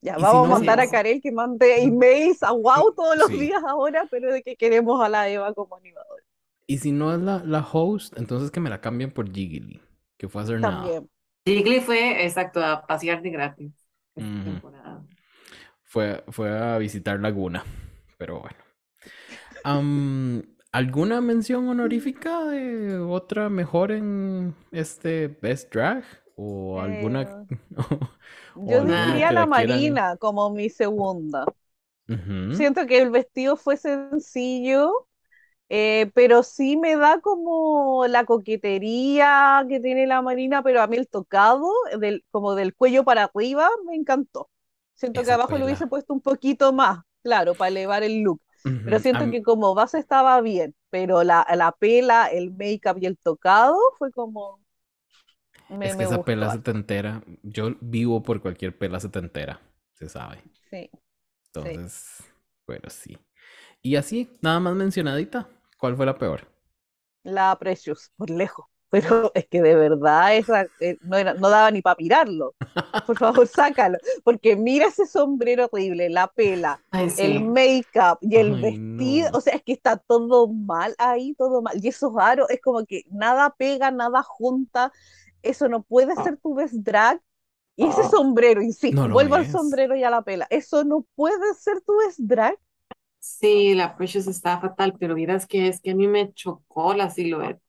Ya, 0.00 0.18
si 0.20 0.40
vamos 0.40 0.46
a 0.46 0.50
mandar 0.50 0.80
a. 0.80 0.90
Karel 0.90 1.20
que 1.22 1.30
mande 1.32 1.82
emails 1.82 2.42
a 2.42 2.50
Wow 2.52 2.92
todos 2.96 3.16
los 3.16 3.28
Sí. 3.28 3.38
días 3.38 3.62
ahora, 3.66 4.06
pero 4.10 4.32
de 4.32 4.42
que 4.42 4.56
queremos 4.56 5.00
a 5.00 5.08
la 5.08 5.28
Eva 5.28 5.54
como 5.54 5.76
animadora. 5.76 6.24
Y 6.66 6.78
si 6.78 6.92
no 6.92 7.12
es 7.14 7.20
la, 7.20 7.42
la 7.44 7.60
host, 7.70 8.16
entonces 8.18 8.50
que 8.50 8.60
me 8.60 8.70
la 8.70 8.80
cambien 8.80 9.12
por 9.12 9.30
Jiggly, 9.32 9.80
que 10.16 10.28
fue 10.28 10.40
a 10.42 10.44
hacer 10.44 10.60
nada. 10.60 10.94
También. 10.94 11.08
Jiggly 11.46 11.80
fue, 11.80 12.24
exacto, 12.24 12.64
a 12.64 12.86
pasear 12.86 13.22
de 13.22 13.30
gratis 13.30 13.72
esta 14.16 14.40
Ujú. 14.40 14.42
temporada. 14.42 15.04
Fue, 15.84 16.24
fue 16.30 16.50
a 16.58 16.78
visitar 16.78 17.20
Laguna, 17.20 17.64
pero 18.18 18.40
bueno. 18.40 18.56
¿alguna 20.72 21.20
mención 21.20 21.68
honorífica 21.68 22.44
de 22.46 22.98
otra 22.98 23.48
mejor 23.48 23.92
en 23.92 24.54
este 24.70 25.28
Best 25.28 25.72
Drag? 25.72 26.04
¿O 26.36 26.80
alguna... 26.80 27.28
o 28.64 28.70
Yo 28.70 28.80
alguna 28.80 29.04
diría 29.04 29.30
la 29.32 29.46
quieran- 29.46 29.46
Marina 29.46 30.16
como 30.16 30.48
mi 30.50 30.70
segunda. 30.70 31.44
Siento 32.50 32.86
que 32.86 32.98
el 33.02 33.10
vestido 33.10 33.56
fue 33.56 33.76
sencillo, 33.76 35.08
Eh, 35.74 36.10
pero 36.14 36.42
sí 36.42 36.76
me 36.76 36.96
da 36.96 37.20
como 37.22 38.06
la 38.06 38.24
coquetería 38.26 39.64
que 39.68 39.80
tiene 39.80 40.06
la 40.06 40.20
Marina, 40.22 40.62
pero 40.62 40.82
a 40.82 40.86
mí 40.86 40.96
el 40.98 41.08
tocado, 41.08 41.70
del, 41.98 42.24
como 42.30 42.54
del 42.54 42.74
cuello 42.74 43.04
para 43.04 43.24
arriba, 43.24 43.70
me 43.86 43.94
encantó. 43.96 44.50
Siento 44.94 45.24
que 45.24 45.32
abajo 45.32 45.56
lo 45.58 45.64
hubiese 45.64 45.86
puesto 45.86 46.12
un 46.12 46.20
poquito 46.20 46.72
más, 46.74 47.00
claro, 47.22 47.56
para 47.56 47.68
elevar 47.70 48.02
el 48.02 48.20
look. 48.22 48.42
Pero 48.84 48.98
Ujú, 48.98 49.00
siento 49.00 49.24
am- 49.24 49.30
que 49.30 49.42
como 49.42 49.74
base 49.74 49.98
estaba 49.98 50.40
bien, 50.42 50.74
pero 50.90 51.22
la, 51.24 51.46
la 51.54 51.72
pela, 51.72 52.26
el 52.26 52.50
make-up 52.52 52.98
y 53.00 53.06
el 53.06 53.16
tocado 53.18 53.78
fue 53.98 54.12
como... 54.12 54.60
Me, 55.68 55.88
es 55.88 55.96
que 55.96 56.02
me 56.02 56.04
esa 56.04 56.16
gustó 56.16 56.24
pela 56.24 56.48
setentera, 56.50 57.22
yo 57.42 57.74
vivo 57.80 58.22
por 58.22 58.40
cualquier 58.40 58.76
pela 58.76 59.00
setentera, 59.00 59.60
se 59.94 60.08
sabe. 60.08 60.42
sí, 60.70 60.90
sí. 61.62 61.82
Entonces, 61.86 62.18
pero 62.66 62.88
sí. 62.90 63.18
Y 63.82 63.96
así, 63.96 64.30
nada 64.42 64.60
más 64.60 64.74
mencionadita, 64.76 65.48
¿cuál 65.82 65.96
fue 65.96 66.06
la 66.06 66.16
peor? 66.16 66.46
La 67.24 67.58
Precious, 67.58 68.12
por 68.16 68.30
lejos. 68.30 68.66
Pero 68.88 69.32
es 69.34 69.48
que 69.48 69.60
de 69.62 69.74
verdad 69.74 70.36
esa, 70.36 70.66
eh, 70.78 70.96
no, 71.00 71.16
era, 71.16 71.34
no 71.34 71.48
daba 71.50 71.72
ni 71.72 71.82
para 71.82 71.96
mirarlo. 71.98 72.54
Por 73.06 73.18
favor, 73.18 73.48
sácalo. 73.48 73.98
Porque 74.22 74.54
mira 74.54 74.86
ese 74.86 75.06
sombrero 75.06 75.68
horrible, 75.72 76.08
la 76.08 76.28
pela, 76.28 76.80
Ay, 76.92 77.08
el 77.18 77.42
make-up 77.42 78.18
y 78.20 78.36
el 78.36 78.54
Ay, 78.54 78.62
vestido. 78.62 79.30
no. 79.32 79.38
O 79.38 79.40
sea, 79.40 79.56
es 79.56 79.62
que 79.64 79.72
está 79.72 79.96
todo 79.96 80.46
mal 80.46 80.94
ahí, 80.98 81.34
todo 81.34 81.62
mal. 81.62 81.84
Y 81.84 81.88
esos 81.88 82.12
aros, 82.16 82.48
es 82.50 82.60
como 82.60 82.84
que 82.86 83.02
nada 83.10 83.50
pega, 83.58 83.90
nada 83.90 84.22
junta. 84.22 84.92
Eso 85.42 85.68
no 85.68 85.82
puede 85.82 86.14
ser 86.22 86.36
tu 86.36 86.54
best 86.54 86.74
drag. 86.74 87.20
Y 87.74 87.86
ese 87.86 88.04
sombrero, 88.08 88.62
insisto, 88.62 89.08
No 89.08 89.14
vuelvo 89.14 89.34
al 89.34 89.50
sombrero 89.50 89.96
y 89.96 90.04
a 90.04 90.10
la 90.10 90.22
pela. 90.22 90.46
Eso 90.50 90.84
no 90.84 91.04
puede 91.16 91.54
ser 91.54 91.80
tu 91.80 91.96
best 91.98 92.20
drag. 92.20 92.56
Sí, 93.24 93.74
la 93.74 93.96
Precious 93.96 94.26
está 94.26 94.60
fatal, 94.60 94.94
pero 94.98 95.14
miras 95.14 95.46
que 95.46 95.68
es 95.68 95.80
que 95.80 95.92
a 95.92 95.94
mí 95.94 96.08
me 96.08 96.32
chocó 96.34 96.92
la 96.94 97.08
silueta. 97.10 97.60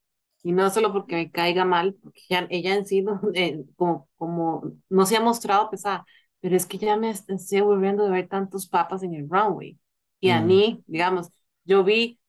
Y 0.42 0.52
no 0.52 0.70
solo 0.72 0.92
porque 0.92 1.16
me 1.16 1.32
caiga 1.32 1.64
mal, 1.66 1.94
porque 2.02 2.22
ya- 2.30 2.48
ella 2.50 2.76
en 2.76 2.86
sí 2.88 3.02
no, 3.04 3.22
eh, 3.36 3.64
como, 3.76 4.10
como 4.18 4.64
no 4.90 5.06
se 5.06 5.16
ha 5.18 5.22
mostrado 5.22 5.70
pesada, 5.70 6.06
pero 6.40 6.56
es 6.56 6.66
que 6.66 6.78
ya 6.80 6.98
me 6.98 7.12
est- 7.12 7.30
estoy 7.30 7.60
aburriendo 7.60 8.04
de 8.06 8.12
ver 8.12 8.28
tantos 8.28 8.68
papas 8.68 9.04
en 9.04 9.14
el 9.14 9.30
runway. 9.30 9.80
Y 10.20 10.30
a 10.32 10.42
Mm. 10.42 10.42
mí, 10.42 10.84
digamos, 10.88 11.30
yo 11.66 11.84
vi, 11.84 12.20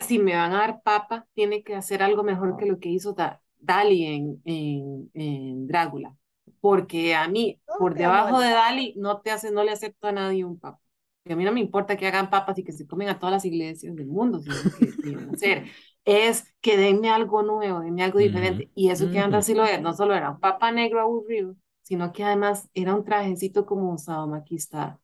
si 0.00 0.18
me 0.20 0.36
van 0.36 0.52
a 0.54 0.58
dar 0.60 0.82
papa, 0.82 1.26
tiene 1.34 1.62
que 1.64 1.76
hacer 1.76 2.02
algo 2.02 2.24
mejor 2.24 2.56
que 2.58 2.66
lo 2.66 2.80
que 2.80 2.90
hizo 2.90 3.14
Da- 3.14 3.42
Dali 3.58 4.04
en, 4.06 4.42
en, 4.46 5.10
en 5.14 5.68
Drácula. 5.68 6.16
Porque 6.60 7.14
a 7.16 7.28
mí, 7.28 7.60
por 7.76 7.96
debajo 7.96 8.40
de 8.40 8.50
Dali. 8.50 8.50
Dali, 8.50 8.94
no 8.98 9.20
te 9.22 9.32
hace, 9.32 9.52
no 9.52 9.64
le 9.64 9.72
acepto 9.72 10.08
a 10.08 10.12
nadie 10.12 10.44
un 10.46 10.58
papa. 10.60 10.80
A 11.32 11.36
mí 11.36 11.44
no 11.44 11.52
me 11.52 11.60
importa 11.60 11.96
que 11.96 12.06
hagan 12.06 12.30
papas 12.30 12.58
y 12.58 12.64
que 12.64 12.72
se 12.72 12.86
comen 12.86 13.08
a 13.08 13.18
todas 13.18 13.32
las 13.34 13.44
iglesias 13.44 13.94
del 13.96 14.06
mundo, 14.06 14.40
sino 14.42 14.68
que 14.70 14.94
deben 15.02 15.30
hacer 15.30 15.66
es 16.04 16.44
que 16.60 16.76
denme 16.76 17.08
algo 17.10 17.42
nuevo, 17.42 17.80
denme 17.80 18.02
algo 18.04 18.18
diferente. 18.18 18.70
Y 18.74 18.90
eso 18.90 19.08
que 19.10 19.18
Andra 19.18 19.40
ujú, 19.40 19.42
sí 19.42 19.54
lo 19.54 19.64
era, 19.64 19.80
no 19.80 19.94
solo 19.94 20.14
era 20.14 20.30
un 20.30 20.40
papa 20.40 20.70
negro 20.70 21.00
aburrido, 21.00 21.56
sino 21.82 22.12
que 22.12 22.24
además 22.24 22.68
era 22.74 22.94
un 22.94 23.04
trajecito 23.04 23.64
como 23.66 23.96
sadomaquista, 23.98 25.00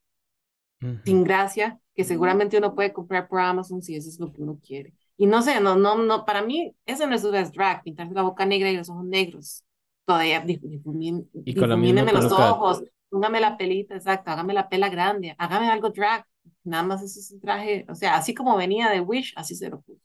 ujú. 0.83 1.01
sin 1.05 1.25
gracia, 1.25 1.81
que 1.95 2.05
seguramente 2.05 2.59
uno 2.59 2.75
puede 2.75 2.93
comprar 2.93 3.29
por 3.29 3.41
Amazon 3.41 3.83
si 3.83 3.97
eso 3.97 4.09
es 4.09 4.19
lo 4.21 4.33
que 4.33 4.43
uno 4.43 4.59
quiere. 4.65 4.95
Y 5.17 5.27
no 5.27 5.43
sé, 5.43 5.61
no, 5.61 5.77
no, 5.77 5.97
no, 5.97 6.25
para 6.25 6.43
mí, 6.43 6.75
ese 6.87 7.07
no 7.07 7.15
es 7.15 7.31
best 7.31 7.55
drag, 7.55 7.83
pintarse 7.83 8.15
la 8.15 8.23
boca 8.23 8.47
negra 8.47 8.71
y 8.71 8.77
los 8.77 8.89
ojos 8.91 9.05
negros. 9.05 9.65
Todavía, 10.07 10.45
dif- 10.45 10.61
difumín- 10.63 11.29
Y 11.45 11.55
con 11.55 11.69
la 11.69 11.77
misma 11.77 12.07
difumíneme 12.07 12.13
los 12.13 12.33
ojos, 12.33 12.83
póngame 13.11 13.41
la 13.41 13.57
pelita, 13.57 13.95
exacto, 13.97 14.31
hágame 14.31 14.55
la 14.55 14.69
pela 14.69 14.89
grande, 14.89 15.35
hágame 15.39 15.71
algo 15.71 15.91
drag. 15.91 16.25
Nada 16.65 16.83
más 16.83 17.03
eso 17.03 17.21
es 17.21 17.31
un 17.33 17.41
traje, 17.41 17.87
o 17.89 17.95
sea, 17.95 18.17
así 18.17 18.35
como 18.35 18.57
venía 18.57 18.89
de 18.91 19.01
Wish, 19.01 19.35
así 19.37 19.55
se 19.55 19.69
lo 19.71 19.81
puso. 19.83 20.01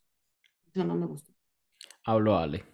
Eso 0.73 0.83
no 0.83 0.95
me 0.95 1.05
gustó. 1.05 1.31
Hablo 2.03 2.37
Ale. 2.37 2.65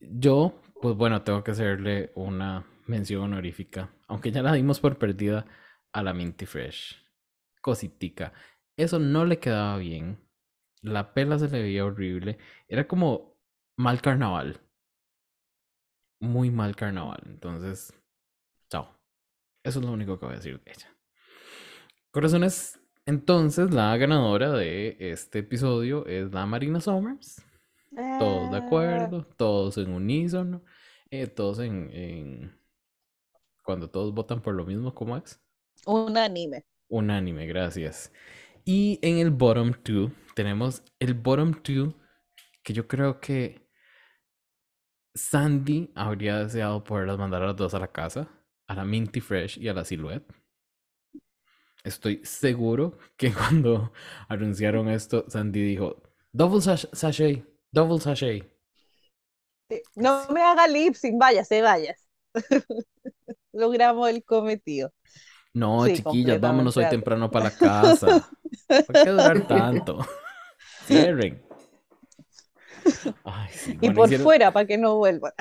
Yo, 0.00 0.60
pues 0.80 0.96
bueno, 0.96 1.22
tengo 1.22 1.42
que 1.42 1.52
hacerle 1.52 2.12
una 2.14 2.66
mención 2.86 3.22
honorífica, 3.22 3.90
aunque 4.08 4.30
ya 4.32 4.42
la 4.42 4.52
dimos 4.52 4.80
por 4.80 4.98
perdida 4.98 5.46
a 5.92 6.02
la 6.02 6.12
Minty 6.12 6.46
Fresh. 6.46 7.02
Cositica. 7.60 8.32
Eso 8.76 8.98
no 8.98 9.24
le 9.24 9.38
quedaba 9.40 9.78
bien. 9.78 10.18
La 10.82 11.14
pela 11.14 11.38
se 11.38 11.48
le 11.48 11.62
veía 11.62 11.84
horrible. 11.84 12.38
Era 12.68 12.86
como 12.86 13.36
mal 13.76 14.00
carnaval. 14.02 14.60
Muy 16.20 16.50
mal 16.50 16.76
carnaval. 16.76 17.22
Entonces. 17.26 17.92
Eso 19.66 19.80
es 19.80 19.84
lo 19.84 19.92
único 19.92 20.18
que 20.18 20.26
voy 20.26 20.34
a 20.34 20.38
decir 20.38 20.60
de 20.62 20.72
ella. 20.72 20.88
Corazones, 22.10 22.80
entonces 23.04 23.72
la 23.72 23.96
ganadora 23.96 24.50
de 24.52 24.96
este 24.98 25.40
episodio 25.40 26.06
es 26.06 26.32
la 26.32 26.46
Marina 26.46 26.80
Summers. 26.80 27.42
Todos 28.18 28.50
de 28.50 28.56
Ah, 28.56 28.58
acuerdo, 28.58 29.26
todos 29.36 29.78
en 29.78 29.90
unísono, 29.92 30.64
eh, 31.10 31.26
todos 31.26 31.60
en, 31.60 31.90
en- 31.92 32.60
Cuando 33.62 33.90
todos 33.90 34.14
votan 34.14 34.40
por 34.40 34.54
lo 34.54 34.64
mismo, 34.64 34.94
¿cómo 34.94 35.14
es? 35.18 35.38
unánime. 35.86 36.64
Unánime, 36.88 37.46
gracias. 37.46 38.12
Y 38.64 38.98
en 39.02 39.18
el 39.18 39.30
bottom 39.30 39.72
two 39.82 40.12
tenemos 40.34 40.82
el 41.00 41.14
bottom 41.14 41.52
two 41.62 41.94
que 42.64 42.72
yo 42.72 42.88
creo 42.88 43.20
que 43.20 43.68
Sandy 45.16 45.90
habría 45.96 46.38
deseado 46.38 46.84
poderlas 46.84 47.18
mandar 47.18 47.42
a 47.42 47.46
las 47.48 47.56
dos 47.56 47.74
a 47.74 47.80
la 47.80 47.88
casa, 47.90 48.28
a 48.68 48.74
la 48.74 48.84
Minty 48.84 49.20
Fresh 49.20 49.58
y 49.58 49.68
a 49.68 49.74
la 49.74 49.84
Silhouette. 49.84 50.26
Estoy 51.84 52.20
seguro 52.24 52.98
que 53.16 53.32
cuando 53.34 53.92
anunciaron 54.28 54.88
esto, 54.88 55.24
Sandy 55.28 55.62
dijo, 55.62 56.02
double 56.32 56.60
sash- 56.60 56.88
sachet, 56.92 57.44
double 57.70 58.00
sachet. 58.00 58.52
Sí, 59.68 59.82
No 59.96 60.26
me 60.30 60.42
haga 60.42 60.66
lip 60.68 60.94
sync, 60.94 61.18
váyase, 61.18 61.62
váyase. 61.62 62.04
Logramos 63.52 64.08
el 64.10 64.24
cometido. 64.24 64.92
No, 65.54 65.86
Sí, 65.86 65.94
chiquillas, 65.96 66.40
vámonos 66.40 66.76
hoy 66.76 66.84
temprano 66.90 67.30
para 67.30 67.46
la 67.46 67.50
casa. 67.56 68.28
¿Por 68.68 68.92
qué 68.92 69.10
durar 69.10 69.46
tanto? 69.48 70.06
Cierren. 70.86 71.42
Ay, 73.24 73.48
sí, 73.52 73.72
Y 73.72 73.76
bueno, 73.78 73.94
por 73.94 74.06
hicieron, 74.06 74.24
fuera, 74.24 74.52
para 74.52 74.66
que 74.66 74.78
no 74.78 74.96
vuelvan. 74.96 75.32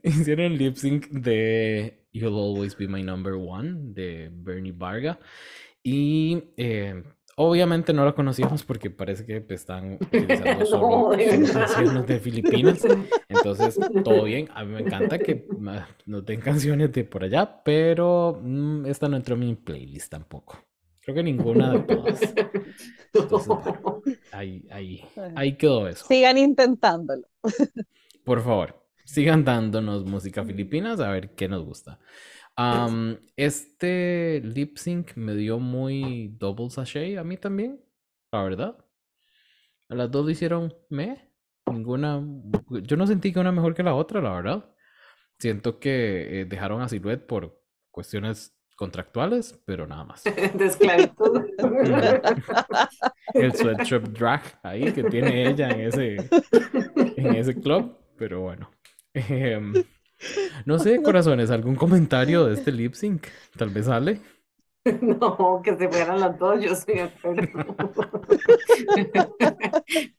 hicieron 0.04 0.56
lip 0.56 0.76
sync 0.76 1.08
de 1.08 2.06
You'll 2.12 2.38
Always 2.38 2.76
Be 2.76 2.88
My 2.88 3.02
Number 3.02 3.34
One 3.34 3.92
de 3.94 4.30
Bernie 4.32 4.72
Varga. 4.72 5.18
Y 5.82 6.42
eh, 6.56 7.02
obviamente 7.36 7.92
no 7.92 8.04
la 8.04 8.12
conocíamos 8.12 8.62
porque 8.64 8.90
parece 8.90 9.24
que 9.24 9.40
pues, 9.40 9.60
están 9.60 9.94
utilizando 9.94 10.66
solo 10.66 11.16
canciones 11.52 12.06
de 12.06 12.20
Filipinas. 12.20 12.86
Entonces, 13.28 13.78
todo 14.04 14.24
bien. 14.24 14.48
A 14.54 14.64
mí 14.64 14.74
me 14.74 14.80
encanta 14.80 15.18
que 15.18 15.46
nos 16.06 16.26
den 16.26 16.40
canciones 16.40 16.92
de 16.92 17.04
por 17.04 17.24
allá, 17.24 17.62
pero 17.64 18.40
mm, 18.42 18.86
esta 18.86 19.08
no 19.08 19.16
entró 19.16 19.34
en 19.34 19.40
mi 19.40 19.54
playlist 19.54 20.10
tampoco. 20.10 20.58
Creo 21.00 21.14
que 21.14 21.22
ninguna 21.22 21.72
de 21.72 21.78
todas. 21.80 22.20
Entonces, 23.14 23.48
bueno, 23.82 24.02
ahí, 24.32 24.66
ahí, 24.70 25.04
ahí 25.34 25.56
quedó 25.56 25.88
eso. 25.88 26.06
Sigan 26.06 26.36
intentándolo. 26.36 27.26
Por 28.24 28.42
favor, 28.42 28.79
sigan 29.10 29.44
dándonos 29.44 30.04
música 30.04 30.44
filipina 30.44 30.92
a 30.92 31.10
ver 31.10 31.34
qué 31.34 31.48
nos 31.48 31.64
gusta. 31.64 31.98
Am, 32.56 33.18
este 33.36 34.40
lip 34.44 34.76
sync 34.76 35.16
me 35.16 35.34
dio 35.34 35.58
muy 35.58 36.28
double 36.38 36.70
sachet 36.70 37.18
a 37.18 37.24
mí 37.24 37.36
también, 37.36 37.80
la 38.32 38.42
verdad. 38.42 38.84
A 39.88 39.94
las 39.94 40.10
dos 40.10 40.24
lo 40.24 40.30
hicieron 40.30 40.72
me. 40.88 41.28
Ninguna. 41.66 42.22
Yo 42.82 42.96
no 42.96 43.06
sentí 43.06 43.32
que 43.32 43.40
una 43.40 43.52
mejor 43.52 43.74
que 43.74 43.82
la 43.82 43.94
otra, 43.94 44.20
la 44.20 44.32
verdad. 44.32 44.74
Siento 45.38 45.80
que 45.80 46.42
eh, 46.42 46.44
dejaron 46.44 46.82
a 46.82 46.88
Silhouette 46.88 47.26
por 47.26 47.60
cuestiones 47.90 48.56
contractuales, 48.76 49.60
pero 49.64 49.86
nada 49.86 50.04
más. 50.04 50.22
de 50.24 50.66
esclavitud. 50.66 51.46
El 53.34 53.54
sweatshop 53.54 54.08
drag 54.10 54.42
ahí 54.62 54.92
que 54.92 55.04
tiene 55.04 55.48
ella 55.48 55.70
en 55.70 55.80
ese, 55.80 56.16
en 57.16 57.34
ese 57.34 57.60
club, 57.60 57.96
pero 58.16 58.42
bueno. 58.42 58.70
Em, 59.14 59.72
no 60.66 60.78
sé, 60.78 61.02
corazones, 61.02 61.50
¿algún 61.50 61.76
comentario 61.76 62.46
de 62.46 62.54
este 62.54 62.72
lip 62.72 62.94
sync? 62.94 63.26
Tal 63.56 63.70
vez 63.70 63.86
sale. 63.86 64.20
No, 65.02 65.60
que 65.62 65.76
se 65.76 65.88
fueran 65.88 66.20
las 66.20 66.38
dos, 66.38 66.62
yo 66.62 66.72
estoy 66.72 66.94
de 66.96 67.02
acuerdo. 67.02 67.76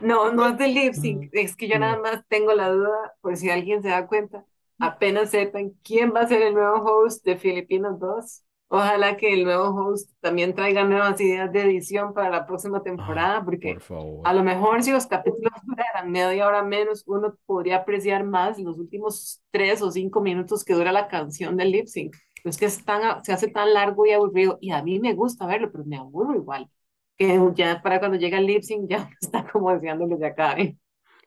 No, 0.00 0.32
no 0.32 0.48
es 0.48 0.58
del 0.58 0.74
lip 0.74 0.94
sync, 0.94 1.28
es 1.32 1.56
que 1.56 1.68
yo 1.68 1.78
nada 1.78 1.98
más 1.98 2.24
tengo 2.28 2.54
la 2.54 2.70
duda, 2.70 3.14
por 3.20 3.36
si 3.36 3.50
alguien 3.50 3.82
se 3.82 3.90
da 3.90 4.06
cuenta, 4.06 4.46
apenas 4.78 5.30
sepan 5.30 5.72
quién 5.82 6.14
va 6.14 6.22
a 6.22 6.28
ser 6.28 6.42
el 6.42 6.54
nuevo 6.54 6.76
host 6.84 7.24
de 7.26 7.36
Filipinos 7.36 7.98
2. 8.00 8.42
Ojalá 8.68 9.16
que 9.16 9.32
el 9.32 9.44
nuevo 9.44 9.66
host 9.68 10.10
también 10.20 10.54
traiga 10.54 10.82
nuevas 10.84 11.20
ideas 11.20 11.52
de 11.52 11.62
edición 11.62 12.12
para 12.12 12.30
la 12.30 12.46
próxima 12.46 12.82
temporada, 12.82 13.38
Ay, 13.38 13.44
porque 13.44 13.72
por 13.74 13.80
favor. 13.82 14.20
a 14.24 14.32
lo 14.34 14.42
mejor 14.42 14.82
si 14.82 14.90
los 14.90 15.06
capítulos 15.06 15.52
fueran 15.64 16.10
media 16.10 16.46
hora 16.48 16.62
menos, 16.64 17.04
uno 17.06 17.36
podría 17.46 17.76
apreciar 17.78 18.24
más 18.24 18.58
los 18.58 18.78
últimos 18.78 19.40
tres 19.52 19.82
o 19.82 19.90
cinco 19.92 20.20
minutos 20.20 20.64
que 20.64 20.74
dura 20.74 20.90
la 20.92 21.06
canción 21.08 21.56
del 21.56 21.70
lip 21.70 21.86
sync. 21.86 22.16
Pero 22.42 22.50
es 22.50 22.56
que 22.58 22.66
es 22.66 22.84
tan- 22.84 23.24
se 23.24 23.32
hace 23.32 23.48
tan 23.48 23.72
largo 23.72 24.04
y 24.04 24.10
aburrido, 24.12 24.58
y 24.60 24.70
a 24.72 24.82
mí 24.82 24.98
me 25.00 25.14
gusta 25.14 25.46
verlo, 25.46 25.70
pero 25.70 25.84
me 25.84 25.96
aburro 25.98 26.34
igual. 26.34 26.68
que 27.18 27.38
ya 27.54 27.80
para 27.82 27.98
cuando 27.98 28.18
llega 28.18 28.36
el 28.38 28.46
lip 28.46 28.62
sync 28.62 28.90
ya 28.90 29.08
está 29.20 29.46
como 29.50 29.70
deseando 29.72 30.08
que 30.08 30.16
se 30.18 30.26
acabe. 30.26 30.76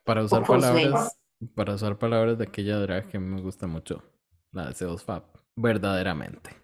Para 0.03 0.23
usar 0.23 0.43
palabras, 0.45 1.17
para 1.55 1.73
usar 1.75 1.97
palabras 1.97 2.37
de 2.37 2.43
aquella 2.43 2.77
drag 2.79 3.07
que 3.07 3.17
me 3.19 3.41
gusta 3.41 3.65
mucho, 3.67 4.03
la 4.51 4.67
de 4.67 4.73
Zeus 4.73 5.03
Fab, 5.03 5.23
verdaderamente. 5.55 6.58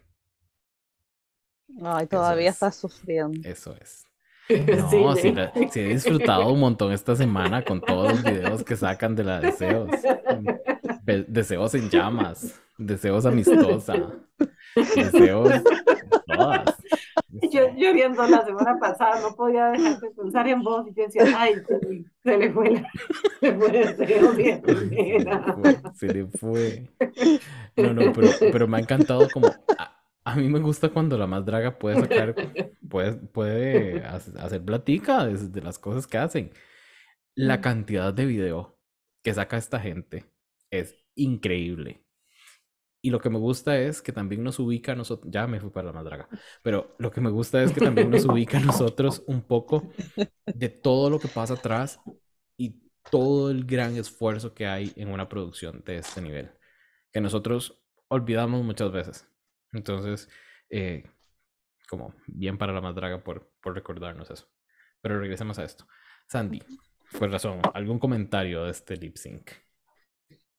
Ay, 1.82 2.06
todavía 2.06 2.48
es. 2.48 2.54
estás 2.54 2.76
sufriendo. 2.76 3.40
Eso 3.48 3.74
es. 3.80 4.04
No, 4.48 5.16
Sí, 5.16 5.34
sí 5.72 5.80
he 5.80 5.88
disfrutado 5.88 6.52
un 6.52 6.60
montón 6.60 6.92
esta 6.92 7.16
semana 7.16 7.64
con 7.64 7.80
todos 7.80 8.12
los 8.12 8.22
videos 8.22 8.62
que 8.62 8.76
sacan 8.76 9.16
de 9.16 9.24
la 9.24 9.40
deseos. 9.40 9.90
Be- 11.02 11.24
Deseos 11.26 11.74
en 11.74 11.90
llamas, 11.90 12.60
deseos 12.78 13.26
amistosa, 13.26 13.94
deseos 14.94 15.50
todas. 16.26 16.76
Yo, 17.52 17.68
yo 17.76 17.92
viendo 17.92 18.26
la 18.26 18.44
semana 18.46 18.78
pasada 18.78 19.20
no 19.20 19.34
podía 19.34 19.66
dejar 19.66 20.00
de 20.00 20.10
pensar 20.10 20.48
en 20.48 20.62
vos 20.62 20.86
y 20.88 20.94
yo 20.94 21.02
decía, 21.02 21.24
ay, 21.36 21.54
se 22.22 22.38
le 22.38 22.50
fue 22.50 22.70
la, 22.70 22.90
se 23.40 23.52
le 23.52 23.58
fue 23.58 23.80
el 23.82 23.96
dedo 23.96 24.32
bien, 24.32 24.62
se 25.94 26.06
le 26.08 26.26
fue. 26.28 26.88
No, 27.76 27.92
no, 27.92 28.12
pero, 28.12 28.28
pero 28.52 28.68
me 28.68 28.78
ha 28.78 28.80
encantado 28.80 29.28
como... 29.30 29.48
A, 30.26 30.34
mí 30.34 30.48
me 30.48 30.58
gusta 30.58 30.88
cuando 30.88 31.16
la 31.16 31.26
más 31.26 31.44
draga 31.44 31.78
puede 31.78 32.00
sacar, 32.00 32.34
puede, 32.90 33.14
puede 33.14 34.02
hac- 34.02 34.36
hacer 34.38 34.64
platica 34.64 35.24
de, 35.24 35.62
las 35.62 35.78
cosas 35.78 36.06
que 36.06 36.18
hacen. 36.18 36.50
La 37.36 37.60
cantidad 37.60 38.12
de 38.12 38.26
video 38.26 38.78
que 39.22 39.32
saca 39.34 39.56
esta 39.56 39.78
gente 39.78 40.24
es 40.70 40.96
increíble. 41.14 42.04
Y 43.02 43.10
lo 43.10 43.20
que 43.20 43.30
me 43.30 43.38
gusta 43.38 43.78
es 43.78 44.02
que 44.02 44.10
también 44.12 44.42
nos 44.42 44.58
ubica 44.58 44.92
a 44.92 44.94
nosotros, 44.96 45.30
ya 45.32 45.46
me 45.46 45.60
fui 45.60 45.70
para 45.70 45.86
la 45.86 45.92
más 45.92 46.04
draga, 46.04 46.28
pero 46.62 46.96
lo 46.98 47.12
que 47.12 47.20
me 47.20 47.30
gusta 47.30 47.62
es 47.62 47.70
que 47.70 47.80
también 47.80 48.10
nos 48.10 48.24
ubica 48.24 48.58
a 48.58 48.60
nosotros 48.60 49.22
un 49.28 49.42
poco 49.42 49.92
de 50.52 50.68
todo 50.68 51.08
lo 51.08 51.20
que 51.20 51.28
pasa 51.28 51.54
atrás 51.54 52.00
y 52.58 52.80
todo 53.10 53.50
el 53.50 53.64
gran 53.64 53.96
esfuerzo 53.96 54.54
que 54.54 54.66
hay 54.66 54.92
en 54.96 55.08
una 55.10 55.28
producción 55.28 55.84
de 55.84 55.98
este 55.98 56.20
nivel, 56.20 56.50
que 57.12 57.20
nosotros 57.20 57.80
olvidamos 58.08 58.64
muchas 58.64 58.90
veces. 58.90 59.35
Entonces, 59.76 60.28
eh, 60.70 61.04
como 61.88 62.14
bien 62.26 62.58
para 62.58 62.72
la 62.72 62.80
más 62.80 62.94
draga 62.94 63.22
por, 63.22 63.52
por 63.62 63.74
recordarnos 63.74 64.30
eso. 64.30 64.48
Pero 65.00 65.20
regresemos 65.20 65.58
a 65.58 65.64
esto. 65.64 65.86
Sandy, 66.28 66.62
por 67.18 67.30
razón, 67.30 67.60
¿algún 67.74 67.98
comentario 67.98 68.64
de 68.64 68.70
este 68.72 68.96
lip 68.96 69.16
sync? 69.16 69.50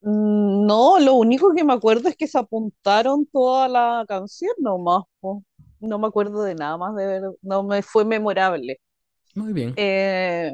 Mm, 0.02 0.65
No, 0.65 0.99
lo 0.99 1.15
único 1.15 1.53
que 1.56 1.64
me 1.64 1.73
acuerdo 1.73 2.10
es 2.10 2.15
que 2.15 2.27
se 2.27 2.38
apuntaron 2.39 3.26
toda 3.27 3.68
la 3.68 4.06
canción 4.07 4.52
nomás, 4.60 5.03
po. 5.19 5.44
No 5.80 5.99
me 5.99 6.07
acuerdo 6.07 6.44
de 6.44 6.56
nada 6.56 6.77
más 6.77 6.95
de 6.95 7.06
ver, 7.06 7.23
no 7.41 7.64
me 7.64 7.81
fue 7.84 8.06
memorable. 8.06 8.80
Muy 9.35 9.53
bien. 9.53 9.73
Eh, 9.76 10.52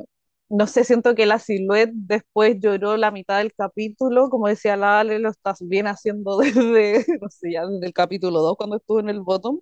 no 0.54 0.68
sé, 0.68 0.84
siento 0.84 1.16
que 1.16 1.26
la 1.26 1.40
Silhouette 1.40 1.92
después 1.94 2.58
lloró 2.60 2.98
la 2.98 3.12
mitad 3.12 3.40
del 3.40 3.54
capítulo, 3.54 4.30
como 4.30 4.48
decía 4.48 4.78
la 4.78 5.00
Ale, 5.02 5.20
lo 5.20 5.30
estás 5.30 5.60
bien 5.68 5.88
haciendo 5.88 6.38
desde, 6.40 7.06
no 7.22 7.30
sé, 7.30 7.52
ya 7.54 7.66
desde 7.66 7.88
el 7.88 7.94
capítulo 7.94 8.42
2 8.42 8.58
cuando 8.58 8.78
estuvo 8.78 9.00
en 9.00 9.10
el 9.10 9.22
bottom. 9.22 9.60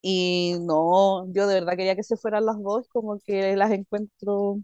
Y 0.00 0.54
no, 0.60 1.26
yo 1.32 1.46
de 1.46 1.54
verdad 1.60 1.76
quería 1.76 1.96
que 1.96 2.02
se 2.04 2.16
fueran 2.16 2.46
las 2.46 2.56
dos, 2.62 2.88
como 2.88 3.18
que 3.20 3.56
las 3.56 3.72
encuentro 3.72 4.58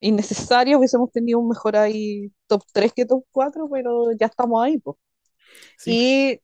innecesarias, 0.00 0.78
hubiésemos 0.78 1.12
tenido 1.12 1.38
un 1.40 1.48
mejor 1.48 1.76
ahí 1.76 2.32
top 2.48 2.62
3 2.72 2.92
que 2.94 3.06
top 3.06 3.24
4, 3.32 3.68
pero 3.70 4.12
ya 4.12 4.26
estamos 4.26 4.62
ahí, 4.64 4.78
pues. 4.78 4.96
Sí, 5.76 5.92
Y 5.92 6.40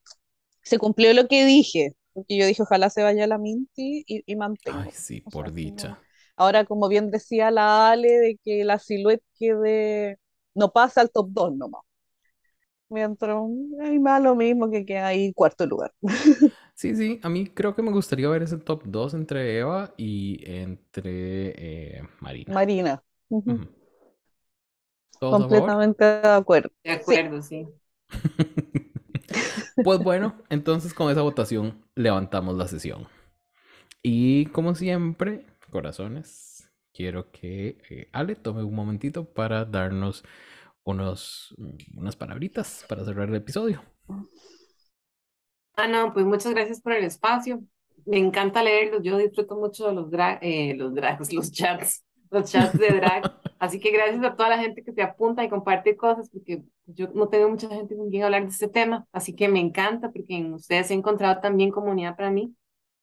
se 0.63 0.79
cumplió 0.79 1.13
lo 1.15 1.29
que 1.29 1.45
dije, 1.47 1.97
porque 2.15 2.39
yo 2.39 2.47
dije, 2.47 2.63
ojalá 2.63 2.91
se 2.91 3.03
vaya 3.03 3.27
la 3.27 3.39
Minty 3.39 4.05
y, 4.07 4.25
y 4.27 4.37
mantengo. 4.37 4.81
ay, 4.81 4.91
sí, 4.93 5.21
O 5.25 5.31
por 5.31 5.53
sea, 5.53 5.53
dicha. 5.53 5.99
Ahora, 6.37 6.65
como 6.65 6.89
bien 6.89 7.11
decía 7.11 7.51
la 7.51 7.91
Ale, 7.91 8.09
de 8.21 8.39
que 8.45 8.65
la 8.65 8.79
Silhouette 8.79 9.23
quede, 9.39 10.19
no 10.55 10.73
pasa 10.73 11.01
al 11.03 11.11
top 11.11 11.29
2 11.31 11.55
nomás. 11.57 11.83
Mientras, 12.89 13.37
ay, 13.83 13.99
me 13.99 14.11
da 14.11 14.21
lo 14.21 14.37
mismo 14.37 14.71
que 14.71 14.85
queda 14.87 15.09
ahí 15.09 15.33
cuarto 15.35 15.67
lugar. 15.67 15.93
Sí, 16.75 16.95
sí, 16.95 17.21
a 17.23 17.29
mí 17.31 17.47
creo 17.49 17.75
que 17.75 17.83
me 17.83 17.91
gustaría 17.91 18.29
ver 18.29 18.43
ese 18.43 18.59
top 18.59 18.83
2 18.85 19.15
entre 19.15 19.59
Eva 19.59 19.95
y 19.97 20.41
entre 20.51 21.99
eh, 21.99 22.03
Marina. 22.21 22.55
Marina, 22.55 23.03
ujú, 23.31 23.61
Ujú. 23.61 23.69
¿Todos 25.19 25.41
a 25.41 25.49
favor? 25.49 25.77
completamente 25.77 26.05
de 26.05 26.29
acuerdo. 26.29 26.71
De 26.85 26.91
acuerdo, 26.93 27.43
sí. 27.43 27.69
Pues 29.83 30.01
bueno, 30.01 30.35
entonces 30.51 30.95
con 30.95 31.11
esa 31.11 31.23
votación 31.23 31.85
levantamos 31.95 32.57
la 32.57 32.69
sesión. 32.69 33.07
Y 34.03 34.47
como 34.47 34.75
siempre, 34.75 35.45
corazones, 35.77 36.73
quiero 36.91 37.31
que 37.31 37.77
eh, 37.91 38.09
Ale 38.11 38.35
tome 38.35 38.65
un 38.65 38.75
momentito 38.75 39.27
para 39.27 39.67
darnos 39.67 40.25
unos, 40.85 41.55
unas 41.95 42.17
palabritas 42.17 42.87
para 42.89 43.05
cerrar 43.05 43.29
el 43.29 43.35
episodio. 43.35 43.83
Ah, 45.75 45.87
no, 45.87 46.15
pues 46.15 46.25
muchas 46.25 46.55
gracias 46.55 46.81
por 46.81 46.95
el 46.95 47.05
espacio. 47.05 47.63
Me 48.07 48.17
encanta 48.17 48.63
leerlos. 48.63 49.03
Yo 49.03 49.19
disfruto 49.19 49.55
mucho 49.55 49.89
de 49.89 49.95
los 49.97 50.11
drag, 50.11 50.39
eh, 50.41 50.75
los 50.75 50.95
drags, 50.95 51.31
los 51.35 51.53
chats, 51.53 52.03
los 52.31 52.51
chats 52.51 52.79
de 52.79 52.89
drag. 52.89 53.31
Así 53.59 53.79
que 53.79 53.91
gracias 53.91 54.25
a 54.25 54.35
toda 54.35 54.49
la 54.49 54.59
gente 54.59 54.83
que 54.83 54.95
se 54.95 55.03
apunta 55.03 55.45
y 55.45 55.51
comparte 55.51 55.95
cosas, 55.95 56.31
porque 56.31 56.63
yo 56.87 57.09
no 57.09 57.29
tengo 57.29 57.51
mucha 57.51 57.69
gente 57.69 57.95
con 57.95 58.09
quien 58.09 58.23
hablar 58.23 58.45
de 58.45 58.49
este 58.49 58.69
tema. 58.69 59.07
Así 59.13 59.35
que 59.35 59.49
me 59.49 59.61
encanta, 59.61 60.11
porque 60.11 60.37
en 60.37 60.55
ustedes 60.55 60.91
he 60.91 60.95
encontrado 60.95 61.43
también 61.43 61.71
comunidad 61.71 62.17
para 62.17 62.31
mí. 62.31 62.55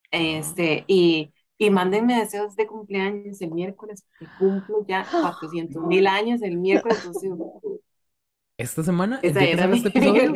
Este, 0.10 0.86
y, 0.88 1.32
y 1.66 1.72
mándenme 1.72 2.20
deseos 2.20 2.56
de 2.56 2.68
cumpleaños 2.68 3.42
el 3.42 3.52
miércoles, 3.52 4.06
porque 4.20 4.34
cumplo 4.38 4.86
ya 4.88 5.08
400 5.20 5.84
mil 5.86 6.08
años 6.08 6.42
el 6.44 6.58
miércoles. 6.58 7.00
Entonces, 7.06 7.32
Esta 8.58 8.84
semana, 8.84 9.24
¿de 9.28 9.30
esa 9.30 9.46
qué 9.48 9.56
es 9.56 9.58
sale 9.58 9.74
mi 9.74 9.78
este 9.78 9.90
episodio? 9.90 10.34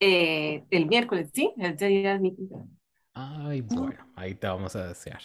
Eh, 0.00 0.64
el 0.70 0.86
miércoles, 0.86 1.30
sí, 1.34 1.52
ese 1.56 1.86
día 1.86 2.14
es 2.14 2.20
mi 2.20 2.34
cumpleaños. 2.34 2.68
Ay, 3.14 3.60
bueno, 3.62 4.06
ahí 4.14 4.34
te 4.36 4.46
vamos 4.46 4.76
a 4.76 4.86
desear. 4.88 5.20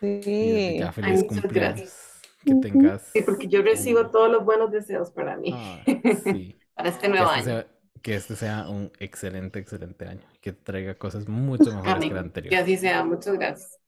Sí. 0.00 0.78
ya 0.78 0.92
Ay, 1.00 1.22
feliz 1.22 1.24
cumpleaños. 1.24 1.50
gracias. 1.52 2.20
Que 2.44 2.54
tengas. 2.54 3.02
Sí, 3.14 3.22
porque 3.22 3.48
yo 3.48 3.62
recibo 3.62 4.10
todos 4.10 4.30
los 4.30 4.44
buenos 4.44 4.70
deseos 4.70 5.10
para 5.12 5.36
mí, 5.36 5.62
Ay, 5.86 6.12
sí. 6.12 6.58
para 6.74 6.88
este 6.90 7.08
Que 7.08 7.08
nuevo 7.08 7.24
este 7.24 7.40
año. 7.40 7.42
sea, 7.42 7.66
que 8.04 8.14
este 8.16 8.36
sea 8.36 8.68
un 8.68 8.92
excelente, 9.00 9.58
excelente 9.58 10.06
año. 10.06 10.20
Que 10.42 10.52
traiga 10.52 10.94
cosas 10.94 11.26
mucho 11.26 11.64
mejores 11.64 11.84
que 11.84 11.90
el 11.90 11.94
Amén. 11.96 12.10
Que 12.12 12.18
anterior. 12.18 12.54
así 12.62 12.76
sea, 12.76 13.02
muchas 13.02 13.34
gracias. 13.34 13.80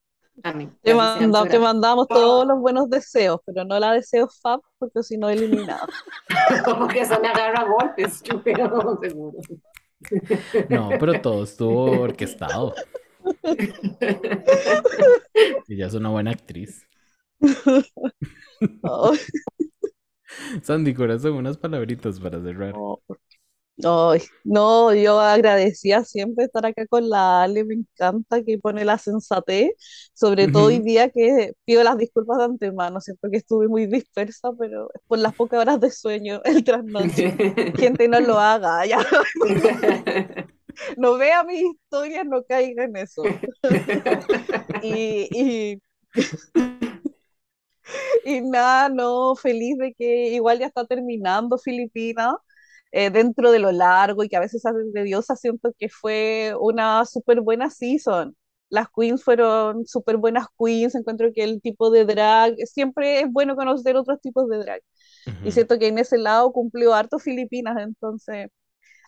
Amén. 0.43 0.71
Te, 0.83 0.91
Que 0.91 0.95
manda- 0.97 1.45
te 1.45 1.59
mandamos 1.59 2.09
todos 2.09 2.47
los 2.47 2.59
buenos 2.59 2.89
deseos, 2.89 3.41
pero 3.45 3.67
no 3.67 3.79
la 3.79 3.93
deseos 3.93 4.41
Fab, 4.41 4.61
porque 4.79 5.03
si 5.03 5.19
no 5.19 5.29
eliminado. 5.29 5.87
Porque 6.65 7.01
eso 7.01 7.21
me 7.21 7.29
agarra 7.29 7.65
golpes, 7.69 8.23
yo 8.25 8.43
creo, 8.43 8.99
seguro. 9.03 9.39
No, 10.71 10.89
pero 10.99 11.21
todo 11.21 11.45
estuvo 11.45 12.01
orquestado. 12.01 12.75
Ella 15.69 15.87
es 15.87 15.95
una 15.95 16.09
buena 16.09 16.31
actriz. 16.31 16.87
Ay, 18.83 19.19
Sandy, 20.63 20.95
corazón, 20.95 21.35
unas 21.35 21.59
palabritas 21.59 22.19
para 22.21 22.41
cerrar. 22.43 22.75
No. 23.77 24.13
No, 24.45 24.95
yo 24.95 25.21
agradecía 25.21 26.05
siempre 26.05 26.47
estar 26.47 26.65
acá 26.67 26.87
con 26.87 27.09
la 27.09 27.43
Ale, 27.43 27.65
me 27.65 27.75
encanta 27.75 28.43
que 28.43 28.59
pone 28.59 28.85
la 28.85 28.99
sensatez, 28.99 29.71
sobre 30.15 30.49
todo 30.49 30.67
hoy 30.67 30.81
día 30.81 31.11
que 31.11 31.53
pido 31.65 31.83
las 31.85 31.99
disculpas 31.99 32.39
de 32.39 32.45
antemano, 32.45 33.01
siento 33.01 33.29
que 33.31 33.39
estuve 33.39 33.69
muy 33.69 33.87
dispersa, 33.87 34.51
pero 34.59 34.89
es 34.95 35.01
por 35.07 35.19
las 35.19 35.35
pocas 35.35 35.61
horas 35.61 35.81
de 35.81 35.91
sueño 35.91 36.41
el 36.45 36.65
trasnoche. 36.65 37.33
Gente, 37.77 38.09
no 38.09 38.21
lo 38.21 38.39
haga, 38.39 38.85
ya 38.87 38.99
no 40.97 41.17
vea 41.19 41.45
mis 41.45 41.63
historias, 41.63 42.25
no 42.27 42.45
caiga 42.45 42.85
en 42.85 42.97
eso. 42.97 43.23
Y, 44.83 45.29
y, 45.33 45.83
y 48.25 48.41
nada, 48.41 48.89
no, 48.89 49.35
feliz 49.37 49.79
de 49.79 49.95
que 49.95 50.29
igual 50.31 50.59
ya 50.59 50.67
está 50.67 50.85
terminando 50.87 51.59
Filipinas, 51.59 52.35
eh, 52.93 53.11
dentro 53.11 53.51
de 53.51 53.59
lo 53.59 53.73
largo 53.73 54.25
y 54.25 54.29
que 54.29 54.37
a 54.37 54.41
veces 54.41 54.65
hace 54.67 54.79
tediosa, 54.95 55.37
siento 55.37 55.73
que 55.79 55.89
fue 55.89 56.55
una 56.61 57.05
súper 57.05 57.41
buena 57.41 57.71
season. 57.71 58.37
Las 58.69 58.89
queens 58.95 59.23
fueron 59.25 59.87
súper 59.87 60.17
buenas 60.17 60.47
queens, 60.59 60.95
encuentro 60.95 61.29
que 61.35 61.45
el 61.45 61.61
tipo 61.63 61.91
de 61.91 62.05
drag, 62.05 62.57
siempre 62.67 63.21
es 63.21 63.31
bueno 63.33 63.57
conocer 63.57 63.97
otros 63.97 64.21
tipos 64.21 64.49
de 64.49 64.59
drag. 64.59 64.83
Y 65.43 65.53
Ujú. 65.53 65.53
siento 65.53 65.79
que 65.79 65.89
en 65.89 65.99
ese 65.99 66.19
lado 66.19 66.53
cumplió 66.53 66.95
harto 66.95 67.19
Filipinas, 67.19 67.77
entonces 67.81 68.49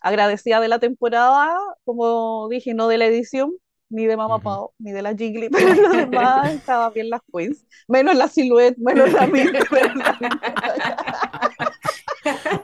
agradecida 0.02 0.60
de 0.60 0.68
la 0.68 0.78
temporada, 0.78 1.58
como 1.84 2.48
dije, 2.50 2.74
no 2.74 2.88
de 2.88 2.98
la 2.98 3.06
edición, 3.06 3.52
ni 3.90 4.06
de 4.06 4.16
Mama 4.16 4.40
Ujú. 4.40 4.42
Pao, 4.42 4.74
ni 4.78 4.92
de 4.92 5.02
la 5.02 5.14
Jiggly, 5.16 5.50
pero 5.54 5.74
lo 5.74 5.94
demás 5.94 6.54
estaba 6.58 6.90
bien 6.90 7.10
las 7.10 7.20
queens, 7.32 7.64
menos 7.88 8.16
la 8.16 8.28
Silhouette, 8.28 8.78
menos 8.78 9.10
la 9.12 9.26
la- 10.60 10.67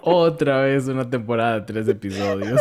Otra 0.02 0.62
vez 0.62 0.86
una 0.88 1.08
temporada 1.08 1.60
de 1.60 1.66
tres 1.66 1.88
episodios. 1.88 2.60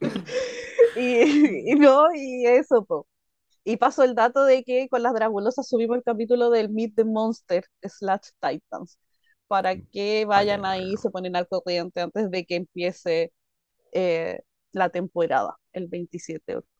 y, 0.96 1.72
y 1.72 1.74
no, 1.76 2.06
y 2.14 2.46
eso, 2.46 2.84
po. 2.84 3.06
Y 3.64 3.78
paso 3.78 4.04
el 4.04 4.14
dato 4.14 4.44
de 4.44 4.62
que 4.62 4.88
con 4.88 5.02
las 5.02 5.14
Dragulosas 5.14 5.66
subimos 5.66 5.96
el 5.96 6.02
capítulo 6.02 6.50
del 6.50 6.68
Meet 6.68 6.96
the 6.96 7.04
Monster 7.04 7.64
slash 7.82 8.28
Titans 8.40 8.98
para 9.46 9.76
que 9.76 10.24
vayan 10.26 10.66
ahí, 10.66 10.96
se 10.96 11.10
ponen 11.10 11.36
al 11.36 11.48
corriente 11.48 12.00
antes 12.00 12.30
de 12.30 12.44
que 12.44 12.56
empiece 12.56 13.32
eh, 13.92 14.40
la 14.72 14.90
temporada, 14.90 15.56
el 15.72 15.88
27 15.88 16.42
de 16.46 16.58
octubre. 16.58 16.74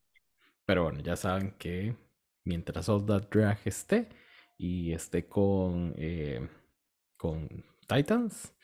Pero 0.66 0.82
bueno, 0.84 1.00
ya 1.00 1.16
saben 1.16 1.54
que 1.58 1.96
mientras 2.44 2.88
All 2.88 3.06
That 3.06 3.28
Drag 3.30 3.58
esté 3.64 4.08
y 4.58 4.92
esté 4.92 5.26
con, 5.26 5.94
eh, 5.96 6.48
con 7.16 7.48
Titans 7.86 8.54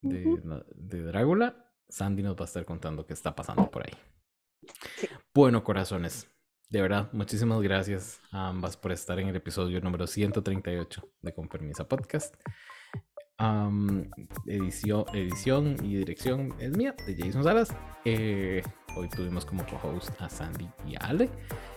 de, 0.00 0.40
de 0.74 1.02
Drácula, 1.02 1.72
Sandy 1.88 2.22
nos 2.22 2.36
va 2.36 2.42
a 2.42 2.44
estar 2.44 2.64
contando 2.64 3.06
qué 3.06 3.14
está 3.14 3.34
pasando 3.34 3.70
por 3.70 3.86
ahí. 3.86 3.94
Bueno, 5.34 5.62
corazones, 5.64 6.28
de 6.70 6.82
verdad, 6.82 7.08
muchísimas 7.12 7.60
gracias 7.62 8.20
a 8.30 8.48
ambas 8.48 8.76
por 8.76 8.92
estar 8.92 9.18
en 9.18 9.28
el 9.28 9.36
episodio 9.36 9.80
número 9.80 10.06
138 10.06 11.08
de 11.22 11.32
Con 11.32 11.48
Permisa 11.48 11.88
Podcast. 11.88 12.34
edición, 14.46 15.04
edición 15.14 15.76
y 15.82 15.96
dirección 15.96 16.54
es 16.58 16.76
mía, 16.76 16.94
de 17.06 17.16
Jason 17.16 17.44
Salas. 17.44 17.74
Eh, 18.04 18.62
hoy 18.96 19.08
tuvimos 19.08 19.46
como 19.46 19.64
co-host 19.64 20.10
a 20.20 20.28
Sandy 20.28 20.68
y 20.86 20.96
a 20.96 21.06
Ale. 21.06 21.30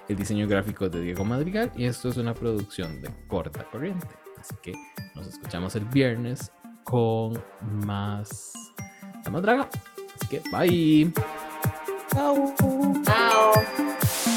El 0.09 0.17
diseño 0.17 0.47
gráfico 0.47 0.85
es 0.85 0.91
de 0.91 1.01
Diego 1.01 1.23
Madrigal 1.23 1.71
y 1.75 1.85
esto 1.85 2.09
es 2.09 2.17
una 2.17 2.33
producción 2.33 3.01
de 3.01 3.09
corta 3.27 3.63
corriente. 3.69 4.07
Así 4.37 4.55
que 4.61 4.73
nos 5.15 5.27
escuchamos 5.27 5.75
el 5.75 5.85
viernes 5.85 6.51
con 6.83 7.41
más 7.85 8.53
La 9.23 9.31
Madraga. 9.31 9.69
Así 10.15 10.27
que 10.27 10.41
bye. 10.51 11.11
Chao. 12.13 12.53
Chao. 13.03 14.30